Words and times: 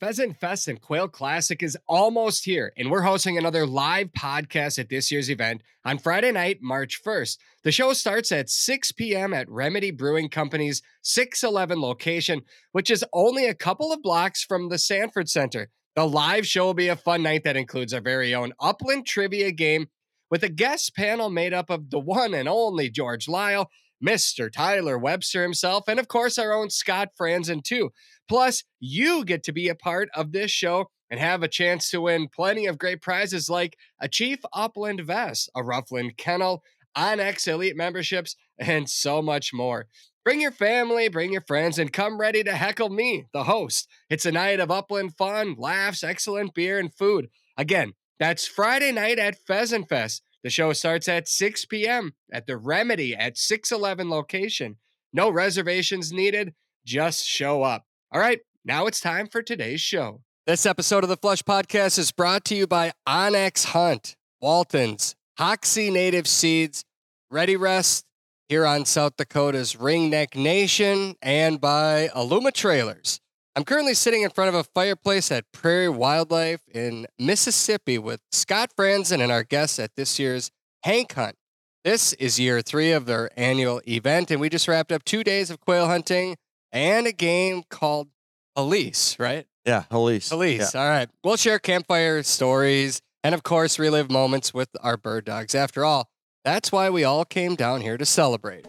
Pheasant 0.00 0.38
Fest 0.38 0.68
and 0.68 0.80
Quail 0.80 1.08
Classic 1.08 1.60
is 1.60 1.76
almost 1.88 2.44
here, 2.44 2.72
and 2.76 2.88
we're 2.88 3.02
hosting 3.02 3.36
another 3.36 3.66
live 3.66 4.12
podcast 4.12 4.78
at 4.78 4.88
this 4.88 5.10
year's 5.10 5.28
event 5.28 5.60
on 5.84 5.98
Friday 5.98 6.30
night, 6.30 6.58
March 6.62 7.02
1st. 7.04 7.36
The 7.64 7.72
show 7.72 7.92
starts 7.92 8.30
at 8.30 8.48
6 8.48 8.92
p.m. 8.92 9.34
at 9.34 9.50
Remedy 9.50 9.90
Brewing 9.90 10.28
Company's 10.28 10.82
611 11.02 11.80
location, 11.80 12.42
which 12.70 12.92
is 12.92 13.04
only 13.12 13.46
a 13.46 13.54
couple 13.54 13.92
of 13.92 14.00
blocks 14.00 14.44
from 14.44 14.68
the 14.68 14.78
Sanford 14.78 15.28
Center. 15.28 15.68
The 15.96 16.06
live 16.06 16.46
show 16.46 16.66
will 16.66 16.74
be 16.74 16.86
a 16.86 16.94
fun 16.94 17.24
night 17.24 17.42
that 17.42 17.56
includes 17.56 17.92
our 17.92 18.00
very 18.00 18.32
own 18.32 18.52
Upland 18.60 19.04
trivia 19.04 19.50
game 19.50 19.88
with 20.30 20.44
a 20.44 20.48
guest 20.48 20.94
panel 20.94 21.28
made 21.28 21.52
up 21.52 21.70
of 21.70 21.90
the 21.90 21.98
one 21.98 22.34
and 22.34 22.48
only 22.48 22.88
George 22.88 23.26
Lyle, 23.26 23.68
Mr. 24.04 24.50
Tyler 24.50 24.98
Webster 24.98 25.42
himself, 25.42 25.84
and 25.88 25.98
of 25.98 26.08
course 26.08 26.38
our 26.38 26.52
own 26.52 26.70
Scott 26.70 27.10
Fransen 27.18 27.62
too. 27.62 27.90
Plus, 28.28 28.64
you 28.80 29.24
get 29.24 29.42
to 29.44 29.52
be 29.52 29.68
a 29.68 29.74
part 29.74 30.08
of 30.14 30.32
this 30.32 30.50
show 30.50 30.90
and 31.10 31.18
have 31.18 31.42
a 31.42 31.48
chance 31.48 31.90
to 31.90 32.02
win 32.02 32.28
plenty 32.28 32.66
of 32.66 32.78
great 32.78 33.00
prizes 33.00 33.48
like 33.48 33.76
a 34.00 34.08
Chief 34.08 34.38
Upland 34.52 35.00
vest, 35.00 35.50
a 35.56 35.62
Ruffland 35.62 36.16
kennel, 36.16 36.62
onX 36.96 37.48
Elite 37.48 37.76
memberships, 37.76 38.36
and 38.58 38.88
so 38.88 39.22
much 39.22 39.52
more. 39.52 39.86
Bring 40.24 40.40
your 40.40 40.52
family, 40.52 41.08
bring 41.08 41.32
your 41.32 41.44
friends, 41.46 41.78
and 41.78 41.92
come 41.92 42.20
ready 42.20 42.44
to 42.44 42.52
heckle 42.52 42.90
me, 42.90 43.26
the 43.32 43.44
host. 43.44 43.88
It's 44.10 44.26
a 44.26 44.32
night 44.32 44.60
of 44.60 44.70
upland 44.70 45.16
fun, 45.16 45.54
laughs, 45.56 46.04
excellent 46.04 46.54
beer, 46.54 46.78
and 46.78 46.92
food. 46.94 47.28
Again, 47.56 47.94
that's 48.18 48.46
Friday 48.46 48.92
night 48.92 49.18
at 49.18 49.38
Pheasant 49.46 49.88
Fest. 49.88 50.22
The 50.44 50.50
show 50.50 50.72
starts 50.72 51.08
at 51.08 51.28
6 51.28 51.64
p.m. 51.66 52.14
at 52.32 52.46
the 52.46 52.56
Remedy 52.56 53.14
at 53.14 53.36
611 53.36 54.08
location. 54.08 54.76
No 55.12 55.30
reservations 55.30 56.12
needed, 56.12 56.54
just 56.86 57.26
show 57.26 57.62
up. 57.64 57.84
All 58.12 58.20
right, 58.20 58.40
now 58.64 58.86
it's 58.86 59.00
time 59.00 59.26
for 59.26 59.42
today's 59.42 59.80
show. 59.80 60.22
This 60.46 60.64
episode 60.64 61.02
of 61.02 61.10
the 61.10 61.16
Flush 61.16 61.42
Podcast 61.42 61.98
is 61.98 62.12
brought 62.12 62.44
to 62.46 62.54
you 62.54 62.66
by 62.66 62.92
onX 63.06 63.66
Hunt, 63.66 64.16
Walton's, 64.40 65.16
Hoksey 65.38 65.92
Native 65.92 66.26
Seeds, 66.26 66.84
Ready 67.30 67.56
Rest, 67.56 68.04
Huron, 68.48 68.84
South 68.84 69.16
Dakota's 69.16 69.74
Ringneck 69.74 70.36
Nation, 70.36 71.16
and 71.20 71.60
by 71.60 72.08
Aluma 72.14 72.52
Trailers. 72.52 73.20
I'm 73.58 73.64
currently 73.64 73.94
sitting 73.94 74.22
in 74.22 74.30
front 74.30 74.50
of 74.50 74.54
a 74.54 74.62
fireplace 74.62 75.32
at 75.32 75.50
Prairie 75.50 75.88
Wildlife 75.88 76.60
in 76.72 77.08
Mississippi 77.18 77.98
with 77.98 78.20
Scott 78.30 78.70
Fransen 78.78 79.20
and 79.20 79.32
our 79.32 79.42
guests 79.42 79.80
at 79.80 79.96
this 79.96 80.16
year's 80.20 80.52
Hank 80.84 81.14
Hunt. 81.14 81.34
This 81.82 82.12
is 82.12 82.38
year 82.38 82.62
three 82.62 82.92
of 82.92 83.06
their 83.06 83.30
annual 83.36 83.80
event, 83.88 84.30
and 84.30 84.40
we 84.40 84.48
just 84.48 84.68
wrapped 84.68 84.92
up 84.92 85.02
two 85.02 85.24
days 85.24 85.50
of 85.50 85.58
quail 85.58 85.86
hunting 85.88 86.36
and 86.70 87.08
a 87.08 87.12
game 87.12 87.64
called 87.68 88.10
Police, 88.54 89.18
right? 89.18 89.44
Yeah, 89.64 89.80
police. 89.90 90.28
Police. 90.28 90.76
All 90.76 90.88
right. 90.88 91.08
We'll 91.24 91.36
share 91.36 91.58
campfire 91.58 92.22
stories 92.22 93.02
and, 93.24 93.34
of 93.34 93.42
course, 93.42 93.76
relive 93.76 94.08
moments 94.08 94.54
with 94.54 94.68
our 94.84 94.96
bird 94.96 95.24
dogs. 95.24 95.56
After 95.56 95.84
all, 95.84 96.08
that's 96.44 96.70
why 96.70 96.90
we 96.90 97.02
all 97.02 97.24
came 97.24 97.56
down 97.56 97.80
here 97.80 97.98
to 97.98 98.06
celebrate. 98.06 98.66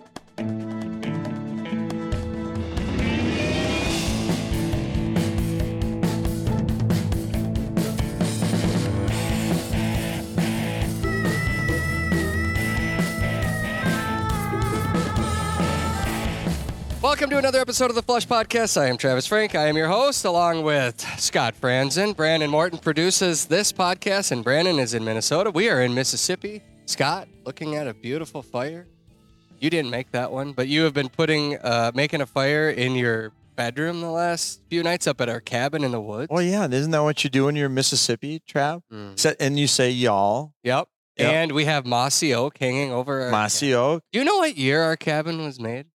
Welcome 17.09 17.31
to 17.31 17.37
another 17.39 17.59
episode 17.59 17.89
of 17.89 17.95
the 17.95 18.03
Flush 18.03 18.27
Podcast. 18.27 18.79
I 18.79 18.85
am 18.87 18.95
Travis 18.95 19.25
Frank. 19.25 19.55
I 19.55 19.65
am 19.67 19.75
your 19.75 19.87
host, 19.87 20.25
along 20.25 20.61
with 20.61 21.01
Scott 21.19 21.55
Fransen. 21.59 22.15
Brandon 22.15 22.51
Morton 22.51 22.77
produces 22.77 23.45
this 23.45 23.73
podcast, 23.73 24.31
and 24.31 24.43
Brandon 24.43 24.77
is 24.77 24.93
in 24.93 25.03
Minnesota. 25.03 25.49
We 25.49 25.69
are 25.69 25.81
in 25.81 25.95
Mississippi. 25.95 26.61
Scott, 26.85 27.27
looking 27.45 27.73
at 27.75 27.87
a 27.87 27.95
beautiful 27.95 28.43
fire. 28.43 28.85
You 29.59 29.71
didn't 29.71 29.89
make 29.89 30.11
that 30.11 30.31
one, 30.31 30.51
but 30.53 30.67
you 30.67 30.83
have 30.83 30.93
been 30.93 31.09
putting, 31.09 31.57
uh, 31.57 31.91
making 31.95 32.21
a 32.21 32.27
fire 32.27 32.69
in 32.69 32.93
your 32.93 33.31
bedroom 33.55 34.01
the 34.01 34.11
last 34.11 34.61
few 34.69 34.83
nights 34.83 35.07
up 35.07 35.19
at 35.19 35.29
our 35.29 35.41
cabin 35.41 35.83
in 35.83 35.91
the 35.91 35.99
woods. 35.99 36.27
Well, 36.29 36.43
yeah, 36.43 36.67
isn't 36.69 36.91
that 36.91 37.01
what 37.03 37.23
you 37.23 37.31
do 37.31 37.45
when 37.45 37.55
you're 37.55 37.65
in 37.69 37.73
Mississippi, 37.73 38.39
Trav? 38.47 38.83
Mm. 38.93 39.19
Sa- 39.19 39.33
And 39.39 39.57
you 39.59 39.65
say 39.65 39.89
y'all, 39.89 40.53
Yep. 40.63 40.87
Yep. 41.17 41.33
And 41.33 41.51
we 41.53 41.65
have 41.65 41.85
mossy 41.87 42.33
oak 42.35 42.57
hanging 42.59 42.91
over 42.93 43.23
our 43.23 43.31
Mossy 43.31 43.73
Oak, 43.73 44.03
Do 44.13 44.19
you 44.19 44.25
know 44.25 44.37
what 44.37 44.55
year 44.55 44.83
our 44.83 44.95
cabin 44.95 45.43
was 45.43 45.59
made? 45.59 45.87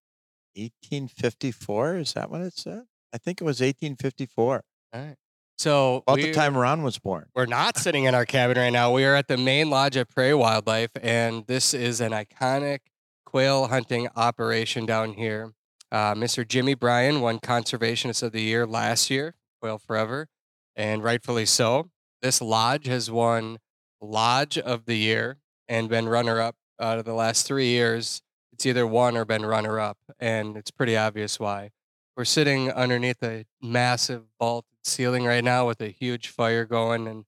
1854. 0.57 1.97
Is 1.97 2.13
that 2.15 2.31
what 2.31 2.41
it 2.41 2.55
said? 2.55 2.83
I 3.13 3.19
think 3.19 3.41
it 3.41 3.45
was 3.45 3.61
1854. 3.61 4.65
All 4.93 5.01
right. 5.01 5.17
So 5.57 6.03
About 6.07 6.17
the 6.17 6.33
time 6.33 6.57
Ron 6.57 6.83
was 6.83 6.99
born. 6.99 7.27
We're 7.35 7.47
not 7.47 7.79
sitting 7.79 8.05
in 8.05 8.15
our 8.15 8.27
cabin 8.27 8.57
right 8.57 8.71
now. 8.71 8.93
We 8.93 9.05
are 9.05 9.15
at 9.15 9.29
the 9.29 9.37
main 9.37 9.71
lodge 9.71 9.97
at 9.97 10.11
Prairie 10.11 10.35
Wildlife, 10.35 10.91
and 11.01 11.47
this 11.47 11.75
is 11.75 12.01
an 12.01 12.13
iconic 12.13 12.81
quail 13.25 13.69
hunting 13.69 14.09
operation 14.17 14.85
down 14.85 15.15
here. 15.15 15.53
Uh, 15.93 16.15
Mr. 16.15 16.47
Jimmy 16.47 16.75
Bryan 16.75 17.21
won 17.21 17.39
Conservationist 17.39 18.23
of 18.23 18.33
the 18.33 18.43
Year 18.43 18.67
last 18.67 19.11
year, 19.11 19.35
Quail 19.61 19.79
Forever, 19.79 20.29
and 20.75 21.05
rightfully 21.05 21.47
so. 21.47 21.91
This 22.21 22.41
lodge 22.41 22.87
has 22.87 23.11
won 23.11 23.59
Lodge 24.01 24.59
of 24.59 24.87
the 24.87 24.97
Year 24.97 25.39
and 25.69 25.89
been 25.89 26.09
runner 26.09 26.41
up 26.41 26.57
out 26.81 26.99
of 26.99 27.05
the 27.05 27.15
last 27.15 27.47
three 27.47 27.69
years. 27.69 28.23
It's 28.55 28.67
either 28.67 28.87
won 28.87 29.17
or 29.17 29.25
been 29.25 29.45
runner 29.45 29.81
up, 29.81 29.99
and 30.21 30.57
it's 30.57 30.71
pretty 30.71 30.97
obvious 30.97 31.41
why. 31.41 31.71
We're 32.17 32.25
sitting 32.25 32.71
underneath 32.71 33.21
a 33.25 33.47
massive 33.61 34.23
vaulted 34.39 34.71
ceiling 34.85 35.25
right 35.25 35.43
now 35.43 35.67
with 35.67 35.81
a 35.81 35.89
huge 35.89 36.29
fire 36.29 36.65
going 36.65 37.09
and 37.09 37.25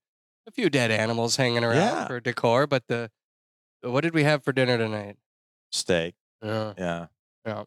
a 0.47 0.53
few 0.53 0.71
dead 0.71 0.93
animals 0.93 1.35
hanging 1.35 1.65
around 1.65 1.77
Yeah. 1.79 2.07
for 2.07 2.21
decor. 2.21 2.69
But 2.69 2.85
the 2.87 3.11
what 3.83 4.03
did 4.03 4.15
we 4.15 4.23
have 4.23 4.45
for 4.45 4.53
dinner 4.53 4.79
tonight? 4.79 5.17
Steak. 5.73 6.15
Yeah. 6.45 7.07
Yeah. 7.45 7.65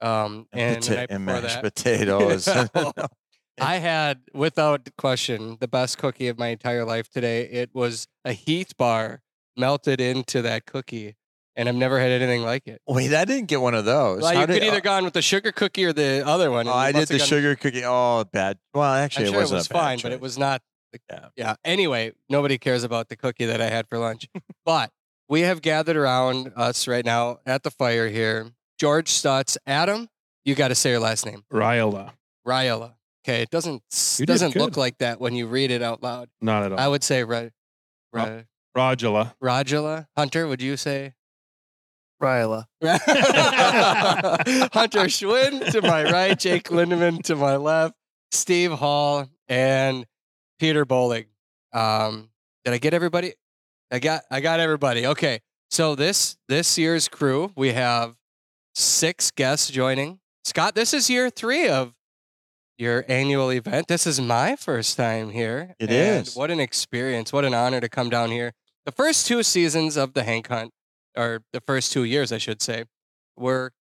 Um, 0.00 0.46
And, 0.52 0.78
pota- 0.82 0.96
night 0.96 1.10
and 1.10 1.26
before 1.26 1.42
mashed 1.42 1.54
that, 1.62 1.74
potatoes. 1.74 2.48
I 3.60 3.76
had, 3.76 4.20
without 4.32 4.88
question, 4.96 5.56
the 5.60 5.68
best 5.68 5.98
cookie 5.98 6.28
of 6.28 6.38
my 6.38 6.48
entire 6.48 6.84
life 6.84 7.08
today. 7.10 7.42
It 7.42 7.70
was 7.74 8.06
a 8.24 8.32
Heath 8.32 8.76
bar 8.76 9.22
melted 9.56 10.00
into 10.00 10.40
that 10.42 10.66
cookie, 10.66 11.16
and 11.56 11.68
I've 11.68 11.74
never 11.74 11.98
had 12.00 12.10
anything 12.10 12.42
like 12.42 12.66
it. 12.66 12.80
Wait, 12.86 13.12
I 13.14 13.24
didn't 13.24 13.46
get 13.46 13.60
one 13.60 13.74
of 13.74 13.84
those. 13.84 14.22
Well, 14.22 14.34
How 14.34 14.40
you 14.42 14.46
did- 14.46 14.54
could 14.54 14.64
either 14.64 14.80
gone 14.80 15.04
with 15.04 15.12
the 15.14 15.22
sugar 15.22 15.52
cookie 15.52 15.84
or 15.84 15.92
the 15.92 16.26
other 16.26 16.50
one. 16.50 16.66
Oh, 16.66 16.70
and 16.72 16.76
you 16.76 16.80
I 16.80 16.92
did 16.92 16.98
must 17.00 17.12
the 17.12 17.18
gone- 17.18 17.26
sugar 17.28 17.56
cookie. 17.56 17.82
Oh, 17.84 18.24
bad. 18.32 18.58
Well, 18.74 18.84
actually, 18.84 19.26
I'm 19.26 19.32
sure 19.32 19.34
it 19.34 19.38
it 19.38 19.42
wasn't 19.42 19.58
was 19.58 19.66
a 19.66 19.72
bad 19.72 19.78
fine, 19.78 19.98
but 20.02 20.12
it 20.12 20.14
choice. 20.16 20.22
was 20.22 20.38
not. 20.38 20.62
Yeah. 21.10 21.28
Yeah. 21.36 21.54
Anyway, 21.64 22.12
nobody 22.28 22.58
cares 22.58 22.84
about 22.84 23.08
the 23.08 23.16
cookie 23.16 23.46
that 23.46 23.60
I 23.60 23.68
had 23.70 23.88
for 23.88 23.98
lunch. 23.98 24.28
but 24.66 24.90
we 25.28 25.40
have 25.42 25.62
gathered 25.62 25.96
around 25.96 26.52
us 26.56 26.86
right 26.86 27.04
now 27.04 27.38
at 27.46 27.62
the 27.62 27.70
fire 27.70 28.08
here. 28.08 28.50
George 28.78 29.10
Stutz, 29.10 29.56
Adam, 29.66 30.08
you 30.44 30.54
got 30.54 30.68
to 30.68 30.74
say 30.74 30.90
your 30.90 31.00
last 31.00 31.24
name. 31.24 31.44
Ryola. 31.52 32.12
Ryola. 32.46 32.94
Okay, 33.24 33.40
it 33.42 33.50
doesn't 33.50 33.82
s- 33.92 34.18
You 34.20 34.26
did 34.26 34.32
doesn't 34.32 34.56
look 34.56 34.72
good. 34.72 34.80
like 34.80 34.98
that 34.98 35.20
when 35.20 35.34
you 35.34 35.46
read 35.46 35.70
it 35.70 35.80
out 35.80 36.02
loud. 36.02 36.28
Not 36.40 36.64
at 36.64 36.72
all. 36.72 36.80
I 36.80 36.88
would 36.88 37.04
say 37.04 37.22
Ra- 37.24 37.48
Ra- 38.12 38.40
Rajala. 38.76 39.34
Rajala. 39.42 40.06
Hunter, 40.16 40.46
would 40.48 40.60
you 40.60 40.76
say? 40.76 41.14
Ryla. 42.22 42.64
Hunter 44.72 45.06
Schwinn 45.06 45.70
to 45.72 45.82
my 45.82 46.04
right, 46.04 46.38
Jake 46.38 46.68
Lindeman 46.68 47.22
to 47.24 47.36
my 47.36 47.56
left, 47.56 47.94
Steve 48.30 48.72
Hall, 48.72 49.28
and 49.48 50.06
Peter 50.58 50.84
Bowling. 50.84 51.26
Um, 51.72 52.30
did 52.64 52.74
I 52.74 52.78
get 52.78 52.94
everybody? 52.94 53.34
I 53.90 53.98
got 53.98 54.22
I 54.30 54.40
got 54.40 54.60
everybody. 54.60 55.06
Okay. 55.06 55.40
So 55.70 55.94
this 55.94 56.36
this 56.48 56.78
year's 56.78 57.08
crew, 57.08 57.52
we 57.56 57.72
have 57.72 58.14
six 58.74 59.30
guests 59.30 59.70
joining. 59.70 60.20
Scott, 60.44 60.74
this 60.74 60.94
is 60.94 61.10
year 61.10 61.30
three 61.30 61.68
of 61.68 61.94
your 62.78 63.04
annual 63.08 63.50
event. 63.52 63.88
This 63.88 64.06
is 64.06 64.20
my 64.20 64.56
first 64.56 64.96
time 64.96 65.30
here. 65.30 65.74
It 65.78 65.90
and 65.90 66.26
is. 66.26 66.36
What 66.36 66.50
an 66.50 66.60
experience. 66.60 67.32
What 67.32 67.44
an 67.44 67.54
honor 67.54 67.80
to 67.80 67.88
come 67.88 68.10
down 68.10 68.30
here. 68.30 68.52
The 68.84 68.92
first 68.92 69.26
two 69.26 69.42
seasons 69.42 69.96
of 69.96 70.14
the 70.14 70.24
Hank 70.24 70.48
Hunt, 70.48 70.72
or 71.16 71.42
the 71.52 71.60
first 71.60 71.92
two 71.92 72.04
years, 72.04 72.32
I 72.32 72.38
should 72.38 72.62
say, 72.62 72.84
were 73.36 73.72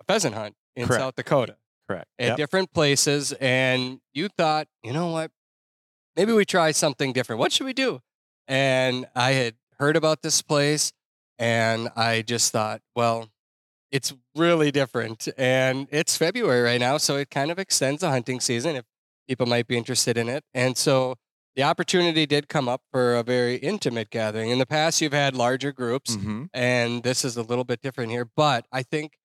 a 0.00 0.04
pheasant 0.04 0.34
hunt 0.34 0.54
in 0.76 0.86
Correct. 0.86 1.00
South 1.00 1.14
Dakota 1.16 1.56
Correct. 1.88 2.08
at 2.18 2.28
Yep. 2.28 2.36
different 2.36 2.72
places. 2.72 3.32
And 3.40 4.00
you 4.12 4.28
thought, 4.28 4.68
you 4.82 4.92
know 4.92 5.08
what? 5.08 5.30
Maybe 6.16 6.32
we 6.32 6.44
try 6.44 6.72
something 6.72 7.12
different. 7.12 7.38
What 7.38 7.52
should 7.52 7.64
we 7.64 7.72
do? 7.72 8.00
And 8.46 9.06
I 9.14 9.32
had 9.32 9.54
heard 9.78 9.96
about 9.96 10.22
this 10.22 10.42
place 10.42 10.92
and 11.38 11.88
I 11.96 12.22
just 12.22 12.52
thought, 12.52 12.82
well, 12.94 13.28
it's 13.90 14.14
really 14.34 14.70
different. 14.70 15.28
And 15.36 15.86
it's 15.90 16.16
February 16.16 16.62
right 16.62 16.80
now. 16.80 16.96
So 16.98 17.16
it 17.16 17.30
kind 17.30 17.50
of 17.50 17.58
extends 17.58 18.00
the 18.00 18.10
hunting 18.10 18.40
season 18.40 18.76
if 18.76 18.84
people 19.28 19.46
might 19.46 19.66
be 19.66 19.76
interested 19.76 20.16
in 20.16 20.28
it. 20.28 20.44
And 20.54 20.76
so 20.76 21.16
the 21.56 21.62
opportunity 21.62 22.24
did 22.26 22.48
come 22.48 22.68
up 22.68 22.82
for 22.90 23.14
a 23.16 23.22
very 23.22 23.56
intimate 23.56 24.10
gathering. 24.10 24.50
In 24.50 24.58
the 24.58 24.66
past, 24.66 25.00
you've 25.00 25.12
had 25.12 25.34
larger 25.36 25.72
groups 25.72 26.16
Mhm. 26.16 26.48
and 26.54 27.02
this 27.02 27.24
is 27.24 27.36
a 27.36 27.42
little 27.42 27.64
bit 27.64 27.80
different 27.82 28.10
here. 28.10 28.24
But 28.24 28.66
I 28.72 28.82
think 28.82 29.18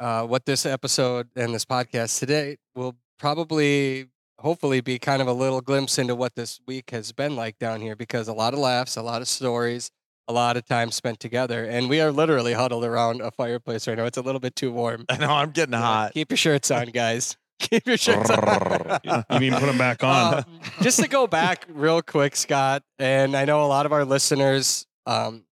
uh, 0.00 0.24
what 0.24 0.46
this 0.46 0.64
episode 0.64 1.28
and 1.34 1.52
this 1.52 1.64
podcast 1.64 2.20
today 2.20 2.56
will 2.76 2.94
probably 3.18 4.06
hopefully 4.38 4.80
be 4.80 4.96
kind 5.00 5.20
of 5.20 5.26
a 5.26 5.32
little 5.32 5.60
glimpse 5.60 5.98
into 5.98 6.14
what 6.14 6.36
this 6.36 6.60
week 6.68 6.90
has 6.90 7.10
been 7.10 7.34
like 7.34 7.58
down 7.58 7.80
here 7.80 7.96
because 7.96 8.28
a 8.28 8.32
lot 8.32 8.52
of 8.54 8.60
laughs, 8.60 8.96
a 8.96 9.02
lot 9.02 9.20
of 9.20 9.26
stories, 9.26 9.90
a 10.28 10.32
lot 10.32 10.56
of 10.56 10.64
time 10.64 10.92
spent 10.92 11.18
together. 11.18 11.64
And 11.64 11.88
we 11.88 12.00
are 12.00 12.12
literally 12.12 12.52
huddled 12.52 12.84
around 12.84 13.20
a 13.20 13.32
fireplace 13.32 13.88
right 13.88 13.96
now. 13.98 14.04
It's 14.04 14.16
a 14.18 14.22
little 14.22 14.38
bit 14.38 14.54
too 14.54 14.70
warm. 14.70 15.04
I 15.08 15.16
know 15.16 15.30
I'm 15.32 15.50
getting 15.50 15.72
Yeah, 15.72 15.80
hot. 15.80 16.14
Keep 16.14 16.30
your 16.30 16.36
shirts 16.36 16.70
on, 16.70 16.86
guys. 16.90 17.36
Keep 17.58 17.86
your 17.86 17.96
shirts 17.96 18.30
on. 18.30 19.00
You 19.30 19.40
mean 19.40 19.52
put 19.52 19.66
them 19.66 19.78
back 19.78 20.04
on? 20.04 20.34
Uh, 20.34 20.42
just 20.80 21.00
to 21.00 21.08
go 21.08 21.26
back 21.26 21.66
real 21.68 22.02
quick, 22.02 22.36
Scott, 22.36 22.82
and 22.98 23.36
I 23.36 23.44
know 23.44 23.64
a 23.64 23.66
lot 23.66 23.84
of 23.84 23.92
our 23.92 24.04
listeners 24.04 24.86
um, 25.06 25.44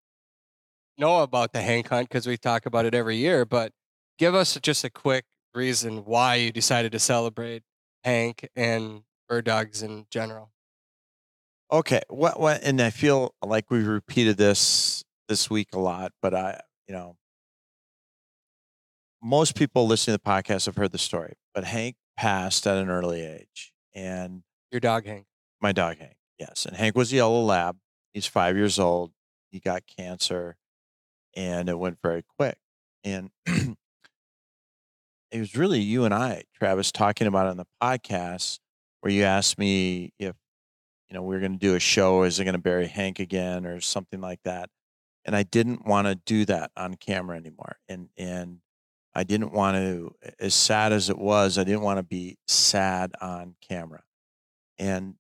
know 0.99 1.23
about 1.23 1.53
the 1.53 1.61
Hank 1.61 1.89
Hunt 1.89 2.09
because 2.09 2.27
we 2.27 2.37
talk 2.37 2.67
about 2.67 2.85
it 2.85 2.95
every 2.95 3.17
year, 3.17 3.45
but 3.45 3.73
give 4.19 4.35
us 4.35 4.59
just 4.63 4.85
a 4.85 4.91
quick 4.91 5.25
reason 5.55 6.05
why 6.05 6.37
you 6.37 6.53
decided 6.53 6.93
to 6.93 6.99
celebrate 6.99 7.63
Hank 8.05 8.49
and 8.55 9.03
bird 9.29 9.45
dogs 9.45 9.83
in 9.83 10.07
general. 10.11 10.53
Okay. 11.73 12.03
What 12.09 12.39
what 12.39 12.63
and 12.63 12.81
I 12.81 12.91
feel 12.91 13.35
like 13.45 13.71
we've 13.71 13.87
repeated 13.87 14.37
this 14.37 15.05
this 15.29 15.51
week 15.51 15.69
a 15.73 15.81
lot, 15.81 16.13
but 16.23 16.35
I, 16.35 16.61
you 16.87 16.95
know, 16.95 17.17
most 19.27 19.57
people 19.57 19.89
listening 19.89 20.17
to 20.17 20.23
the 20.25 20.31
podcast 20.31 20.67
have 20.67 20.77
heard 20.77 20.93
the 20.93 20.99
story, 20.99 21.35
but 21.53 21.65
Hank 21.65 21.97
passed 22.17 22.65
at 22.65 22.77
an 22.77 22.89
early 22.89 23.23
age. 23.23 23.73
And 23.93 24.45
Your 24.71 24.79
dog, 24.79 25.05
Hank. 25.05 25.27
my 25.61 25.73
dog 25.73 25.99
Hank, 25.99 26.15
yes. 26.39 26.65
And 26.65 26.77
Hank 26.77 26.97
was 26.97 27.13
a 27.13 27.17
yellow 27.17 27.43
lab. 27.43 27.77
He's 28.15 28.27
five 28.27 28.57
years 28.57 28.79
old. 28.79 29.11
He 29.51 29.59
got 29.59 29.83
cancer 29.99 30.57
and 31.35 31.69
it 31.69 31.77
went 31.77 31.99
very 32.01 32.25
quick. 32.39 32.57
And 33.03 33.31
it 33.47 33.77
was 35.35 35.57
really 35.57 35.81
you 35.81 36.05
and 36.05 36.15
I, 36.15 36.45
Travis, 36.55 36.93
talking 36.93 37.27
about 37.27 37.47
it 37.47 37.51
on 37.51 37.57
the 37.57 37.67
podcast 37.83 38.61
where 39.01 39.13
you 39.13 39.25
asked 39.25 39.59
me 39.59 40.13
if, 40.21 40.37
you 41.09 41.15
know, 41.15 41.23
we 41.23 41.35
were 41.35 41.41
going 41.41 41.59
to 41.59 41.59
do 41.59 41.75
a 41.75 41.81
show. 41.81 42.23
Is 42.23 42.39
it 42.39 42.45
going 42.45 42.55
to 42.55 42.61
bury 42.61 42.87
Hank 42.87 43.19
again 43.19 43.67
or 43.67 43.81
something 43.81 44.21
like 44.21 44.41
that? 44.45 44.71
And 45.25 45.35
I 45.35 45.43
didn't 45.43 45.85
want 45.85 46.07
to 46.07 46.15
do 46.15 46.45
that 46.45 46.71
on 46.77 46.95
camera 46.95 47.37
anymore. 47.37 47.79
And, 47.89 48.09
and, 48.17 48.61
I 49.17 49.25
didn't 49.25 49.53
want 49.55 49.79
to, 49.79 50.15
as 50.39 50.55
sad 50.55 50.93
as 50.93 51.09
it 51.09 51.17
was, 51.17 51.57
I 51.57 51.65
didn't 51.65 51.81
want 51.81 51.99
to 51.99 52.03
be 52.03 52.37
sad 52.47 53.13
on 53.19 53.57
camera. 53.67 54.03
And 54.79 55.15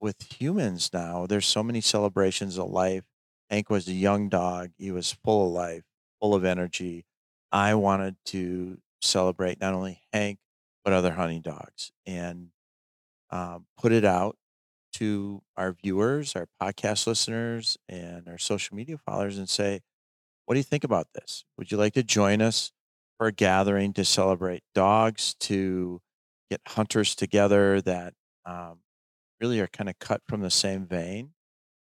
with 0.00 0.16
humans 0.40 0.90
now, 0.92 1.26
there's 1.26 1.46
so 1.46 1.62
many 1.62 1.80
celebrations 1.80 2.58
of 2.58 2.68
life. 2.70 3.04
Hank 3.48 3.70
was 3.70 3.86
a 3.86 3.92
young 3.92 4.28
dog. 4.28 4.70
He 4.78 4.90
was 4.90 5.12
full 5.12 5.46
of 5.46 5.52
life, 5.52 5.84
full 6.20 6.34
of 6.34 6.44
energy. 6.44 7.04
I 7.52 7.74
wanted 7.74 8.16
to 8.26 8.78
celebrate 9.00 9.60
not 9.60 9.74
only 9.74 10.02
Hank, 10.12 10.40
but 10.84 10.92
other 10.92 11.12
hunting 11.12 11.42
dogs 11.42 11.92
and 12.04 12.48
um, 13.30 13.66
put 13.78 13.92
it 13.92 14.04
out 14.04 14.36
to 14.94 15.42
our 15.56 15.72
viewers, 15.72 16.34
our 16.34 16.48
podcast 16.60 17.06
listeners, 17.06 17.78
and 17.88 18.26
our 18.26 18.38
social 18.38 18.76
media 18.76 18.98
followers 18.98 19.38
and 19.38 19.48
say, 19.48 19.82
what 20.46 20.54
do 20.54 20.58
you 20.58 20.64
think 20.64 20.82
about 20.82 21.12
this? 21.14 21.44
Would 21.56 21.70
you 21.70 21.78
like 21.78 21.94
to 21.94 22.02
join 22.02 22.42
us 22.42 22.72
for 23.18 23.26
a 23.28 23.32
gathering 23.32 23.92
to 23.94 24.04
celebrate 24.04 24.62
dogs, 24.74 25.34
to 25.40 26.00
get 26.50 26.60
hunters 26.68 27.14
together 27.14 27.80
that 27.82 28.14
um, 28.44 28.78
really 29.40 29.60
are 29.60 29.66
kind 29.66 29.88
of 29.88 29.98
cut 29.98 30.22
from 30.28 30.40
the 30.40 30.50
same 30.50 30.86
vein 30.86 31.30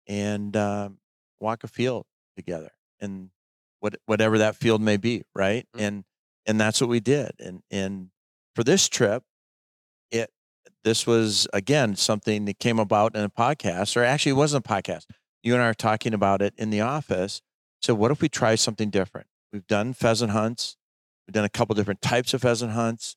and 0.08 0.56
um, 0.58 0.98
walk 1.40 1.64
a 1.64 1.68
field 1.68 2.06
together 2.36 2.72
and 3.00 3.30
what 3.80 3.96
whatever 4.08 4.38
that 4.40 4.56
field 4.56 4.82
may 4.82 4.98
be 4.98 5.24
right 5.36 5.68
Mhm. 5.76 5.82
and 5.82 6.04
and 6.46 6.60
that's 6.60 6.82
what 6.82 6.90
we 6.90 7.00
did 7.00 7.32
and 7.40 7.62
and 7.70 8.10
for 8.56 8.64
this 8.64 8.90
trip 8.90 9.24
it 10.12 10.32
this 10.84 11.06
was 11.06 11.48
again 11.54 11.96
something 11.96 12.46
that 12.46 12.60
came 12.60 12.80
about 12.80 13.16
in 13.16 13.24
a 13.24 13.30
podcast 13.30 13.96
or 13.96 14.04
actually 14.04 14.32
it 14.32 14.36
wasn't 14.36 14.66
a 14.66 14.68
podcast 14.68 15.06
you 15.44 15.54
and 15.54 15.62
i 15.62 15.68
are 15.68 15.74
talking 15.74 16.14
about 16.14 16.42
it 16.42 16.54
in 16.58 16.70
the 16.72 16.82
office 16.82 17.42
so 17.82 17.94
what 17.94 18.12
if 18.12 18.22
we 18.22 18.28
try 18.30 18.56
something 18.56 18.90
different 18.90 19.28
we've 19.54 19.68
done 19.68 19.94
pheasant 19.94 20.32
hunts 20.32 20.76
we've 21.30 21.34
done 21.34 21.46
a 21.46 21.50
couple 21.50 21.76
different 21.76 22.02
types 22.02 22.34
of 22.34 22.42
pheasant 22.42 22.72
hunts 22.72 23.16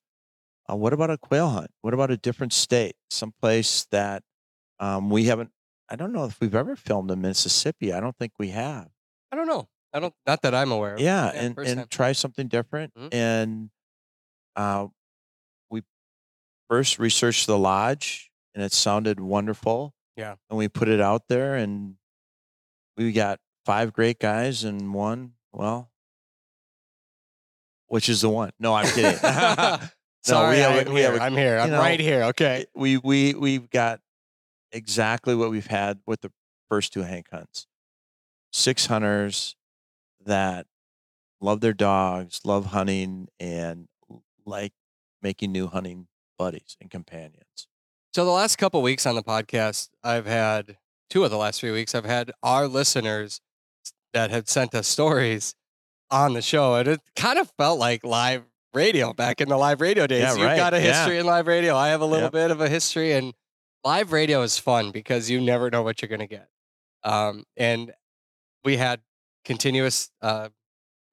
uh, 0.71 0.77
what 0.77 0.93
about 0.93 1.11
a 1.11 1.19
quail 1.19 1.49
hunt? 1.51 1.71
What 1.81 1.93
about 1.95 2.11
a 2.11 2.17
different 2.17 2.53
state, 2.53 2.95
someplace 3.11 3.87
that 3.91 4.23
um, 4.79 5.11
we 5.11 5.25
haven't? 5.25 5.51
I 5.91 5.97
don't 5.97 6.13
know 6.13 6.25
if 6.25 6.41
we've 6.41 6.55
ever 6.55 6.77
filmed 6.77 7.11
in 7.11 7.21
Mississippi. 7.21 7.93
I 7.93 8.01
don't 8.01 8.17
think 8.17 8.33
we 8.39 8.51
have. 8.51 8.89
I 9.31 9.37
don't 9.37 9.47
know. 9.47 9.69
I 9.93 10.01
don't, 10.01 10.15
not 10.27 10.43
that 10.43 10.55
I'm 10.55 10.73
aware 10.73 10.95
of. 10.95 11.01
Yeah, 11.01 11.31
and 11.35 11.59
and 11.59 11.79
time. 11.81 11.87
try 11.91 12.13
something 12.13 12.49
different. 12.49 12.95
Mhm. 12.95 13.13
And 13.13 13.71
uh, 14.57 14.87
we 15.71 15.83
first 16.71 16.99
researched 16.99 17.47
the 17.47 17.59
lodge, 17.59 18.31
and 18.55 18.63
it 18.63 18.73
sounded 18.73 19.21
wonderful. 19.21 19.95
Yeah. 20.17 20.37
and 20.51 20.59
we 20.59 20.69
put 20.69 20.89
it 20.89 21.01
out 21.01 21.23
there, 21.29 21.57
and 21.57 21.97
we 22.97 23.13
got 23.13 23.41
five 23.67 23.93
great 23.93 24.19
guys 24.19 24.63
and 24.65 24.95
one. 24.95 25.33
Well, 25.53 25.91
which 27.93 28.09
is 28.09 28.23
the 28.23 28.29
one? 28.31 28.51
No, 28.59 28.73
I'm 28.73 28.87
kidding. 28.87 29.19
Sorry, 30.25 30.57
we 30.57 30.63
have 30.63 30.87
I'm 30.87 30.95
we 30.95 31.01
have 31.03 31.13
here. 31.13 31.21
a- 31.21 31.25
I'm 31.25 31.37
here. 31.37 31.59
I'm 31.59 31.71
know, 31.71 31.79
right 31.79 32.01
here. 32.01 32.23
Okay. 32.25 32.65
we 32.75 32.97
we 32.97 33.35
we've 33.35 33.69
got 33.69 34.01
exactly 34.73 35.35
what 35.35 35.51
we've 35.51 35.67
had 35.67 35.99
with 36.07 36.23
the 36.23 36.33
first 36.71 36.95
two 36.95 37.03
Hank 37.03 37.27
hunts. 37.31 37.67
Six 38.51 38.87
hunters 38.87 39.57
that 40.25 40.67
love 41.43 41.61
their 41.61 41.75
dogs, 41.75 42.41
love 42.47 42.67
hunting, 42.67 43.29
and 43.39 43.89
like 44.47 44.73
making 45.21 45.53
new 45.53 45.67
hunting 45.67 46.07
buddies 46.39 46.79
and 46.81 46.91
companions. 46.91 47.69
So 48.15 48.25
the 48.25 48.31
last 48.31 48.57
couple 48.57 48.81
weeks 48.81 49.05
on 49.05 49.17
the 49.17 49.23
podcast, 49.23 49.91
I've 50.03 50.27
had 50.27 50.79
two 51.11 51.25
of 51.25 51.31
the 51.31 51.37
last 51.37 51.61
three 51.61 51.73
weeks. 51.73 51.95
I've 51.95 52.07
had 52.07 52.33
our 52.43 52.67
listeners 52.69 53.43
that 54.15 54.31
have 54.31 54.49
sent 54.49 54.75
us 54.75 54.89
stories 54.89 55.55
on 56.13 56.35
the 56.35 56.43
show, 56.43 56.77
and 56.77 56.87
it 56.89 57.01
kind 57.17 57.39
of 57.39 57.51
felt 57.59 57.79
like 57.81 58.05
live 58.05 58.45
radio 58.75 59.13
back 59.13 59.41
in 59.41 59.49
the 59.49 59.57
live 59.57 59.81
radio 59.81 60.07
days. 60.07 60.23
Yeah, 60.23 60.35
You've 60.35 60.43
right. 60.47 60.57
got 60.57 60.75
a 60.75 60.81
Yeah. 60.81 60.93
history 61.05 61.19
in 61.19 61.27
live 61.27 61.47
radio. 61.47 61.75
I 61.77 61.89
have 61.89 62.01
a 62.01 62.07
little 62.07 62.27
Yep. 62.27 62.33
bit 62.33 62.51
of 62.51 62.61
a 62.61 62.69
history, 62.69 63.13
and 63.13 63.35
live 63.85 64.13
radio 64.13 64.43
is 64.43 64.59
fun 64.59 64.93
because 64.93 65.29
you 65.31 65.41
never 65.41 65.71
know 65.71 65.83
what 65.83 66.01
you're 66.01 66.09
going 66.09 66.21
to 66.21 66.27
get. 66.27 66.49
Um, 67.03 67.45
and 67.57 67.93
we 68.65 68.77
had 68.77 69.01
continuous 69.45 70.11
uh, 70.21 70.51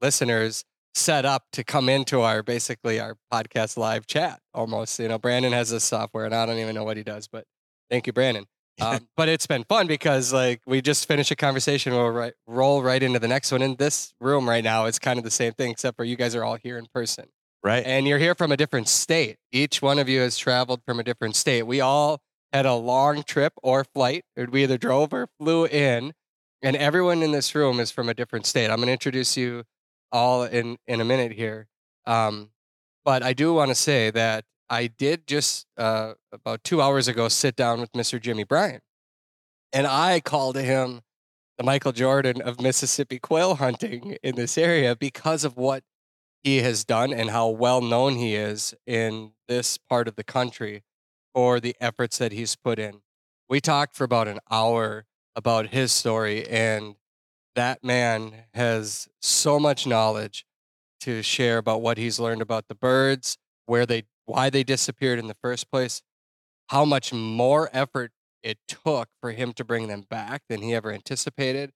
listeners 0.01 0.65
set 0.93 1.25
up 1.25 1.45
to 1.53 1.63
come 1.63 1.89
into 1.89 2.21
our 2.21 2.43
basically 2.43 2.99
our 2.99 3.15
podcast 3.31 3.77
live 3.77 4.05
chat 4.05 4.41
almost. 4.53 4.99
You 4.99 5.07
know, 5.07 5.17
Brandon 5.17 5.51
has 5.53 5.69
this 5.69 5.83
software, 5.83 6.25
and 6.25 6.35
I 6.35 6.45
don't 6.45 6.57
even 6.59 6.75
know 6.75 6.83
what 6.83 6.97
he 6.97 7.03
does, 7.03 7.27
but 7.27 7.45
thank 7.89 8.05
you, 8.07 8.13
Brandon. 8.13 8.45
Um, 8.81 9.07
but 9.17 9.29
it's 9.29 9.47
been 9.47 9.63
fun 9.63 9.87
because 9.87 10.31
like 10.33 10.61
we 10.65 10.81
just 10.81 11.07
finished 11.07 11.31
a 11.31 11.35
conversation, 11.35 11.93
we'll 11.93 12.09
right, 12.09 12.33
roll 12.47 12.81
right 12.83 13.01
into 13.01 13.19
the 13.19 13.27
next 13.27 13.51
one. 13.51 13.61
In 13.61 13.75
this 13.75 14.13
room 14.19 14.47
right 14.47 14.63
now, 14.63 14.85
it's 14.85 14.99
kind 14.99 15.17
of 15.17 15.23
the 15.25 15.31
same 15.31 15.53
thing, 15.53 15.71
except 15.71 15.97
for 15.97 16.03
you 16.03 16.15
guys 16.15 16.35
are 16.35 16.43
all 16.43 16.55
here 16.55 16.77
in 16.77 16.87
person 16.93 17.25
Right? 17.63 17.83
and 17.85 18.07
you're 18.07 18.19
here 18.19 18.35
from 18.35 18.51
a 18.51 18.57
different 18.57 18.87
state. 18.87 19.37
Each 19.51 19.81
one 19.81 19.99
of 19.99 20.07
you 20.07 20.21
has 20.21 20.37
traveled 20.37 20.81
from 20.85 20.99
a 20.99 21.03
different 21.03 21.35
state. 21.35 21.63
We 21.63 21.81
all 21.81 22.21
had 22.53 22.65
a 22.65 22.73
long 22.73 23.23
trip 23.23 23.53
or 23.61 23.83
flight. 23.83 24.23
We 24.37 24.63
either 24.63 24.77
drove 24.77 25.13
or 25.13 25.27
flew 25.39 25.65
in, 25.65 26.13
and 26.61 26.75
everyone 26.75 27.21
in 27.21 27.31
this 27.31 27.53
room 27.55 27.79
is 27.79 27.91
from 27.91 28.09
a 28.09 28.13
different 28.13 28.45
state. 28.45 28.69
I'm 28.69 28.77
going 28.77 28.87
to 28.87 28.93
introduce 28.93 29.37
you 29.37 29.63
all 30.11 30.43
in 30.43 30.77
in 30.87 31.01
a 31.01 31.05
minute 31.05 31.33
here. 31.33 31.67
Um, 32.05 32.51
but 33.05 33.23
I 33.23 33.33
do 33.33 33.53
want 33.53 33.69
to 33.69 33.75
say 33.75 34.09
that 34.11 34.45
I 34.69 34.87
did 34.87 35.27
just 35.27 35.67
uh, 35.77 36.13
about 36.31 36.63
two 36.63 36.81
hours 36.81 37.07
ago 37.07 37.27
sit 37.27 37.55
down 37.55 37.81
with 37.81 37.91
Mr. 37.93 38.21
Jimmy 38.21 38.43
Bryan, 38.43 38.81
and 39.73 39.87
I 39.87 40.19
called 40.19 40.55
him 40.55 41.01
the 41.57 41.63
Michael 41.63 41.91
Jordan 41.91 42.41
of 42.41 42.61
Mississippi 42.61 43.19
quail 43.19 43.55
hunting 43.55 44.17
in 44.23 44.35
this 44.35 44.57
area 44.57 44.95
because 44.95 45.43
of 45.43 45.57
what 45.57 45.83
he 46.43 46.57
has 46.57 46.85
done 46.85 47.11
and 47.13 47.29
how 47.29 47.49
well 47.49 47.81
known 47.81 48.15
he 48.15 48.35
is 48.35 48.73
in 48.87 49.33
this 49.47 49.77
part 49.77 50.07
of 50.07 50.15
the 50.15 50.23
country 50.23 50.83
for 51.33 51.59
the 51.59 51.75
efforts 51.79 52.17
that 52.17 52.31
he's 52.31 52.55
put 52.55 52.79
in. 52.79 53.01
We 53.49 53.59
talked 53.59 53.95
for 53.95 54.03
about 54.03 54.27
an 54.27 54.39
hour 54.49 55.05
about 55.35 55.67
his 55.67 55.91
story, 55.91 56.47
and 56.47 56.95
that 57.55 57.83
man 57.83 58.45
has 58.53 59.09
so 59.21 59.59
much 59.59 59.85
knowledge 59.85 60.45
to 61.01 61.21
share 61.21 61.57
about 61.57 61.81
what 61.81 61.97
he's 61.97 62.19
learned 62.19 62.41
about 62.41 62.67
the 62.67 62.75
birds, 62.75 63.37
where 63.65 63.85
they, 63.85 64.03
why 64.29 64.49
they 64.49 64.63
disappeared 64.63 65.17
in 65.19 65.27
the 65.27 65.35
first 65.41 65.71
place, 65.71 66.01
how 66.69 66.85
much 66.85 67.11
more 67.11 67.69
effort 67.73 68.11
it 68.43 68.59
took 68.67 69.09
for 69.21 69.31
him 69.31 69.53
to 69.53 69.63
bring 69.65 69.87
them 69.87 70.01
back 70.09 70.43
than 70.49 70.61
he 70.61 70.73
ever 70.75 70.91
anticipated, 70.91 71.71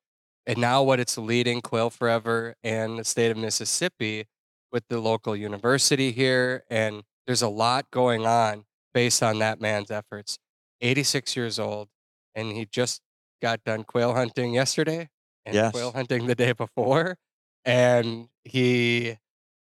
and 0.46 0.58
now 0.60 0.84
what 0.84 1.00
it's 1.00 1.18
leading 1.18 1.62
Quail 1.62 1.90
Forever 1.90 2.56
and 2.64 3.00
the 3.00 3.04
state 3.04 3.32
of 3.32 3.38
Mississippi 3.38 4.28
with 4.72 4.84
the 4.90 5.00
local 5.00 5.36
university 5.36 6.12
here. 6.12 6.64
And 6.70 7.04
there's 7.26 7.42
a 7.42 7.50
lot 7.50 7.90
going 7.92 8.26
on 8.26 8.66
based 8.94 9.24
on 9.24 9.40
that 9.40 9.60
man's 9.60 9.90
efforts. 9.90 10.38
86 10.82 11.36
years 11.36 11.60
old, 11.60 11.90
and 12.36 12.52
he 12.52 12.66
just 12.66 13.02
got 13.42 13.64
done 13.64 13.84
quail 13.84 14.14
hunting 14.14 14.54
yesterday 14.54 15.10
and 15.46 15.56
Yes. 15.56 15.72
quail 15.72 15.92
hunting 15.94 16.28
the 16.28 16.36
day 16.36 16.52
before. 16.52 17.18
And 17.66 18.30
he 18.44 19.18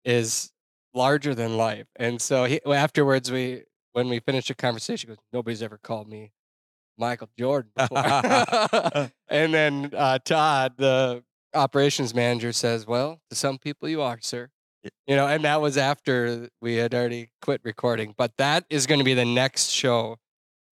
is 0.06 0.52
larger 0.94 1.34
than 1.36 1.58
life. 1.58 1.88
And 1.96 2.22
so 2.22 2.46
he, 2.46 2.60
afterwards, 2.66 3.32
we 3.32 3.64
when 3.94 4.10
we 4.10 4.20
finished 4.20 4.48
the 4.48 4.56
conversation, 4.56 5.10
he 5.10 5.16
goes, 5.16 5.24
"Nobody's 5.34 5.62
ever 5.62 5.78
called 5.78 6.08
me 6.08 6.32
Michael 6.98 7.30
Jordan 7.38 7.72
before." 7.76 8.02
and 9.30 9.54
then 9.54 9.92
uh, 9.96 10.20
Todd, 10.20 10.74
the 10.78 11.24
operations 11.54 12.14
manager, 12.14 12.52
says, 12.52 12.86
"Well, 12.86 13.22
to 13.30 13.36
some 13.36 13.58
people, 13.58 13.90
you 13.90 14.02
are, 14.02 14.20
sir." 14.22 14.50
You 15.06 15.16
know, 15.16 15.28
and 15.28 15.44
that 15.44 15.62
was 15.62 15.78
after 15.78 16.50
we 16.60 16.76
had 16.76 16.96
already 16.96 17.30
quit 17.42 17.62
recording. 17.64 18.16
But 18.18 18.38
that 18.38 18.66
is 18.70 18.88
going 18.88 19.00
to 19.00 19.06
be 19.06 19.14
the 19.14 19.26
next 19.26 19.70
show 19.70 20.18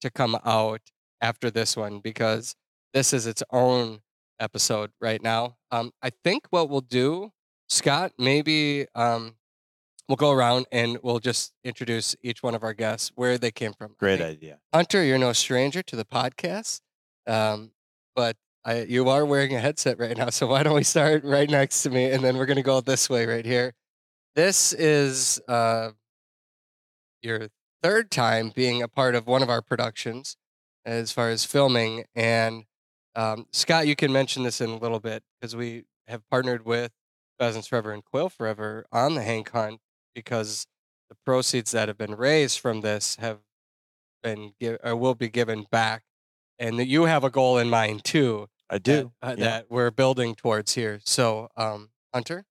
to 0.02 0.10
come 0.10 0.36
out 0.44 0.82
after 1.22 1.52
this 1.52 1.78
one 1.78 2.00
because 2.00 2.56
this 2.94 3.14
is 3.14 3.28
its 3.28 3.44
own 3.52 4.00
episode 4.40 4.92
right 5.00 5.22
now. 5.22 5.58
Um, 5.72 5.92
I 6.02 6.10
think 6.24 6.48
what 6.50 6.70
we'll 6.70 6.82
do, 6.82 7.32
Scott, 7.68 8.14
maybe 8.18 8.88
um, 8.96 9.36
we'll 10.10 10.16
go 10.16 10.32
around 10.32 10.66
and 10.72 10.98
we'll 11.04 11.20
just 11.20 11.54
introduce 11.64 12.16
each 12.24 12.42
one 12.42 12.56
of 12.56 12.64
our 12.64 12.74
guests 12.74 13.12
where 13.16 13.38
they 13.38 13.52
came 13.52 13.74
from. 13.74 13.94
Great 14.00 14.18
think, 14.18 14.38
idea. 14.38 14.60
Hunter, 14.74 15.04
you're 15.04 15.20
no 15.20 15.32
stranger 15.32 15.84
to 15.84 15.96
the 15.96 16.04
podcast, 16.04 16.82
um, 17.28 17.72
but 18.16 18.36
I, 18.66 18.82
you 18.82 19.08
are 19.08 19.24
wearing 19.24 19.56
a 19.56 19.60
headset 19.60 20.00
right 20.00 20.18
now. 20.18 20.32
So 20.32 20.48
why 20.48 20.64
don't 20.64 20.76
we 20.76 20.84
start 20.84 21.24
right 21.24 21.50
next 21.50 21.84
to 21.84 21.92
me, 21.92 22.12
and 22.12 22.24
then 22.24 22.38
we're 22.38 22.48
gonna 22.48 22.64
go 22.64 22.82
this 22.82 23.10
way 23.10 23.26
right 23.26 23.46
here. 23.46 23.74
This 24.36 24.74
is 24.74 25.40
uh, 25.48 25.92
your 27.22 27.50
third 27.84 28.12
time 28.12 28.52
being 28.54 28.82
a 28.82 28.88
part 28.88 29.16
of 29.16 29.28
one 29.28 29.44
of 29.44 29.50
our 29.50 29.62
productions, 29.62 30.36
as 30.86 31.12
far 31.12 31.30
as 31.30 31.46
filming. 31.46 32.06
And 32.16 32.64
um, 33.16 33.46
Scott, 33.52 33.88
you 33.88 33.96
can 33.96 34.12
mention 34.12 34.44
this 34.44 34.60
in 34.60 34.70
a 34.72 34.78
little 34.78 35.00
bit 35.00 35.24
because 35.40 35.56
we 35.56 35.84
have 36.08 36.28
partnered 36.30 36.66
with 36.66 36.92
Pheasants 37.38 37.68
Forever 37.68 37.92
and 37.92 38.04
Quail 38.04 38.30
Forever 38.30 38.86
on 38.92 39.16
the 39.16 39.22
Hank 39.22 39.52
Hunt 39.52 39.80
because 40.20 40.68
the 41.10 41.16
proceeds 41.26 41.72
that 41.72 41.88
have 41.88 41.98
been 41.98 42.16
raised 42.16 42.60
from 42.60 42.82
this 42.82 43.16
have 43.18 43.40
been 44.22 44.54
give, 44.60 44.78
or 44.84 44.96
will 44.96 45.16
be 45.16 45.30
given 45.30 45.66
back, 45.72 46.04
and 46.60 46.78
that 46.78 46.88
you 46.88 47.06
have 47.06 47.24
a 47.24 47.30
goal 47.30 47.58
in 47.58 47.70
mind 47.70 48.04
too 48.04 48.48
I 48.70 48.76
that, 48.76 48.84
do. 48.84 49.12
uh, 49.22 49.36
yeah. 49.38 49.46
that 49.46 49.66
we're 49.70 49.92
building 49.92 50.36
towards 50.36 50.74
here. 50.76 51.00
So, 51.06 51.50
um, 51.56 51.90
Hunter, 52.14 52.46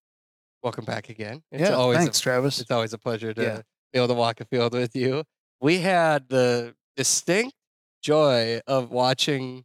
welcome 0.62 0.84
back 0.86 1.08
again. 1.10 1.42
It's 1.52 1.68
yeah, 1.68 1.76
always 1.76 1.98
thanks, 1.98 2.18
a, 2.18 2.22
Travis. 2.22 2.60
it's 2.60 2.70
always 2.70 2.92
a 2.94 2.98
pleasure 2.98 3.34
to 3.34 3.42
Yeah. 3.42 3.60
be 3.92 3.98
able 3.98 4.08
to 4.08 4.14
walk 4.14 4.40
a 4.40 4.44
field 4.46 4.72
with 4.72 4.96
you. 4.96 5.24
We 5.60 5.78
had 5.80 6.28
the 6.28 6.74
distinct 6.96 7.54
joy 8.02 8.60
of 8.66 8.90
watching 8.90 9.64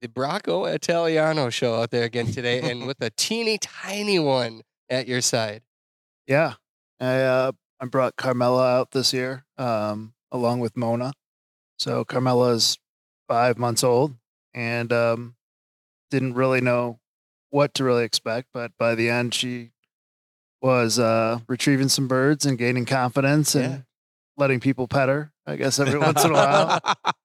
the 0.00 0.08
Bracco 0.08 0.72
Italiano 0.72 1.50
show 1.50 1.74
out 1.82 1.90
there 1.90 2.04
again 2.04 2.32
today, 2.32 2.60
and 2.70 2.86
with 2.86 3.02
a 3.02 3.10
teeny 3.10 3.58
tiny 3.58 4.18
one 4.18 4.62
at 4.88 5.06
your 5.06 5.20
side. 5.20 5.62
Yeah, 6.26 6.54
I 7.00 7.20
uh, 7.22 7.52
I 7.80 7.86
brought 7.86 8.16
Carmela 8.16 8.66
out 8.78 8.90
this 8.92 9.12
year, 9.12 9.44
um, 9.58 10.12
along 10.30 10.60
with 10.60 10.76
Mona. 10.76 11.12
So 11.78 12.04
Carmela's 12.04 12.78
five 13.28 13.58
months 13.58 13.82
old, 13.82 14.14
and 14.54 14.92
um, 14.92 15.36
didn't 16.10 16.34
really 16.34 16.60
know 16.60 16.98
what 17.50 17.74
to 17.74 17.84
really 17.84 18.04
expect, 18.04 18.48
but 18.52 18.72
by 18.78 18.94
the 18.94 19.08
end, 19.08 19.34
she 19.34 19.70
was 20.62 20.98
uh, 20.98 21.40
retrieving 21.48 21.88
some 21.88 22.06
birds 22.06 22.44
and 22.44 22.58
gaining 22.58 22.84
confidence 22.84 23.54
and 23.54 23.72
Yeah. 23.72 23.78
letting 24.36 24.60
people 24.60 24.86
pet 24.86 25.08
her. 25.08 25.32
I 25.46 25.56
guess 25.56 25.80
every 25.80 25.98
once 25.98 26.22
in 26.22 26.30
a 26.30 26.34
while. 26.34 26.80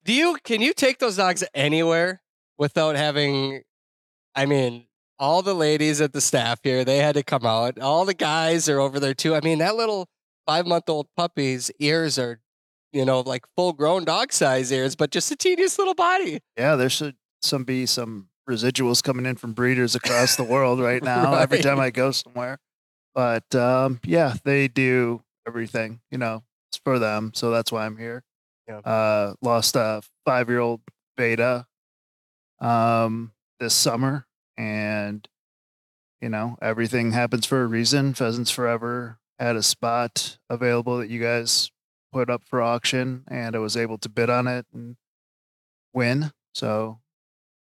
Do 0.05 0.13
you 0.13 0.38
can 0.44 0.62
you 0.62 0.74
take 0.74 1.00
those 1.00 1.17
dogs 1.17 1.44
anywhere 1.53 2.22
without 2.58 2.96
having 2.96 3.62
I 4.34 4.46
mean, 4.46 4.85
all 5.19 5.41
the 5.41 5.53
ladies 5.53 6.01
at 6.01 6.13
the 6.13 6.22
staff 6.22 6.60
here, 6.63 6.84
they 6.84 6.98
had 6.98 7.15
to 7.15 7.24
come 7.24 7.45
out. 7.45 7.79
All 7.79 8.05
the 8.05 8.13
guys 8.13 8.67
are 8.69 8.79
over 8.79 9.00
there 9.00 9.13
too. 9.13 9.36
I 9.36 9.41
mean, 9.41 9.60
that 9.60 9.75
little 9.75 10.07
five 10.45 10.65
month 10.65 10.89
old 10.89 11.07
puppy's 11.15 11.72
ears 11.79 12.19
are, 12.19 12.39
you 12.91 13.05
know, 13.05 13.22
like 13.22 13.45
full 13.55 13.74
grown 13.74 14.05
dog 14.05 14.31
size 14.34 14.72
ears, 14.72 14.95
but 14.95 15.12
just 15.12 15.31
a 15.31 15.36
teeniest 15.36 15.77
little 15.79 15.95
body. 15.95 16.39
Yeah, 16.57 16.75
there 16.75 16.89
should 16.89 17.15
some 17.41 17.63
be 17.63 17.86
some 17.86 18.29
residuals 18.50 19.03
coming 19.03 19.25
in 19.25 19.36
from 19.36 19.53
breeders 19.53 19.95
across 19.95 20.36
the 20.36 20.43
world 20.43 20.79
right 20.79 21.03
now. 21.03 21.34
Every 21.36 21.62
time 21.62 21.79
I 21.79 21.89
go 21.89 22.12
somewhere, 22.12 22.60
but 23.13 23.53
um, 23.55 24.00
yeah, 24.03 24.36
they 24.43 24.67
do 24.67 25.22
everything. 25.48 26.01
You 26.12 26.17
know, 26.17 26.43
it's 26.69 26.79
for 26.84 27.00
them, 27.00 27.31
so 27.34 27.51
that's 27.51 27.72
why 27.72 27.86
I'm 27.86 27.98
here. 27.98 28.24
Yeah. 28.67 28.79
Uh, 28.79 29.34
lost 29.41 29.75
a 29.75 30.01
five 30.25 30.50
year 30.50 30.60
old 30.60 30.81
beta 31.17 31.67
um, 32.60 33.31
this 33.60 33.74
summer, 33.74 34.25
and 34.58 35.28
you 36.22 36.30
know 36.30 36.58
everything 36.62 37.12
happens 37.12 37.46
for 37.46 37.64
a 37.64 37.68
reason. 37.68 38.14
Pheasants 38.14 38.52
Forever 38.52 39.20
had 39.40 39.56
a 39.56 39.64
spot 39.64 40.38
available 40.50 40.98
that 41.00 41.10
you 41.10 41.20
guys 41.22 41.72
put 42.12 42.30
up 42.30 42.44
for 42.46 42.62
auction, 42.62 43.24
and 43.28 43.56
I 43.56 43.60
was 43.60 43.76
able 43.76 43.98
to 43.98 44.10
bid 44.10 44.30
on 44.30 44.48
it 44.48 44.66
and 44.74 44.96
win. 45.94 46.32
So, 46.54 47.00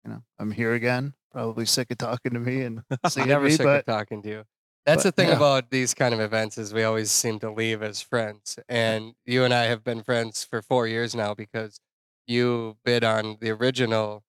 you 0.03 0.11
know, 0.11 0.23
I'm 0.39 0.51
here 0.51 0.73
again. 0.73 1.13
Probably 1.31 1.65
sick 1.65 1.91
of 1.91 1.97
talking 1.97 2.33
to 2.33 2.39
me 2.39 2.61
and 2.61 2.83
seeing 3.09 3.27
Never 3.27 3.45
me, 3.45 3.51
sick 3.51 3.65
but 3.65 3.79
of 3.79 3.85
talking 3.85 4.21
to 4.21 4.29
you. 4.29 4.43
That's 4.85 5.03
but, 5.03 5.15
the 5.15 5.21
thing 5.21 5.29
yeah. 5.31 5.35
about 5.35 5.71
these 5.71 5.93
kind 5.93 6.13
of 6.13 6.21
events 6.21 6.57
is 6.57 6.73
we 6.73 6.83
always 6.83 7.11
seem 7.11 7.39
to 7.39 7.51
leave 7.51 7.83
as 7.83 8.01
friends. 8.01 8.57
And 8.69 9.15
you 9.25 9.43
and 9.43 9.53
I 9.53 9.63
have 9.63 9.83
been 9.83 10.03
friends 10.03 10.45
for 10.45 10.61
four 10.61 10.87
years 10.87 11.13
now 11.13 11.33
because 11.33 11.79
you 12.27 12.77
bid 12.85 13.03
on 13.03 13.37
the 13.41 13.49
original 13.49 14.23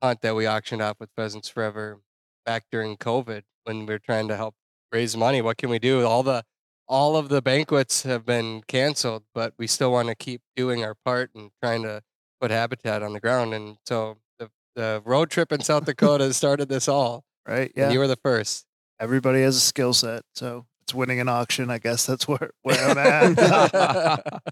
hunt 0.00 0.20
that 0.20 0.36
we 0.36 0.46
auctioned 0.46 0.82
off 0.82 1.00
with 1.00 1.10
Pheasants 1.16 1.48
Forever 1.48 2.00
back 2.44 2.64
during 2.70 2.96
COVID 2.96 3.42
when 3.64 3.86
we 3.86 3.94
are 3.94 3.98
trying 3.98 4.28
to 4.28 4.36
help 4.36 4.54
raise 4.92 5.16
money. 5.16 5.40
What 5.42 5.56
can 5.56 5.70
we 5.70 5.78
do? 5.78 6.04
All 6.06 6.22
the 6.22 6.44
all 6.88 7.16
of 7.16 7.28
the 7.28 7.40
banquets 7.40 8.02
have 8.02 8.26
been 8.26 8.62
canceled, 8.66 9.22
but 9.34 9.54
we 9.58 9.66
still 9.66 9.92
want 9.92 10.08
to 10.08 10.14
keep 10.14 10.42
doing 10.56 10.84
our 10.84 10.94
part 11.04 11.30
and 11.34 11.50
trying 11.62 11.82
to 11.84 12.02
put 12.40 12.50
habitat 12.50 13.02
on 13.02 13.12
the 13.12 13.20
ground. 13.20 13.54
And 13.54 13.78
so 13.86 14.18
the 14.38 14.50
the 14.74 15.02
road 15.04 15.30
trip 15.30 15.52
in 15.52 15.60
South 15.60 15.84
Dakota 15.84 16.32
started 16.34 16.68
this 16.68 16.88
all. 16.88 17.24
right, 17.46 17.72
yeah, 17.76 17.90
you 17.90 17.98
were 17.98 18.08
the 18.08 18.18
first. 18.22 18.66
everybody 19.00 19.42
has 19.42 19.56
a 19.56 19.60
skill 19.60 19.94
set. 19.94 20.22
So 20.34 20.66
it's 20.82 20.92
winning 20.94 21.20
an 21.20 21.28
auction. 21.28 21.70
I 21.70 21.78
guess 21.78 22.04
that's 22.04 22.26
where 22.28 22.50
where 22.62 22.78
I'm 22.78 22.98
at. 22.98 24.42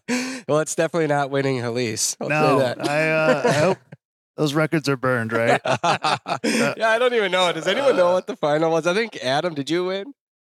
well, 0.49 0.61
it's 0.61 0.75
definitely 0.75 1.09
not 1.09 1.31
winning 1.31 1.59
Halise. 1.59 2.17
I'll 2.21 2.29
no, 2.29 2.59
that. 2.61 2.89
I 2.89 3.11
uh, 3.11 3.43
I 3.45 3.53
hope 3.53 3.79
those 4.41 4.55
records 4.55 4.89
are 4.89 4.97
burned. 4.97 5.33
Right? 5.33 5.61
yeah, 5.65 6.89
I 6.89 6.97
don't 6.99 7.13
even 7.13 7.31
know. 7.31 7.53
Does 7.53 7.67
anyone 7.67 7.95
know 7.95 8.15
what 8.15 8.27
the 8.27 8.37
final 8.37 8.71
was? 8.71 8.87
I 8.87 8.95
think 8.95 9.19
Adam, 9.23 9.53
did 9.53 9.69
you 9.69 9.85
win? 9.85 10.15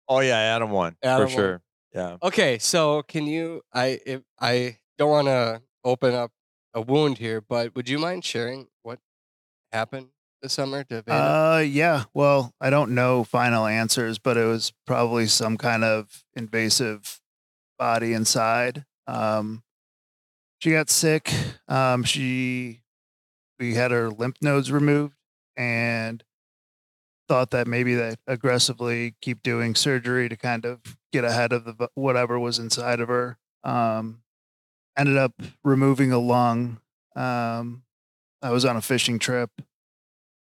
oh 0.07 0.19
yeah, 0.19 0.37
Adam 0.37 0.69
won 0.69 0.95
Adam 1.01 1.17
for 1.17 1.25
won. 1.25 1.35
sure. 1.35 1.61
Yeah. 1.93 2.17
Okay, 2.21 2.59
so 2.59 3.01
can 3.01 3.25
you? 3.25 3.61
I 3.73 3.99
if, 4.05 4.21
I 4.39 4.77
don't 4.99 5.09
want 5.09 5.27
to 5.27 5.61
open 5.83 6.13
up 6.13 6.31
a 6.75 6.81
wound 6.81 7.17
here, 7.17 7.41
but 7.41 7.75
would 7.75 7.89
you 7.89 7.97
mind 7.97 8.23
sharing 8.23 8.67
what 8.83 8.99
happened 9.71 10.09
this 10.43 10.53
summer 10.53 10.83
to 10.83 11.01
Veda? 11.01 11.11
Uh, 11.11 11.63
yeah. 11.65 12.03
Well, 12.13 12.53
I 12.61 12.69
don't 12.69 12.91
know 12.91 13.23
final 13.23 13.65
answers, 13.65 14.19
but 14.19 14.37
it 14.37 14.45
was 14.45 14.71
probably 14.85 15.25
some 15.25 15.57
kind 15.57 15.83
of 15.83 16.23
invasive 16.35 17.19
body 17.79 18.13
inside. 18.13 18.85
Um, 19.07 19.63
she 20.59 20.71
got 20.71 20.91
sick. 20.91 21.33
Um, 21.67 22.03
she, 22.03 22.80
we 23.61 23.75
had 23.75 23.91
her 23.91 24.09
lymph 24.09 24.37
nodes 24.41 24.71
removed 24.71 25.13
and 25.55 26.23
thought 27.29 27.51
that 27.51 27.67
maybe 27.67 27.93
they 27.93 28.15
aggressively 28.25 29.13
keep 29.21 29.43
doing 29.43 29.75
surgery 29.75 30.27
to 30.27 30.35
kind 30.35 30.65
of 30.65 30.79
get 31.13 31.23
ahead 31.23 31.53
of 31.53 31.65
the 31.65 31.89
whatever 31.93 32.39
was 32.39 32.57
inside 32.57 32.99
of 32.99 33.07
her. 33.07 33.37
Um, 33.63 34.23
ended 34.97 35.15
up 35.15 35.33
removing 35.63 36.11
a 36.11 36.17
lung. 36.17 36.79
Um, 37.15 37.83
I 38.41 38.49
was 38.49 38.65
on 38.65 38.75
a 38.77 38.81
fishing 38.81 39.19
trip 39.19 39.51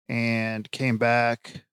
and 0.09 0.71
came 0.71 0.99
back. 0.99 1.65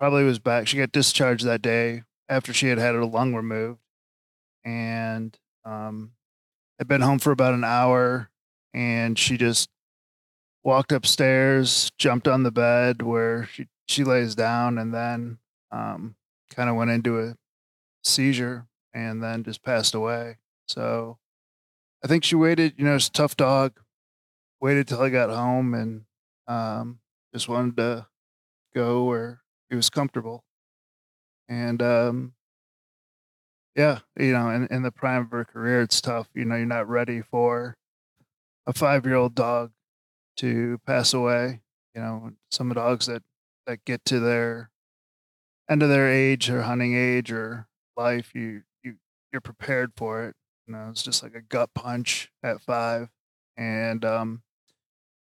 Probably 0.00 0.24
was 0.24 0.38
back. 0.38 0.66
She 0.66 0.78
got 0.78 0.90
discharged 0.90 1.44
that 1.44 1.60
day 1.60 2.04
after 2.30 2.54
she 2.54 2.68
had 2.68 2.78
had 2.78 2.94
her 2.94 3.04
lung 3.04 3.34
removed, 3.34 3.80
and 4.64 5.38
um, 5.66 6.12
had 6.78 6.88
been 6.88 7.02
home 7.02 7.18
for 7.18 7.30
about 7.30 7.52
an 7.52 7.64
hour. 7.64 8.30
And 8.74 9.18
she 9.18 9.36
just 9.36 9.68
walked 10.64 10.92
upstairs, 10.92 11.90
jumped 11.98 12.28
on 12.28 12.42
the 12.42 12.50
bed 12.50 13.02
where 13.02 13.48
she 13.52 13.66
she 13.86 14.04
lays 14.04 14.34
down, 14.34 14.78
and 14.78 14.92
then 14.92 15.38
um, 15.70 16.14
kind 16.54 16.68
of 16.68 16.76
went 16.76 16.90
into 16.90 17.20
a 17.20 17.36
seizure, 18.04 18.66
and 18.92 19.22
then 19.22 19.44
just 19.44 19.62
passed 19.62 19.94
away. 19.94 20.36
So 20.66 21.18
I 22.04 22.08
think 22.08 22.24
she 22.24 22.34
waited. 22.34 22.74
You 22.76 22.84
know, 22.84 22.96
it's 22.96 23.08
a 23.08 23.12
tough 23.12 23.36
dog. 23.36 23.80
Waited 24.60 24.88
till 24.88 25.00
I 25.00 25.08
got 25.08 25.30
home 25.30 25.72
and 25.72 26.02
um, 26.48 26.98
just 27.32 27.48
wanted 27.48 27.76
to 27.76 28.06
go 28.74 29.04
where 29.04 29.40
he 29.70 29.76
was 29.76 29.88
comfortable. 29.88 30.42
And 31.48 31.80
um, 31.80 32.32
yeah, 33.76 34.00
you 34.18 34.32
know, 34.32 34.50
in, 34.50 34.66
in 34.66 34.82
the 34.82 34.90
prime 34.90 35.22
of 35.22 35.30
her 35.30 35.44
career, 35.44 35.82
it's 35.82 36.00
tough. 36.00 36.28
You 36.34 36.44
know, 36.44 36.56
you're 36.56 36.66
not 36.66 36.88
ready 36.88 37.22
for 37.22 37.76
a 38.66 38.72
five 38.72 39.06
year 39.06 39.14
old 39.14 39.36
dog 39.36 39.70
to 40.38 40.78
pass 40.86 41.14
away. 41.14 41.60
You 41.94 42.02
know, 42.02 42.30
some 42.50 42.70
dogs 42.70 43.06
that, 43.06 43.22
that 43.66 43.84
get 43.84 44.04
to 44.06 44.20
their 44.20 44.70
end 45.70 45.82
of 45.82 45.88
their 45.88 46.10
age 46.10 46.48
or 46.48 46.62
hunting 46.62 46.94
age 46.94 47.30
or 47.30 47.66
life, 47.96 48.34
you, 48.34 48.62
you, 48.82 48.94
you're 49.32 49.40
prepared 49.40 49.92
for 49.96 50.24
it. 50.24 50.34
You 50.66 50.74
know, 50.74 50.88
it's 50.90 51.02
just 51.02 51.22
like 51.22 51.34
a 51.34 51.42
gut 51.42 51.70
punch 51.74 52.30
at 52.42 52.60
five. 52.60 53.08
And 53.56 54.04
um, 54.04 54.42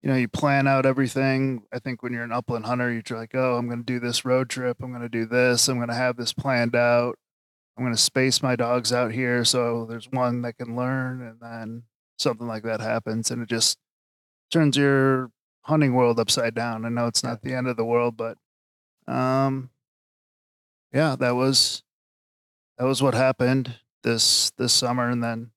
you 0.01 0.09
know, 0.09 0.15
you 0.15 0.27
plan 0.27 0.67
out 0.67 0.85
everything. 0.85 1.63
I 1.71 1.79
think 1.79 2.03
when 2.03 2.11
you're 2.11 2.23
an 2.23 2.31
upland 2.31 2.65
hunter, 2.65 2.91
you're 2.91 3.17
like, 3.17 3.33
oh, 3.33 3.55
I'm 3.55 3.67
going 3.67 3.79
to 3.79 3.85
do 3.85 3.99
this 3.99 4.25
road 4.25 4.49
trip. 4.49 4.77
I'm 4.81 4.91
going 4.91 5.01
to 5.01 5.09
do 5.09 5.25
this. 5.25 5.69
I'm 5.69 5.77
going 5.77 5.87
to 5.87 5.93
have 5.93 6.17
this 6.17 6.33
planned 6.33 6.75
out. 6.75 7.17
I'm 7.77 7.83
going 7.83 7.95
to 7.95 8.01
space 8.01 8.43
my 8.43 8.55
dogs 8.55 8.93
out 8.93 9.11
here 9.11 9.43
so 9.43 9.85
there's 9.89 10.11
one 10.11 10.41
that 10.43 10.57
can 10.57 10.75
learn, 10.75 11.21
and 11.21 11.39
then 11.41 11.83
something 12.19 12.47
like 12.47 12.63
that 12.63 12.81
happens, 12.81 13.31
and 13.31 13.41
it 13.41 13.49
just 13.49 13.77
turns 14.53 14.77
your 14.77 15.31
hunting 15.63 15.93
world 15.93 16.19
upside 16.19 16.53
down. 16.53 16.85
I 16.85 16.89
know 16.89 17.07
it's 17.07 17.23
not 17.23 17.41
the 17.41 17.53
end 17.53 17.67
of 17.67 17.75
the 17.75 17.83
world, 17.83 18.15
but 18.15 18.37
um, 19.07 19.71
yeah, 20.93 21.15
that 21.19 21.35
was 21.35 21.83
that 22.77 22.85
was 22.85 23.01
what 23.01 23.15
happened 23.15 23.75
this 24.03 24.51
this 24.51 24.71
summer, 24.71 25.09
and 25.09 25.23
then 25.23 25.51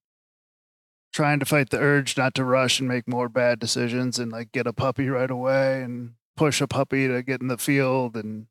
trying 1.13 1.39
to 1.39 1.47
fight 1.47 1.71
the 1.71 1.79
urge 1.79 2.17
not 2.17 2.35
to 2.35 2.45
rush 2.45 2.81
and 2.81 2.89
make 2.89 3.07
more 3.07 3.29
bad 3.29 3.59
decisions 3.59 4.19
and 4.19 4.33
like 4.33 4.53
get 4.53 4.67
a 4.67 4.73
puppy 4.73 5.09
right 5.09 5.31
away 5.31 5.83
and 5.83 6.15
push 6.37 6.61
a 6.61 6.67
puppy 6.67 7.09
to 7.09 7.23
get 7.23 7.41
in 7.41 7.49
the 7.49 7.57
field 7.57 8.17
and 8.17 8.47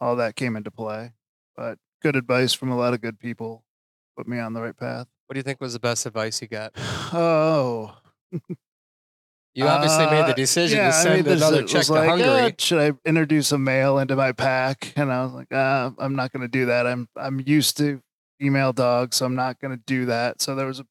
all 0.00 0.16
that 0.16 0.36
came 0.36 0.56
into 0.56 0.70
play. 0.70 1.12
But 1.56 1.78
good 2.02 2.16
advice 2.16 2.52
from 2.52 2.70
a 2.70 2.76
lot 2.76 2.94
of 2.94 3.00
good 3.00 3.20
people 3.20 3.64
put 4.16 4.26
me 4.26 4.38
on 4.38 4.54
the 4.54 4.62
right 4.62 4.76
path. 4.76 5.06
What 5.26 5.34
do 5.34 5.38
you 5.38 5.44
think 5.44 5.60
was 5.60 5.74
the 5.74 5.80
best 5.80 6.06
advice 6.06 6.40
you 6.42 6.48
got? 6.48 6.72
Oh, 7.12 7.96
You 9.54 9.66
obviously 9.66 10.06
made 10.06 10.26
the 10.26 10.32
Uh, 10.32 10.34
decision 10.34 10.78
yeah, 10.78 10.90
to 10.90 10.96
I 10.96 11.02
send 11.02 11.14
mean, 11.16 11.24
there's- 11.24 11.40
another 11.42 11.64
check 11.64 11.84
to 11.86 11.92
like, 11.92 12.08
Hungary. 12.08 12.28
"Uh, 12.28 12.50
should 12.58 12.78
I 12.78 12.92
introduce 13.08 13.50
a 13.52 13.58
male 13.58 13.98
into 13.98 14.14
my 14.16 14.32
pack? 14.32 14.92
And 14.96 15.12
I 15.12 15.24
was 15.24 15.32
like, 15.32 15.52
uh, 15.52 15.90
I'm 15.98 16.14
not 16.14 16.32
going 16.32 16.42
to 16.42 16.48
do 16.48 16.66
that. 16.66 16.86
I'm 16.86 17.08
I'm 17.16 17.40
used 17.40 17.76
to 17.78 18.00
female 18.38 18.72
dogs, 18.72 19.16
so 19.16 19.26
I'm 19.26 19.34
not 19.34 19.58
going 19.58 19.76
to 19.76 19.82
do 19.86 20.06
that. 20.06 20.40
So 20.40 20.54
there 20.54 20.66
was 20.66 20.78
a, 20.80 20.86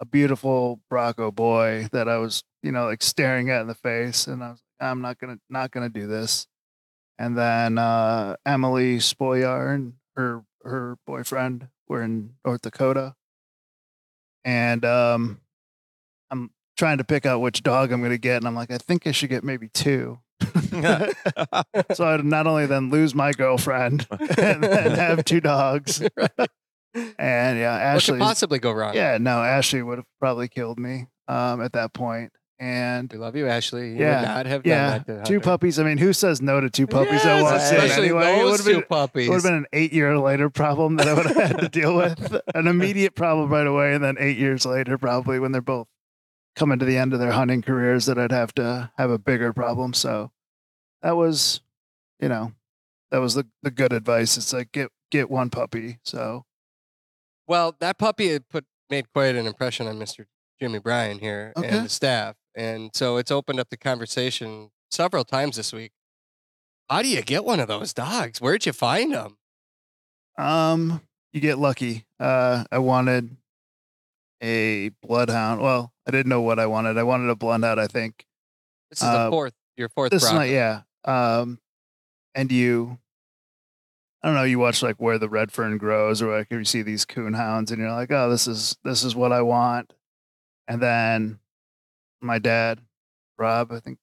a 0.00 0.06
beautiful 0.06 0.80
Bronco 0.88 1.30
boy 1.30 1.88
that 1.92 2.08
I 2.08 2.16
was, 2.16 2.42
you 2.62 2.72
know, 2.72 2.86
like 2.86 3.02
staring 3.02 3.50
at 3.50 3.60
in 3.60 3.66
the 3.66 3.74
face, 3.74 4.26
and 4.26 4.42
I 4.42 4.50
was 4.52 4.60
like, 4.80 4.88
I'm 4.88 5.02
not 5.02 5.18
gonna 5.18 5.38
not 5.50 5.70
gonna 5.70 5.90
do 5.90 6.06
this. 6.06 6.46
And 7.18 7.36
then 7.36 7.76
uh, 7.76 8.36
Emily 8.46 8.96
Spoyar 8.96 9.74
and 9.74 9.92
her 10.16 10.42
her 10.64 10.96
boyfriend 11.06 11.68
were 11.86 12.02
in 12.02 12.36
North 12.46 12.62
Dakota, 12.62 13.14
and 14.44 14.84
um, 14.86 15.40
I'm 16.30 16.50
trying 16.80 16.96
to 16.98 17.04
pick 17.04 17.26
out 17.26 17.40
which 17.42 17.62
dog 17.62 17.92
I'm 17.92 18.00
going 18.00 18.10
to 18.10 18.18
get, 18.18 18.38
and 18.38 18.46
I'm 18.48 18.54
like, 18.56 18.70
I 18.72 18.78
think 18.78 19.06
I 19.06 19.12
should 19.12 19.28
get 19.30 19.44
maybe 19.44 19.68
two. 19.68 20.18
so 20.72 22.04
I'd 22.06 22.24
not 22.24 22.46
only 22.46 22.64
then 22.66 22.88
lose 22.90 23.14
my 23.14 23.32
girlfriend 23.32 24.06
and 24.38 24.62
then 24.64 24.92
have 24.92 25.24
two 25.24 25.40
dogs. 25.40 26.00
And 26.00 27.58
yeah, 27.58 27.72
what 27.74 27.82
Ashley. 27.82 28.14
could 28.18 28.20
possibly 28.24 28.58
go 28.58 28.72
wrong? 28.72 28.94
Yeah, 28.94 29.18
no, 29.20 29.42
Ashley 29.42 29.82
would 29.82 29.98
have 29.98 30.06
probably 30.18 30.48
killed 30.48 30.78
me 30.80 31.06
um, 31.28 31.60
at 31.62 31.74
that 31.74 31.92
point. 31.92 32.32
And 32.58 33.10
We 33.10 33.18
love 33.18 33.36
you, 33.36 33.46
Ashley. 33.46 33.90
You 33.90 33.96
Yeah, 34.00 34.20
would 34.20 34.26
not 34.28 34.46
have 34.46 34.66
yeah, 34.66 34.90
done 34.98 35.04
that 35.06 35.24
to 35.26 35.30
two 35.32 35.40
puppies. 35.40 35.78
I 35.78 35.84
mean, 35.84 35.96
who 35.98 36.12
says 36.12 36.42
no 36.42 36.60
to 36.60 36.68
two 36.68 36.86
puppies 36.86 37.24
at 37.24 37.40
Yes, 37.40 37.42
once? 37.42 37.62
especially 37.62 38.04
anyway? 38.08 38.32
It 38.32 38.36
those 38.36 38.50
would've 38.50 38.66
two 38.66 38.72
been- 38.80 38.82
puppies. 38.88 39.26
it 39.26 39.30
would 39.30 39.34
have 39.36 39.42
been 39.44 39.54
an 39.54 39.66
eight 39.72 39.92
year 39.92 40.18
later 40.18 40.50
problem 40.50 40.96
that 40.96 41.08
I 41.08 41.14
would 41.14 41.26
have 41.26 41.36
had 41.36 41.58
to 41.60 41.68
deal 41.70 41.94
with. 41.96 42.40
An 42.54 42.66
immediate 42.66 43.14
problem 43.14 43.50
right 43.50 43.66
away, 43.66 43.94
and 43.94 44.02
then 44.04 44.16
eight 44.18 44.36
years 44.38 44.64
later, 44.66 44.98
probably 44.98 45.38
when 45.38 45.52
they're 45.52 45.60
both 45.62 45.86
coming 46.56 46.78
to 46.78 46.84
the 46.84 46.96
end 46.96 47.12
of 47.12 47.20
their 47.20 47.32
hunting 47.32 47.62
careers, 47.62 48.06
that 48.06 48.18
I'd 48.18 48.32
have 48.32 48.54
to 48.54 48.90
have 48.98 49.10
a 49.10 49.18
bigger 49.18 49.52
problem. 49.52 49.92
So 49.94 50.30
that 51.02 51.16
was, 51.16 51.60
you 52.20 52.28
know, 52.28 52.52
that 53.10 53.18
was 53.18 53.34
the, 53.34 53.46
the 53.62 53.70
good 53.70 53.92
advice. 53.92 54.36
It's 54.36 54.52
like 54.52 54.72
get 54.72 54.90
get 55.10 55.30
one 55.30 55.50
puppy. 55.50 55.98
So 56.04 56.44
Well, 57.46 57.74
that 57.80 57.98
puppy 57.98 58.28
had 58.32 58.48
put 58.48 58.64
made 58.88 59.12
quite 59.12 59.34
an 59.36 59.46
impression 59.46 59.86
on 59.86 59.98
Mr. 59.98 60.26
Jimmy 60.60 60.78
Bryan 60.78 61.18
here 61.18 61.52
Okay. 61.56 61.68
and 61.68 61.84
the 61.86 61.88
staff, 61.88 62.36
and 62.54 62.90
so 62.94 63.16
it's 63.16 63.30
opened 63.30 63.58
up 63.60 63.70
the 63.70 63.76
conversation 63.76 64.70
several 64.90 65.24
times 65.24 65.56
this 65.56 65.72
week. 65.72 65.92
How 66.88 67.02
do 67.02 67.08
you 67.08 67.22
get 67.22 67.44
one 67.44 67.60
of 67.60 67.68
those 67.68 67.92
dogs? 67.94 68.40
Where'd 68.40 68.66
you 68.66 68.72
find 68.72 69.14
them? 69.14 69.38
Um, 70.36 71.00
you 71.32 71.40
get 71.40 71.58
lucky. 71.58 72.04
Uh, 72.18 72.64
I 72.72 72.78
wanted 72.78 73.36
a 74.42 74.90
bloodhound. 75.02 75.60
Well, 75.60 75.92
I 76.06 76.10
didn't 76.10 76.28
know 76.30 76.40
what 76.42 76.58
I 76.58 76.66
wanted. 76.66 76.96
I 76.98 77.02
wanted 77.02 77.28
a 77.30 77.36
bloodhound. 77.36 77.80
I 77.80 77.86
think 77.86 78.24
This 78.90 78.98
is 79.02 79.08
the 79.08 79.18
Uh, 79.18 79.30
fourth, 79.30 79.54
your 79.76 79.88
fourth. 79.90 80.10
this 80.10 80.24
is 80.24 80.32
not. 80.32 80.48
Yeah. 80.48 80.82
Um, 81.04 81.58
and 82.34 82.50
you, 82.50 82.98
I 84.22 84.28
don't 84.28 84.36
know. 84.36 84.42
You 84.44 84.58
watch 84.58 84.82
like 84.82 84.96
where 84.96 85.18
the 85.18 85.28
red 85.28 85.52
fern 85.52 85.78
grows, 85.78 86.20
or 86.22 86.36
like 86.36 86.50
you 86.50 86.64
see 86.64 86.82
these 86.82 87.04
coon 87.04 87.34
hounds, 87.34 87.70
and 87.70 87.80
you're 87.80 87.92
like, 87.92 88.10
oh, 88.10 88.28
this 88.30 88.46
is 88.46 88.76
this 88.84 89.02
is 89.04 89.14
what 89.14 89.32
I 89.32 89.42
want. 89.42 89.92
And 90.68 90.80
then 90.82 91.38
my 92.20 92.38
dad, 92.38 92.80
Rob, 93.38 93.72
I 93.72 93.80
think, 93.80 93.98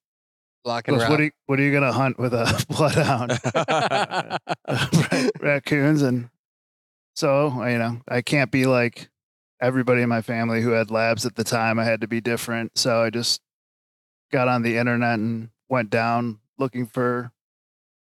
Lock 0.64 0.88
and 0.88 0.98
goes, 0.98 1.08
what 1.08 1.20
are 1.20 1.24
you, 1.24 1.30
what 1.46 1.58
are 1.60 1.62
you 1.62 1.72
gonna 1.72 1.92
hunt 1.92 2.18
with 2.18 2.34
a 2.34 2.64
bloodhound? 2.68 3.38
Ra- 5.12 5.28
raccoons 5.40 6.02
and 6.02 6.28
so 7.14 7.64
you 7.66 7.78
know 7.78 8.00
i 8.08 8.20
can't 8.22 8.50
be 8.50 8.66
like 8.66 9.08
everybody 9.60 10.02
in 10.02 10.08
my 10.08 10.22
family 10.22 10.62
who 10.62 10.70
had 10.70 10.90
labs 10.90 11.26
at 11.26 11.34
the 11.36 11.44
time 11.44 11.78
i 11.78 11.84
had 11.84 12.00
to 12.00 12.08
be 12.08 12.20
different 12.20 12.76
so 12.76 13.02
i 13.02 13.10
just 13.10 13.40
got 14.30 14.48
on 14.48 14.62
the 14.62 14.76
internet 14.76 15.18
and 15.18 15.50
went 15.68 15.90
down 15.90 16.38
looking 16.58 16.86
for 16.86 17.32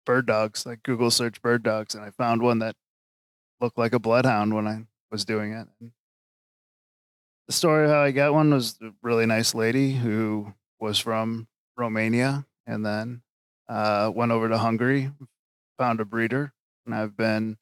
bird 0.07 0.27
dogs 0.27 0.67
like 0.67 0.83
google 0.83 1.11
search 1.11 1.41
bird 1.43 1.63
dogs 1.63 1.95
and 1.95 2.05
i 2.05 2.11
found 2.11 2.43
one 2.43 2.59
that 2.59 2.75
looked 3.61 3.79
like 3.79 3.93
a 3.93 3.99
bloodhound 3.99 4.55
when 4.55 4.67
i 4.67 4.81
was 5.11 5.25
doing 5.25 5.53
it 5.53 5.67
and 5.81 5.93
the 7.47 7.53
story 7.53 7.85
of 7.85 7.91
how 7.91 8.03
i 8.03 8.11
got 8.11 8.33
one 8.33 8.53
was 8.53 8.79
a 8.83 8.91
really 9.03 9.27
nice 9.27 9.55
lady 9.55 9.93
who 9.93 10.53
was 10.81 10.99
from 10.99 11.47
romania 11.77 12.45
and 12.67 12.85
then 12.85 13.23
uh, 13.69 14.11
went 14.15 14.33
over 14.33 14.49
to 14.49 14.59
hungary 14.59 15.11
found 15.79 16.01
a 16.01 16.05
breeder, 16.05 16.53
and 16.85 16.95
I've 16.95 17.17
been 17.17 17.57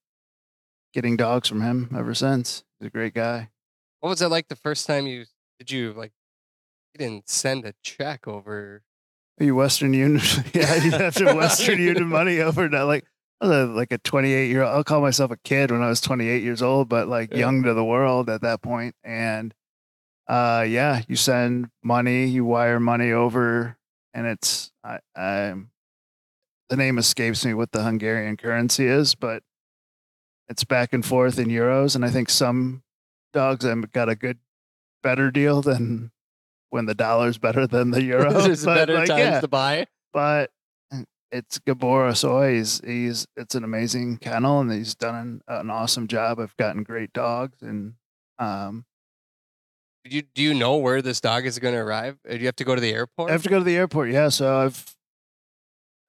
getting 0.92 1.16
dogs 1.16 1.48
from 1.48 1.60
him 1.60 1.94
ever 1.96 2.14
since. 2.14 2.64
He's 2.80 2.88
a 2.88 2.90
great 2.90 3.14
guy. 3.14 3.50
What 4.06 4.10
was 4.10 4.22
it 4.22 4.28
like 4.28 4.46
the 4.46 4.54
first 4.54 4.86
time 4.86 5.08
you 5.08 5.24
did 5.58 5.68
you 5.72 5.92
like? 5.92 6.12
You 6.94 6.98
didn't 7.04 7.28
send 7.28 7.64
a 7.64 7.74
check 7.82 8.28
over. 8.28 8.84
Are 9.40 9.44
you 9.44 9.56
Western 9.56 9.92
Union? 9.94 10.22
yeah, 10.54 10.76
you 10.76 10.90
have 10.92 11.16
to 11.16 11.34
Western 11.34 11.80
Union 11.80 12.06
money 12.06 12.38
over 12.38 12.68
to 12.68 12.84
like 12.84 13.04
I 13.40 13.48
was 13.48 13.68
a- 13.68 13.72
like 13.72 13.90
a 13.90 13.98
28 13.98 14.48
year 14.48 14.62
old. 14.62 14.72
I'll 14.72 14.84
call 14.84 15.00
myself 15.00 15.32
a 15.32 15.36
kid 15.38 15.72
when 15.72 15.82
I 15.82 15.88
was 15.88 16.00
28 16.00 16.44
years 16.44 16.62
old, 16.62 16.88
but 16.88 17.08
like 17.08 17.32
Yeah. 17.32 17.38
young 17.38 17.64
to 17.64 17.74
the 17.74 17.82
world 17.84 18.30
at 18.30 18.42
that 18.42 18.62
point. 18.62 18.94
And 19.02 19.52
uh, 20.28 20.64
yeah, 20.68 21.02
you 21.08 21.16
send 21.16 21.70
money, 21.82 22.26
you 22.26 22.44
wire 22.44 22.78
money 22.78 23.10
over, 23.10 23.76
and 24.14 24.24
it's 24.28 24.70
I, 24.84 25.00
I'm 25.16 25.72
the 26.68 26.76
name 26.76 26.98
escapes 26.98 27.44
me 27.44 27.54
what 27.54 27.72
the 27.72 27.82
Hungarian 27.82 28.36
currency 28.36 28.86
is, 28.86 29.16
but 29.16 29.42
it's 30.48 30.62
back 30.62 30.92
and 30.92 31.04
forth 31.04 31.40
in 31.40 31.48
euros. 31.48 31.96
And 31.96 32.04
I 32.04 32.10
think 32.10 32.30
some 32.30 32.84
dogs 33.36 33.64
have 33.64 33.92
got 33.92 34.08
a 34.08 34.14
good, 34.16 34.38
better 35.02 35.30
deal 35.30 35.62
than 35.62 36.10
when 36.70 36.86
the 36.86 36.94
dollar's 36.94 37.38
better 37.38 37.66
than 37.66 37.90
the 37.92 38.02
euro. 38.12 38.32
There's 38.32 38.64
But, 38.64 38.74
better 38.74 38.94
like, 38.94 39.08
times 39.08 39.20
yeah, 39.20 39.40
to 39.40 39.48
buy. 39.48 39.86
but 40.12 40.50
uh, 40.92 41.02
it's 41.30 41.58
Gabora 41.60 42.16
Soy. 42.16 42.54
He's, 42.54 42.80
he's 42.84 43.26
it's 43.36 43.54
an 43.54 43.62
amazing 43.64 44.16
kennel, 44.18 44.60
and 44.60 44.72
he's 44.72 44.94
done 44.94 45.14
an, 45.14 45.40
an 45.60 45.70
awesome 45.70 46.08
job. 46.08 46.40
I've 46.40 46.56
gotten 46.56 46.82
great 46.82 47.12
dogs, 47.12 47.62
and 47.62 47.94
um, 48.38 48.84
Do 50.04 50.16
you 50.16 50.22
do 50.34 50.42
you 50.42 50.54
know 50.54 50.76
where 50.76 51.02
this 51.02 51.20
dog 51.20 51.46
is 51.46 51.58
going 51.58 51.74
to 51.74 51.80
arrive? 51.80 52.18
Uh, 52.28 52.32
Do 52.32 52.38
you 52.38 52.46
have 52.46 52.56
to 52.56 52.64
go 52.64 52.74
to 52.74 52.80
the 52.80 52.92
airport? 52.92 53.28
I 53.30 53.32
have 53.32 53.42
to 53.44 53.48
go 53.48 53.58
to 53.58 53.64
the 53.64 53.76
airport. 53.76 54.10
Yeah, 54.10 54.28
so 54.30 54.58
I've 54.64 54.96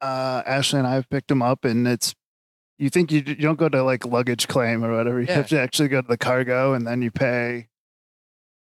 uh, 0.01 0.43
Ashley 0.45 0.79
and 0.79 0.87
I 0.87 0.93
have 0.95 1.09
picked 1.09 1.29
him 1.31 1.41
up, 1.41 1.65
and 1.65 1.87
it's 1.87 2.13
you 2.77 2.89
think 2.89 3.11
you, 3.11 3.23
you 3.25 3.35
don't 3.35 3.57
go 3.59 3.69
to 3.69 3.83
like 3.83 4.05
luggage 4.05 4.47
claim 4.47 4.83
or 4.83 4.95
whatever. 4.95 5.19
You 5.19 5.27
Yeah. 5.27 5.35
have 5.35 5.47
to 5.49 5.59
actually 5.59 5.89
go 5.89 6.01
to 6.01 6.07
the 6.07 6.17
cargo, 6.17 6.73
and 6.73 6.85
then 6.87 7.01
you 7.01 7.11
pay 7.11 7.67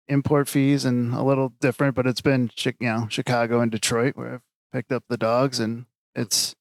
import 0.08 0.48
fees 0.50 0.86
and 0.86 1.14
a 1.14 1.24
little 1.24 1.54
different. 1.62 1.96
But 1.96 2.08
it's 2.08 2.22
been 2.22 2.50
you 2.64 2.74
know 2.82 3.08
Chicago 3.10 3.62
and 3.62 3.72
Detroit 3.72 4.16
where 4.16 4.36
I've 4.36 4.42
picked 4.74 4.92
up 4.92 5.04
the 5.10 5.18
dogs, 5.18 5.60
and 5.60 5.86
it's 6.16 6.56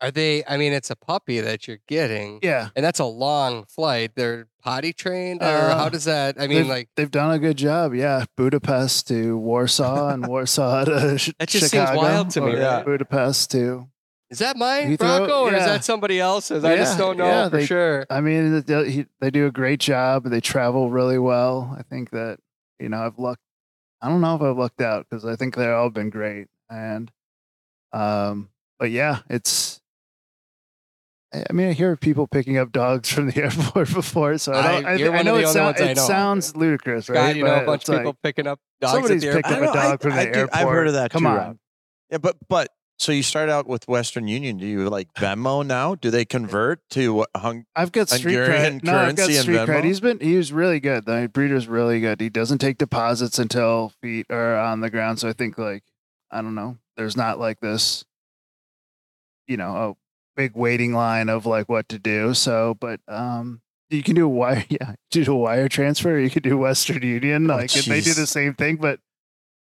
Are 0.00 0.10
they? 0.10 0.44
I 0.46 0.56
mean, 0.56 0.72
it's 0.72 0.90
a 0.90 0.96
puppy 0.96 1.40
that 1.40 1.66
you're 1.68 1.78
getting, 1.88 2.40
yeah. 2.42 2.68
and 2.76 2.84
that's 2.84 2.98
a 2.98 3.04
long 3.04 3.64
flight. 3.64 4.12
They're 4.16 4.48
potty 4.62 4.92
trained, 4.92 5.40
or 5.42 5.46
how 5.46 5.86
Uh, 5.86 5.88
does 5.88 6.04
that? 6.04 6.36
I 6.38 6.46
mean, 6.46 6.58
they've, 6.58 6.66
like 6.66 6.88
they've 6.96 7.10
done 7.10 7.30
a 7.32 7.38
good 7.38 7.56
job. 7.56 7.94
Yeah, 7.94 8.24
Budapest 8.36 9.06
to 9.08 9.36
Warsaw 9.38 10.08
and 10.08 10.26
Warsaw 10.28 10.84
to 10.86 10.90
That 11.38 11.48
just 11.48 11.70
seems 11.70 11.70
Chicago. 11.70 11.96
wild 12.00 12.30
to 12.30 12.40
me, 12.40 12.52
or 12.54 12.58
right? 12.60 12.84
Budapest 12.84 13.50
to. 13.52 13.88
Is 14.34 14.38
that 14.40 14.56
my 14.56 14.82
Heathrow- 14.82 14.98
Bronco, 14.98 15.42
or 15.44 15.54
is 15.54 15.64
that 15.64 15.84
somebody 15.84 16.20
else's? 16.20 16.64
I 16.64 16.76
just 16.76 16.98
don't 16.98 17.16
know 17.16 17.24
yeah, 17.26 17.48
for 17.48 17.56
they- 17.58 17.66
sure. 17.66 18.06
I 18.10 18.20
mean, 18.20 18.62
they, 18.66 19.06
they 19.20 19.30
do 19.30 19.46
a 19.46 19.50
great 19.50 19.80
job. 19.80 20.24
They 20.24 20.40
travel 20.40 20.90
really 20.90 21.18
well. 21.18 21.74
I 21.78 21.82
think 21.82 22.10
that 22.10 22.38
you 22.78 22.88
know 22.88 22.98
I've 23.06 23.18
lucked. 23.18 23.40
I 24.02 24.08
don't 24.08 24.20
know 24.20 24.34
if 24.36 24.42
I've 24.42 24.56
lucked 24.56 24.80
out 24.82 25.06
because 25.08 25.24
I 25.24 25.36
think 25.36 25.56
they've 25.56 25.68
all 25.70 25.88
been 25.90 26.10
great. 26.10 26.48
And, 26.68 27.10
um, 27.92 28.50
but 28.78 28.90
yeah, 28.90 29.20
it's 29.30 29.80
I 31.32 31.44
I 31.48 31.52
mean, 31.52 31.68
I 31.68 31.72
hear 31.72 31.96
people 31.96 32.26
picking 32.26 32.58
up 32.58 32.70
dogs 32.72 33.08
from 33.12 33.30
the 33.30 33.42
airport 33.42 33.92
before, 33.94 34.36
so 34.38 34.52
I 34.52 34.72
don't. 34.72 34.86
I- 34.86 34.90
I, 34.90 34.94
you're 34.96 35.14
I 35.14 35.22
know 35.22 35.36
it, 35.36 35.44
only 35.44 35.52
sou- 35.52 35.60
I 35.60 35.70
it 35.90 35.96
know. 35.96 36.02
sounds 36.06 36.54
ludicrous, 36.56 37.08
right? 37.08 37.16
Scott, 37.18 37.36
you 37.36 37.44
know 37.44 37.62
a 37.62 37.64
bunch 37.66 37.88
of 37.88 37.94
people 37.96 38.10
like, 38.12 38.22
picking 38.22 38.46
up 38.46 38.60
dogs 38.80 38.92
somebody's 38.94 39.24
at 39.24 39.30
the 39.30 39.36
picked 39.36 39.48
airport. 39.50 39.68
up 39.68 39.74
a 39.74 39.78
I 39.78 39.82
know, 39.82 39.88
I- 39.88 39.90
dog 39.90 40.02
from 40.02 40.10
the 40.10 40.16
I 40.20 40.24
did- 40.26 40.36
airport. 40.36 40.56
I've 40.56 40.68
heard 40.68 40.86
of 40.88 40.92
that 40.94 41.10
Come 41.10 41.22
too, 41.22 41.28
on. 41.28 41.36
Rob. 41.36 41.58
Yeah, 42.10 42.18
but 42.18 42.36
but 42.48 42.68
so 42.98 43.12
you 43.12 43.22
start 43.22 43.48
out 43.48 43.66
with 43.66 43.86
Western 43.88 44.28
Union. 44.28 44.56
Do 44.56 44.66
you 44.66 44.88
like 44.88 45.12
Venmo 45.14 45.66
now? 45.66 45.94
Do 45.94 46.10
they 46.10 46.24
convert 46.24 46.80
to 46.90 47.24
hung? 47.36 47.64
I've 47.74 47.92
got 47.92 48.08
street 48.08 48.34
Hungarian 48.34 48.80
cred. 48.80 48.84
No, 48.84 48.96
I've 48.96 49.16
got 49.16 49.30
street 49.30 49.56
cred. 49.58 49.84
He's 49.84 50.00
been 50.00 50.20
he 50.20 50.36
was 50.36 50.52
really 50.52 50.80
good. 50.80 51.04
The 51.04 51.28
breeder's 51.32 51.66
really 51.66 52.00
good. 52.00 52.20
He 52.20 52.28
doesn't 52.28 52.58
take 52.58 52.78
deposits 52.78 53.38
until 53.38 53.92
feet 54.00 54.26
are 54.30 54.56
on 54.56 54.80
the 54.80 54.90
ground. 54.90 55.18
So 55.18 55.28
I 55.28 55.32
think 55.32 55.58
like 55.58 55.82
I 56.30 56.42
don't 56.42 56.54
know. 56.54 56.78
There's 56.96 57.16
not 57.16 57.38
like 57.40 57.60
this, 57.60 58.04
you 59.48 59.56
know, 59.56 59.76
a 59.76 59.94
big 60.36 60.52
waiting 60.54 60.92
line 60.92 61.28
of 61.28 61.46
like 61.46 61.68
what 61.68 61.88
to 61.88 61.98
do. 61.98 62.34
So, 62.34 62.76
but 62.80 63.00
um, 63.08 63.60
you 63.90 64.02
can 64.02 64.14
do 64.14 64.24
a 64.24 64.28
wire. 64.28 64.64
Yeah, 64.70 64.94
do 65.10 65.32
a 65.32 65.36
wire 65.36 65.68
transfer. 65.68 66.12
Or 66.14 66.18
you 66.18 66.30
could 66.30 66.42
do 66.42 66.56
Western 66.58 67.02
Union. 67.02 67.50
Oh, 67.50 67.56
Like 67.56 67.74
and 67.76 67.84
they 67.84 68.00
do 68.00 68.14
the 68.14 68.26
same 68.26 68.54
thing, 68.54 68.76
but 68.76 69.00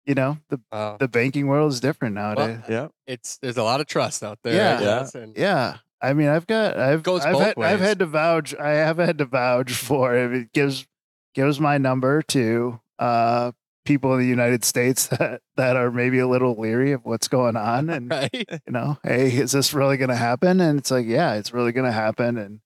you 0.08 0.16
know 0.16 0.38
the 0.50 0.60
Wow. 0.72 0.98
the 1.00 1.08
banking 1.08 1.48
world 1.48 1.72
is 1.72 1.80
different 1.80 2.16
nowadays. 2.16 2.62
Yeah, 2.68 2.88
it's 3.06 3.38
there's 3.38 3.58
a 3.58 3.64
lot 3.64 3.82
of 3.82 3.86
trust 3.88 4.24
out 4.24 4.40
there. 4.44 4.56
Yeah. 4.56 4.78
I 4.78 4.80
guess, 4.80 5.14
and 5.16 5.38
Yeah. 5.38 5.78
I 6.00 6.14
mean, 6.14 6.28
I've 6.28 6.46
got, 6.46 6.78
I've, 6.78 7.02
Goes 7.02 7.26
I've 7.26 7.40
had, 7.40 7.58
I've 7.58 7.80
had 7.80 7.98
to 8.00 8.06
vouch, 8.06 8.54
I 8.54 8.70
have 8.70 8.98
had 8.98 9.18
to 9.18 9.26
vouch 9.26 9.72
for 9.74 10.16
it. 10.16 10.32
It 10.32 10.54
gives, 10.54 10.86
gives 11.34 11.60
my 11.60 11.80
number 11.80 12.22
to, 12.22 12.80
uh, 13.00 13.52
people 13.84 14.14
in 14.14 14.20
the 14.20 14.28
United 14.28 14.64
States 14.64 15.08
that, 15.18 15.42
that 15.56 15.76
are 15.76 15.90
maybe 15.90 16.20
a 16.20 16.28
little 16.28 16.54
leery 16.54 16.92
of 16.92 17.04
what's 17.04 17.28
going 17.28 17.56
on. 17.56 17.90
And, 17.98 18.12
right. 18.12 18.30
you 18.32 18.72
know, 18.72 19.00
hey, 19.04 19.30
is 19.36 19.54
this 19.54 19.74
really 19.74 19.98
going 19.98 20.12
to 20.12 20.16
happen? 20.16 20.62
And 20.62 20.78
it's 20.78 20.92
like, 20.92 21.08
yeah, 21.08 21.34
it's 21.34 21.52
really 21.52 21.72
going 21.72 21.88
to 21.88 21.92
happen. 21.92 22.38
And, 22.38 22.60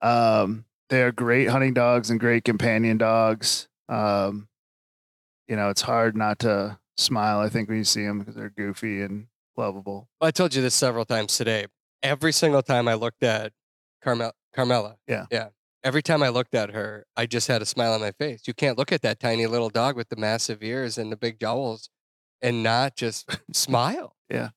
um, 0.00 0.64
they're 0.88 1.12
great 1.12 1.50
hunting 1.50 1.74
dogs 1.74 2.08
and 2.08 2.18
great 2.18 2.44
companion 2.44 2.96
dogs. 2.96 3.68
Um, 3.90 4.48
you 5.48 5.56
know, 5.56 5.68
it's 5.70 5.82
hard 5.82 6.16
not 6.16 6.38
to 6.40 6.78
smile, 6.96 7.40
I 7.40 7.48
think, 7.48 7.68
when 7.68 7.78
you 7.78 7.84
see 7.84 8.04
them 8.04 8.18
because 8.20 8.34
they're 8.34 8.50
goofy 8.50 9.02
and 9.02 9.26
lovable. 9.56 10.08
I 10.20 10.30
told 10.30 10.54
you 10.54 10.62
this 10.62 10.74
several 10.74 11.04
times 11.04 11.36
today. 11.36 11.66
Every 12.02 12.32
single 12.32 12.62
time 12.62 12.88
I 12.88 12.94
looked 12.94 13.22
at 13.22 13.52
Carmel, 14.02 14.32
Carmela, 14.54 14.96
Yeah. 15.08 15.26
yeah. 15.30 15.48
Every 15.84 16.02
time 16.02 16.22
I 16.22 16.30
looked 16.30 16.54
at 16.54 16.70
her, 16.70 17.06
I 17.16 17.26
just 17.26 17.46
had 17.48 17.62
a 17.62 17.66
smile 17.66 17.92
on 17.92 18.00
my 18.00 18.10
face. 18.10 18.42
You 18.46 18.54
can't 18.54 18.76
look 18.76 18.90
at 18.90 19.02
that 19.02 19.20
tiny 19.20 19.46
little 19.46 19.70
dog 19.70 19.94
with 19.96 20.08
the 20.08 20.16
massive 20.16 20.62
ears 20.62 20.98
and 20.98 21.12
the 21.12 21.16
big 21.16 21.38
jowls, 21.38 21.90
and 22.42 22.62
not 22.62 22.96
just 22.96 23.28
smile. 23.52 24.16
Yeah. 24.28 24.48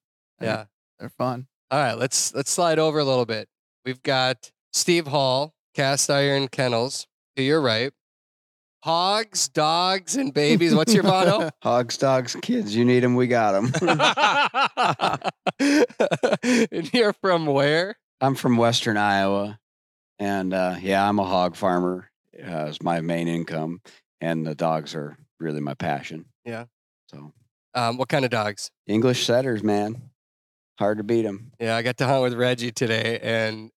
yeah. 0.41 0.65
They're 0.99 1.10
fun. 1.10 1.47
All 1.71 1.80
right, 1.80 1.93
let's 1.93 2.34
let's 2.34 2.49
slide 2.49 2.80
over 2.80 2.97
a 2.97 3.04
little 3.04 3.28
bit. 3.28 3.47
We've 3.86 4.02
got 4.02 4.52
Steve 4.73 5.06
Hall, 5.08 5.54
Cast 5.75 6.10
Iron 6.10 6.47
Kennels 6.47 7.06
to 7.36 7.43
your 7.43 7.62
right. 7.62 7.93
Hogs, 8.82 9.50
dogs, 9.50 10.15
and 10.15 10.34
babies. 10.34 10.74
What's 10.74 10.94
your 10.94 11.04
motto? 11.04 11.50
Hogs, 11.62 11.98
dogs, 11.98 12.36
kids. 12.42 12.74
You 12.76 12.86
need 12.86 13.02
them, 13.02 13.15
we 13.15 13.28
got 13.28 13.52
them. 13.52 13.74
and 15.60 16.94
you're 16.94 17.13
from 17.13 17.46
where? 17.46 17.96
I'm 18.22 18.36
from 18.36 18.58
Western 18.58 18.96
Iowa, 18.98 19.60
and 20.18 20.54
uh, 20.54 20.76
yeah, 20.82 21.08
I'm 21.08 21.20
a 21.20 21.26
hog 21.26 21.56
farmer. 21.56 22.10
Uh, 22.38 22.68
it's 22.70 22.82
my 22.82 23.02
main 23.02 23.28
income, 23.28 23.82
and 24.22 24.46
the 24.48 24.56
dogs 24.56 24.96
are 24.96 25.18
really 25.39 25.60
my 25.62 25.74
passion. 25.74 26.26
Yeah. 26.46 26.65
So 27.12 27.34
Um, 27.74 27.98
what 27.98 28.08
kind 28.10 28.24
of 28.26 28.32
dogs? 28.32 28.72
English 28.88 29.26
setters, 29.26 29.62
man, 29.63 30.02
hard 30.78 30.98
to 31.00 31.04
beat 31.04 31.24
them. 31.24 31.52
Yeah, 31.60 31.76
I 31.76 31.82
got 31.82 31.98
to 31.98 32.06
hunt 32.06 32.24
with 32.24 32.34
Reggie 32.34 32.72
today, 32.72 33.20
and 33.22 33.72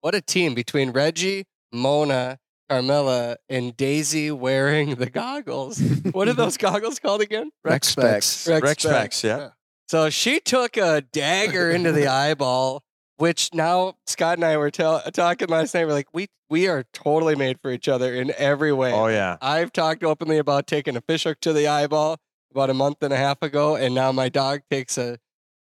what 0.00 0.14
a 0.16 0.20
team 0.20 0.54
between 0.54 0.90
Reggie, 0.90 1.44
Mona, 1.72 2.38
Carmela, 2.68 3.36
and 3.48 3.76
Daisy 3.76 4.30
wearing 4.30 4.96
the 4.96 5.10
goggles. 5.10 5.80
what 6.12 6.28
are 6.28 6.34
those 6.34 6.56
goggles 6.56 6.98
called 6.98 7.20
again? 7.20 7.50
Rex 7.64 7.88
specs. 7.88 8.46
Rex 8.46 8.62
Rex 8.62 8.82
specs, 8.82 9.16
specs, 9.16 9.24
yeah. 9.24 9.48
So 9.88 10.10
she 10.10 10.38
took 10.40 10.76
a 10.76 11.00
dagger 11.00 11.70
into 11.70 11.92
the 11.92 12.06
eyeball, 12.08 12.82
which 13.16 13.54
now 13.54 13.94
Scott 14.06 14.36
and 14.38 14.44
I 14.44 14.56
were 14.58 14.70
tell- 14.70 15.00
talking 15.12 15.48
last 15.48 15.74
night. 15.74 15.86
We're 15.86 15.92
like, 15.94 16.08
we 16.12 16.28
we 16.50 16.68
are 16.68 16.84
totally 16.92 17.36
made 17.36 17.58
for 17.60 17.70
each 17.70 17.88
other 17.88 18.14
in 18.14 18.32
every 18.36 18.72
way. 18.72 18.92
Oh 18.92 19.06
yeah. 19.06 19.36
I've 19.40 19.72
talked 19.72 20.04
openly 20.04 20.38
about 20.38 20.66
taking 20.66 20.96
a 20.96 21.00
fish 21.00 21.24
hook 21.24 21.40
to 21.40 21.52
the 21.52 21.68
eyeball 21.68 22.18
about 22.50 22.70
a 22.70 22.74
month 22.74 23.02
and 23.02 23.12
a 23.12 23.16
half 23.16 23.42
ago, 23.42 23.76
and 23.76 23.94
now 23.94 24.12
my 24.12 24.28
dog 24.28 24.60
takes 24.70 24.96
a, 24.98 25.18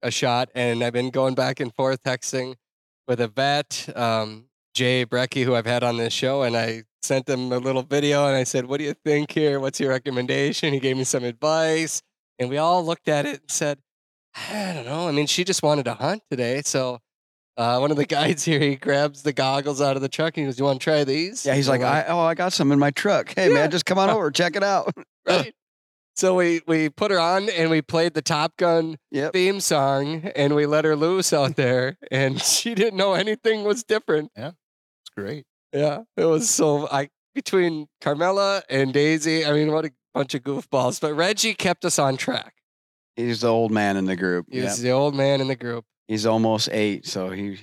a 0.01 0.11
shot, 0.11 0.49
and 0.55 0.83
I've 0.83 0.93
been 0.93 1.09
going 1.09 1.35
back 1.35 1.59
and 1.59 1.73
forth 1.75 2.03
texting 2.03 2.55
with 3.07 3.19
a 3.19 3.27
vet, 3.27 3.89
um, 3.95 4.45
Jay 4.73 5.05
Brecky, 5.05 5.43
who 5.43 5.55
I've 5.55 5.65
had 5.65 5.83
on 5.83 5.97
this 5.97 6.13
show, 6.13 6.43
and 6.43 6.55
I 6.55 6.83
sent 7.01 7.27
him 7.29 7.51
a 7.51 7.57
little 7.59 7.83
video, 7.83 8.25
and 8.27 8.35
I 8.35 8.43
said, 8.43 8.65
"What 8.65 8.77
do 8.77 8.83
you 8.83 8.93
think 9.05 9.31
here? 9.31 9.59
What's 9.59 9.79
your 9.79 9.89
recommendation?" 9.89 10.73
He 10.73 10.79
gave 10.79 10.97
me 10.97 11.03
some 11.03 11.23
advice, 11.23 12.01
and 12.39 12.49
we 12.49 12.57
all 12.57 12.83
looked 12.85 13.07
at 13.07 13.25
it 13.25 13.41
and 13.41 13.51
said, 13.51 13.79
"I 14.35 14.73
don't 14.73 14.85
know. 14.85 15.07
I 15.07 15.11
mean, 15.11 15.27
she 15.27 15.43
just 15.43 15.63
wanted 15.63 15.83
to 15.85 15.93
hunt 15.95 16.23
today, 16.29 16.61
so." 16.65 16.99
Uh, 17.57 17.77
one 17.77 17.91
of 17.91 17.97
the 17.97 18.05
guides 18.17 18.45
here, 18.45 18.57
he 18.61 18.77
grabs 18.77 19.23
the 19.23 19.33
goggles 19.33 19.81
out 19.81 19.97
of 19.97 20.01
the 20.01 20.07
truck 20.07 20.37
and 20.37 20.45
he 20.45 20.47
goes, 20.47 20.57
"You 20.57 20.63
want 20.63 20.79
to 20.79 20.83
try 20.83 21.03
these?" 21.03 21.45
Yeah, 21.45 21.55
he's 21.55 21.67
And 21.67 21.81
like, 21.83 22.07
I, 22.07 22.09
oh, 22.09 22.19
I 22.19 22.33
got 22.33 22.53
some 22.53 22.71
in 22.71 22.79
my 22.79 22.89
truck. 22.91 23.33
Hey, 23.35 23.47
Yeah. 23.49 23.55
man, 23.55 23.71
just 23.71 23.85
come 23.85 23.97
on 23.97 24.09
over, 24.15 24.31
check 24.31 24.55
it 24.55 24.63
out. 24.63 24.93
right? 25.27 25.53
So 26.15 26.35
we 26.35 26.61
we 26.67 26.87
put 26.89 27.11
her 27.11 27.19
on 27.19 27.49
and 27.49 27.69
we 27.69 27.81
played 27.81 28.13
the 28.13 28.21
Top 28.21 28.55
Gun 28.55 28.95
Yep. 29.11 29.33
theme 29.33 29.59
song 29.59 30.31
and 30.37 30.55
we 30.55 30.65
let 30.67 30.85
her 30.85 30.95
loose 30.95 31.33
out 31.33 31.57
there 31.57 31.97
and 32.11 32.41
she 32.41 32.75
didn't 32.75 32.95
know 32.97 33.13
anything 33.13 33.65
was 33.65 33.83
different. 33.83 34.31
Yeah, 34.37 34.51
it's 35.01 35.09
great. 35.17 35.45
Yeah, 35.73 36.01
it 36.17 36.25
was 36.25 36.49
so 36.49 36.87
I 36.91 37.09
between 37.35 37.87
Carmela 38.01 38.63
and 38.69 38.93
Daisy. 38.93 39.45
I 39.45 39.51
mean, 39.53 39.71
what 39.71 39.85
a 39.85 39.91
bunch 40.13 40.33
of 40.33 40.41
goofballs. 40.43 40.99
But 40.99 41.13
Reggie 41.13 41.53
kept 41.53 41.85
us 41.85 41.99
on 41.99 42.17
track. 42.17 42.53
He's 43.15 43.41
the 43.41 43.47
old 43.49 43.71
man 43.71 43.97
in 43.97 44.05
the 44.05 44.15
group. 44.15 44.47
He 44.49 44.59
Yep. 44.61 44.75
the 44.77 44.91
old 44.91 45.15
man 45.15 45.41
in 45.41 45.47
the 45.47 45.55
group. 45.55 45.85
He's 46.07 46.25
almost 46.25 46.69
eight, 46.71 47.05
so 47.05 47.29
he. 47.29 47.59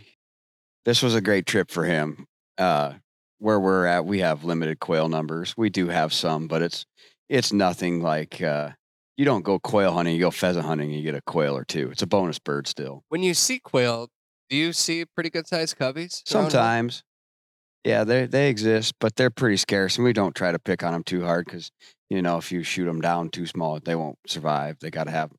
This 0.85 1.03
was 1.03 1.15
a 1.17 1.21
great 1.21 1.47
trip 1.47 1.71
for 1.71 1.85
him. 1.85 2.27
Uh, 2.59 2.95
where 3.39 3.59
we're 3.59 3.87
at, 3.87 4.07
we 4.07 4.21
have 4.21 4.45
limited 4.45 4.79
quail 4.81 5.09
numbers. 5.09 5.55
We 5.57 5.69
do 5.69 5.89
have 5.89 6.13
some, 6.13 6.47
but 6.47 6.63
it's 6.63 6.87
it's 7.29 7.53
nothing 7.53 8.01
like 8.03 8.41
uh, 8.41 8.71
you 9.17 9.25
don't 9.25 9.43
go 9.43 9.59
quail 9.59 9.93
hunting. 9.93 10.15
You 10.15 10.21
go 10.21 10.31
pheasant 10.31 10.65
hunting, 10.65 10.91
and 10.91 10.97
you 10.97 11.03
get 11.03 11.17
a 11.17 11.23
quail 11.23 11.57
or 11.57 11.65
two. 11.65 11.91
It's 11.91 12.03
a 12.03 12.07
bonus 12.07 12.39
bird 12.39 12.67
still. 12.69 13.03
When 13.09 13.23
you 13.23 13.35
see 13.35 13.59
quail, 13.59 14.09
do 14.49 14.57
you 14.57 14.73
see 14.73 15.05
pretty 15.05 15.31
good 15.31 15.47
sized 15.49 15.77
coveys? 15.77 16.23
Sometimes, 16.25 17.03
yeah, 17.87 18.05
they 18.05 18.27
they 18.27 18.49
exist, 18.51 18.95
but 19.01 19.17
they're 19.17 19.31
pretty 19.31 19.57
scarce, 19.57 19.97
and 19.97 20.05
we 20.05 20.13
don't 20.13 20.35
try 20.35 20.51
to 20.53 20.59
pick 20.59 20.83
on 20.83 20.93
them 20.93 21.05
too 21.05 21.25
hard 21.25 21.47
because 21.47 21.71
you 22.11 22.21
know 22.21 22.37
if 22.37 22.51
you 22.51 22.63
shoot 22.63 22.85
them 22.87 23.01
down 23.01 23.31
too 23.31 23.47
small, 23.47 23.79
they 23.79 23.95
won't 23.95 24.19
survive. 24.27 24.79
They 24.81 24.91
got 24.91 25.05
to 25.05 25.13
have 25.13 25.31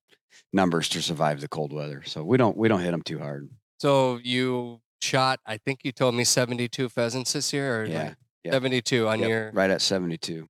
numbers 0.54 0.88
to 0.90 1.02
survive 1.02 1.42
the 1.42 1.48
cold 1.50 1.74
weather, 1.74 2.04
so 2.06 2.24
we 2.24 2.38
don't 2.38 2.56
we 2.58 2.68
don't 2.68 2.82
hit 2.82 2.92
them 2.92 3.02
too 3.02 3.20
hard. 3.20 3.50
So 3.80 4.20
you 4.24 4.82
shot, 5.02 5.40
I 5.46 5.58
think 5.58 5.82
you 5.84 5.92
told 5.92 6.16
me 6.16 6.24
72 6.24 6.90
pheasants 6.90 7.34
this 7.34 7.52
year 7.54 7.82
or 7.84 7.88
like 7.88 7.94
Yeah, 7.94 8.14
yeah. 8.44 8.52
72 8.52 9.08
on 9.08 9.20
Yep, 9.20 9.30
your 9.30 9.52
right 9.52 9.70
at 9.70 9.82
seventy 9.82 10.18
two. 10.18 10.48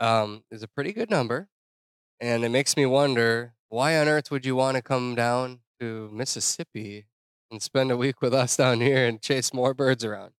um, 0.00 0.44
is 0.50 0.62
a 0.62 0.68
pretty 0.68 0.92
good 0.92 1.10
number. 1.10 1.48
And 2.20 2.44
it 2.44 2.50
makes 2.50 2.76
me 2.76 2.86
wonder 2.86 3.54
why 3.68 3.98
on 3.98 4.08
earth 4.08 4.30
would 4.30 4.46
you 4.46 4.54
want 4.56 4.76
to 4.76 4.82
come 4.82 5.14
down 5.14 5.60
to 5.80 6.08
Mississippi 6.12 7.06
and 7.50 7.62
spend 7.62 7.90
a 7.90 7.96
week 7.96 8.22
with 8.22 8.32
us 8.34 8.56
down 8.56 8.80
here 8.80 9.06
and 9.06 9.20
chase 9.20 9.52
more 9.52 9.74
birds 9.74 10.04
around? 10.04 10.32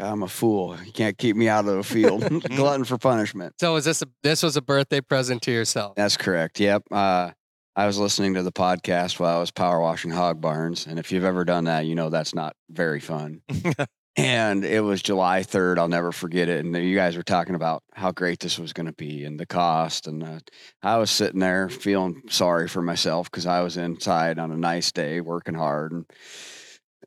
I'm 0.00 0.22
a 0.22 0.28
fool. 0.28 0.76
You 0.84 0.92
can't 0.92 1.16
keep 1.16 1.36
me 1.36 1.48
out 1.48 1.66
of 1.66 1.76
the 1.76 1.82
field. 1.82 2.22
Glutton 2.56 2.84
for 2.84 2.98
punishment. 2.98 3.54
So 3.60 3.76
is 3.76 3.84
this 3.84 4.02
a, 4.02 4.06
this 4.22 4.42
was 4.42 4.56
a 4.56 4.62
birthday 4.62 5.00
present 5.00 5.42
to 5.42 5.52
yourself? 5.52 5.94
That's 5.96 6.16
correct. 6.16 6.60
Yep. 6.60 6.84
Uh, 6.90 7.30
I 7.74 7.86
was 7.86 7.98
listening 7.98 8.34
to 8.34 8.42
the 8.42 8.52
podcast 8.52 9.18
while 9.18 9.36
I 9.36 9.40
was 9.40 9.50
power 9.50 9.80
washing 9.80 10.10
hog 10.10 10.40
barns, 10.42 10.86
and 10.86 10.98
if 10.98 11.10
you've 11.10 11.24
ever 11.24 11.44
done 11.44 11.64
that, 11.64 11.86
you 11.86 11.94
know 11.94 12.10
that's 12.10 12.34
not 12.34 12.54
very 12.68 13.00
fun. 13.00 13.40
and 14.16 14.62
it 14.62 14.80
was 14.80 15.00
July 15.00 15.40
3rd. 15.40 15.78
I'll 15.78 15.88
never 15.88 16.12
forget 16.12 16.50
it. 16.50 16.62
And 16.62 16.76
you 16.76 16.94
guys 16.94 17.16
were 17.16 17.22
talking 17.22 17.54
about 17.54 17.82
how 17.94 18.12
great 18.12 18.40
this 18.40 18.58
was 18.58 18.74
going 18.74 18.86
to 18.86 18.92
be 18.92 19.24
and 19.24 19.40
the 19.40 19.46
cost. 19.46 20.06
And 20.06 20.22
uh, 20.22 20.40
I 20.82 20.98
was 20.98 21.10
sitting 21.10 21.40
there 21.40 21.70
feeling 21.70 22.22
sorry 22.28 22.68
for 22.68 22.82
myself 22.82 23.30
because 23.30 23.46
I 23.46 23.62
was 23.62 23.78
inside 23.78 24.38
on 24.38 24.52
a 24.52 24.56
nice 24.56 24.92
day 24.92 25.22
working 25.22 25.54
hard. 25.54 25.92
And 25.92 26.04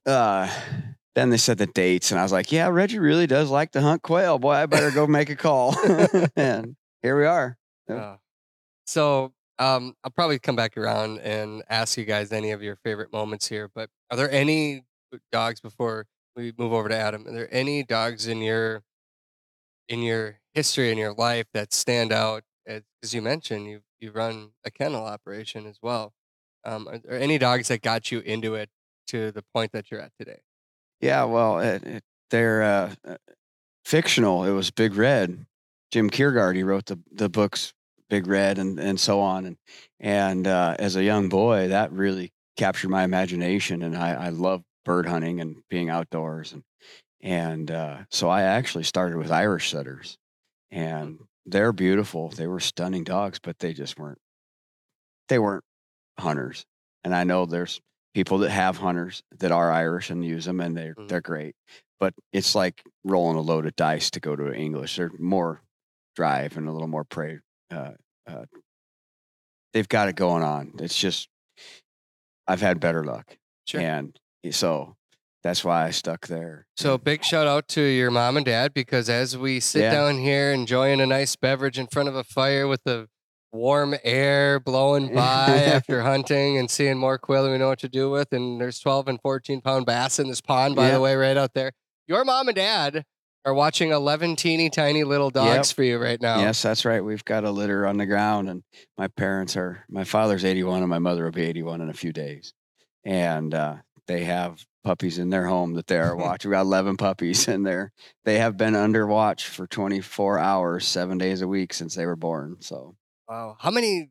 uh, 0.08 0.50
then 1.16 1.30
they 1.30 1.38
said 1.38 1.58
the 1.58 1.66
dates, 1.66 2.12
and 2.12 2.20
I 2.20 2.24
was 2.24 2.32
like, 2.34 2.52
yeah, 2.52 2.68
Reggie 2.68 3.00
really 3.00 3.26
does 3.26 3.50
like 3.50 3.72
to 3.72 3.82
hunt 3.82 4.02
quail. 4.02 4.38
Boy, 4.38 4.52
I 4.52 4.66
better 4.66 4.92
go 4.92 5.08
make 5.08 5.30
a 5.30 5.36
call. 5.36 5.76
and 6.36 6.76
here 7.02 7.18
we 7.18 7.26
are. 7.26 7.58
Yep. 7.88 7.98
Uh, 7.98 8.16
so 8.86 9.34
um, 9.58 9.96
I'll 10.04 10.12
probably 10.12 10.40
come 10.40 10.58
back 10.58 10.78
around 10.78 11.20
and 11.20 11.64
ask 11.70 11.98
you 11.98 12.04
guys 12.04 12.32
any 12.32 12.52
of 12.52 12.62
your 12.62 12.76
favorite 12.76 13.14
moments 13.14 13.48
here. 13.48 13.70
But 13.74 13.90
are 14.12 14.18
there 14.18 14.30
any 14.30 14.84
dogs 15.32 15.62
before 15.62 16.06
we 16.36 16.54
move 16.58 16.74
over 16.74 16.90
to 16.90 16.96
Adam? 16.96 17.26
Are 17.28 17.32
there 17.32 17.54
any 17.54 17.84
dogs 17.84 18.28
in 18.28 18.42
your 18.42 18.84
in 19.88 20.02
your 20.02 20.40
history 20.54 20.92
in 20.92 20.98
your 20.98 21.14
life 21.14 21.46
that 21.54 21.74
stand 21.74 22.12
out? 22.12 22.44
As 22.68 23.14
you 23.14 23.22
mentioned, 23.22 23.68
you 23.68 23.82
you 24.00 24.12
run 24.12 24.52
a 24.66 24.72
kennel 24.72 25.06
operation 25.06 25.66
as 25.66 25.80
well. 25.82 26.14
Um, 26.66 26.90
are 26.90 26.98
there 26.98 27.20
any 27.20 27.38
dogs 27.38 27.70
that 27.70 27.82
got 27.82 28.12
you 28.12 28.20
into 28.20 28.56
it 28.56 28.70
to 29.08 29.32
the 29.32 29.44
point 29.54 29.72
that 29.72 29.92
you're 29.92 30.02
at 30.02 30.12
today? 30.20 30.40
Yeah, 31.02 31.26
well, 31.26 31.60
it, 31.60 31.84
it, 31.84 32.04
they're 32.30 32.64
uh, 32.64 32.96
uh, 33.08 33.18
fictional. 33.86 34.44
It 34.44 34.52
was 34.52 34.72
Big 34.72 34.96
Red. 34.96 35.46
Jim 35.92 36.10
Kjelgaard, 36.10 36.56
he 36.56 36.64
wrote 36.64 36.88
the 36.88 37.00
the 37.12 37.30
books 37.30 37.74
Big 38.10 38.28
Red 38.28 38.58
and 38.58 38.80
and 38.80 39.00
so 39.00 39.20
on. 39.20 39.46
And 39.46 39.58
and 40.00 40.48
uh, 40.48 40.76
as 40.80 40.96
a 40.96 41.04
young 41.04 41.30
boy, 41.30 41.70
that 41.70 41.92
really 41.92 42.32
captured 42.58 42.90
my 42.90 43.04
imagination. 43.04 43.82
And 43.82 43.96
I, 43.96 44.14
I 44.14 44.30
love 44.30 44.64
bird 44.84 45.08
hunting 45.08 45.42
and 45.42 45.58
being 45.70 45.90
outdoors. 45.90 46.54
And 46.54 46.64
and 47.22 47.72
uh, 47.72 47.98
so 48.10 48.30
I 48.30 48.44
actually 48.44 48.84
started 48.84 49.18
with 49.18 49.32
Irish 49.32 49.72
setters, 49.72 50.18
and 50.72 51.20
they're 51.46 51.74
beautiful. 51.74 52.30
They 52.30 52.48
were 52.48 52.60
stunning 52.60 53.04
dogs, 53.04 53.40
but 53.40 53.60
they 53.60 53.74
just 53.74 53.98
weren't. 53.98 54.20
They 55.30 55.40
weren't 55.40 55.64
hunters. 56.20 56.66
And 57.04 57.14
I 57.14 57.24
know 57.24 57.46
there's 57.46 57.80
people 58.16 58.38
that 58.40 58.50
have 58.50 58.78
hunters 58.78 59.22
that 59.40 59.52
are 59.52 59.70
Irish 59.72 60.10
and 60.10 60.24
use 60.24 60.46
them, 60.46 60.62
and 60.62 60.76
they're 60.76 60.96
Mhm. 60.96 61.10
they're 61.10 61.22
great. 61.22 61.54
But 62.00 62.14
it's 62.32 62.56
like 62.56 62.82
rolling 63.04 63.36
a 63.38 63.42
load 63.42 63.66
of 63.68 63.76
dice 63.76 64.10
to 64.12 64.20
go 64.22 64.36
to 64.38 64.54
English. 64.54 64.96
They're 64.96 65.12
more 65.20 65.62
drive 66.16 66.56
and 66.58 66.68
a 66.68 66.72
little 66.72 66.88
more 66.88 67.04
prey. 67.04 67.40
Uh, 67.70 67.92
uh, 68.26 68.46
they've 69.74 69.88
got 69.90 70.08
it 70.08 70.16
going 70.16 70.44
on. 70.44 70.74
It's 70.80 70.98
just 70.98 71.28
I've 72.48 72.62
had 72.62 72.80
better 72.80 73.04
luck, 73.04 73.38
Sure. 73.68 73.82
and 73.82 74.18
so 74.52 74.96
that's 75.44 75.66
why 75.66 75.84
I 75.86 75.92
stuck 75.92 76.28
there. 76.28 76.68
So 76.78 76.98
big 76.98 77.24
shout 77.26 77.48
out 77.48 77.68
to 77.70 77.82
your 77.82 78.12
mom 78.12 78.38
and 78.38 78.46
dad 78.46 78.74
because 78.74 79.10
as 79.10 79.38
we 79.38 79.60
sit 79.60 79.82
Yeah. 79.82 79.92
down 79.92 80.20
here 80.20 80.52
enjoying 80.54 81.02
a 81.02 81.06
nice 81.06 81.36
beverage 81.36 81.78
in 81.78 81.88
front 81.88 82.08
of 82.08 82.16
a 82.16 82.24
fire 82.24 82.66
with 82.68 82.82
the 82.86 83.10
warm 83.56 83.96
air 84.04 84.60
blowing 84.60 85.14
by 85.14 85.48
after 85.74 86.02
hunting 86.02 86.58
and 86.58 86.70
seeing 86.70 86.98
more 86.98 87.18
quail 87.18 87.44
than 87.44 87.54
we 87.54 87.58
know 87.58 87.70
what 87.70 87.80
to 87.80 87.90
do 87.90 88.12
with, 88.12 88.32
and 88.34 88.60
there's 88.62 88.80
12 88.80 89.08
and 89.08 89.22
14 89.22 89.62
pound 89.62 89.86
bass 89.86 90.20
in 90.20 90.28
this 90.28 90.42
pond, 90.42 90.76
by 90.76 90.92
the 90.92 91.00
way, 91.00 91.16
right 91.16 91.38
out 91.38 91.54
there. 91.54 91.72
Your 92.08 92.24
mom 92.24 92.48
and 92.50 92.56
dad 92.56 93.06
are 93.46 93.54
watching 93.54 93.92
11 93.92 94.36
teeny 94.36 94.70
tiny 94.70 95.04
little 95.04 95.30
dogs 95.30 95.72
for 95.72 95.84
you 95.84 95.98
right 95.98 96.22
now. 96.22 96.40
Yes, 96.40 96.62
that's 96.62 96.84
right. 96.86 97.04
We've 97.04 97.26
got 97.26 97.44
a 97.44 97.52
litter 97.52 97.88
on 97.88 97.98
the 97.98 98.06
ground, 98.06 98.50
and 98.50 98.64
my 98.98 99.08
parents 99.08 99.56
are. 99.56 99.86
My 99.90 100.04
father's 100.04 100.44
eighty-one, 100.44 100.82
and 100.82 100.90
my 100.90 101.00
mother 101.00 101.24
will 101.24 101.32
be 101.32 101.46
eighty-one 101.46 101.82
in 101.82 101.90
a 101.90 101.94
few 101.94 102.12
days, 102.12 102.54
and 103.04 103.54
uh, 103.54 103.76
they 104.08 104.24
have 104.26 104.66
puppies 104.84 105.18
in 105.18 105.30
their 105.30 105.46
home 105.48 105.74
that 105.74 105.88
they 105.88 105.98
are 105.98 106.16
watching. 106.16 106.50
We 106.50 106.56
got 106.56 106.62
eleven 106.62 106.98
puppies, 106.98 107.48
and 107.48 107.66
they're 107.66 107.92
they 108.24 108.40
have 108.40 108.58
been 108.58 108.76
under 108.76 109.06
watch 109.08 109.48
for 109.48 109.68
twenty-four 109.68 110.40
hours, 110.40 110.88
seven 110.88 111.18
days 111.18 111.42
a 111.42 111.48
week 111.48 111.74
since 111.74 111.96
they 111.96 112.06
were 112.06 112.16
born. 112.16 112.58
So 112.62 112.96
Wow. 113.28 113.58
How 113.60 113.72
many 113.72 114.10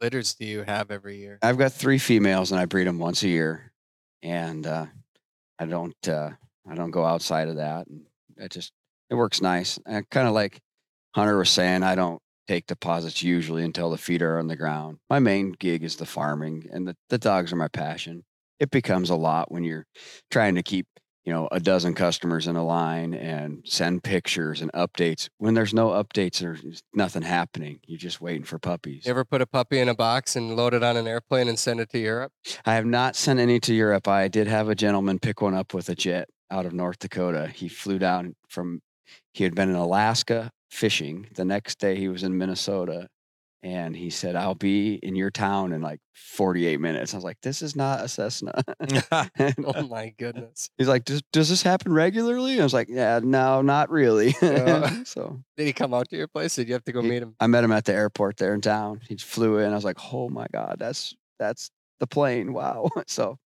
litters 0.00 0.34
do 0.34 0.46
you 0.46 0.62
have 0.62 0.90
every 0.90 1.18
year? 1.18 1.38
I've 1.42 1.58
got 1.58 1.72
three 1.72 1.98
females, 1.98 2.50
and 2.50 2.60
I 2.60 2.64
breed 2.64 2.86
them 2.86 2.98
once 2.98 3.22
a 3.22 3.28
year, 3.28 3.72
and 4.22 4.66
uh, 4.66 4.86
I 5.58 5.66
don't 5.66 6.08
uh, 6.08 6.30
I 6.68 6.74
don't 6.74 6.90
go 6.90 7.04
outside 7.04 7.48
of 7.48 7.56
that, 7.56 7.86
and 7.86 8.06
it 8.36 8.50
just 8.52 8.72
it 9.10 9.14
works 9.14 9.40
nice. 9.42 9.78
And 9.86 10.08
kind 10.10 10.26
of 10.26 10.34
like 10.34 10.60
Hunter 11.14 11.36
was 11.36 11.50
saying, 11.50 11.82
I 11.82 11.94
don't 11.94 12.20
take 12.48 12.66
deposits 12.66 13.22
usually 13.22 13.64
until 13.64 13.90
the 13.90 13.98
feet 13.98 14.22
are 14.22 14.38
on 14.38 14.48
the 14.48 14.56
ground. 14.56 14.98
My 15.08 15.18
main 15.18 15.52
gig 15.52 15.82
is 15.82 15.96
the 15.96 16.06
farming, 16.06 16.68
and 16.72 16.88
the, 16.88 16.96
the 17.08 17.18
dogs 17.18 17.52
are 17.52 17.56
my 17.56 17.68
passion. 17.68 18.24
It 18.60 18.70
becomes 18.70 19.10
a 19.10 19.16
lot 19.16 19.50
when 19.50 19.64
you're 19.64 19.86
trying 20.30 20.54
to 20.54 20.62
keep 20.62 20.86
you 21.24 21.32
know 21.32 21.48
a 21.50 21.60
dozen 21.60 21.94
customers 21.94 22.46
in 22.46 22.56
a 22.56 22.64
line 22.64 23.14
and 23.14 23.62
send 23.64 24.02
pictures 24.02 24.60
and 24.60 24.72
updates. 24.72 25.28
When 25.38 25.54
there's 25.54 25.74
no 25.74 25.88
updates, 25.90 26.38
there's 26.38 26.82
nothing 26.94 27.22
happening. 27.22 27.80
You're 27.86 27.98
just 27.98 28.20
waiting 28.20 28.44
for 28.44 28.58
puppies. 28.58 29.06
You 29.06 29.10
ever 29.10 29.24
put 29.24 29.40
a 29.40 29.46
puppy 29.46 29.78
in 29.78 29.88
a 29.88 29.94
box 29.94 30.36
and 30.36 30.56
load 30.56 30.74
it 30.74 30.82
on 30.82 30.96
an 30.96 31.06
airplane 31.06 31.48
and 31.48 31.58
send 31.58 31.80
it 31.80 31.90
to 31.90 31.98
Europe? 31.98 32.32
I 32.64 32.74
have 32.74 32.86
not 32.86 33.16
sent 33.16 33.40
any 33.40 33.60
to 33.60 33.74
Europe. 33.74 34.06
I 34.06 34.28
did 34.28 34.46
have 34.46 34.68
a 34.68 34.74
gentleman 34.74 35.18
pick 35.18 35.40
one 35.40 35.54
up 35.54 35.74
with 35.74 35.88
a 35.88 35.94
jet 35.94 36.28
out 36.50 36.66
of 36.66 36.72
North 36.72 36.98
Dakota. 36.98 37.50
He 37.54 37.68
flew 37.68 37.98
down 37.98 38.36
from, 38.48 38.80
he 39.32 39.44
had 39.44 39.54
been 39.54 39.70
in 39.70 39.76
Alaska 39.76 40.50
fishing. 40.70 41.28
The 41.34 41.44
next 41.44 41.78
day 41.78 41.96
he 41.96 42.08
was 42.08 42.22
in 42.22 42.36
Minnesota 42.36 43.08
and 43.64 43.96
he 43.96 44.10
said, 44.10 44.36
I'll 44.36 44.54
be 44.54 44.96
in 44.96 45.16
your 45.16 45.30
town 45.30 45.72
in 45.72 45.80
like 45.80 45.98
48 46.12 46.78
minutes. 46.80 47.14
I 47.14 47.16
was 47.16 47.24
like, 47.24 47.40
this 47.42 47.62
is 47.62 47.74
not 47.74 48.04
a 48.04 48.08
Cessna. 48.08 48.52
Oh 49.66 49.72
uh, 49.74 49.82
my 49.88 50.12
goodness. 50.18 50.68
he's 50.76 50.86
like, 50.86 51.04
does, 51.06 51.22
does 51.32 51.48
this 51.48 51.62
happen 51.62 51.92
regularly? 51.94 52.60
I 52.60 52.62
was 52.62 52.74
like, 52.74 52.88
yeah, 52.90 53.20
no, 53.24 53.62
not 53.62 53.90
really. 53.90 54.34
Yeah. 54.42 55.02
so 55.04 55.40
Did 55.56 55.66
he 55.66 55.72
come 55.72 55.94
out 55.94 56.10
to 56.10 56.16
your 56.16 56.28
place? 56.28 56.54
Did 56.56 56.68
you 56.68 56.74
have 56.74 56.84
to 56.84 56.92
go 56.92 57.00
He- 57.00 57.08
meet 57.08 57.22
him? 57.22 57.34
I 57.40 57.46
met 57.46 57.64
him 57.64 57.72
at 57.72 57.86
the 57.86 57.94
airport 57.94 58.36
there 58.36 58.52
in 58.54 58.60
town. 58.60 59.00
He 59.08 59.16
flew 59.16 59.58
in. 59.58 59.72
I 59.72 59.74
was 59.74 59.84
like, 59.84 59.98
oh 60.12 60.28
my 60.28 60.46
God, 60.52 60.76
that's, 60.78 61.14
that's 61.38 61.70
the 62.00 62.06
plane. 62.06 62.52
Wow. 62.52 62.90
So 63.06 63.38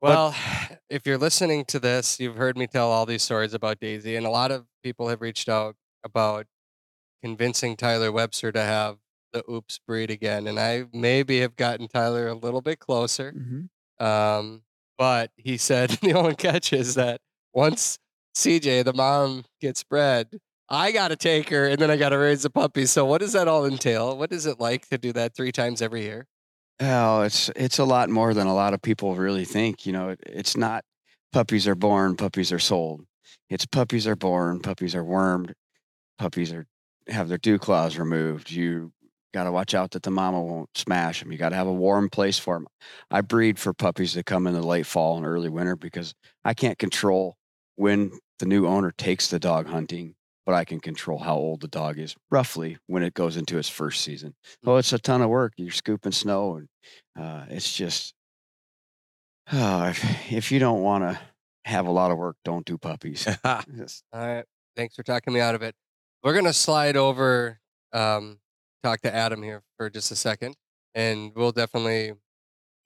Well, 0.00 0.34
if 0.88 1.06
you're 1.06 1.18
listening 1.18 1.66
to 1.66 1.78
this, 1.78 2.18
you've 2.18 2.36
heard 2.36 2.56
me 2.56 2.66
tell 2.66 2.90
all 2.90 3.04
these 3.04 3.22
stories 3.22 3.52
about 3.52 3.78
Daisy, 3.78 4.16
and 4.16 4.24
a 4.26 4.30
lot 4.30 4.50
of 4.50 4.64
people 4.82 5.08
have 5.08 5.20
reached 5.20 5.50
out 5.50 5.76
about 6.02 6.46
convincing 7.22 7.76
Tyler 7.76 8.10
Webster 8.10 8.50
to 8.52 8.62
have 8.62 8.96
the 9.32 9.44
oops 9.50 9.78
breed 9.86 10.10
again. 10.10 10.46
And 10.46 10.58
I 10.58 10.84
maybe 10.92 11.40
have 11.40 11.56
gotten 11.56 11.88
Tyler 11.88 12.28
a 12.28 12.34
little 12.34 12.60
bit 12.60 12.78
closer. 12.78 13.32
Um, 13.98 14.62
but 14.96 15.30
he 15.36 15.56
said 15.56 15.90
the 16.02 16.14
only 16.14 16.34
catch 16.34 16.72
is 16.72 16.94
that 16.96 17.20
once 17.52 17.98
CJ, 18.34 18.84
the 18.84 18.92
mom, 18.92 19.44
gets 19.60 19.82
bred, 19.82 20.38
I 20.68 20.92
got 20.92 21.08
to 21.08 21.16
take 21.16 21.48
her 21.48 21.66
and 21.66 21.78
then 21.78 21.90
I 21.90 21.96
got 21.96 22.10
to 22.10 22.18
raise 22.18 22.42
the 22.42 22.50
puppy. 22.50 22.86
So, 22.86 23.04
what 23.04 23.20
does 23.20 23.32
that 23.32 23.48
all 23.48 23.64
entail? 23.64 24.16
What 24.16 24.32
is 24.32 24.46
it 24.46 24.60
like 24.60 24.88
to 24.90 24.98
do 24.98 25.12
that 25.14 25.34
three 25.34 25.52
times 25.52 25.80
every 25.80 26.02
year? 26.02 26.26
Oh, 26.80 27.22
it's 27.22 27.50
it's 27.56 27.78
a 27.78 27.84
lot 27.84 28.10
more 28.10 28.34
than 28.34 28.46
a 28.46 28.54
lot 28.54 28.74
of 28.74 28.82
people 28.82 29.16
really 29.16 29.44
think. 29.44 29.86
You 29.86 29.92
know, 29.92 30.10
it, 30.10 30.20
it's 30.26 30.56
not 30.56 30.84
puppies 31.32 31.66
are 31.66 31.74
born, 31.74 32.16
puppies 32.16 32.52
are 32.52 32.58
sold. 32.58 33.04
It's 33.50 33.66
puppies 33.66 34.06
are 34.06 34.16
born, 34.16 34.60
puppies 34.60 34.94
are 34.94 35.04
wormed, 35.04 35.54
puppies 36.18 36.52
are 36.52 36.66
have 37.08 37.28
their 37.28 37.38
dew 37.38 37.58
claws 37.58 37.96
removed. 37.96 38.50
You 38.50 38.92
got 39.32 39.44
to 39.44 39.52
watch 39.52 39.74
out 39.74 39.92
that 39.92 40.02
the 40.02 40.10
mama 40.10 40.42
won't 40.42 40.70
smash 40.76 41.20
them. 41.20 41.32
You 41.32 41.38
got 41.38 41.50
to 41.50 41.56
have 41.56 41.66
a 41.66 41.72
warm 41.72 42.08
place 42.08 42.38
for 42.38 42.54
them. 42.56 42.66
I 43.10 43.20
breed 43.20 43.58
for 43.58 43.72
puppies 43.74 44.14
that 44.14 44.26
come 44.26 44.46
in 44.46 44.54
the 44.54 44.66
late 44.66 44.86
fall 44.86 45.16
and 45.16 45.26
early 45.26 45.48
winter 45.48 45.76
because 45.76 46.14
I 46.44 46.54
can't 46.54 46.78
control 46.78 47.36
when 47.76 48.12
the 48.38 48.46
new 48.46 48.66
owner 48.66 48.90
takes 48.90 49.28
the 49.28 49.38
dog 49.38 49.66
hunting, 49.66 50.14
but 50.46 50.54
I 50.54 50.64
can 50.64 50.80
control 50.80 51.18
how 51.18 51.36
old 51.36 51.60
the 51.60 51.68
dog 51.68 51.98
is 51.98 52.16
roughly 52.30 52.78
when 52.86 53.02
it 53.02 53.14
goes 53.14 53.36
into 53.36 53.58
its 53.58 53.68
first 53.68 54.02
season. 54.02 54.34
Oh, 54.64 54.76
it's 54.76 54.92
a 54.92 54.98
ton 54.98 55.22
of 55.22 55.28
work. 55.28 55.52
You're 55.56 55.70
scooping 55.70 56.12
snow, 56.12 56.56
and 56.56 56.68
uh, 57.18 57.44
it's 57.50 57.72
just 57.72 58.14
oh, 59.52 59.84
if, 59.88 60.32
if 60.32 60.52
you 60.52 60.58
don't 60.58 60.82
want 60.82 61.04
to 61.04 61.18
have 61.64 61.86
a 61.86 61.90
lot 61.90 62.10
of 62.10 62.18
work, 62.18 62.36
don't 62.44 62.64
do 62.64 62.78
puppies. 62.78 63.26
All 63.44 63.62
right. 64.14 64.44
Thanks 64.76 64.94
for 64.94 65.02
talking 65.02 65.34
me 65.34 65.40
out 65.40 65.54
of 65.54 65.62
it. 65.62 65.74
We're 66.22 66.32
going 66.32 66.44
to 66.44 66.52
slide 66.52 66.96
over, 66.96 67.60
um, 67.92 68.38
talk 68.82 69.00
to 69.02 69.14
Adam 69.14 69.42
here 69.42 69.62
for 69.76 69.90
just 69.90 70.10
a 70.10 70.16
second, 70.16 70.56
and 70.94 71.32
we'll 71.34 71.52
definitely 71.52 72.12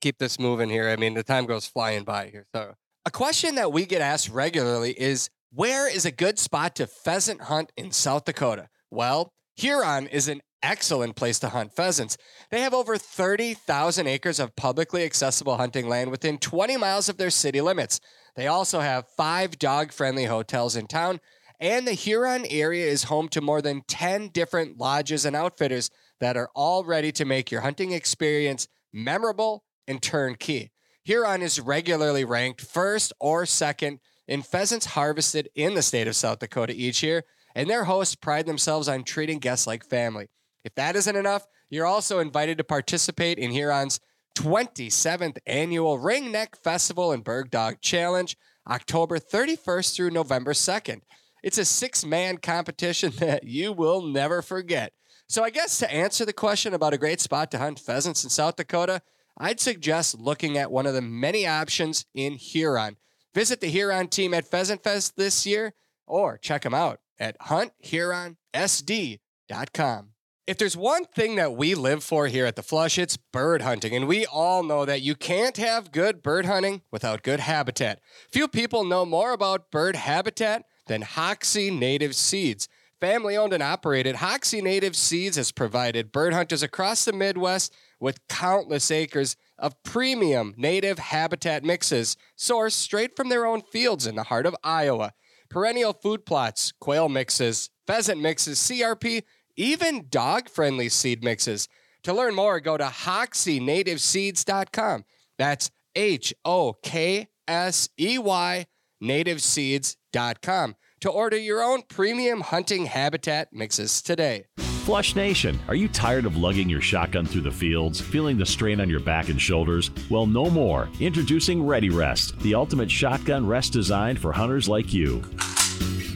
keep 0.01 0.17
this 0.17 0.39
moving 0.39 0.69
here. 0.69 0.89
I 0.89 0.95
mean, 0.95 1.13
the 1.13 1.23
time 1.23 1.45
goes 1.45 1.65
flying 1.65 2.03
by 2.03 2.27
here. 2.27 2.45
So, 2.53 2.73
a 3.05 3.11
question 3.11 3.55
that 3.55 3.71
we 3.71 3.85
get 3.85 4.01
asked 4.01 4.29
regularly 4.29 4.91
is 4.99 5.29
where 5.51 5.87
is 5.87 6.05
a 6.05 6.11
good 6.11 6.39
spot 6.39 6.75
to 6.77 6.87
pheasant 6.87 7.41
hunt 7.41 7.71
in 7.77 7.91
South 7.91 8.25
Dakota? 8.25 8.69
Well, 8.89 9.33
Huron 9.55 10.07
is 10.07 10.27
an 10.27 10.41
excellent 10.63 11.15
place 11.15 11.37
to 11.39 11.49
hunt 11.49 11.75
pheasants. 11.75 12.17
They 12.49 12.61
have 12.61 12.73
over 12.73 12.97
30,000 12.97 14.07
acres 14.07 14.39
of 14.39 14.55
publicly 14.55 15.03
accessible 15.03 15.57
hunting 15.57 15.87
land 15.87 16.09
within 16.09 16.37
20 16.37 16.77
miles 16.77 17.09
of 17.09 17.17
their 17.17 17.29
city 17.29 17.61
limits. 17.61 17.99
They 18.35 18.47
also 18.47 18.79
have 18.79 19.05
five 19.15 19.59
dog 19.59 19.91
friendly 19.91 20.25
hotels 20.25 20.75
in 20.75 20.87
town, 20.87 21.19
and 21.63 21.87
the 21.87 21.93
Huron 21.93 22.45
area 22.49 22.85
is 22.85 23.05
home 23.05 23.29
to 23.29 23.39
more 23.39 23.61
than 23.61 23.83
10 23.87 24.27
different 24.27 24.77
lodges 24.77 25.23
and 25.23 25.33
outfitters 25.33 25.89
that 26.19 26.35
are 26.35 26.49
all 26.53 26.83
ready 26.83 27.09
to 27.13 27.23
make 27.23 27.51
your 27.51 27.61
hunting 27.61 27.93
experience 27.93 28.67
memorable 28.91 29.63
and 29.87 30.01
turnkey. 30.01 30.73
Huron 31.05 31.41
is 31.41 31.61
regularly 31.61 32.25
ranked 32.25 32.59
first 32.59 33.13
or 33.17 33.45
second 33.45 33.99
in 34.27 34.41
pheasants 34.41 34.87
harvested 34.87 35.47
in 35.55 35.73
the 35.73 35.81
state 35.81 36.05
of 36.05 36.17
South 36.17 36.39
Dakota 36.39 36.73
each 36.75 37.01
year, 37.01 37.23
and 37.55 37.69
their 37.69 37.85
hosts 37.85 38.15
pride 38.15 38.45
themselves 38.45 38.89
on 38.89 39.05
treating 39.05 39.39
guests 39.39 39.65
like 39.65 39.85
family. 39.85 40.27
If 40.65 40.75
that 40.75 40.97
isn't 40.97 41.15
enough, 41.15 41.47
you're 41.69 41.85
also 41.85 42.19
invited 42.19 42.57
to 42.57 42.65
participate 42.65 43.37
in 43.37 43.51
Huron's 43.51 44.01
27th 44.35 45.37
annual 45.45 45.97
Ringneck 45.97 46.61
Festival 46.61 47.13
and 47.13 47.23
Bird 47.23 47.49
Dog 47.49 47.79
Challenge, 47.79 48.35
October 48.69 49.17
31st 49.17 49.95
through 49.95 50.11
November 50.11 50.51
2nd. 50.51 50.99
It's 51.43 51.57
a 51.57 51.65
six 51.65 52.05
man 52.05 52.37
competition 52.37 53.11
that 53.17 53.43
you 53.43 53.73
will 53.73 54.01
never 54.01 54.41
forget. 54.41 54.93
So, 55.27 55.43
I 55.43 55.49
guess 55.49 55.77
to 55.79 55.93
answer 55.93 56.25
the 56.25 56.33
question 56.33 56.73
about 56.73 56.93
a 56.93 56.97
great 56.97 57.21
spot 57.21 57.51
to 57.51 57.57
hunt 57.57 57.79
pheasants 57.79 58.23
in 58.23 58.29
South 58.29 58.55
Dakota, 58.55 59.01
I'd 59.37 59.59
suggest 59.59 60.17
looking 60.17 60.57
at 60.57 60.71
one 60.71 60.85
of 60.85 60.93
the 60.93 61.01
many 61.01 61.45
options 61.47 62.05
in 62.13 62.33
Huron. 62.33 62.95
Visit 63.33 63.59
the 63.61 63.67
Huron 63.67 64.07
team 64.07 64.33
at 64.33 64.47
Pheasant 64.47 64.83
Fest 64.83 65.17
this 65.17 65.45
year 65.45 65.73
or 66.05 66.37
check 66.37 66.63
them 66.63 66.73
out 66.73 66.99
at 67.19 67.37
hunthuronsd.com. 67.39 70.09
If 70.45 70.57
there's 70.57 70.75
one 70.75 71.05
thing 71.05 71.37
that 71.37 71.55
we 71.55 71.73
live 71.73 72.03
for 72.03 72.27
here 72.27 72.45
at 72.45 72.57
the 72.57 72.63
Flush, 72.63 72.97
it's 72.97 73.15
bird 73.15 73.61
hunting. 73.61 73.95
And 73.95 74.07
we 74.07 74.25
all 74.25 74.61
know 74.61 74.83
that 74.83 75.01
you 75.01 75.15
can't 75.15 75.55
have 75.55 75.93
good 75.93 76.21
bird 76.21 76.45
hunting 76.45 76.81
without 76.91 77.23
good 77.23 77.39
habitat. 77.39 78.01
Few 78.29 78.49
people 78.49 78.83
know 78.83 79.05
more 79.05 79.31
about 79.31 79.71
bird 79.71 79.95
habitat 79.95 80.65
than 80.87 81.01
Hoksey 81.01 81.77
Native 81.77 82.15
Seeds. 82.15 82.67
Family 82.99 83.35
owned 83.35 83.51
and 83.51 83.61
operated, 83.61 84.15
Hoksey 84.15 84.63
Native 84.63 84.95
Seeds 84.95 85.35
has 85.35 85.51
provided 85.51 86.11
bird 86.11 86.33
hunters 86.33 86.63
across 86.63 87.03
the 87.03 87.11
Midwest 87.11 87.75
with 87.99 88.25
countless 88.29 88.89
acres 88.91 89.35
of 89.57 89.81
premium 89.83 90.53
native 90.57 90.99
habitat 90.99 91.63
mixes 91.63 92.15
sourced 92.37 92.71
straight 92.71 93.15
from 93.15 93.29
their 93.29 93.45
own 93.45 93.61
fields 93.61 94.05
in 94.07 94.15
the 94.15 94.23
heart 94.23 94.45
of 94.45 94.55
Iowa. 94.63 95.13
Perennial 95.49 95.93
food 95.93 96.25
plots, 96.25 96.73
quail 96.79 97.09
mixes, 97.09 97.69
pheasant 97.85 98.21
mixes, 98.21 98.57
CRP, 98.59 99.23
even 99.55 100.07
dog 100.09 100.49
friendly 100.49 100.89
seed 100.89 101.23
mixes. 101.23 101.69
To 102.03 102.13
learn 102.13 102.35
more, 102.35 102.59
go 102.59 102.77
to 102.77 102.85
hokseynativeseeds.com. 102.85 105.05
That's 105.37 105.71
H 105.95 106.33
O 106.45 106.73
K 106.81 107.27
S 107.47 107.89
E 107.99 108.17
Y 108.17 108.65
nativeseeds.com 109.03 110.75
to 111.01 111.09
order 111.09 111.37
your 111.37 111.61
own 111.61 111.81
premium 111.89 112.41
hunting 112.41 112.85
habitat 112.85 113.51
mixes 113.51 114.01
today. 114.01 114.45
Flush 114.85 115.15
Nation, 115.15 115.59
are 115.67 115.75
you 115.75 115.87
tired 115.87 116.25
of 116.25 116.35
lugging 116.35 116.67
your 116.67 116.81
shotgun 116.81 117.25
through 117.25 117.41
the 117.41 117.51
fields, 117.51 118.01
feeling 118.01 118.37
the 118.37 118.45
strain 118.45 118.81
on 118.81 118.89
your 118.89 118.99
back 118.99 119.29
and 119.29 119.39
shoulders? 119.39 119.91
Well, 120.09 120.25
no 120.25 120.49
more. 120.49 120.89
Introducing 120.99 121.65
Ready 121.65 121.89
Rest, 121.89 122.37
the 122.39 122.55
ultimate 122.55 122.91
shotgun 122.91 123.47
rest 123.47 123.71
designed 123.73 124.19
for 124.19 124.31
hunters 124.31 124.67
like 124.67 124.93
you. 124.93 125.23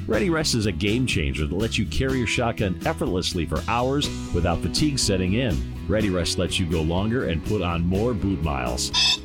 Ready 0.07 0.29
Rest 0.29 0.55
is 0.55 0.65
a 0.65 0.71
game 0.71 1.05
changer 1.05 1.45
that 1.45 1.55
lets 1.55 1.77
you 1.77 1.85
carry 1.85 2.17
your 2.17 2.27
shotgun 2.27 2.79
effortlessly 2.85 3.45
for 3.45 3.61
hours 3.67 4.09
without 4.33 4.61
fatigue 4.61 4.99
setting 4.99 5.33
in. 5.33 5.55
Ready 5.87 6.09
Rest 6.09 6.37
lets 6.37 6.59
you 6.59 6.65
go 6.65 6.81
longer 6.81 7.27
and 7.27 7.45
put 7.45 7.61
on 7.61 7.85
more 7.85 8.13
boot 8.13 8.41
miles. 8.41 9.19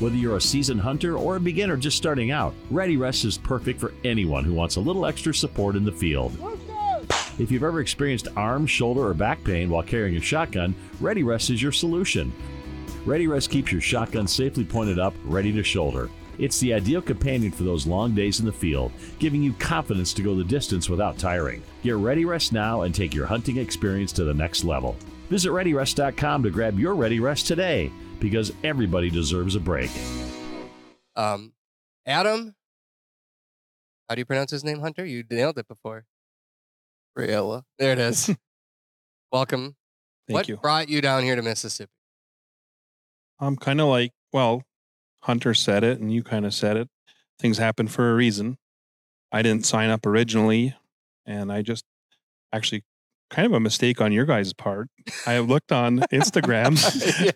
Whether 0.00 0.16
you're 0.16 0.38
a 0.38 0.40
seasoned 0.40 0.80
hunter 0.80 1.18
or 1.18 1.36
a 1.36 1.40
beginner 1.40 1.76
just 1.76 1.98
starting 1.98 2.30
out, 2.30 2.54
Ready 2.70 2.96
Rest 2.96 3.26
is 3.26 3.36
perfect 3.36 3.78
for 3.78 3.92
anyone 4.02 4.44
who 4.44 4.54
wants 4.54 4.76
a 4.76 4.80
little 4.80 5.04
extra 5.04 5.34
support 5.34 5.76
in 5.76 5.84
the 5.84 5.92
field. 5.92 6.34
If 7.38 7.50
you've 7.50 7.62
ever 7.62 7.82
experienced 7.82 8.28
arm, 8.34 8.66
shoulder, 8.66 9.06
or 9.06 9.12
back 9.12 9.44
pain 9.44 9.68
while 9.68 9.82
carrying 9.82 10.16
a 10.16 10.20
shotgun, 10.22 10.74
Ready 11.00 11.22
Rest 11.22 11.50
is 11.50 11.62
your 11.62 11.70
solution. 11.70 12.32
Ready 13.04 13.26
Rest 13.26 13.50
keeps 13.50 13.72
your 13.72 13.82
shotgun 13.82 14.26
safely 14.26 14.64
pointed 14.64 14.98
up, 14.98 15.12
ready 15.22 15.52
to 15.52 15.62
shoulder. 15.62 16.08
It's 16.38 16.58
the 16.60 16.72
ideal 16.72 17.02
companion 17.02 17.52
for 17.52 17.64
those 17.64 17.86
long 17.86 18.14
days 18.14 18.40
in 18.40 18.46
the 18.46 18.52
field, 18.52 18.92
giving 19.18 19.42
you 19.42 19.52
confidence 19.52 20.14
to 20.14 20.22
go 20.22 20.34
the 20.34 20.44
distance 20.44 20.88
without 20.88 21.18
tiring. 21.18 21.62
Get 21.82 21.96
Ready 21.96 22.24
Rest 22.24 22.54
now 22.54 22.82
and 22.82 22.94
take 22.94 23.12
your 23.12 23.26
hunting 23.26 23.58
experience 23.58 24.12
to 24.12 24.24
the 24.24 24.32
next 24.32 24.64
level. 24.64 24.96
Visit 25.28 25.50
ReadyRest.com 25.50 26.42
to 26.42 26.50
grab 26.50 26.78
your 26.78 26.94
Ready 26.94 27.20
Rest 27.20 27.46
today 27.46 27.92
because 28.20 28.52
everybody 28.62 29.10
deserves 29.10 29.56
a 29.56 29.60
break. 29.60 29.90
Um, 31.16 31.52
Adam, 32.06 32.54
how 34.08 34.14
do 34.14 34.20
you 34.20 34.26
pronounce 34.26 34.50
his 34.50 34.62
name, 34.62 34.80
Hunter? 34.80 35.04
You 35.04 35.24
nailed 35.28 35.58
it 35.58 35.66
before. 35.66 36.04
Rayella. 37.18 37.62
There 37.78 37.92
it 37.92 37.98
is. 37.98 38.34
Welcome. 39.32 39.76
Thank 40.28 40.36
what 40.36 40.48
you. 40.48 40.56
brought 40.56 40.88
you 40.88 41.00
down 41.00 41.22
here 41.22 41.36
to 41.36 41.42
Mississippi? 41.42 41.90
I'm 43.38 43.56
kind 43.56 43.80
of 43.80 43.88
like, 43.88 44.12
well, 44.32 44.62
Hunter 45.22 45.54
said 45.54 45.84
it 45.84 46.00
and 46.00 46.12
you 46.12 46.22
kind 46.22 46.44
of 46.44 46.54
said 46.54 46.76
it. 46.76 46.88
Things 47.38 47.58
happen 47.58 47.88
for 47.88 48.10
a 48.10 48.14
reason. 48.14 48.58
I 49.32 49.42
didn't 49.42 49.66
sign 49.66 49.90
up 49.90 50.04
originally 50.06 50.74
and 51.26 51.52
I 51.52 51.62
just 51.62 51.84
actually 52.52 52.82
kind 53.30 53.46
of 53.46 53.52
a 53.52 53.60
mistake 53.60 54.00
on 54.00 54.12
your 54.12 54.24
guys' 54.26 54.52
part. 54.52 54.88
I 55.26 55.38
looked 55.38 55.72
on 55.72 55.98
Instagram 56.12 56.76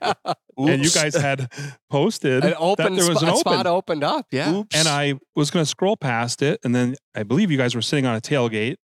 yeah. 0.03 0.13
and 0.59 0.85
you 0.85 0.91
guys 0.91 1.15
had 1.15 1.51
posted 1.89 2.45
An 2.45 2.55
open 2.59 2.95
that 2.95 3.01
there 3.01 3.09
was 3.09 3.23
an 3.23 3.29
a 3.29 3.37
spot 3.37 3.67
open. 3.67 3.67
opened 3.67 4.05
up. 4.05 4.27
Yeah. 4.31 4.53
Oops. 4.53 4.77
And 4.77 4.89
I 4.89 5.15
was 5.37 5.51
going 5.51 5.65
to 5.65 5.69
scroll 5.69 5.97
past 5.97 6.43
it 6.43 6.61
and 6.65 6.75
then 6.75 6.97
I 7.15 7.23
believe 7.23 7.51
you 7.51 7.57
guys 7.59 7.75
were 7.75 7.83
sitting 7.83 8.07
on 8.07 8.17
a 8.17 8.21
tailgate 8.21 8.77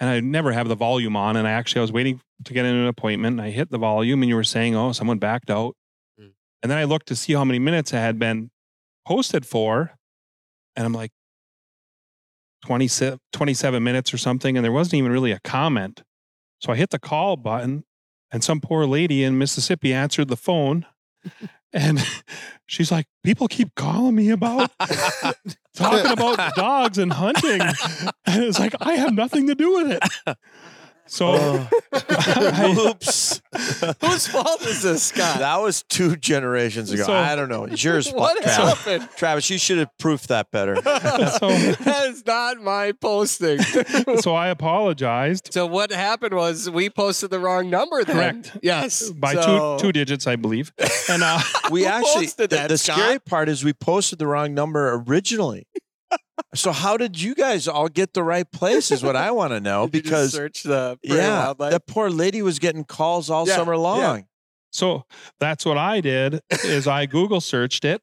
and 0.00 0.10
I 0.10 0.20
never 0.20 0.52
have 0.52 0.68
the 0.68 0.74
volume 0.74 1.16
on 1.16 1.36
and 1.36 1.46
I 1.46 1.52
actually 1.52 1.78
I 1.80 1.82
was 1.82 1.92
waiting 1.92 2.20
to 2.44 2.52
get 2.52 2.64
in 2.66 2.74
an 2.74 2.86
appointment 2.86 3.34
and 3.34 3.40
I 3.40 3.50
hit 3.50 3.70
the 3.70 3.78
volume 3.78 4.22
and 4.22 4.28
you 4.28 4.34
were 4.36 4.44
saying, 4.44 4.74
"Oh, 4.76 4.92
someone 4.92 5.18
backed 5.18 5.48
out." 5.50 5.74
Mm. 6.20 6.32
And 6.62 6.70
then 6.70 6.76
I 6.76 6.84
looked 6.84 7.06
to 7.08 7.16
see 7.16 7.32
how 7.32 7.44
many 7.44 7.58
minutes 7.58 7.92
it 7.94 7.96
had 7.96 8.18
been 8.18 8.50
posted 9.06 9.46
for 9.46 9.92
and 10.74 10.84
I'm 10.84 10.92
like 10.92 11.12
27, 12.64 13.18
27 13.32 13.82
minutes 13.82 14.12
or 14.12 14.18
something 14.18 14.56
and 14.56 14.64
there 14.64 14.72
wasn't 14.72 14.94
even 14.94 15.12
really 15.12 15.32
a 15.32 15.40
comment. 15.44 16.02
So 16.60 16.72
I 16.72 16.76
hit 16.76 16.90
the 16.90 16.98
call 16.98 17.36
button 17.36 17.84
and 18.30 18.42
some 18.42 18.60
poor 18.60 18.86
lady 18.86 19.22
in 19.22 19.38
Mississippi 19.38 19.92
answered 19.92 20.28
the 20.28 20.36
phone 20.36 20.86
and 21.72 22.04
she's 22.66 22.90
like, 22.90 23.06
"People 23.22 23.48
keep 23.48 23.74
calling 23.74 24.14
me 24.14 24.30
about 24.30 24.70
talking 25.74 26.10
about 26.10 26.54
dogs 26.54 26.98
and 26.98 27.12
hunting. 27.12 27.60
And 28.28 28.42
it's 28.42 28.58
like, 28.58 28.74
I 28.80 28.94
have 28.94 29.14
nothing 29.14 29.46
to 29.46 29.54
do 29.54 29.72
with 29.72 29.92
it. 29.92 30.36
So 31.08 31.26
Oh. 31.38 31.68
I- 31.92 32.74
Oops. 32.90 33.40
Whose 34.00 34.26
fault 34.26 34.60
is 34.62 34.82
this, 34.82 35.04
Scott? 35.04 35.38
That 35.38 35.56
was 35.60 35.82
two 35.84 36.16
generations 36.16 36.90
ago. 36.92 37.04
So- 37.04 37.12
I 37.14 37.36
don't 37.36 37.48
know. 37.48 37.64
It's 37.64 37.82
yours, 37.82 38.10
what 38.12 38.42
Travis. 38.42 38.56
happened? 38.56 39.08
Travis, 39.16 39.48
you 39.50 39.58
should 39.58 39.78
have 39.78 39.96
proofed 39.98 40.28
that 40.28 40.50
better. 40.50 40.74
that 40.80 42.04
is 42.08 42.26
not 42.26 42.58
my 42.60 42.92
posting. 42.92 43.60
so 44.20 44.34
I 44.34 44.48
apologized 44.48 45.52
so 45.52 45.66
what 45.66 45.90
happened 45.92 46.34
was 46.34 46.68
we 46.68 46.90
posted 46.90 47.30
the 47.30 47.38
wrong 47.38 47.70
number. 47.70 48.02
Then. 48.04 48.42
Correct. 48.42 48.58
Yes. 48.62 49.10
by 49.10 49.34
So- 49.34 49.78
two 49.78 49.86
two 49.86 49.92
digits, 49.92 50.26
I 50.26 50.36
believe. 50.36 50.72
And 51.08 51.22
uh, 51.22 51.40
We 51.70 51.86
actually, 51.86 52.26
posted 52.26 52.50
the, 52.50 52.56
that, 52.56 52.68
the 52.68 52.78
Scott? 52.78 52.98
scary 52.98 53.18
part 53.20 53.48
is 53.48 53.64
we 53.64 53.72
posted 53.72 54.18
the 54.18 54.26
wrong 54.26 54.54
number 54.54 55.02
originally. 55.06 55.66
So 56.54 56.72
how 56.72 56.96
did 56.96 57.20
you 57.20 57.34
guys 57.34 57.66
all 57.68 57.88
get 57.88 58.14
the 58.14 58.22
right 58.22 58.50
place? 58.50 58.90
Is 58.90 59.02
what 59.02 59.16
I 59.16 59.30
want 59.30 59.52
to 59.52 59.60
know 59.68 59.86
Did 59.88 59.96
you 59.96 60.02
because 60.02 60.32
search 60.32 60.62
the 60.62 60.98
yeah, 61.02 61.38
wildlife. 61.38 61.70
that 61.72 61.86
poor 61.86 62.10
lady 62.10 62.42
was 62.42 62.58
getting 62.58 62.84
calls 62.84 63.30
all 63.30 63.46
Yeah, 63.46 63.56
summer 63.56 63.74
yeah. 63.74 63.78
long. 63.78 64.26
so 64.72 65.04
that's 65.40 65.64
what 65.64 65.78
I 65.78 66.00
did 66.00 66.40
is 66.64 66.86
I 66.86 67.06
Google 67.06 67.40
searched 67.40 67.84
it, 67.84 68.02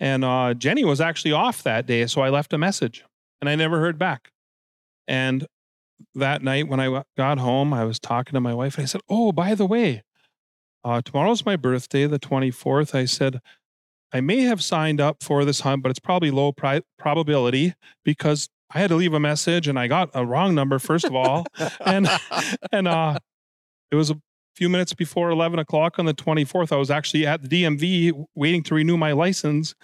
and 0.00 0.24
uh, 0.24 0.54
Jenny 0.54 0.84
was 0.84 1.00
actually 1.00 1.32
off 1.32 1.62
that 1.64 1.86
day, 1.86 2.06
so 2.06 2.20
I 2.20 2.30
left 2.30 2.52
a 2.52 2.58
message, 2.58 3.04
and 3.40 3.48
I 3.50 3.54
never 3.56 3.80
heard 3.80 3.98
back. 3.98 4.30
And 5.06 5.46
that 6.14 6.42
night 6.42 6.68
when 6.68 6.80
I 6.80 7.02
got 7.16 7.38
home, 7.38 7.72
I 7.74 7.84
was 7.84 7.98
talking 7.98 8.32
to 8.34 8.40
my 8.40 8.54
wife, 8.54 8.76
and 8.76 8.82
I 8.82 8.86
said, 8.86 9.02
"Oh, 9.08 9.32
by 9.32 9.54
the 9.54 9.66
way, 9.66 10.02
uh, 10.84 11.02
tomorrow's 11.02 11.44
my 11.46 11.56
birthday, 11.56 12.06
the 12.06 12.18
twenty 12.18 12.50
fourth. 12.50 12.94
I 12.94 13.04
said." 13.04 13.40
I 14.14 14.20
may 14.20 14.42
have 14.42 14.62
signed 14.62 15.00
up 15.00 15.22
for 15.22 15.44
this 15.44 15.60
hunt, 15.60 15.82
but 15.82 15.90
it's 15.90 15.98
probably 15.98 16.30
low 16.30 16.52
pri- 16.52 16.82
probability 16.98 17.74
because 18.04 18.48
I 18.72 18.78
had 18.78 18.88
to 18.88 18.94
leave 18.94 19.12
a 19.12 19.20
message 19.20 19.66
and 19.66 19.78
I 19.78 19.88
got 19.88 20.08
a 20.14 20.24
wrong 20.24 20.54
number 20.54 20.78
first 20.78 21.04
of 21.04 21.14
all, 21.14 21.44
and 21.84 22.08
and 22.72 22.88
uh, 22.88 23.18
it 23.90 23.96
was 23.96 24.10
a 24.10 24.20
few 24.56 24.68
minutes 24.68 24.94
before 24.94 25.30
11 25.30 25.58
o'clock 25.58 25.98
on 25.98 26.06
the 26.06 26.14
24th 26.14 26.70
i 26.70 26.76
was 26.76 26.88
actually 26.90 27.26
at 27.26 27.42
the 27.42 27.48
dmv 27.48 28.24
waiting 28.36 28.62
to 28.62 28.72
renew 28.74 28.96
my 28.96 29.10
license 29.10 29.74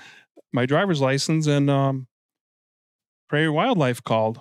my 0.53 0.65
driver's 0.65 1.01
license 1.01 1.49
and 1.49 1.69
um, 1.69 2.07
prairie 3.29 3.49
wildlife 3.49 4.03
called 4.03 4.41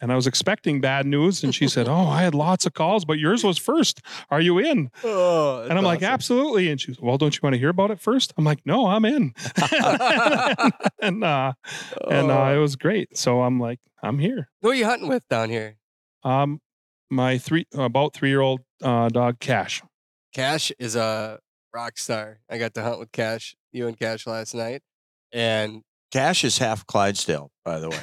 and 0.00 0.12
i 0.12 0.14
was 0.16 0.26
expecting 0.26 0.80
bad 0.80 1.06
news 1.06 1.42
and 1.44 1.54
she 1.54 1.68
said 1.68 1.88
oh 1.88 2.06
i 2.08 2.22
had 2.22 2.34
lots 2.34 2.66
of 2.66 2.74
calls 2.74 3.04
but 3.04 3.18
yours 3.18 3.44
was 3.44 3.58
first. 3.58 4.00
Are 4.30 4.40
you 4.40 4.58
in? 4.58 4.90
Oh, 5.04 5.62
and 5.68 5.78
i'm 5.78 5.84
like 5.84 6.02
absolutely. 6.02 6.70
And 6.70 6.80
she 6.80 6.90
was 6.90 7.00
well 7.00 7.18
don't 7.18 7.34
you 7.34 7.40
want 7.42 7.54
to 7.54 7.58
hear 7.58 7.68
about 7.68 7.90
it 7.90 8.00
first? 8.00 8.32
I'm 8.36 8.44
like 8.44 8.60
no 8.64 8.86
i'm 8.86 9.04
in. 9.04 9.34
And 11.02 11.24
uh 11.24 11.52
and 12.10 12.30
uh, 12.30 12.52
it 12.54 12.58
was 12.58 12.76
great. 12.76 13.16
So 13.16 13.42
i'm 13.42 13.58
like 13.60 13.80
i'm 14.02 14.18
here. 14.18 14.48
Who 14.62 14.70
are 14.70 14.74
you 14.74 14.84
hunting 14.84 15.08
with 15.08 15.26
down 15.28 15.50
here? 15.50 15.76
um 16.22 16.60
my 17.10 17.38
three 17.38 17.66
about 17.74 18.12
three 18.14 18.28
year 18.28 18.40
old 18.40 18.60
uh, 18.82 19.08
dog 19.08 19.40
cash. 19.40 19.82
Cash 20.32 20.70
is 20.78 20.94
a 20.96 21.40
rock 21.74 21.98
star. 21.98 22.40
I 22.48 22.58
got 22.58 22.74
to 22.74 22.82
hunt 22.82 22.98
with 23.00 23.10
Cash, 23.10 23.56
you 23.72 23.88
and 23.88 23.98
Cash 23.98 24.26
last 24.26 24.54
night, 24.54 24.82
and 25.32 25.82
Cash 26.12 26.44
is 26.44 26.58
half 26.58 26.86
Clydesdale, 26.86 27.50
by 27.64 27.78
the 27.80 27.88
way. 27.90 27.98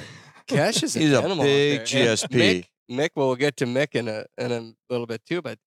Cash 0.48 0.84
is 0.84 0.96
an 0.96 1.02
He's 1.02 1.12
a 1.14 1.22
animal 1.22 1.42
out 1.42 1.44
big 1.44 1.86
there. 1.86 2.10
And 2.10 2.20
GSP. 2.20 2.30
Mick, 2.30 2.66
Mick, 2.90 3.10
we'll 3.16 3.36
get 3.36 3.58
to 3.58 3.66
Mick 3.66 3.96
in 3.96 4.08
a 4.08 4.26
in 4.38 4.52
a 4.52 4.74
little 4.90 5.06
bit 5.08 5.22
too, 5.26 5.42
but 5.42 5.60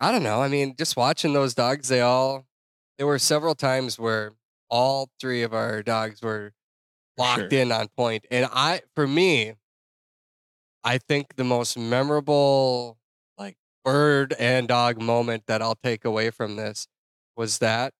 I 0.00 0.12
don't 0.12 0.22
know. 0.22 0.42
I 0.42 0.48
mean, 0.48 0.74
just 0.76 0.96
watching 0.96 1.32
those 1.32 1.54
dogs, 1.54 1.88
they 1.88 2.00
all 2.00 2.46
there 2.98 3.06
were 3.06 3.18
several 3.18 3.54
times 3.54 3.98
where 3.98 4.32
all 4.70 5.08
three 5.20 5.42
of 5.42 5.54
our 5.54 5.82
dogs 5.82 6.22
were 6.22 6.52
locked 7.16 7.52
Sure. 7.52 7.60
in 7.60 7.72
on 7.72 7.88
point, 7.96 8.26
and 8.30 8.48
I, 8.52 8.82
for 8.94 9.06
me, 9.06 9.54
I 10.84 10.98
think 10.98 11.36
the 11.36 11.44
most 11.44 11.76
memorable 11.78 12.98
like 13.36 13.56
bird 13.84 14.34
and 14.38 14.68
dog 14.68 15.00
moment 15.00 15.44
that 15.46 15.62
I'll 15.62 15.78
take 15.82 16.04
away 16.04 16.30
from 16.30 16.56
this 16.56 16.86
was 17.36 17.58
that 17.58 17.92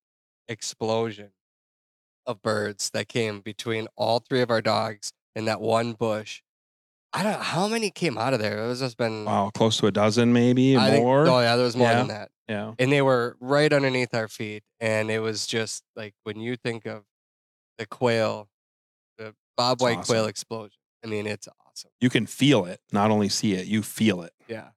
explosion 0.49 1.31
of 2.27 2.43
birds 2.43 2.91
that 2.91 3.09
came 3.09 3.41
between 3.41 3.89
all 3.97 4.21
three 4.21 4.41
of 4.43 4.51
our 4.51 4.61
dogs 4.63 5.13
in 5.39 5.45
that 5.47 5.61
one 5.61 5.93
bush 5.95 6.43
I 7.11 7.23
don't 7.23 7.33
know 7.33 7.39
how 7.39 7.69
many 7.69 7.91
came 7.91 8.19
out 8.19 8.35
of 8.35 8.39
there. 8.41 8.63
It 8.63 8.69
was 8.69 8.81
just 8.81 8.99
been 8.99 9.25
Wow, 9.25 9.51
close 9.55 9.79
to 9.79 9.87
a 9.87 9.91
dozen, 9.91 10.35
maybe 10.35 10.77
I 10.77 10.91
think, 10.91 11.05
more. 11.05 11.27
oh 11.27 11.41
yeah, 11.41 11.57
there 11.57 11.65
was 11.65 11.75
more 11.75 11.89
than 11.89 12.09
that. 12.09 12.31
yeah. 12.49 12.75
and 12.79 12.93
they 12.93 13.01
were 13.01 13.35
right 13.41 13.73
underneath 13.73 14.13
our 14.15 14.29
feet 14.29 14.63
and 14.79 15.11
it 15.11 15.21
was 15.21 15.47
just 15.47 15.83
like 15.97 16.13
when 16.25 16.39
you 16.39 16.57
think 16.57 16.85
of 16.87 17.05
the 17.79 17.87
quail 17.87 18.49
the 19.17 19.35
bobwhite 19.59 20.05
quail 20.05 20.27
explosion 20.27 20.77
i 21.03 21.07
mean 21.07 21.27
it's 21.27 21.49
awesome 21.67 21.91
You 22.01 22.11
can 22.11 22.27
feel 22.27 22.67
it, 22.67 22.81
not 22.93 23.11
only 23.11 23.29
see 23.31 23.55
it, 23.55 23.67
you 23.67 23.83
feel 23.83 24.21
it. 24.23 24.33
yeah 24.47 24.69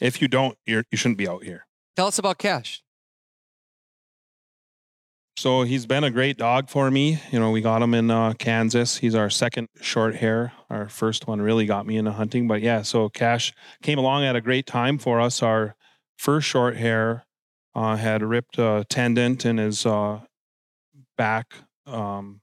If 0.00 0.20
you 0.20 0.28
don't, 0.28 0.58
you're, 0.66 0.84
you 0.90 0.98
shouldn't 0.98 1.18
be 1.18 1.26
out 1.28 1.42
here. 1.44 1.66
tell 1.96 2.06
us 2.08 2.18
about 2.18 2.36
cash 2.38 2.82
So 5.38 5.62
he's 5.62 5.86
been 5.86 6.02
a 6.02 6.10
great 6.10 6.36
dog 6.36 6.68
for 6.68 6.90
me. 6.90 7.20
You 7.30 7.38
know, 7.38 7.52
we 7.52 7.60
got 7.60 7.80
him 7.80 7.94
in 7.94 8.10
uh, 8.10 8.32
Kansas. 8.32 8.96
He's 8.96 9.14
our 9.14 9.30
second 9.30 9.68
short 9.80 10.16
hair. 10.16 10.52
Our 10.68 10.88
first 10.88 11.28
one 11.28 11.40
really 11.40 11.64
got 11.64 11.86
me 11.86 11.96
into 11.96 12.10
hunting. 12.10 12.48
But 12.48 12.60
yeah, 12.60 12.82
so 12.82 13.08
Cash 13.08 13.52
came 13.80 13.98
along 13.98 14.24
at 14.24 14.34
a 14.34 14.40
great 14.40 14.66
time 14.66 14.98
for 14.98 15.20
us. 15.20 15.40
Our 15.40 15.76
first 16.16 16.48
short 16.48 16.76
hair 16.76 17.24
uh, 17.72 17.94
had 17.94 18.24
ripped 18.24 18.58
a 18.58 18.84
tendon 18.88 19.38
in 19.44 19.58
his 19.58 19.86
uh, 19.86 20.22
back 21.16 21.54
um, 21.86 22.40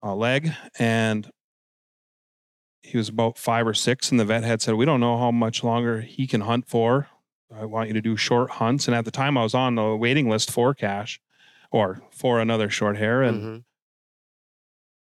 uh, 0.00 0.14
leg, 0.14 0.52
and 0.78 1.28
he 2.84 2.96
was 2.96 3.08
about 3.08 3.36
five 3.36 3.66
or 3.66 3.74
six. 3.74 4.12
And 4.12 4.20
the 4.20 4.24
vet 4.24 4.44
had 4.44 4.62
said, 4.62 4.76
"We 4.76 4.84
don't 4.84 5.00
know 5.00 5.18
how 5.18 5.32
much 5.32 5.64
longer 5.64 6.02
he 6.02 6.28
can 6.28 6.42
hunt 6.42 6.68
for. 6.68 7.08
I 7.52 7.64
want 7.64 7.88
you 7.88 7.94
to 7.94 8.00
do 8.00 8.16
short 8.16 8.50
hunts." 8.52 8.86
And 8.86 8.94
at 8.94 9.04
the 9.04 9.10
time, 9.10 9.36
I 9.36 9.42
was 9.42 9.54
on 9.54 9.74
the 9.74 9.96
waiting 9.96 10.30
list 10.30 10.52
for 10.52 10.72
Cash 10.72 11.20
or 11.74 12.00
for 12.12 12.38
another 12.38 12.70
short 12.70 12.96
hair. 12.96 13.20
And 13.20 13.42
Mhm. 13.42 13.64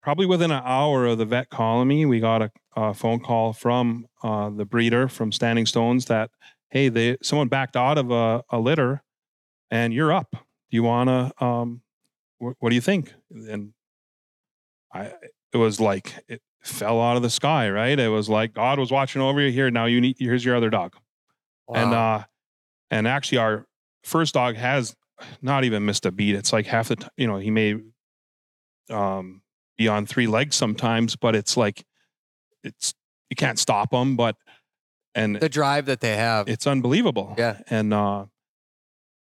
probably 0.02 0.26
within 0.26 0.50
an 0.50 0.62
hour 0.64 1.06
of 1.06 1.16
the 1.18 1.24
vet 1.24 1.48
calling 1.48 1.86
me, 1.86 2.04
we 2.04 2.18
got 2.18 2.42
a, 2.42 2.50
a 2.74 2.92
phone 2.92 3.20
call 3.20 3.52
from 3.52 4.06
uh, 4.24 4.50
the 4.50 4.64
breeder 4.64 5.06
from 5.06 5.30
Standing 5.30 5.64
Stones 5.64 6.06
that, 6.06 6.32
hey, 6.70 6.88
they 6.88 7.18
someone 7.22 7.46
backed 7.46 7.76
out 7.76 7.98
of 7.98 8.10
a, 8.10 8.42
a 8.50 8.58
litter 8.58 9.04
and 9.70 9.94
you're 9.94 10.12
up. 10.12 10.32
Do 10.32 10.38
you 10.76 10.82
want 10.82 11.08
to, 11.08 11.44
um, 11.44 11.82
wh- 12.38 12.60
what 12.60 12.70
do 12.70 12.74
you 12.74 12.80
think? 12.80 13.14
And 13.30 13.72
I, 14.92 15.12
it 15.52 15.56
was 15.58 15.80
like, 15.80 16.14
it 16.28 16.42
fell 16.62 17.00
out 17.00 17.16
of 17.16 17.22
the 17.22 17.30
sky, 17.30 17.70
right? 17.70 17.96
It 17.98 18.08
was 18.08 18.28
like 18.28 18.54
God 18.54 18.80
was 18.80 18.90
watching 18.90 19.22
over 19.22 19.40
you 19.40 19.52
here. 19.52 19.70
Now 19.70 19.84
you 19.86 20.00
need, 20.00 20.16
here's 20.18 20.44
your 20.44 20.56
other 20.56 20.70
dog 20.70 20.96
and 21.74 21.92
uh 21.94 22.24
and 22.90 23.06
actually 23.08 23.38
our 23.38 23.66
first 24.04 24.34
dog 24.34 24.56
has 24.56 24.94
not 25.42 25.64
even 25.64 25.84
missed 25.84 26.06
a 26.06 26.12
beat. 26.12 26.34
It's 26.34 26.52
like 26.52 26.66
half 26.66 26.88
the 26.88 26.96
time 26.96 27.10
you 27.16 27.26
know 27.26 27.38
he 27.38 27.50
may 27.50 27.76
um 28.90 29.42
be 29.76 29.88
on 29.88 30.06
three 30.06 30.26
legs 30.26 30.56
sometimes 30.56 31.16
but 31.16 31.34
it's 31.34 31.56
like 31.56 31.84
it's 32.62 32.94
you 33.30 33.36
can't 33.36 33.58
stop 33.58 33.92
him 33.92 34.16
but 34.16 34.36
and 35.14 35.36
the 35.36 35.48
drive 35.48 35.86
that 35.86 36.00
they 36.00 36.16
have. 36.16 36.48
it's 36.48 36.66
unbelievable. 36.66 37.34
Yeah. 37.36 37.58
and 37.68 37.92
uh 37.92 38.26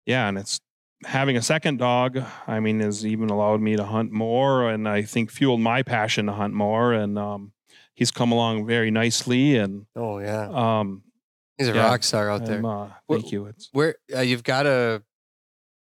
yeah 0.06 0.28
and 0.28 0.38
it's 0.38 0.60
having 1.04 1.36
a 1.36 1.42
second 1.42 1.78
dog 1.78 2.22
i 2.46 2.60
mean 2.60 2.80
has 2.80 3.06
even 3.06 3.30
allowed 3.30 3.60
me 3.60 3.76
to 3.76 3.84
hunt 3.84 4.12
more 4.12 4.68
and 4.68 4.88
i 4.88 5.02
think 5.02 5.30
fueled 5.30 5.60
my 5.60 5.82
passion 5.82 6.26
to 6.26 6.32
hunt 6.32 6.52
more 6.52 6.92
and 6.92 7.18
um 7.18 7.52
he's 7.94 8.10
come 8.10 8.32
along 8.32 8.66
very 8.66 8.90
nicely 8.90 9.56
and 9.56 9.86
oh 9.96 10.18
yeah. 10.18 10.48
um 10.52 11.02
he's 11.60 11.68
a 11.68 11.74
yeah, 11.74 11.86
rock 11.86 12.02
star 12.02 12.30
out 12.30 12.46
there. 12.46 12.64
uh, 12.64 12.88
thank 13.08 13.30
you. 13.30 13.46
It's 13.46 13.68
where 13.72 13.96
uh, 14.14 14.20
you've 14.20 14.42
got 14.42 14.66
a 14.66 15.02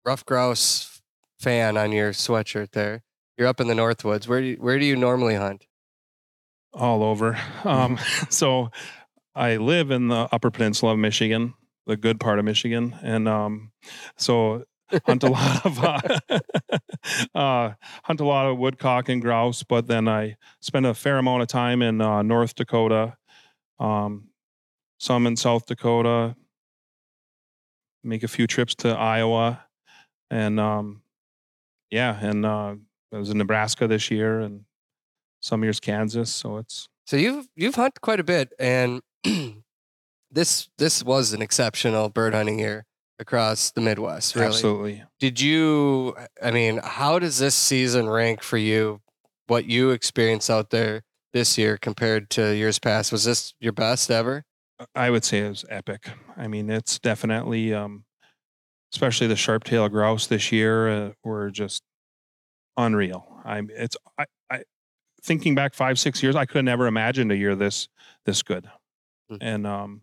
rough 0.06 0.24
grouse 0.24 1.02
fan 1.38 1.76
on 1.76 1.92
your 1.92 2.12
sweatshirt 2.12 2.70
there 2.72 3.02
you're 3.36 3.48
up 3.48 3.60
in 3.60 3.66
the 3.66 3.74
northwoods 3.74 4.26
where 4.26 4.40
do 4.40 4.46
you, 4.46 4.56
where 4.56 4.78
do 4.78 4.84
you 4.86 4.96
normally 4.96 5.34
hunt 5.34 5.66
all 6.76 7.02
over. 7.02 7.38
Um, 7.64 7.98
so 8.28 8.70
I 9.34 9.56
live 9.56 9.90
in 9.90 10.08
the 10.08 10.28
Upper 10.30 10.50
Peninsula 10.50 10.92
of 10.92 10.98
Michigan, 10.98 11.54
the 11.86 11.96
good 11.96 12.20
part 12.20 12.38
of 12.38 12.44
Michigan, 12.44 12.96
and 13.02 13.28
um, 13.28 13.72
so 14.16 14.64
hunt 15.06 15.24
a 15.24 15.28
lot 15.28 15.66
of 15.66 15.82
uh, 15.82 15.98
uh, 17.34 17.72
hunt 18.04 18.20
a 18.20 18.24
lot 18.24 18.46
of 18.46 18.58
woodcock 18.58 19.08
and 19.08 19.20
grouse. 19.20 19.62
But 19.62 19.86
then 19.88 20.06
I 20.06 20.36
spend 20.60 20.86
a 20.86 20.94
fair 20.94 21.18
amount 21.18 21.42
of 21.42 21.48
time 21.48 21.82
in 21.82 22.00
uh, 22.00 22.22
North 22.22 22.54
Dakota, 22.54 23.16
um, 23.80 24.28
some 24.98 25.26
in 25.26 25.36
South 25.36 25.66
Dakota. 25.66 26.36
Make 28.04 28.22
a 28.22 28.28
few 28.28 28.46
trips 28.46 28.76
to 28.76 28.90
Iowa, 28.90 29.65
and 30.30 30.58
um, 30.60 31.02
yeah, 31.90 32.18
and 32.20 32.44
uh, 32.44 32.74
I 33.12 33.18
was 33.18 33.30
in 33.30 33.38
Nebraska 33.38 33.86
this 33.86 34.10
year, 34.10 34.40
and 34.40 34.64
some 35.40 35.62
years 35.62 35.80
Kansas. 35.80 36.30
So 36.30 36.58
it's 36.58 36.88
So 37.06 37.16
you've 37.16 37.46
you've 37.56 37.74
hunted 37.74 38.00
quite 38.00 38.20
a 38.20 38.24
bit, 38.24 38.52
and 38.58 39.02
this 40.30 40.68
this 40.78 41.02
was 41.02 41.32
an 41.32 41.42
exceptional 41.42 42.08
bird 42.08 42.34
hunting 42.34 42.58
year 42.58 42.84
across 43.18 43.70
the 43.70 43.80
Midwest. 43.80 44.34
Really, 44.34 44.46
absolutely. 44.46 45.04
did 45.20 45.40
you? 45.40 46.16
I 46.42 46.50
mean, 46.50 46.80
how 46.82 47.18
does 47.18 47.38
this 47.38 47.54
season 47.54 48.08
rank 48.08 48.42
for 48.42 48.58
you? 48.58 49.00
What 49.46 49.66
you 49.66 49.90
experienced 49.90 50.50
out 50.50 50.70
there 50.70 51.02
this 51.32 51.56
year 51.56 51.76
compared 51.76 52.30
to 52.30 52.56
years 52.56 52.80
past? 52.80 53.12
Was 53.12 53.24
this 53.24 53.54
your 53.60 53.72
best 53.72 54.10
ever? 54.10 54.44
I 54.94 55.10
would 55.10 55.24
say 55.24 55.38
it 55.38 55.48
was 55.48 55.64
epic. 55.70 56.08
I 56.36 56.48
mean, 56.48 56.68
it's 56.68 56.98
definitely, 56.98 57.72
um, 57.72 58.04
especially 58.96 59.26
the 59.26 59.36
sharp 59.36 59.62
tail 59.62 59.86
grouse 59.90 60.26
this 60.26 60.50
year 60.50 60.88
uh, 60.88 61.10
were 61.22 61.50
just 61.50 61.82
unreal. 62.78 63.26
I'm 63.44 63.68
it's 63.72 63.94
I, 64.18 64.24
I 64.50 64.62
thinking 65.22 65.54
back 65.54 65.74
five 65.74 65.98
six 65.98 66.22
years, 66.22 66.34
I 66.34 66.46
could 66.46 66.56
have 66.56 66.64
never 66.64 66.86
imagined 66.86 67.30
a 67.30 67.36
year 67.36 67.54
this 67.54 67.88
this 68.24 68.42
good, 68.42 68.66
Hmm. 69.30 69.36
and 69.40 69.66
um, 69.66 70.00